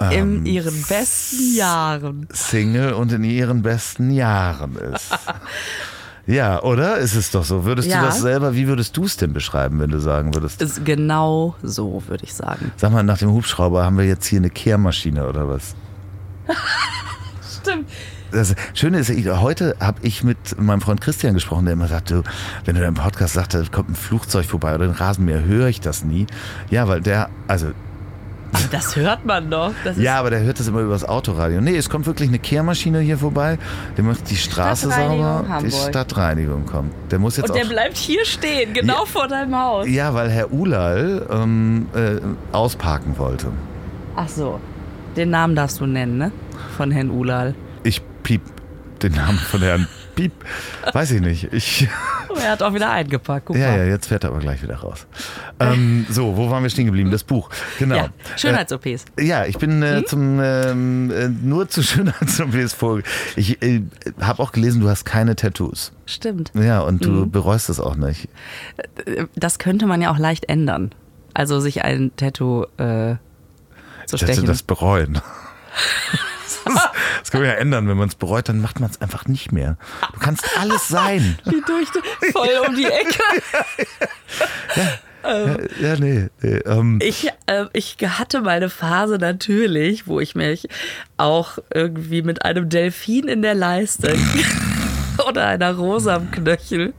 In 0.00 0.12
Ähm, 0.12 0.46
ihren 0.46 0.82
besten 0.88 1.54
Jahren. 1.56 2.28
Single 2.32 2.92
und 2.92 3.12
in 3.12 3.24
ihren 3.24 3.62
besten 3.62 4.10
Jahren 4.10 4.76
ist. 4.76 5.10
ja, 6.26 6.62
oder? 6.62 6.98
Ist 6.98 7.14
es 7.14 7.30
doch 7.30 7.44
so. 7.44 7.64
Würdest 7.64 7.88
Ja. 7.88 8.00
du 8.00 8.06
das 8.06 8.20
selber, 8.20 8.54
wie 8.54 8.66
würdest 8.68 8.96
du 8.96 9.04
es 9.04 9.16
denn 9.16 9.32
beschreiben, 9.32 9.80
wenn 9.80 9.90
du 9.90 9.98
sagen 10.00 10.34
würdest? 10.34 10.62
Ist 10.62 10.84
genau 10.84 11.56
so, 11.62 12.02
würde 12.06 12.24
ich 12.24 12.34
sagen. 12.34 12.70
Sag 12.76 12.92
mal, 12.92 13.02
nach 13.02 13.18
dem 13.18 13.32
Hubschrauber 13.32 13.84
haben 13.84 13.98
wir 13.98 14.04
jetzt 14.04 14.26
hier 14.26 14.38
eine 14.38 14.50
Kehrmaschine 14.50 15.26
oder 15.28 15.48
was? 15.48 15.74
Stimmt. 17.60 17.88
Das 18.30 18.54
Schöne 18.74 18.98
ist, 18.98 19.10
heute 19.40 19.74
habe 19.80 20.00
ich 20.02 20.22
mit 20.22 20.60
meinem 20.60 20.82
Freund 20.82 21.00
Christian 21.00 21.32
gesprochen, 21.32 21.64
der 21.64 21.72
immer 21.72 21.88
sagte, 21.88 22.22
wenn 22.66 22.76
du 22.76 22.84
im 22.84 22.92
Podcast 22.92 23.32
sagst, 23.34 23.54
da 23.54 23.62
kommt 23.72 23.88
ein 23.88 23.94
Flugzeug 23.94 24.44
vorbei 24.44 24.74
oder 24.74 24.84
ein 24.84 24.90
Rasenmäher, 24.90 25.44
höre 25.44 25.68
ich 25.68 25.80
das 25.80 26.04
nie. 26.04 26.26
Ja, 26.68 26.88
weil 26.88 27.00
der, 27.00 27.30
also 27.46 27.68
Aber 28.52 28.64
das 28.70 28.96
hört 28.96 29.24
man 29.24 29.50
doch. 29.50 29.72
Das 29.84 29.96
ist 29.96 30.02
Ja, 30.02 30.18
aber 30.18 30.30
der 30.30 30.40
hört 30.40 30.58
das 30.58 30.68
immer 30.68 30.80
übers 30.80 31.04
Autoradio. 31.04 31.60
Nee, 31.60 31.76
es 31.76 31.88
kommt 31.90 32.06
wirklich 32.06 32.28
eine 32.28 32.38
Kehrmaschine 32.38 33.00
hier 33.00 33.18
vorbei. 33.18 33.58
Der 33.96 34.04
macht 34.04 34.28
die 34.30 34.36
Straße 34.36 34.88
sauber. 34.90 35.44
Die 35.46 35.52
Hamburg. 35.52 35.72
Stadtreinigung 35.88 36.64
kommt. 36.66 36.92
Der 37.10 37.18
muss 37.18 37.36
jetzt 37.36 37.50
Und 37.50 37.56
der 37.56 37.64
auch. 37.64 37.68
bleibt 37.70 37.96
hier 37.96 38.24
stehen, 38.24 38.72
genau 38.74 39.00
Ja. 39.00 39.04
vor 39.06 39.28
deinem 39.28 39.54
Haus. 39.56 39.86
Ja, 39.88 40.14
weil 40.14 40.30
Herr 40.30 40.52
Ulal 40.52 41.26
ähm, 41.30 41.86
äh, 41.94 42.16
ausparken 42.56 43.18
wollte. 43.18 43.48
Ach 44.16 44.28
so. 44.28 44.60
Den 45.16 45.30
Namen 45.30 45.54
darfst 45.54 45.80
du 45.80 45.86
nennen, 45.86 46.18
ne? 46.18 46.32
Von 46.76 46.90
Herrn 46.90 47.10
Ulal. 47.10 47.54
Ich 47.82 48.02
piep 48.22 48.42
den 49.02 49.12
Namen 49.12 49.38
von 49.38 49.60
Herrn 49.62 49.86
Piep. 50.18 50.32
Weiß 50.92 51.12
ich 51.12 51.20
nicht. 51.20 51.52
Ich, 51.52 51.88
Oh, 52.30 52.34
er 52.34 52.50
hat 52.52 52.62
auch 52.62 52.74
wieder 52.74 52.90
eingepackt. 52.90 53.46
Guck 53.46 53.56
ja, 53.56 53.68
mal. 53.70 53.78
ja, 53.78 53.84
jetzt 53.86 54.08
fährt 54.08 54.22
er 54.24 54.30
aber 54.30 54.40
gleich 54.40 54.62
wieder 54.62 54.76
raus. 54.76 55.06
Ähm, 55.60 56.04
so, 56.10 56.36
wo 56.36 56.50
waren 56.50 56.62
wir 56.62 56.68
stehen 56.68 56.84
geblieben? 56.84 57.10
Das 57.10 57.24
Buch. 57.24 57.48
Genau. 57.78 57.96
Ja, 57.96 58.08
Schönheits-OPs. 58.36 59.06
Ja, 59.18 59.46
ich 59.46 59.56
bin 59.56 59.82
Hm? 59.82 59.82
äh, 59.82 60.04
zum 60.04 60.38
ähm, 60.42 61.10
äh, 61.10 61.28
nur 61.28 61.68
zu 61.70 61.82
Schönheits-OPs 61.84 62.74
vor. 62.74 63.00
Ich 63.36 63.62
äh, 63.62 63.82
habe 64.20 64.42
auch 64.42 64.52
gelesen, 64.52 64.82
du 64.82 64.90
hast 64.90 65.06
keine 65.06 65.36
Tattoos. 65.36 65.92
Stimmt. 66.04 66.52
Ja, 66.54 66.80
und 66.80 67.02
du 67.06 67.10
Mhm. 67.10 67.30
bereust 67.30 67.70
es 67.70 67.80
auch 67.80 67.96
nicht. 67.96 68.28
Das 69.34 69.58
könnte 69.58 69.86
man 69.86 70.02
ja 70.02 70.10
auch 70.12 70.18
leicht 70.18 70.50
ändern. 70.50 70.92
Also 71.32 71.60
sich 71.60 71.82
ein 71.84 72.10
Tattoo 72.16 72.64
äh, 72.76 73.16
zu 74.06 74.16
Ich 74.16 74.22
stechen. 74.22 74.44
das 74.44 74.62
bereuen. 74.62 75.20
Das, 76.74 76.88
das 77.20 77.30
können 77.30 77.44
wir 77.44 77.50
ja 77.50 77.56
ändern. 77.56 77.88
Wenn 77.88 77.96
man 77.96 78.08
es 78.08 78.14
bereut, 78.14 78.48
dann 78.48 78.60
macht 78.60 78.80
man 78.80 78.90
es 78.90 79.00
einfach 79.00 79.26
nicht 79.26 79.52
mehr. 79.52 79.76
Du 80.12 80.20
kannst 80.20 80.44
alles 80.58 80.88
sein. 80.88 81.38
Die 81.46 81.62
durch, 81.66 81.88
voll 82.32 82.66
um 82.66 82.74
die 82.74 82.86
Ecke. 82.86 83.22
Ja, 85.80 85.96
nee. 85.98 86.28
nee 86.40 86.56
ähm, 86.64 87.00
Ich, 87.02 87.28
äh, 87.46 87.66
ich 87.72 87.96
hatte 88.00 88.40
meine 88.40 88.70
Phase 88.70 89.18
natürlich, 89.18 90.06
wo 90.06 90.20
ich 90.20 90.34
mich 90.34 90.68
auch 91.16 91.58
irgendwie 91.74 92.22
mit 92.22 92.44
einem 92.44 92.68
Delfin 92.68 93.28
in 93.28 93.42
der 93.42 93.54
Leiste 93.54 94.16
oder 95.28 95.46
einer 95.46 95.74
Rose 95.74 96.12
am 96.12 96.30
Knöchel 96.30 96.94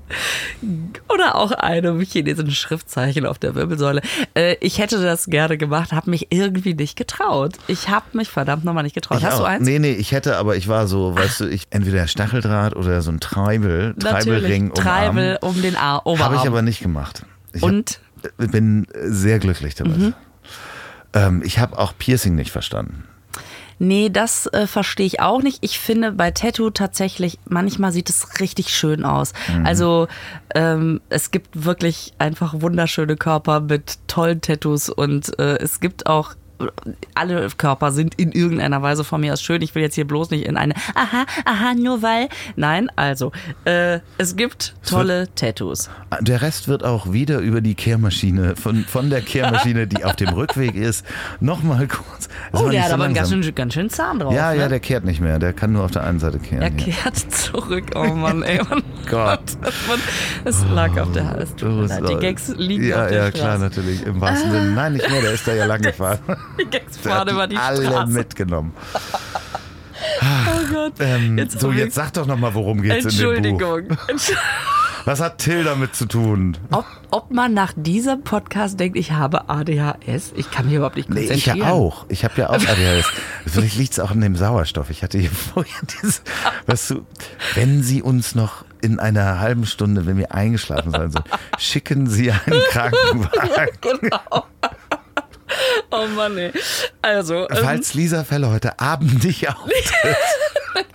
oder 1.07 1.36
auch 1.36 1.51
einem 1.51 1.99
chinesischen 2.01 2.51
Schriftzeichen 2.51 3.26
auf 3.26 3.39
der 3.39 3.55
Wirbelsäule. 3.55 4.01
Äh, 4.34 4.55
ich 4.61 4.80
hätte 4.80 5.01
das 5.01 5.26
gerne 5.26 5.57
gemacht, 5.57 5.91
habe 5.91 6.09
mich 6.09 6.28
irgendwie 6.32 6.74
nicht 6.74 6.95
getraut. 6.95 7.55
Ich 7.67 7.89
habe 7.89 8.05
mich 8.13 8.30
verdammt 8.30 8.65
nochmal 8.65 8.84
nicht 8.84 8.95
getraut. 8.95 9.20
ich 9.20 9.26
Hast 9.26 9.36
auch. 9.36 9.39
du 9.39 9.45
eins? 9.45 9.65
Nee, 9.65 9.80
nee, 9.80 9.93
ich 9.93 10.11
hätte, 10.11 10.38
aber 10.38 10.55
ich 10.55 10.67
war 10.67 10.88
so, 10.88 11.15
weißt 11.15 11.41
du, 11.41 11.47
ich 11.47 11.67
entweder 11.70 12.07
Stacheldraht 12.07 12.76
oder 12.76 13.01
so 13.01 13.11
ein 13.11 13.20
Treibel, 13.20 13.95
Treibelring 13.99 14.67
Natürlich. 14.67 14.88
Treibel 14.88 15.38
um 15.41 15.61
den 15.61 15.76
Ar 15.76 16.05
Oberarm. 16.05 16.34
Habe 16.34 16.41
ich 16.41 16.47
aber 16.47 16.61
nicht 16.61 16.82
gemacht. 16.82 17.24
Ich 17.53 17.63
Und? 17.63 17.99
Hab, 18.38 18.51
bin 18.51 18.88
sehr 19.03 19.39
glücklich 19.39 19.76
damit. 19.76 19.97
Mhm. 19.97 20.13
Ähm, 21.13 21.41
ich 21.43 21.59
habe 21.59 21.78
auch 21.78 21.93
Piercing 21.97 22.36
nicht 22.36 22.51
verstanden. 22.51 23.03
Nee, 23.80 24.09
das 24.09 24.45
äh, 24.47 24.67
verstehe 24.67 25.05
ich 25.05 25.21
auch 25.21 25.41
nicht. 25.41 25.59
Ich 25.61 25.80
finde 25.80 26.11
bei 26.11 26.32
Tattoo 26.32 26.69
tatsächlich, 26.69 27.39
manchmal 27.47 27.91
sieht 27.93 28.09
es 28.09 28.39
richtig 28.41 28.69
schön 28.69 29.05
aus. 29.05 29.34
Also 29.63 30.07
ähm, 30.53 30.99
es 31.09 31.32
gibt 31.32 31.65
wirklich 31.65 32.13
einfach 32.19 32.55
wunderschöne 32.59 33.15
Körper 33.15 33.61
mit 33.61 33.97
tollen 34.07 34.41
Tattoos 34.41 34.89
und 34.89 35.38
äh, 35.39 35.57
es 35.57 35.80
gibt 35.80 36.07
auch 36.07 36.36
alle 37.16 37.47
Körper 37.57 37.91
sind 37.91 38.16
in 38.16 38.32
irgendeiner 38.32 38.82
Weise 38.82 39.03
von 39.03 39.22
mir 39.22 39.34
aus 39.34 39.41
schön. 39.41 39.62
Ich 39.62 39.76
will 39.76 39.82
jetzt 39.82 39.95
hier 39.95 40.07
bloß 40.07 40.30
nicht 40.32 40.45
in 40.45 40.57
eine, 40.57 40.74
aha, 40.95 41.26
aha, 41.45 41.74
nur 41.76 42.01
weil. 42.01 42.30
Nein, 42.55 42.89
also, 42.95 43.32
äh, 43.66 43.99
es 44.18 44.36
gibt 44.36 44.76
tolle 44.86 45.28
Tattoos. 45.36 45.89
Der 46.22 46.41
Rest 46.41 46.68
wird 46.68 46.84
auch 46.84 47.12
wieder 47.12 47.39
über 47.39 47.62
die 47.62 47.76
Kehrmaschine, 47.76 48.55
von, 48.55 48.84
von 48.84 49.10
der 49.10 49.22
Kehrmaschine, 49.22 49.88
die 49.88 50.03
auf 50.03 50.16
dem 50.16 50.30
Rückweg 50.34 50.76
ist, 50.76 51.05
nochmal 51.39 51.88
kurz. 51.88 52.30
Oh, 52.51 52.70
der 52.70 52.82
hat 52.82 52.89
so 52.89 52.95
aber 52.95 53.05
einen 53.05 53.14
ganz 53.14 53.30
schön, 53.30 53.55
ganz 53.55 53.74
schön 53.74 53.89
Zahn 53.89 54.20
drauf. 54.20 54.34
Ja, 54.34 54.51
ne? 54.51 54.60
ja, 54.60 54.68
der 54.68 54.80
kehrt 54.80 55.05
nicht 55.05 55.22
mehr. 55.22 55.39
Der 55.39 55.53
kann 55.53 55.72
nur 55.74 55.84
auf 55.84 55.91
der 55.91 56.03
einen 56.03 56.20
Seite 56.20 56.39
kehren. 56.39 56.62
Er 56.62 56.72
ja. 56.72 56.76
kehrt 56.76 57.18
zurück. 57.18 57.91
Oh 57.95 58.14
Mann, 58.14 58.43
ey. 58.43 58.62
Man, 58.70 58.84
Gott. 59.10 59.41
es 60.45 60.64
lag 60.74 60.97
auf 60.99 61.12
der 61.12 61.26
Hand. 61.30 61.62
Leid. 61.62 62.10
Die 62.10 62.16
Gags 62.16 62.53
liegen 62.57 62.88
ja, 62.88 63.03
auf 63.03 63.10
der 63.10 63.18
Ja, 63.18 63.28
Straße. 63.30 63.43
klar, 63.43 63.57
natürlich. 63.57 64.05
Im 64.05 64.22
wahrsten 64.22 64.51
Sinne. 64.51 64.72
Nein, 64.72 64.93
nicht 64.93 65.10
mehr. 65.10 65.22
Der 65.22 65.32
ist 65.34 65.47
da 65.47 65.53
ja 65.53 65.66
lang 65.66 65.82
gefahren. 65.82 66.20
Die 66.60 66.66
Gags 66.66 66.97
fahren 66.97 67.20
hat 67.20 67.32
über 67.32 67.47
die 67.47 67.58
alle 67.58 67.86
Straße. 67.86 68.12
mitgenommen. 68.12 68.74
Oh 70.22 70.74
Gott. 70.74 70.93
Ähm, 71.00 71.38
Jetzt 71.38 71.60
so, 71.60 71.72
jetzt 71.74 71.93
sag 71.95 72.14
doch 72.14 72.26
noch 72.26 72.38
mal, 72.38 72.54
worum 72.54 72.82
geht's 72.82 73.04
in 73.06 73.12
dem 73.12 73.58
Buch. 73.58 73.68
Entschuldigung. 73.78 73.97
Entsch- 74.08 74.32
Was 75.06 75.20
hat 75.22 75.39
Till 75.39 75.64
damit 75.64 75.95
zu 75.95 76.06
tun? 76.06 76.58
Ob, 76.72 76.86
ob 77.12 77.32
man 77.32 77.54
nach 77.54 77.74
diesem 77.76 78.22
Podcast 78.24 78.80
denkt, 78.80 78.97
ich 78.97 79.12
habe 79.12 79.50
ADHS, 79.50 80.34
ich 80.36 80.52
kann 80.52 80.68
mich 80.68 80.76
überhaupt 80.76 80.95
nicht 80.97 81.10
Nee, 81.10 81.28
konzentrieren. 81.28 81.58
ich 81.58 81.64
ja 81.64 81.70
auch. 81.72 82.06
Ich 82.10 82.24
habe 82.24 82.34
ja 82.38 82.50
auch 82.50 82.54
ADHS. 82.54 83.06
Vielleicht 83.45 83.78
liegt 83.78 83.93
es 83.93 84.00
auch 84.00 84.12
an 84.12 84.22
dem 84.22 84.36
Sauerstoff. 84.36 84.89
Ich 84.89 85.04
hatte 85.04 85.18
hier 85.18 85.32
vorher 85.32 85.82
dieses, 85.84 86.22
weißt 86.68 86.91
du, 86.91 87.06
wenn 87.56 87.82
Sie 87.84 88.02
uns 88.02 88.36
noch 88.36 88.64
in 88.82 89.00
einer 89.00 89.39
halben 89.39 89.66
Stunde, 89.66 90.06
wenn 90.06 90.18
wir 90.18 90.34
eingeschlafen 90.34 90.91
sein 90.91 91.12
sollen, 91.12 91.26
schicken 91.58 92.08
Sie 92.08 92.32
einen 92.32 92.62
Krankenwagen. 92.70 93.70
Genau. 93.82 94.45
Oh 95.91 96.07
Mann, 96.07 96.38
ey. 96.38 96.51
Also, 97.01 97.49
ähm, 97.49 97.57
Falls 97.62 97.93
Lisa 97.93 98.24
Fälle 98.24 98.49
heute 98.49 98.80
Abend 98.80 99.24
nicht 99.24 99.47
auf. 99.49 99.55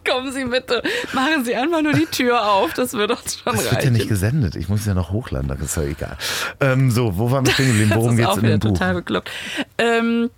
kommen 0.09 0.33
Sie 0.33 0.45
bitte, 0.45 0.83
machen 1.13 1.45
Sie 1.45 1.55
einfach 1.55 1.83
nur 1.83 1.93
die 1.93 2.07
Tür 2.07 2.47
auf, 2.47 2.73
das 2.75 2.93
wird 2.93 3.11
uns 3.11 3.39
schon 3.41 3.55
Das 3.55 3.65
wird 3.65 3.73
ja 3.73 3.79
reichen. 3.79 3.93
nicht 3.95 4.09
gesendet. 4.09 4.57
Ich 4.57 4.69
muss 4.69 4.81
es 4.81 4.87
ja 4.87 4.95
noch 4.95 5.11
hochladen, 5.11 5.49
das 5.49 5.61
ist 5.61 5.77
ja 5.77 5.83
egal. 5.83 6.17
Ähm, 6.61 6.91
so, 6.91 7.19
wo 7.19 7.31
waren 7.31 7.45
wir 7.47 7.53
stehen 7.53 7.69
geblieben? 7.69 7.91
Worum 7.95 8.17
geht's 8.17 8.29
auch 8.29 8.37
in 8.39 8.45
dem 8.45 8.61
Buch? 8.61 8.71
total 8.71 8.95
bekloppt. 8.95 9.31
Ähm, 9.79 10.31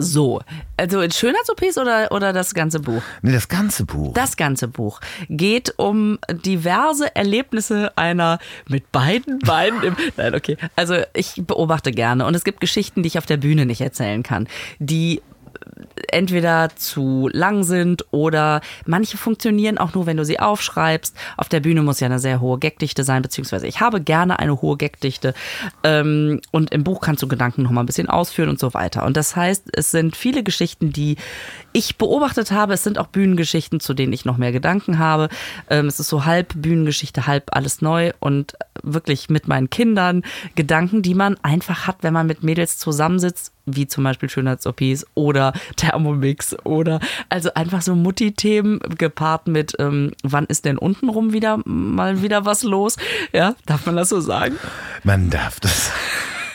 so, 0.00 0.40
also 0.76 1.00
in 1.00 1.10
Schönheits-OPs 1.10 1.78
oder, 1.78 2.12
oder 2.12 2.32
das 2.32 2.54
ganze 2.54 2.80
Buch? 2.80 3.02
Nee, 3.22 3.32
das 3.32 3.48
ganze 3.48 3.84
Buch. 3.84 4.14
Das 4.14 4.36
ganze 4.36 4.68
Buch 4.68 5.00
geht 5.28 5.74
um 5.76 6.18
diverse 6.30 7.14
Erlebnisse 7.14 7.96
einer 7.96 8.38
mit 8.68 8.90
beiden 8.92 9.38
Beinen 9.40 9.82
im. 9.82 9.96
Nein, 10.16 10.34
okay. 10.34 10.56
Also 10.76 10.96
ich 11.14 11.34
beobachte 11.46 11.92
gerne 11.92 12.26
und 12.26 12.34
es 12.34 12.44
gibt 12.44 12.60
Geschichten, 12.60 13.02
die 13.02 13.08
ich 13.08 13.18
auf 13.18 13.26
der 13.26 13.36
Bühne 13.36 13.66
nicht 13.66 13.80
erzählen 13.80 14.22
kann, 14.22 14.48
die 14.78 15.22
entweder 16.10 16.70
zu 16.76 17.28
lang 17.32 17.64
sind 17.64 18.04
oder 18.10 18.60
manche 18.86 19.16
funktionieren 19.16 19.78
auch 19.78 19.94
nur, 19.94 20.06
wenn 20.06 20.16
du 20.16 20.24
sie 20.24 20.40
aufschreibst. 20.40 21.16
Auf 21.36 21.48
der 21.48 21.60
Bühne 21.60 21.82
muss 21.82 22.00
ja 22.00 22.06
eine 22.06 22.18
sehr 22.18 22.40
hohe 22.40 22.58
Gagdichte 22.58 23.04
sein, 23.04 23.22
beziehungsweise 23.22 23.66
ich 23.66 23.80
habe 23.80 24.00
gerne 24.00 24.38
eine 24.38 24.60
hohe 24.60 24.76
Gagdichte. 24.76 25.34
Ähm, 25.84 26.40
und 26.50 26.72
im 26.72 26.84
Buch 26.84 27.00
kannst 27.00 27.22
du 27.22 27.28
Gedanken 27.28 27.62
noch 27.62 27.70
mal 27.70 27.82
ein 27.82 27.86
bisschen 27.86 28.08
ausführen 28.08 28.48
und 28.48 28.58
so 28.58 28.74
weiter. 28.74 29.04
Und 29.04 29.16
das 29.16 29.36
heißt, 29.36 29.68
es 29.72 29.90
sind 29.90 30.16
viele 30.16 30.42
Geschichten, 30.42 30.92
die 30.92 31.16
ich 31.72 31.96
beobachtet 31.96 32.50
habe. 32.50 32.74
Es 32.74 32.82
sind 32.82 32.98
auch 32.98 33.06
Bühnengeschichten, 33.08 33.80
zu 33.80 33.94
denen 33.94 34.12
ich 34.12 34.24
noch 34.24 34.36
mehr 34.36 34.52
Gedanken 34.52 34.98
habe. 34.98 35.28
Ähm, 35.68 35.86
es 35.86 36.00
ist 36.00 36.08
so 36.08 36.24
halb 36.24 36.52
Bühnengeschichte, 36.56 37.26
halb 37.26 37.54
alles 37.54 37.82
neu 37.82 38.12
und 38.20 38.54
wirklich 38.82 39.28
mit 39.28 39.48
meinen 39.48 39.70
Kindern 39.70 40.22
Gedanken, 40.54 41.02
die 41.02 41.14
man 41.14 41.36
einfach 41.42 41.86
hat, 41.86 41.98
wenn 42.02 42.12
man 42.12 42.26
mit 42.26 42.42
Mädels 42.42 42.78
zusammensitzt, 42.78 43.52
wie 43.66 43.86
zum 43.86 44.04
Beispiel 44.04 44.28
Schönheits-OPs 44.28 45.06
oder 45.14 45.52
Thermomix 45.76 46.56
oder 46.64 47.00
also 47.28 47.52
einfach 47.54 47.82
so 47.82 47.94
Mutti-Themen 47.94 48.80
gepaart 48.98 49.48
mit, 49.48 49.74
ähm, 49.78 50.12
wann 50.22 50.46
ist 50.46 50.64
denn 50.64 50.78
untenrum 50.78 51.32
wieder 51.32 51.60
mal 51.64 52.22
wieder 52.22 52.44
was 52.44 52.62
los? 52.62 52.96
Ja, 53.32 53.54
darf 53.66 53.86
man 53.86 53.96
das 53.96 54.08
so 54.08 54.20
sagen? 54.20 54.56
Man 55.04 55.30
darf 55.30 55.60
das 55.60 55.90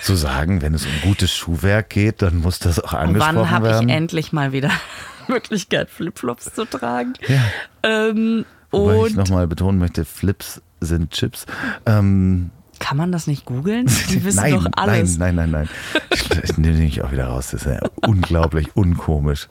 so 0.01 0.15
sagen, 0.15 0.61
wenn 0.61 0.73
es 0.73 0.85
um 0.85 0.91
gutes 1.01 1.31
Schuhwerk 1.31 1.89
geht, 1.89 2.21
dann 2.21 2.37
muss 2.37 2.59
das 2.59 2.79
auch 2.79 2.93
angesprochen 2.93 3.37
wann 3.37 3.49
habe 3.51 3.67
ich 3.67 3.73
werden. 3.73 3.89
endlich 3.89 4.33
mal 4.33 4.51
wieder 4.51 4.69
Möglichkeit, 5.27 5.89
Flipflops 5.89 6.53
zu 6.53 6.65
tragen? 6.65 7.13
Ja. 7.27 7.41
Ähm, 7.83 8.45
Wobei 8.71 9.07
ich 9.07 9.15
nochmal 9.15 9.47
betonen 9.47 9.79
möchte, 9.79 10.05
Flips 10.05 10.61
sind 10.81 11.11
Chips. 11.11 11.45
Ähm, 11.85 12.51
kann 12.79 12.97
man 12.97 13.11
das 13.11 13.27
nicht 13.27 13.45
googeln? 13.45 13.87
Die 14.09 14.23
wissen 14.23 14.37
nein, 14.41 14.53
doch 14.53 14.67
alles. 14.75 15.17
nein, 15.17 15.35
nein, 15.35 15.51
nein, 15.51 15.69
nein. 16.11 16.41
Ich, 16.43 16.57
nehme 16.57 16.77
mich 16.77 17.01
auch 17.03 17.11
wieder 17.11 17.27
raus. 17.27 17.49
Das 17.51 17.65
ist 17.65 17.67
ja 17.71 17.79
unglaublich 18.01 18.75
unkomisch. 18.75 19.47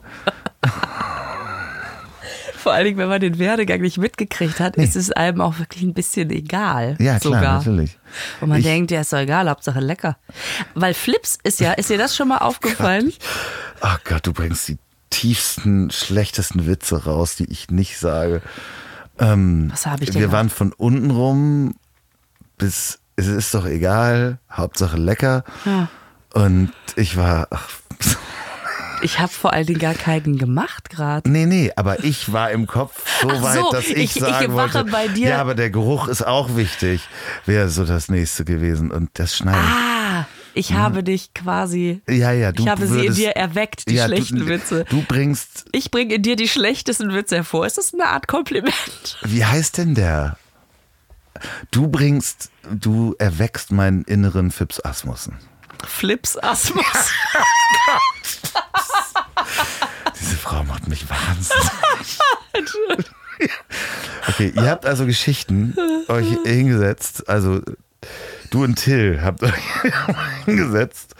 Vor 2.57 2.73
allen 2.73 2.85
Dingen, 2.85 2.97
wenn 2.97 3.09
man 3.09 3.21
den 3.21 3.37
Werdegang 3.37 3.81
nicht 3.81 3.99
mitgekriegt 3.99 4.59
hat, 4.59 4.75
ist 4.75 4.95
es 4.95 5.11
einem 5.11 5.39
auch 5.41 5.59
wirklich 5.59 5.83
ein 5.83 5.93
bisschen 5.93 6.31
egal. 6.31 6.95
Ja, 6.99 7.19
klar, 7.19 7.33
sogar. 7.35 7.57
natürlich. 7.59 7.99
Und 8.41 8.49
man 8.49 8.57
Ich- 8.59 8.65
denkt, 8.65 8.89
ja, 8.89 9.01
ist 9.01 9.13
doch 9.13 9.19
egal, 9.19 9.47
Hauptsache 9.49 9.79
lecker. 9.79 10.17
Weil 10.73 10.95
Flips 10.95 11.37
ist 11.43 11.59
ja, 11.59 11.73
ist 11.73 11.91
dir 11.91 11.99
das 11.99 12.15
schon 12.15 12.27
mal 12.27 12.39
aufgefallen? 12.39 13.13
Ach 13.81 13.99
Gott, 14.03 14.25
du 14.25 14.33
bringst 14.33 14.67
die 14.67 14.79
tiefsten, 15.11 15.91
schlechtesten 15.91 16.65
Witze 16.65 17.05
raus, 17.05 17.35
die 17.35 17.45
ich 17.51 17.69
nicht 17.69 17.99
sage. 17.99 18.41
Ähm, 19.19 19.69
Was 19.71 19.85
habe 19.85 20.03
ich 20.03 20.09
denn 20.09 20.19
Wir 20.21 20.27
noch? 20.27 20.33
waren 20.33 20.49
von 20.49 20.73
unten 20.73 21.11
rum 21.11 21.75
bis, 22.57 22.97
es 23.15 23.27
ist 23.27 23.53
doch 23.53 23.65
egal, 23.65 24.39
Hauptsache 24.51 24.97
lecker. 24.97 25.43
Ja. 25.65 25.87
Und 26.33 26.71
ich 26.95 27.15
war, 27.17 27.47
ach, 27.51 27.67
Ich 29.01 29.19
habe 29.19 29.31
vor 29.31 29.53
allen 29.53 29.65
Dingen 29.67 29.79
gar 29.79 29.93
keinen 29.93 30.37
gemacht 30.37 30.89
gerade. 30.89 31.29
nee, 31.29 31.45
nee, 31.45 31.71
aber 31.75 32.03
ich 32.03 32.31
war 32.33 32.51
im 32.51 32.65
Kopf 32.67 33.03
so 33.21 33.29
Ach 33.29 33.41
weit, 33.43 33.59
so, 33.59 33.71
dass 33.71 33.85
ich, 33.85 33.95
ich- 33.97 34.15
ich 34.17 34.21
sagen 34.23 34.55
wache 34.55 34.73
wollte, 34.79 34.91
bei 34.91 35.07
dir- 35.07 35.29
ja, 35.29 35.41
aber 35.41 35.53
der 35.55 35.69
Geruch 35.69 36.07
ist 36.07 36.25
auch 36.25 36.55
wichtig, 36.55 37.01
wäre 37.45 37.69
so 37.69 37.85
das 37.85 38.09
nächste 38.09 38.43
gewesen. 38.45 38.91
Und 38.91 39.09
das 39.13 39.35
Schneiden. 39.35 39.61
Ah, 39.61 40.25
ich 40.53 40.73
habe 40.73 41.03
dich 41.03 41.33
quasi. 41.33 42.01
ja, 42.09 42.31
ja, 42.31 42.51
du 42.51 42.63
ich 42.63 42.69
habe 42.69 42.87
sie 42.87 42.95
in 42.95 43.01
würdest, 43.01 43.17
dir 43.19 43.31
erweckt, 43.31 43.89
die 43.89 43.95
ja, 43.95 44.05
schlechten 44.07 44.39
du, 44.39 44.47
Witze. 44.47 44.85
Du 44.89 45.03
bringst, 45.07 45.65
Ich 45.71 45.91
bringe 45.91 46.15
in 46.15 46.21
dir 46.21 46.35
die 46.37 46.47
schlechtesten 46.47 47.13
Witze 47.13 47.35
hervor. 47.35 47.65
Ist 47.65 47.77
das 47.77 47.93
eine 47.93 48.07
Art 48.07 48.27
Kompliment? 48.27 49.17
wie 49.23 49.45
heißt 49.45 49.77
denn 49.77 49.93
der? 49.95 50.37
Du 51.71 51.87
bringst, 51.87 52.49
du 52.69 53.15
erweckst 53.19 53.71
meinen 53.71 54.03
inneren 54.03 54.51
Fips 54.51 54.79
Asmussen. 54.83 55.37
Flips 55.85 56.37
Asmus. 56.37 56.85
Diese 60.19 60.35
Frau 60.37 60.63
macht 60.63 60.87
mich 60.87 61.05
wahnsinnig. 61.09 62.19
okay, 64.27 64.53
ihr 64.55 64.69
habt 64.69 64.85
also 64.85 65.05
Geschichten 65.05 65.75
euch 66.07 66.27
hingesetzt, 66.45 67.27
also 67.27 67.61
du 68.49 68.63
und 68.63 68.75
Till 68.75 69.21
habt 69.21 69.43
euch 69.43 69.53
hingesetzt. 70.45 71.15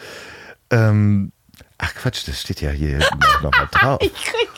Ähm, 0.69 1.31
ach 1.77 1.93
Quatsch, 1.95 2.27
das 2.27 2.41
steht 2.41 2.61
ja 2.61 2.71
hier 2.71 2.99
nochmal 3.41 3.67
drauf. 3.71 3.99
Ich 4.01 4.13
krieg 4.13 4.49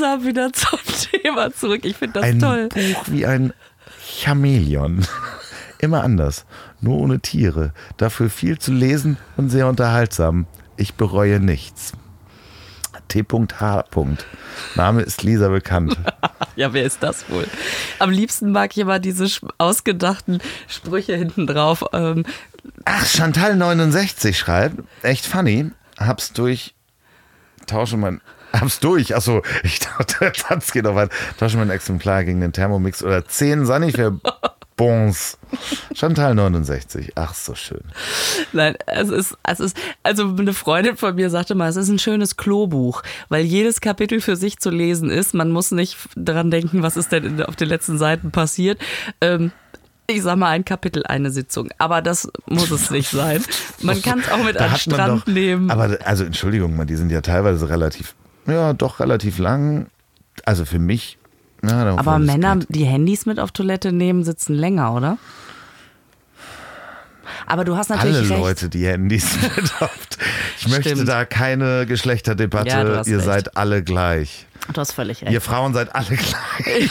grad 0.00 0.24
wieder 0.24 0.52
zum 0.52 0.78
Thema 1.10 1.52
zurück. 1.52 1.84
Ich 1.84 1.96
finde 1.96 2.20
das 2.20 2.24
Ein 2.24 2.38
toll. 2.40 2.68
Buch 2.68 3.04
wie 3.06 3.26
ein 3.26 3.52
Chamäleon. 4.04 5.06
Immer 5.78 6.02
anders, 6.02 6.44
nur 6.80 6.98
ohne 6.98 7.20
Tiere. 7.20 7.72
Dafür 7.96 8.28
viel 8.28 8.58
zu 8.58 8.72
lesen 8.72 9.16
und 9.36 9.48
sehr 9.50 9.66
unterhaltsam. 9.66 10.46
Ich 10.76 10.94
bereue 10.94 11.40
nichts. 11.40 11.92
T.H. 13.08 13.84
Name 14.76 15.02
ist 15.02 15.22
Lisa 15.22 15.48
bekannt. 15.48 15.96
Ja, 16.56 16.74
wer 16.74 16.82
ist 16.84 17.02
das 17.02 17.30
wohl? 17.30 17.46
Am 18.00 18.10
liebsten 18.10 18.50
mag 18.50 18.72
ich 18.72 18.78
immer 18.78 18.98
diese 18.98 19.26
ausgedachten 19.56 20.40
Sprüche 20.68 21.16
hinten 21.16 21.46
drauf. 21.46 21.84
Ähm, 21.94 22.24
Ach, 22.84 23.04
Chantal69 23.04 24.34
schreibt, 24.34 24.82
echt 25.02 25.24
funny, 25.24 25.70
hab's 25.98 26.32
durch, 26.32 26.74
tausche 27.66 27.96
mein, 27.96 28.20
hab's 28.52 28.80
durch, 28.80 29.14
achso, 29.14 29.42
ich 29.62 29.80
dachte, 29.80 30.32
Satz 30.34 30.72
geht 30.72 30.84
noch 30.84 30.94
weiter, 30.94 31.14
tausche 31.38 31.56
mein 31.56 31.70
Exemplar 31.70 32.24
gegen 32.24 32.40
den 32.40 32.52
Thermomix 32.52 33.02
oder 33.02 33.24
10 33.26 33.66
Sanifair 33.66 34.12
Bons. 34.80 35.36
Chantal69, 35.92 37.12
ach 37.14 37.34
so 37.34 37.54
schön. 37.54 37.82
Nein, 38.54 38.76
es 38.86 39.10
ist, 39.10 39.36
es 39.46 39.60
ist, 39.60 39.76
also 40.02 40.34
eine 40.38 40.54
Freundin 40.54 40.96
von 40.96 41.14
mir 41.14 41.28
sagte 41.28 41.54
mal, 41.54 41.68
es 41.68 41.76
ist 41.76 41.90
ein 41.90 41.98
schönes 41.98 42.38
Klobuch, 42.38 43.02
weil 43.28 43.44
jedes 43.44 43.82
Kapitel 43.82 44.22
für 44.22 44.36
sich 44.36 44.58
zu 44.58 44.70
lesen 44.70 45.10
ist. 45.10 45.34
Man 45.34 45.50
muss 45.50 45.70
nicht 45.70 45.98
dran 46.16 46.50
denken, 46.50 46.82
was 46.82 46.96
ist 46.96 47.12
denn 47.12 47.42
auf 47.42 47.56
den 47.56 47.68
letzten 47.68 47.98
Seiten 47.98 48.30
passiert. 48.30 48.80
Ähm, 49.20 49.52
ich 50.06 50.22
sag 50.22 50.36
mal, 50.36 50.48
ein 50.48 50.64
Kapitel, 50.64 51.04
eine 51.04 51.30
Sitzung. 51.30 51.68
Aber 51.76 52.00
das 52.00 52.30
muss 52.46 52.70
es 52.70 52.90
nicht 52.90 53.10
sein. 53.10 53.44
Man 53.82 54.00
kann 54.00 54.20
es 54.20 54.30
auch 54.30 54.42
mit 54.42 54.56
Da 54.56 54.68
man 54.68 54.78
Strand 54.78 55.22
doch, 55.22 55.26
nehmen. 55.26 55.70
Aber 55.70 55.98
also 56.04 56.24
Entschuldigung, 56.24 56.86
die 56.86 56.96
sind 56.96 57.12
ja 57.12 57.20
teilweise 57.20 57.68
relativ, 57.68 58.14
ja, 58.46 58.72
doch 58.72 59.00
relativ 59.00 59.38
lang. 59.38 59.86
Also 60.44 60.64
für 60.64 60.78
mich. 60.78 61.18
Ja, 61.62 61.84
da- 61.84 61.98
Aber 61.98 62.18
Männer, 62.18 62.56
die 62.68 62.84
Handys 62.84 63.26
mit 63.26 63.38
auf 63.38 63.52
Toilette 63.52 63.92
nehmen, 63.92 64.24
sitzen 64.24 64.54
länger, 64.54 64.94
oder? 64.94 65.18
Aber 67.46 67.64
du 67.64 67.76
hast 67.76 67.90
natürlich 67.90 68.16
Alle 68.16 68.30
recht. 68.30 68.40
Leute, 68.40 68.68
die 68.68 68.86
Handys 68.86 69.36
mit 69.56 69.80
habt. 69.80 70.18
Ich 70.58 70.68
möchte 70.68 70.90
Stimmt. 70.90 71.08
da 71.08 71.24
keine 71.24 71.86
Geschlechterdebatte. 71.86 72.68
Ja, 72.68 72.82
Ihr 73.04 73.16
recht. 73.16 73.24
seid 73.24 73.56
alle 73.56 73.82
gleich. 73.82 74.46
Du 74.72 74.80
hast 74.80 74.92
völlig 74.92 75.22
recht. 75.22 75.32
Ihr 75.32 75.40
Frauen 75.40 75.74
seid 75.74 75.94
alle 75.94 76.16
gleich. 76.16 76.90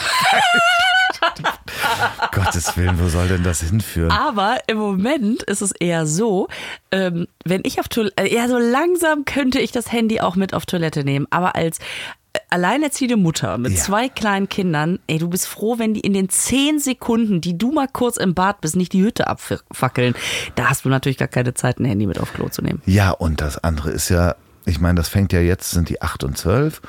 Gottes 2.32 2.76
Willen, 2.76 2.98
wo 3.00 3.08
soll 3.08 3.28
denn 3.28 3.42
das 3.42 3.60
hinführen? 3.60 4.10
Aber 4.10 4.58
im 4.66 4.78
Moment 4.78 5.42
ist 5.44 5.62
es 5.62 5.72
eher 5.72 6.06
so, 6.06 6.48
ähm, 6.90 7.26
wenn 7.44 7.62
ich 7.64 7.80
auf 7.80 7.88
Toilette, 7.88 8.22
äh, 8.22 8.34
ja, 8.34 8.48
so 8.48 8.58
langsam 8.58 9.24
könnte 9.24 9.58
ich 9.60 9.72
das 9.72 9.90
Handy 9.92 10.20
auch 10.20 10.36
mit 10.36 10.54
auf 10.54 10.66
Toilette 10.66 11.04
nehmen. 11.04 11.26
Aber 11.30 11.54
als 11.56 11.78
äh, 12.32 12.38
alleinerziehende 12.50 13.16
Mutter 13.16 13.58
mit 13.58 13.72
Ja. 13.72 13.78
zwei 13.80 14.08
kleinen 14.08 14.48
Kindern, 14.48 14.98
ey, 15.08 15.18
du 15.18 15.28
bist 15.28 15.48
froh, 15.48 15.78
wenn 15.78 15.94
die 15.94 16.00
in 16.00 16.12
den 16.14 16.28
zehn 16.28 16.78
Sekunden, 16.78 17.40
die 17.40 17.58
du 17.58 17.72
mal 17.72 17.88
kurz 17.92 18.16
im 18.16 18.34
Bad 18.34 18.60
bist, 18.60 18.76
nicht 18.76 18.92
die 18.92 19.02
Hütte 19.02 19.26
abfackeln. 19.26 20.14
Da 20.54 20.70
hast 20.70 20.84
du 20.84 20.88
natürlich 20.88 21.18
gar 21.18 21.28
keine 21.28 21.54
Zeit, 21.54 21.80
ein 21.80 21.84
Handy 21.86 22.06
mit 22.06 22.18
auf 22.20 22.32
Klo 22.32 22.48
zu 22.48 22.62
nehmen. 22.62 22.82
Ja, 22.86 23.10
und 23.10 23.40
das 23.40 23.58
andere 23.62 23.90
ist 23.90 24.08
ja, 24.10 24.36
ich 24.64 24.78
meine, 24.80 24.94
das 24.96 25.08
fängt 25.08 25.32
ja 25.32 25.40
jetzt, 25.40 25.70
sind 25.70 25.88
die 25.88 26.02
8 26.02 26.22
und 26.24 26.38
12. 26.38 26.80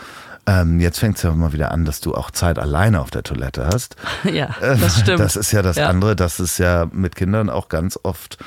Ähm, 0.47 0.79
jetzt 0.79 0.99
fängt 0.99 1.17
es 1.17 1.23
ja 1.23 1.31
mal 1.31 1.53
wieder 1.53 1.71
an, 1.71 1.85
dass 1.85 2.01
du 2.01 2.15
auch 2.15 2.31
Zeit 2.31 2.57
alleine 2.57 2.99
auf 3.01 3.11
der 3.11 3.23
Toilette 3.23 3.67
hast. 3.67 3.95
Ja, 4.31 4.49
das 4.59 4.99
stimmt. 4.99 5.19
Das 5.19 5.35
ist 5.35 5.51
ja 5.51 5.61
das 5.61 5.75
Ja. 5.77 5.87
andere, 5.87 6.15
das 6.15 6.39
ist 6.39 6.57
ja 6.57 6.87
mit 6.91 7.15
Kindern 7.15 7.49
auch 7.49 7.69
ganz 7.69 7.99
oft, 8.03 8.37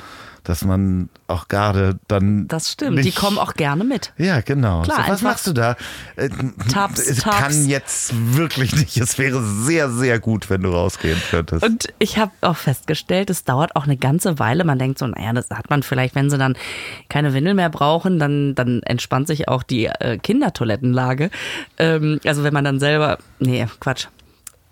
dass 0.44 0.64
man 0.64 1.08
auch 1.26 1.48
gerade 1.48 1.98
dann. 2.06 2.46
Das 2.48 2.70
stimmt. 2.70 2.96
Nicht, 2.96 3.06
Die 3.06 3.12
kommen 3.20 3.38
auch 3.38 3.54
gerne 3.54 3.82
mit. 3.82 4.12
Ja, 4.18 4.40
genau. 4.40 4.82
Klar, 4.82 5.04
so, 5.06 5.12
was 5.12 5.22
machst 5.22 5.46
du 5.46 5.52
da? 5.52 5.76
Äh, 6.16 6.28
Tabs, 6.70 7.00
es 7.00 7.18
Tabs. 7.18 7.36
kann 7.38 7.66
jetzt 7.66 8.12
wirklich 8.36 8.76
nicht. 8.76 8.96
Es 8.98 9.18
wäre 9.18 9.42
sehr, 9.42 9.90
sehr 9.90 10.20
gut, 10.20 10.50
wenn 10.50 10.62
du 10.62 10.70
rausgehen 10.70 11.20
könntest. 11.30 11.64
Und 11.64 11.92
ich 11.98 12.18
habe 12.18 12.32
auch 12.42 12.56
festgestellt, 12.56 13.30
es 13.30 13.44
dauert 13.44 13.74
auch 13.74 13.84
eine 13.84 13.96
ganze 13.96 14.38
Weile. 14.38 14.64
Man 14.64 14.78
denkt 14.78 14.98
so, 14.98 15.06
naja, 15.06 15.32
das 15.32 15.50
hat 15.50 15.70
man 15.70 15.82
vielleicht, 15.82 16.14
wenn 16.14 16.30
sie 16.30 16.38
dann 16.38 16.56
keine 17.08 17.32
Windel 17.32 17.54
mehr 17.54 17.70
brauchen, 17.70 18.18
dann, 18.18 18.54
dann 18.54 18.82
entspannt 18.82 19.26
sich 19.26 19.48
auch 19.48 19.62
die 19.62 19.86
äh, 19.86 20.18
Kindertoilettenlage. 20.18 21.30
Ähm, 21.78 22.20
also 22.24 22.44
wenn 22.44 22.52
man 22.52 22.64
dann 22.64 22.78
selber, 22.78 23.18
nee, 23.38 23.66
Quatsch. 23.80 24.06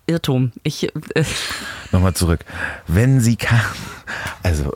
Irrtum. 0.06 0.52
Ich, 0.64 0.92
äh, 1.14 1.24
Nochmal 1.92 2.14
zurück. 2.14 2.40
Wenn 2.86 3.20
sie 3.20 3.36
kann. 3.36 3.60
Also, 4.42 4.74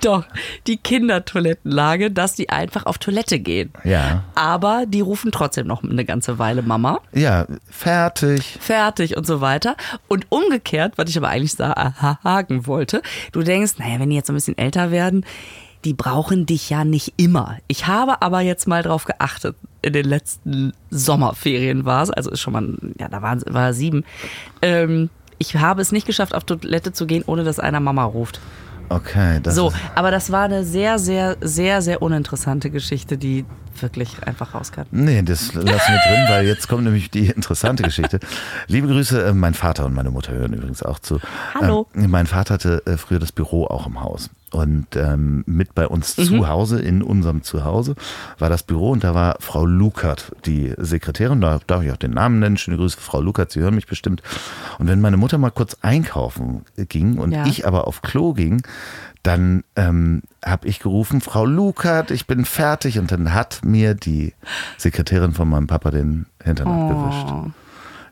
doch, 0.00 0.24
die 0.66 0.76
Kindertoilettenlage, 0.76 2.10
dass 2.10 2.34
die 2.34 2.50
einfach 2.50 2.86
auf 2.86 2.98
Toilette 2.98 3.38
gehen. 3.38 3.72
ja. 3.84 4.24
Aber 4.34 4.84
die 4.86 5.00
rufen 5.00 5.32
trotzdem 5.32 5.66
noch 5.66 5.82
eine 5.82 6.04
ganze 6.04 6.38
Weile 6.38 6.62
Mama. 6.62 7.00
Ja, 7.12 7.46
fertig. 7.70 8.58
fertig 8.60 9.16
und 9.16 9.26
so 9.26 9.40
weiter. 9.40 9.76
Und 10.08 10.26
umgekehrt, 10.30 10.94
was 10.96 11.10
ich 11.10 11.16
aber 11.16 11.28
eigentlich 11.28 11.54
sagen 11.54 12.66
wollte, 12.66 13.02
du 13.32 13.42
denkst, 13.42 13.78
naja, 13.78 13.98
wenn 13.98 14.10
die 14.10 14.16
jetzt 14.16 14.26
so 14.26 14.32
ein 14.32 14.36
bisschen 14.36 14.58
älter 14.58 14.90
werden, 14.90 15.24
die 15.84 15.94
brauchen 15.94 16.46
dich 16.46 16.70
ja 16.70 16.84
nicht 16.84 17.14
immer. 17.16 17.58
Ich 17.68 17.86
habe 17.86 18.20
aber 18.22 18.40
jetzt 18.40 18.66
mal 18.66 18.82
drauf 18.82 19.04
geachtet. 19.04 19.56
In 19.82 19.92
den 19.92 20.04
letzten 20.06 20.72
Sommerferien 20.90 21.84
war 21.84 22.02
es, 22.02 22.10
also 22.10 22.30
ist 22.30 22.40
schon 22.40 22.52
mal, 22.52 22.74
ja, 22.98 23.08
da 23.08 23.22
war, 23.22 23.38
war 23.46 23.72
sieben. 23.72 24.04
Ähm, 24.62 25.10
ich 25.38 25.54
habe 25.56 25.82
es 25.82 25.92
nicht 25.92 26.06
geschafft, 26.06 26.34
auf 26.34 26.44
Toilette 26.44 26.92
zu 26.92 27.06
gehen, 27.06 27.22
ohne 27.26 27.44
dass 27.44 27.60
einer 27.60 27.80
Mama 27.80 28.04
ruft. 28.04 28.40
Okay, 28.88 29.40
das 29.42 29.54
So, 29.54 29.68
ist, 29.68 29.76
aber 29.94 30.10
das 30.10 30.30
war 30.30 30.44
eine 30.44 30.64
sehr, 30.64 30.98
sehr, 30.98 31.36
sehr, 31.40 31.82
sehr 31.82 32.02
uninteressante 32.02 32.70
Geschichte, 32.70 33.18
die 33.18 33.44
wirklich 33.82 34.22
einfach 34.26 34.54
rauskam. 34.54 34.82
Nee, 34.90 35.22
das 35.22 35.54
lassen 35.54 35.66
wir 35.66 36.00
drin, 36.06 36.24
weil 36.28 36.46
jetzt 36.46 36.68
kommt 36.68 36.84
nämlich 36.84 37.10
die 37.10 37.26
interessante 37.26 37.82
Geschichte. 37.82 38.20
Liebe 38.66 38.86
Grüße, 38.88 39.26
äh, 39.26 39.32
mein 39.32 39.54
Vater 39.54 39.84
und 39.86 39.94
meine 39.94 40.10
Mutter 40.10 40.32
hören 40.32 40.52
übrigens 40.52 40.82
auch 40.82 40.98
zu. 40.98 41.20
Hallo. 41.54 41.86
Ähm, 41.94 42.10
mein 42.10 42.26
Vater 42.26 42.54
hatte 42.54 42.82
äh, 42.86 42.96
früher 42.96 43.18
das 43.18 43.32
Büro 43.32 43.66
auch 43.66 43.86
im 43.86 44.00
Haus. 44.00 44.30
Und 44.52 44.94
ähm, 44.96 45.42
mit 45.46 45.74
bei 45.74 45.86
uns 45.88 46.14
zu 46.14 46.48
Hause, 46.48 46.80
in 46.80 47.02
unserem 47.02 47.42
Zuhause, 47.42 47.94
war 48.38 48.48
das 48.48 48.62
Büro 48.62 48.90
und 48.92 49.02
da 49.04 49.12
war 49.12 49.36
Frau 49.40 49.66
Lukert, 49.66 50.32
die 50.46 50.72
Sekretärin, 50.78 51.40
da 51.40 51.58
darf 51.66 51.82
ich 51.82 51.90
auch 51.90 51.96
den 51.96 52.12
Namen 52.12 52.38
nennen. 52.38 52.56
Schöne 52.56 52.76
Grüße, 52.78 52.96
Frau 52.98 53.20
Lukert, 53.20 53.50
Sie 53.50 53.60
hören 53.60 53.74
mich 53.74 53.86
bestimmt. 53.88 54.22
Und 54.78 54.86
wenn 54.86 55.00
meine 55.00 55.16
Mutter 55.16 55.36
mal 55.36 55.50
kurz 55.50 55.76
einkaufen 55.82 56.64
ging 56.76 57.18
und 57.18 57.32
Ja. 57.32 57.44
ich 57.44 57.66
aber 57.66 57.86
auf 57.88 58.02
Klo 58.02 58.32
ging, 58.34 58.62
dann 59.26 59.64
ähm, 59.74 60.22
habe 60.44 60.68
ich 60.68 60.78
gerufen, 60.78 61.20
Frau 61.20 61.44
Lukert, 61.44 62.12
ich 62.12 62.26
bin 62.26 62.44
fertig. 62.44 62.98
Und 62.98 63.10
dann 63.10 63.34
hat 63.34 63.64
mir 63.64 63.94
die 63.94 64.34
Sekretärin 64.76 65.32
von 65.32 65.48
meinem 65.48 65.66
Papa 65.66 65.90
den 65.90 66.26
Hintern 66.42 66.68
abgewischt. 66.68 67.26
Oh. 67.30 67.50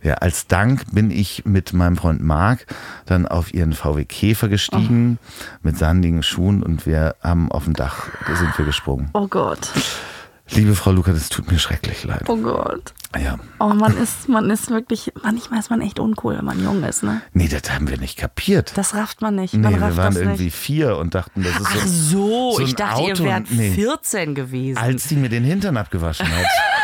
Ja, 0.02 0.14
als 0.14 0.48
Dank 0.48 0.92
bin 0.92 1.10
ich 1.10 1.46
mit 1.46 1.72
meinem 1.72 1.96
Freund 1.96 2.22
Marc 2.22 2.66
dann 3.06 3.26
auf 3.26 3.54
ihren 3.54 3.72
VW 3.72 4.04
Käfer 4.04 4.48
gestiegen 4.48 5.18
mit 5.62 5.78
sandigen 5.78 6.22
Schuhen 6.22 6.62
und 6.62 6.84
wir 6.84 7.14
haben 7.22 7.50
auf 7.50 7.64
dem 7.64 7.72
Dach 7.72 8.08
sind 8.38 8.58
wir 8.58 8.66
gesprungen. 8.66 9.08
Oh 9.14 9.28
Gott. 9.28 9.70
Liebe 10.50 10.74
Frau 10.74 10.92
Lukert, 10.92 11.16
es 11.16 11.30
tut 11.30 11.50
mir 11.50 11.58
schrecklich 11.58 12.04
leid. 12.04 12.28
Oh 12.28 12.36
Gott. 12.36 12.92
Ja. 13.18 13.38
Oh, 13.60 13.68
man 13.68 13.96
ist, 13.96 14.28
man 14.28 14.50
ist 14.50 14.70
wirklich, 14.70 15.10
manchmal 15.22 15.60
ist 15.60 15.70
man 15.70 15.80
echt 15.80 15.98
uncool, 15.98 16.36
wenn 16.36 16.44
man 16.44 16.62
jung 16.62 16.82
ist, 16.84 17.02
ne? 17.02 17.22
Nee, 17.32 17.48
das 17.48 17.72
haben 17.72 17.88
wir 17.88 17.96
nicht 17.98 18.18
kapiert. 18.18 18.72
Das 18.76 18.94
rafft 18.94 19.22
man 19.22 19.36
nicht. 19.36 19.54
Man 19.54 19.72
nee, 19.72 19.80
wir 19.80 19.96
waren 19.96 20.12
das 20.14 20.16
irgendwie 20.22 20.44
nicht. 20.44 20.56
vier 20.56 20.98
und 20.98 21.14
dachten, 21.14 21.42
das 21.42 21.52
ist 21.58 21.66
Ach 21.66 21.86
so, 21.86 22.50
so, 22.50 22.52
so 22.58 22.62
ich 22.62 22.74
dachte, 22.74 23.02
ihr 23.02 23.12
Auto- 23.14 23.24
wärt 23.24 23.50
nee. 23.50 23.70
14 23.72 24.34
gewesen. 24.34 24.76
als 24.78 25.08
sie 25.08 25.16
mir 25.16 25.28
den 25.30 25.44
Hintern 25.44 25.76
abgewaschen 25.78 26.28
hat. 26.28 26.46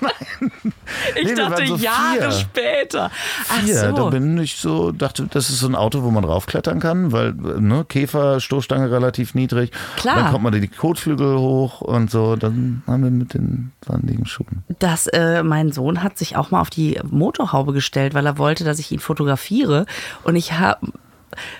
ich 1.16 1.24
nee, 1.24 1.34
dachte 1.34 1.64
Jahre 1.64 2.30
vier. 2.30 2.32
später. 2.32 3.10
Ach 3.48 3.62
Vier, 3.62 3.92
da 3.92 3.96
so. 3.96 4.10
bin 4.10 4.38
ich 4.38 4.56
so, 4.56 4.92
dachte, 4.92 5.26
das 5.30 5.50
ist 5.50 5.60
so 5.60 5.66
ein 5.66 5.74
Auto, 5.74 6.02
wo 6.02 6.10
man 6.10 6.24
raufklettern 6.24 6.80
kann, 6.80 7.12
weil, 7.12 7.32
ne, 7.34 7.84
Käfer, 7.88 8.40
Stoßstange 8.40 8.90
relativ 8.90 9.34
niedrig. 9.34 9.70
Klar. 9.96 10.16
Dann 10.16 10.32
kommt 10.32 10.44
man 10.44 10.52
die 10.52 10.68
Kotflügel 10.68 11.38
hoch 11.38 11.80
und 11.80 12.10
so, 12.10 12.36
dann 12.36 12.82
haben 12.86 13.02
wir 13.04 13.10
mit 13.10 13.34
den 13.34 13.72
sandigen 13.86 14.26
Schuhen. 14.26 14.64
dass 14.78 15.06
äh, 15.08 15.42
mein 15.42 15.72
Sohn 15.72 16.02
hat 16.02 16.18
sich 16.18 16.36
auch 16.36 16.50
mal 16.50 16.60
auf 16.60 16.70
die 16.70 16.98
Motorhaube 17.08 17.72
gestellt, 17.72 18.14
weil 18.14 18.26
er 18.26 18.38
wollte, 18.38 18.64
dass 18.64 18.78
ich 18.78 18.90
ihn 18.92 19.00
fotografiere. 19.00 19.86
Und 20.24 20.36
ich 20.36 20.52
habe 20.52 20.92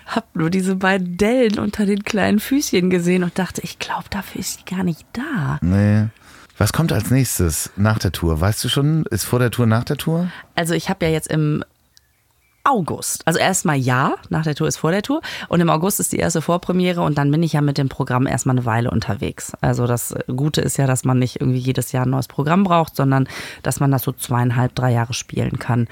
hab 0.06 0.35
nur 0.35 0.51
diese 0.51 0.77
beiden 0.77 1.16
Dellen 1.16 1.59
unter 1.59 1.86
den 1.86 2.02
kleinen 2.05 2.39
Füßchen 2.40 2.90
gesehen 2.90 3.23
und 3.23 3.39
dachte, 3.39 3.60
ich 3.62 3.78
glaube, 3.78 4.05
dafür 4.10 4.40
ist 4.40 4.59
sie 4.59 4.74
gar 4.74 4.82
nicht 4.85 5.05
da. 5.12 5.59
Nee. 5.60 6.06
Was 6.59 6.72
kommt 6.72 6.93
als 6.93 7.12
nächstes 7.12 7.70
nach 7.76 8.01
der 8.01 8.10
Tour? 8.10 8.40
Weißt 8.40 8.62
du 8.64 8.68
schon, 8.68 9.05
ist 9.06 9.24
vor 9.24 9.39
der 9.39 9.52
Tour, 9.52 9.66
nach 9.66 9.85
der 9.85 9.97
Tour? 9.97 10.28
Also 10.56 10.74
ich 10.74 10.90
habe 10.90 11.06
ja 11.06 11.12
jetzt 11.12 11.28
im 11.28 11.64
August, 12.64 13.22
also 13.26 13.39
erstmal 13.39 13.76
ja, 13.76 14.16
nach 14.28 14.43
der 14.43 14.56
Tour 14.56 14.66
ist 14.66 14.76
vor 14.76 14.90
der 14.90 15.02
Tour 15.02 15.22
und 15.48 15.60
im 15.60 15.70
August 15.70 16.01
ist 16.01 16.12
die 16.12 16.18
erste 16.18 16.43
Vorpremiere 16.43 17.01
und 17.01 17.16
dann 17.16 17.30
bin 17.30 17.43
ich 17.44 17.55
ja 17.55 17.60
mit 17.60 17.78
dem 17.78 17.89
Programm 17.89 18.26
erstmal 18.26 18.56
eine 18.56 18.66
Weile 18.66 18.90
unterwegs. 18.90 19.52
Also 19.60 19.86
das 19.86 20.14
Gute 20.26 20.60
ist 20.60 20.76
ja, 20.76 20.86
dass 20.86 21.05
man 21.05 21.18
nicht 21.20 21.40
irgendwie 21.40 21.60
jedes 21.60 21.93
Jahr 21.93 22.05
ein 22.05 22.10
neues 22.10 22.26
Programm 22.26 22.64
braucht, 22.64 22.97
sondern 22.97 23.28
dass 23.62 23.78
man 23.78 23.93
das 23.93 24.02
so 24.02 24.12
zweieinhalb, 24.12 24.74
drei 24.74 24.93
Jahre 24.93 25.14
spielen 25.14 25.60
kann. 25.60 25.86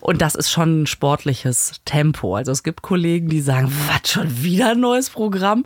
Und 0.00 0.22
das 0.22 0.34
ist 0.34 0.50
schon 0.50 0.82
ein 0.82 0.86
sportliches 0.86 1.74
Tempo. 1.84 2.34
Also 2.34 2.50
es 2.52 2.62
gibt 2.62 2.80
Kollegen, 2.80 3.28
die 3.28 3.42
sagen, 3.42 3.70
was 3.86 4.10
schon 4.10 4.42
wieder 4.42 4.70
ein 4.70 4.80
neues 4.80 5.10
Programm. 5.10 5.64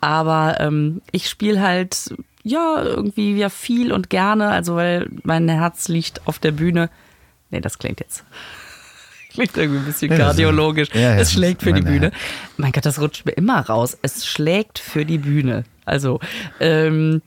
Aber 0.00 0.56
ähm, 0.58 1.02
ich 1.12 1.28
spiele 1.28 1.62
halt 1.62 2.12
ja 2.46 2.82
irgendwie 2.82 3.36
ja 3.36 3.48
viel 3.48 3.92
und 3.92 4.08
gerne. 4.10 4.48
Also 4.48 4.76
weil 4.76 5.08
mein 5.24 5.48
Herz 5.48 5.88
liegt 5.88 6.26
auf 6.26 6.38
der 6.38 6.52
Bühne. 6.52 6.90
Nee, 7.50 7.60
das 7.60 7.78
klingt 7.78 8.00
jetzt. 8.00 8.24
Klingt 9.30 9.54
irgendwie 9.56 9.80
ein 9.80 9.84
bisschen 9.84 10.10
Ja, 10.12 10.16
kardiologisch. 10.16 10.88
ja, 10.94 11.00
ja, 11.00 11.16
es 11.16 11.30
schlägt 11.32 11.62
für 11.62 11.74
die 11.74 11.82
Bühne. 11.82 12.10
Mein 12.56 12.72
Gott, 12.72 12.86
das 12.86 12.98
rutscht 13.02 13.26
mir 13.26 13.32
immer 13.32 13.60
raus. 13.60 13.98
Es 14.00 14.24
schlägt 14.26 14.78
für 14.78 15.04
die 15.04 15.18
Bühne. 15.18 15.64
Also, 15.84 16.20
ähm, 16.58 17.20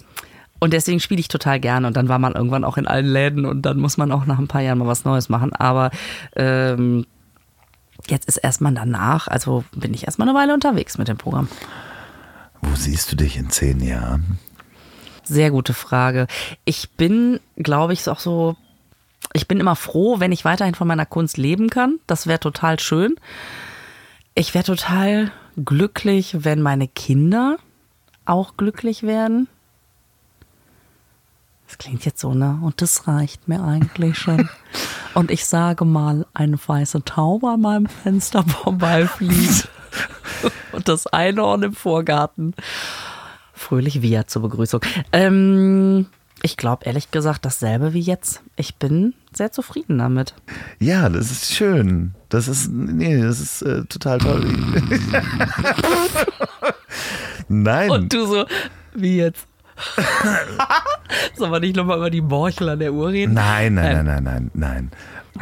und 0.60 0.74
deswegen 0.74 1.00
spiele 1.00 1.20
ich 1.20 1.28
total 1.28 1.60
gerne. 1.60 1.86
Und 1.86 1.96
dann 1.96 2.10
war 2.10 2.18
man 2.18 2.34
irgendwann 2.34 2.64
auch 2.64 2.78
in 2.78 2.88
allen 2.88 3.06
Läden 3.06 3.46
und 3.46 3.62
dann 3.62 3.78
muss 3.78 3.98
man 3.98 4.12
auch 4.12 4.26
nach 4.26 4.40
ein 4.40 4.48
paar 4.48 4.62
Jahren 4.62 4.80
mal 4.80 4.88
was 4.88 5.06
Neues 5.06 5.30
machen. 5.30 5.54
Aber 5.54 5.91
ähm, 6.36 7.06
jetzt 8.08 8.28
ist 8.28 8.38
erstmal 8.38 8.74
danach, 8.74 9.28
also 9.28 9.64
bin 9.76 9.94
ich 9.94 10.06
erstmal 10.06 10.28
eine 10.28 10.38
Weile 10.38 10.56
unterwegs 10.56 10.98
mit 10.98 11.10
dem 11.10 11.18
Programm. 11.18 11.48
Wo 12.62 12.74
siehst 12.76 13.12
du 13.12 13.18
dich 13.18 13.38
in 13.38 13.52
zehn 13.52 13.82
Jahren? 13.82 14.40
Sehr 15.30 15.52
gute 15.52 15.76
Frage. 15.76 16.26
Ich 16.66 16.90
bin, 16.90 17.40
glaube 17.56 17.94
ich, 17.94 18.10
auch 18.10 18.20
so, 18.20 18.58
ich 19.34 19.48
bin 19.48 19.60
immer 19.60 19.76
froh, 19.76 20.20
wenn 20.20 20.32
ich 20.32 20.44
weiterhin 20.44 20.74
von 20.74 20.88
meiner 20.88 21.06
Kunst 21.06 21.38
leben 21.38 21.70
kann. 21.70 22.00
Das 22.08 22.26
wäre 22.26 22.40
total 22.40 22.80
schön. 22.80 23.16
Ich 24.34 24.56
wäre 24.56 24.64
total 24.64 25.32
glücklich, 25.64 26.38
wenn 26.40 26.64
meine 26.64 26.88
Kinder 26.88 27.58
auch 28.26 28.58
glücklich 28.58 29.04
werden. 29.04 29.48
Das 31.68 31.78
klingt 31.78 32.06
jetzt 32.06 32.22
so, 32.22 32.34
ne? 32.34 32.60
Und 32.64 32.82
das 32.82 33.08
reicht 33.08 33.48
mir 33.48 33.64
eigentlich 33.64 34.18
schon. 34.18 34.50
Und 35.14 35.30
ich 35.30 35.46
sage 35.46 35.86
mal, 35.86 36.26
eine 36.34 36.58
weiße 36.58 37.06
Taube 37.06 37.50
an 37.50 37.62
meinem 37.62 37.86
Fenster 37.86 38.44
vorbeifliegt. 38.44 39.68
Und 40.72 40.88
das 40.88 41.06
Einhorn 41.06 41.62
im 41.62 41.74
Vorgarten 41.74 42.56
fröhlich 43.60 44.02
wir 44.02 44.27
zur 44.27 44.41
Begrüßung. 44.44 44.81
Ähm, 45.11 46.07
ich 46.41 46.57
glaube 46.57 46.86
ehrlich 46.86 47.11
gesagt 47.11 47.45
dasselbe 47.45 47.94
wie 47.94 47.99
jetzt. 47.99 48.41
Ich 48.56 48.76
bin 48.76 49.14
sehr 49.34 49.52
zufrieden 49.52 49.98
damit. 49.98 50.34
Ja, 50.80 51.10
das 51.10 51.31
ist 51.31 51.53
schön. 51.53 52.14
Das 52.30 52.48
ist, 52.48 52.72
nee, 52.72 53.22
das 53.22 53.40
ist 53.40 53.61
äh, 53.61 53.84
total 53.86 54.19
toll. 54.19 54.45
Nein. 57.49 57.90
Und 57.90 58.14
du 58.14 58.26
so, 58.26 58.45
wie 58.94 59.18
jetzt? 59.18 59.45
Soll 61.36 61.49
man 61.49 61.61
nicht 61.61 61.76
nochmal 61.76 61.98
über 61.98 62.10
die 62.10 62.22
Morchel 62.22 62.69
an 62.69 62.80
der 62.80 62.94
Uhr 62.94 63.10
reden? 63.10 63.34
Nein, 63.34 63.76
nein, 63.76 64.06
nein, 64.06 64.06
nein, 64.06 64.23
nein, 64.23 64.52
nein. 64.53 64.91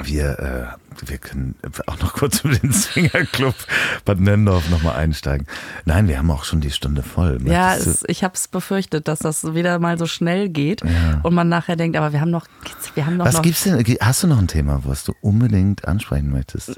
Wir, 0.03 0.39
äh, 0.39 1.07
wir 1.09 1.17
können 1.17 1.55
auch 1.87 1.99
noch 1.99 2.13
kurz 2.13 2.41
über 2.41 2.55
den 2.55 2.71
Swingerclub 2.71 3.55
Bad 4.05 4.19
Nendorf 4.19 4.69
nochmal 4.69 4.95
einsteigen. 4.97 5.47
Nein, 5.85 6.07
wir 6.07 6.17
haben 6.19 6.29
auch 6.29 6.43
schon 6.43 6.61
die 6.61 6.71
Stunde 6.71 7.01
voll. 7.03 7.39
Ja, 7.45 7.69
Möchtest 7.69 7.85
du- 7.87 7.91
es, 7.91 8.03
ich 8.07 8.23
habe 8.23 8.33
es 8.35 8.47
befürchtet, 8.47 9.07
dass 9.07 9.19
das 9.19 9.53
wieder 9.55 9.79
mal 9.79 9.97
so 9.97 10.05
schnell 10.05 10.49
geht 10.49 10.83
und 11.23 11.33
man 11.33 11.49
nachher 11.49 11.75
denkt, 11.75 11.97
aber 11.97 12.13
wir 12.13 12.21
haben 12.21 12.31
noch, 12.31 12.45
wir 12.95 13.05
haben 13.05 13.17
noch, 13.17 13.25
Was 13.25 13.35
noch 13.35 13.41
gibt's 13.41 13.63
denn? 13.63 13.83
Hast 14.01 14.23
du 14.23 14.27
noch 14.27 14.37
ein 14.39 14.47
Thema, 14.47 14.81
was 14.85 15.03
du 15.03 15.13
unbedingt 15.21 15.87
ansprechen 15.87 16.31
möchtest? 16.31 16.77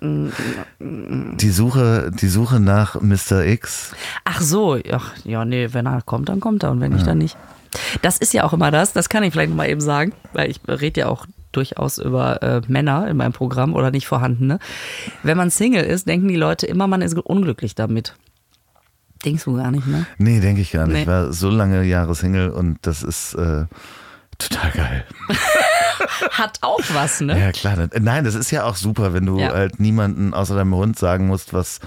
Die 0.80 1.50
Suche, 1.52 2.12
die 2.14 2.28
Suche 2.28 2.60
nach 2.60 3.02
Mr. 3.02 3.46
X. 3.46 3.92
Ach 4.26 4.42
so, 4.42 4.78
ach, 4.92 5.14
ja, 5.26 5.46
nee, 5.46 5.70
wenn 5.74 5.86
er 5.88 6.02
kommt, 6.04 6.30
dann 6.30 6.40
kommt 6.40 6.64
er 6.64 6.72
und 6.72 6.80
wenn 6.82 6.94
nicht, 6.94 7.08
dann 7.08 7.18
nicht. 7.18 7.38
Das 8.02 8.18
ist 8.18 8.34
ja 8.34 8.44
auch 8.46 8.54
immer 8.54 8.72
das, 8.72 8.94
das 8.94 9.10
kann 9.10 9.24
ich 9.24 9.32
vielleicht 9.34 9.50
noch 9.50 9.58
mal 9.58 9.70
eben 9.70 9.82
sagen, 9.82 10.14
weil 10.34 10.50
ich 10.50 10.60
rede 10.68 11.02
ja 11.02 11.08
auch 11.08 11.26
durchaus 11.52 11.98
über 11.98 12.42
äh, 12.44 12.62
Männer 12.68 13.08
in 13.08 13.18
meinem 13.18 13.34
Programm 13.34 13.74
oder 13.74 13.92
nicht 13.92 14.08
vorhandene. 14.08 14.60
Wenn 15.24 15.38
man 15.38 15.50
Single 15.50 15.84
ist, 15.84 16.08
denken 16.08 16.28
die 16.28 16.36
Leute 16.36 16.66
immer, 16.68 16.88
man 16.88 17.02
ist 17.02 17.18
unglücklich 17.18 17.76
damit. 17.76 18.16
Denkst 19.26 19.44
du 19.46 19.56
gar 19.58 19.72
nicht, 19.72 19.86
ne? 19.88 20.06
Nee, 20.18 20.40
denke 20.40 20.62
ich 20.62 20.72
gar 20.72 20.86
nicht. 20.88 20.96
Nee. 20.96 21.02
Ich 21.02 21.08
war 21.08 21.34
so 21.34 21.50
lange 21.50 21.84
Jahre 21.84 22.16
Single 22.16 22.52
und 22.52 22.78
das 22.84 23.04
ist 23.04 23.34
äh, 23.34 23.66
total 24.38 24.72
geil. 24.72 25.06
Hat 26.32 26.60
auch 26.62 26.80
was, 26.94 27.20
ne? 27.20 27.38
Ja, 27.38 27.52
klar. 27.52 27.90
Nein, 28.00 28.24
das 28.24 28.36
ist 28.36 28.52
ja 28.52 28.64
auch 28.64 28.76
super, 28.78 29.14
wenn 29.14 29.26
du 29.26 29.40
Ja. 29.40 29.54
halt 29.54 29.80
niemanden 29.80 30.34
außer 30.34 30.56
deinem 30.56 30.74
Hund 30.76 30.98
sagen 30.98 31.28
musst, 31.28 31.54
was 31.54 31.80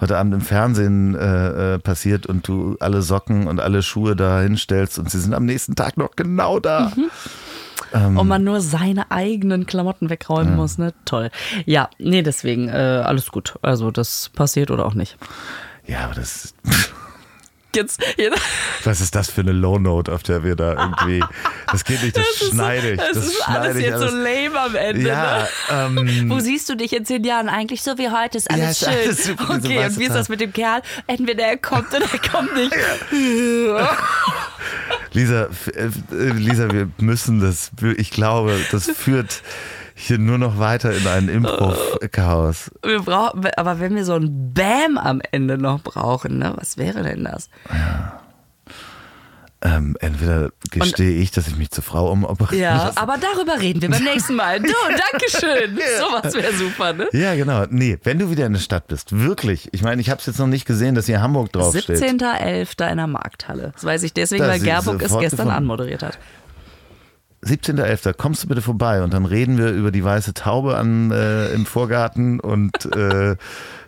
heute 0.00 0.18
Abend 0.18 0.34
im 0.34 0.40
Fernsehen 0.42 1.14
äh, 1.14 1.74
äh, 1.74 1.78
passiert 1.78 2.26
und 2.26 2.46
du 2.48 2.76
alle 2.80 3.00
Socken 3.00 3.46
und 3.46 3.60
alle 3.60 3.82
Schuhe 3.82 4.14
da 4.16 4.40
hinstellst 4.42 4.98
und 4.98 5.10
sie 5.10 5.20
sind 5.20 5.32
am 5.34 5.46
nächsten 5.46 5.76
Tag 5.76 5.96
noch 5.96 6.16
genau 6.16 6.58
da. 6.60 6.92
Mhm. 6.94 7.10
Und 7.94 8.26
man 8.28 8.42
nur 8.42 8.60
seine 8.60 9.10
eigenen 9.10 9.66
Klamotten 9.66 10.10
wegräumen 10.10 10.56
muss, 10.56 10.78
ne? 10.78 10.92
Toll. 11.04 11.30
Ja, 11.64 11.88
nee, 11.98 12.22
deswegen 12.22 12.68
äh, 12.68 12.72
alles 12.72 13.30
gut. 13.30 13.54
Also 13.62 13.90
das 13.92 14.30
passiert 14.34 14.70
oder 14.72 14.84
auch 14.86 14.94
nicht. 14.94 15.16
Ja, 15.86 16.00
aber 16.06 16.14
das, 16.14 16.54
Jetzt, 17.74 18.00
jetzt 18.16 18.40
was 18.84 19.00
ist 19.00 19.16
das 19.16 19.30
für 19.32 19.40
eine 19.40 19.50
Low 19.50 19.80
Note, 19.80 20.12
auf 20.12 20.22
der 20.22 20.44
wir 20.44 20.54
da 20.54 20.74
irgendwie, 20.74 21.24
das 21.72 21.84
geht 21.84 22.04
nicht, 22.04 22.16
das, 22.16 22.24
das 22.38 22.42
ist, 22.42 22.54
schneide 22.54 22.92
ich. 22.92 22.98
das 22.98 23.12
Das 23.14 23.26
ist 23.26 23.48
alles 23.48 23.78
jetzt 23.80 23.94
alles. 23.94 24.10
so 24.12 24.16
lame 24.16 24.60
am 24.60 24.74
Ende. 24.76 25.08
Ja, 25.08 25.48
ne? 25.92 26.00
ähm, 26.00 26.24
Wo 26.30 26.38
siehst 26.38 26.68
du 26.68 26.76
dich 26.76 26.92
in 26.92 27.04
zehn 27.04 27.24
Jahren? 27.24 27.48
Eigentlich 27.48 27.82
so 27.82 27.98
wie 27.98 28.10
heute, 28.10 28.38
ist 28.38 28.48
alles 28.48 28.80
Ja, 28.80 28.90
ist 28.90 28.94
schön. 28.94 29.04
alles 29.04 29.24
super, 29.24 29.58
diese 29.58 29.68
okay, 29.74 29.86
und 29.86 29.98
wie 29.98 30.04
ist 30.04 30.14
das 30.14 30.28
mit 30.28 30.40
dem 30.40 30.52
Kerl? 30.52 30.82
Entweder 31.08 31.44
er 31.46 31.56
kommt 31.56 31.88
oder 31.92 32.04
er 32.12 32.30
kommt 32.30 32.54
nicht. 32.54 32.72
Lisa, 35.14 35.48
äh, 35.74 35.88
Lisa, 36.10 36.70
wir 36.70 36.90
müssen 36.98 37.40
das, 37.40 37.70
ich 37.96 38.10
glaube, 38.10 38.58
das 38.72 38.90
führt 38.90 39.42
hier 39.94 40.18
nur 40.18 40.38
noch 40.38 40.58
weiter 40.58 40.92
in 40.92 41.06
ein 41.06 41.28
Improv-Chaos. 41.28 42.72
Wir 42.84 43.00
brauchen, 43.00 43.46
aber 43.56 43.78
wenn 43.78 43.94
wir 43.94 44.04
so 44.04 44.14
ein 44.14 44.52
Bam 44.52 44.98
am 44.98 45.22
Ende 45.30 45.56
noch 45.56 45.80
brauchen, 45.82 46.38
ne? 46.38 46.52
was 46.56 46.76
wäre 46.76 47.04
denn 47.04 47.24
das? 47.24 47.48
Ähm, 49.66 49.96
entweder 50.00 50.50
gestehe 50.70 51.18
ich, 51.22 51.30
dass 51.30 51.48
ich 51.48 51.56
mich 51.56 51.70
zur 51.70 51.82
Frau 51.82 52.12
umoperiere. 52.12 52.62
Ja, 52.62 52.92
aber 52.96 53.16
darüber 53.16 53.58
reden 53.58 53.80
wir 53.80 53.88
beim 53.88 54.04
nächsten 54.12 54.34
Mal. 54.34 54.60
Du, 54.60 54.68
Dankeschön. 54.68 55.78
Sowas 55.98 56.34
wäre 56.34 56.52
super, 56.52 56.92
ne? 56.92 57.08
Ja, 57.12 57.34
genau. 57.34 57.64
Nee, 57.70 57.98
wenn 58.04 58.18
du 58.18 58.30
wieder 58.30 58.44
in 58.44 58.52
der 58.52 58.60
Stadt 58.60 58.88
bist, 58.88 59.18
wirklich. 59.18 59.70
Ich 59.72 59.82
meine, 59.82 60.02
ich 60.02 60.10
habe 60.10 60.20
es 60.20 60.26
jetzt 60.26 60.38
noch 60.38 60.48
nicht 60.48 60.66
gesehen, 60.66 60.94
dass 60.94 61.06
hier 61.06 61.22
Hamburg 61.22 61.50
draufsteht. 61.52 61.96
17.11. 61.98 62.90
in 62.90 62.96
der 62.98 63.06
Markthalle. 63.06 63.72
Das 63.72 63.84
weiß 63.84 64.02
ich 64.02 64.12
deswegen, 64.12 64.42
Da 64.44 64.50
weil 64.50 64.60
Gerburg 64.60 65.00
es 65.00 65.18
gestern 65.18 65.48
anmoderiert 65.48 66.02
hat. 66.02 66.18
17.11. 67.42 68.12
Kommst 68.14 68.42
du 68.44 68.48
bitte 68.48 68.60
vorbei 68.60 69.02
und 69.02 69.14
dann 69.14 69.24
reden 69.24 69.56
wir 69.56 69.70
über 69.70 69.90
die 69.90 70.04
weiße 70.04 70.34
Taube 70.34 70.76
an, 70.76 71.10
äh, 71.10 71.48
im 71.54 71.64
Vorgarten 71.64 72.38
und 72.38 72.84
äh, 72.94 73.36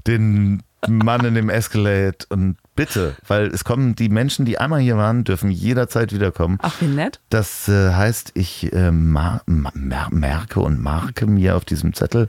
den 0.07 0.62
Mann 0.89 1.24
in 1.24 1.35
dem 1.35 1.48
Escalade 1.51 2.19
und 2.31 2.57
bitte, 2.77 3.16
weil 3.27 3.47
es 3.48 3.65
kommen 3.65 3.97
die 3.97 4.09
Menschen, 4.09 4.44
die 4.44 4.59
einmal 4.59 4.81
hier 4.81 4.97
waren, 4.97 5.24
dürfen 5.24 5.51
jederzeit 5.51 6.12
wiederkommen. 6.12 6.59
Ach, 6.62 6.74
wie 6.81 6.86
nett. 6.86 7.20
Das 7.31 7.69
äh, 7.69 7.93
heißt, 7.93 8.32
ich 8.35 8.73
äh, 8.73 8.93
mar 8.93 9.43
ma- 9.47 9.73
mer 9.74 10.09
merke 10.11 10.61
und 10.61 10.81
marke 10.81 11.27
mir 11.27 11.57
auf 11.57 11.65
diesem 11.65 11.94
Zettel 11.94 12.28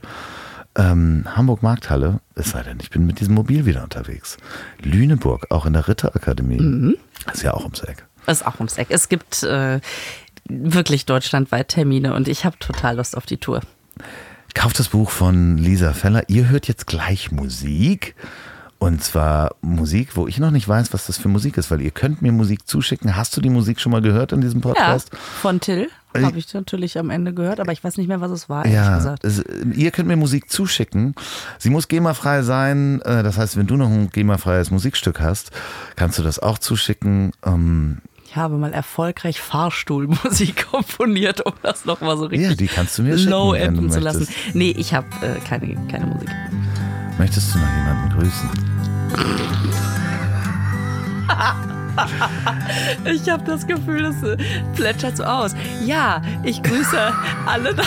ähm, 0.74 1.24
Hamburg 1.34 1.62
Markthalle, 1.62 2.20
es 2.34 2.50
sei 2.50 2.62
denn, 2.62 2.78
ich 2.80 2.90
bin 2.90 3.06
mit 3.06 3.20
diesem 3.20 3.34
Mobil 3.34 3.66
wieder 3.66 3.82
unterwegs. 3.82 4.36
Lüneburg, 4.82 5.46
auch 5.50 5.66
in 5.66 5.72
der 5.72 5.88
Ritterakademie. 5.88 6.96
Ist 7.32 7.42
ja 7.42 7.52
auch 7.54 7.64
ums 7.64 7.80
Eck. 7.80 8.04
Ist 8.26 8.46
auch 8.46 8.58
ums 8.58 8.78
Eck. 8.78 8.88
Es 8.90 9.08
gibt 9.08 9.42
äh, 9.42 9.80
wirklich 10.48 11.04
deutschlandweit 11.06 11.68
Termine 11.68 12.14
und 12.14 12.28
ich 12.28 12.44
habe 12.44 12.58
total 12.58 12.96
Lust 12.96 13.16
auf 13.16 13.26
die 13.26 13.38
Tour. 13.38 13.60
Kauft 14.54 14.78
das 14.78 14.88
Buch 14.88 15.10
von 15.10 15.58
Lisa 15.58 15.92
Feller. 15.92 16.24
Ihr 16.28 16.48
hört 16.48 16.68
jetzt 16.68 16.86
gleich 16.86 17.30
Musik. 17.32 18.14
Und 18.80 19.02
zwar 19.02 19.56
Musik, 19.60 20.16
wo 20.16 20.28
ich 20.28 20.38
noch 20.38 20.52
nicht 20.52 20.68
weiß, 20.68 20.92
was 20.92 21.06
das 21.06 21.18
für 21.18 21.28
Musik 21.28 21.56
ist, 21.56 21.70
weil 21.70 21.80
ihr 21.80 21.90
könnt 21.90 22.22
mir 22.22 22.30
Musik 22.30 22.68
zuschicken. 22.68 23.16
Hast 23.16 23.36
du 23.36 23.40
die 23.40 23.50
Musik 23.50 23.80
schon 23.80 23.90
mal 23.90 24.00
gehört 24.00 24.30
in 24.32 24.40
diesem 24.40 24.60
Ja, 24.60 24.72
Podcast? 24.72 25.10
von 25.16 25.58
Till 25.60 25.88
habe 26.16 26.38
ich 26.38 26.52
natürlich 26.54 26.96
am 26.98 27.10
Ende 27.10 27.32
gehört, 27.34 27.60
aber 27.60 27.70
ich 27.72 27.82
weiß 27.84 27.96
nicht 27.96 28.06
mehr, 28.08 28.20
was 28.20 28.30
es 28.30 28.48
war, 28.48 28.66
Ja, 28.66 28.96
gesagt. 28.96 29.24
es, 29.24 29.42
ihr 29.74 29.90
könnt 29.90 30.08
mir 30.08 30.16
Musik 30.16 30.50
zuschicken. 30.50 31.14
Sie 31.58 31.70
muss 31.70 31.86
GEMA-frei 31.88 32.42
sein. 32.42 33.00
Äh, 33.02 33.22
Das 33.22 33.36
heißt, 33.36 33.56
wenn 33.56 33.66
du 33.66 33.76
noch 33.76 33.88
ein 33.88 34.10
GEMA-freies 34.10 34.70
Musikstück 34.70 35.20
hast, 35.20 35.50
kannst 35.96 36.18
du 36.18 36.22
das 36.22 36.38
auch 36.38 36.58
zuschicken. 36.58 37.32
Ähm, 37.44 37.98
Ich 38.26 38.36
habe 38.36 38.56
mal 38.56 38.72
erfolgreich 38.72 39.40
Fahrstuhlmusik 39.40 40.66
komponiert, 40.70 41.44
um 41.44 41.52
das 41.62 41.84
nochmal 41.84 42.16
so 42.16 42.26
richtig 42.26 42.48
Ja, 42.50 42.54
die 42.56 42.66
kannst 42.68 42.96
du 42.98 43.02
mir 43.02 43.16
schicken, 43.18 43.30
low 43.30 43.52
du 43.52 43.58
enden 43.58 43.90
zu 43.90 44.00
lassen. 44.00 44.26
Nee, 44.54 44.70
ich 44.76 44.94
habe 44.94 45.06
äh, 45.22 45.38
keine, 45.48 45.74
keine 45.90 46.06
Musik. 46.06 46.28
Möchtest 47.18 47.54
du 47.54 47.58
noch 47.58 47.68
jemanden 47.76 48.08
grüßen? 48.18 48.48
Ich 53.04 53.28
habe 53.28 53.42
das 53.44 53.66
Gefühl, 53.66 54.04
das 54.04 54.22
äh, 54.22 54.36
plätschert 54.76 55.16
so 55.16 55.24
aus. 55.24 55.56
Ja, 55.84 56.22
ich 56.44 56.62
grüße 56.62 56.96
alle. 57.46 57.74
da- 57.74 57.82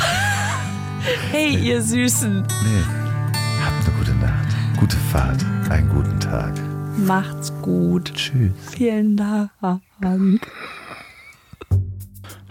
Hey, 1.31 1.55
ihr 1.55 1.81
Süßen. 1.81 2.41
Nee. 2.41 2.83
Habt 3.65 3.87
eine 3.87 3.97
gute 3.97 4.13
Nacht, 4.15 4.77
gute 4.77 4.97
Fahrt, 4.97 5.45
einen 5.69 5.87
guten 5.89 6.19
Tag. 6.19 6.53
Macht's 6.97 7.53
gut. 7.61 8.13
Tschüss. 8.13 8.51
Vielen 8.75 9.15
Dank. 9.15 9.49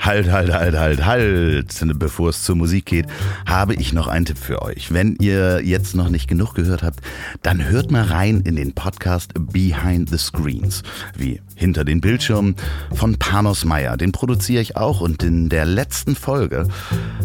Halt, 0.00 0.30
halt, 0.30 0.50
halt, 0.50 0.78
halt, 0.78 1.04
halt. 1.04 1.98
Bevor 1.98 2.30
es 2.30 2.42
zur 2.42 2.56
Musik 2.56 2.86
geht, 2.86 3.06
habe 3.44 3.74
ich 3.74 3.92
noch 3.92 4.08
einen 4.08 4.24
Tipp 4.24 4.38
für 4.38 4.62
euch. 4.62 4.92
Wenn 4.92 5.16
ihr 5.20 5.62
jetzt 5.62 5.94
noch 5.94 6.08
nicht 6.08 6.26
genug 6.26 6.54
gehört 6.54 6.82
habt, 6.82 7.00
dann 7.42 7.68
hört 7.68 7.90
mal 7.90 8.04
rein 8.04 8.40
in 8.40 8.56
den 8.56 8.72
Podcast 8.72 9.32
Behind 9.34 10.08
the 10.08 10.16
Screens, 10.16 10.82
wie 11.16 11.42
hinter 11.54 11.84
den 11.84 12.00
Bildschirmen 12.00 12.56
von 12.94 13.16
Panos 13.16 13.66
Meyer. 13.66 13.98
Den 13.98 14.12
produziere 14.12 14.62
ich 14.62 14.76
auch 14.76 15.02
und 15.02 15.22
in 15.22 15.50
der 15.50 15.66
letzten 15.66 16.16
Folge 16.16 16.66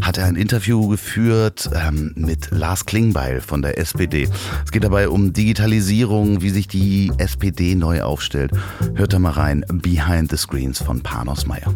hat 0.02 0.18
er 0.18 0.26
ein 0.26 0.36
Interview 0.36 0.90
geführt 0.90 1.70
ähm, 1.74 2.12
mit 2.18 2.52
Lars 2.52 2.86
Klingbeil 2.86 3.40
von 3.40 3.62
der 3.62 3.78
SPD. 3.78 4.28
Es 4.66 4.72
geht 4.72 4.84
dabei 4.84 5.08
um 5.08 5.32
Digitalisierung, 5.32 6.42
wie 6.42 6.50
sich 6.50 6.68
die 6.68 7.12
SPD 7.18 7.76
neu 7.76 8.02
aufstellt. 8.02 8.52
Hört 8.96 9.14
da 9.14 9.20
mal 9.20 9.32
rein, 9.32 9.66
Behind 9.72 10.30
the 10.30 10.38
Screens 10.38 10.82
von 10.82 11.02
Panos 11.02 11.46
Meyer. 11.46 11.74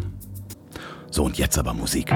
So, 1.10 1.24
und 1.24 1.38
jetzt 1.38 1.58
aber 1.58 1.74
Musik. 1.74 2.12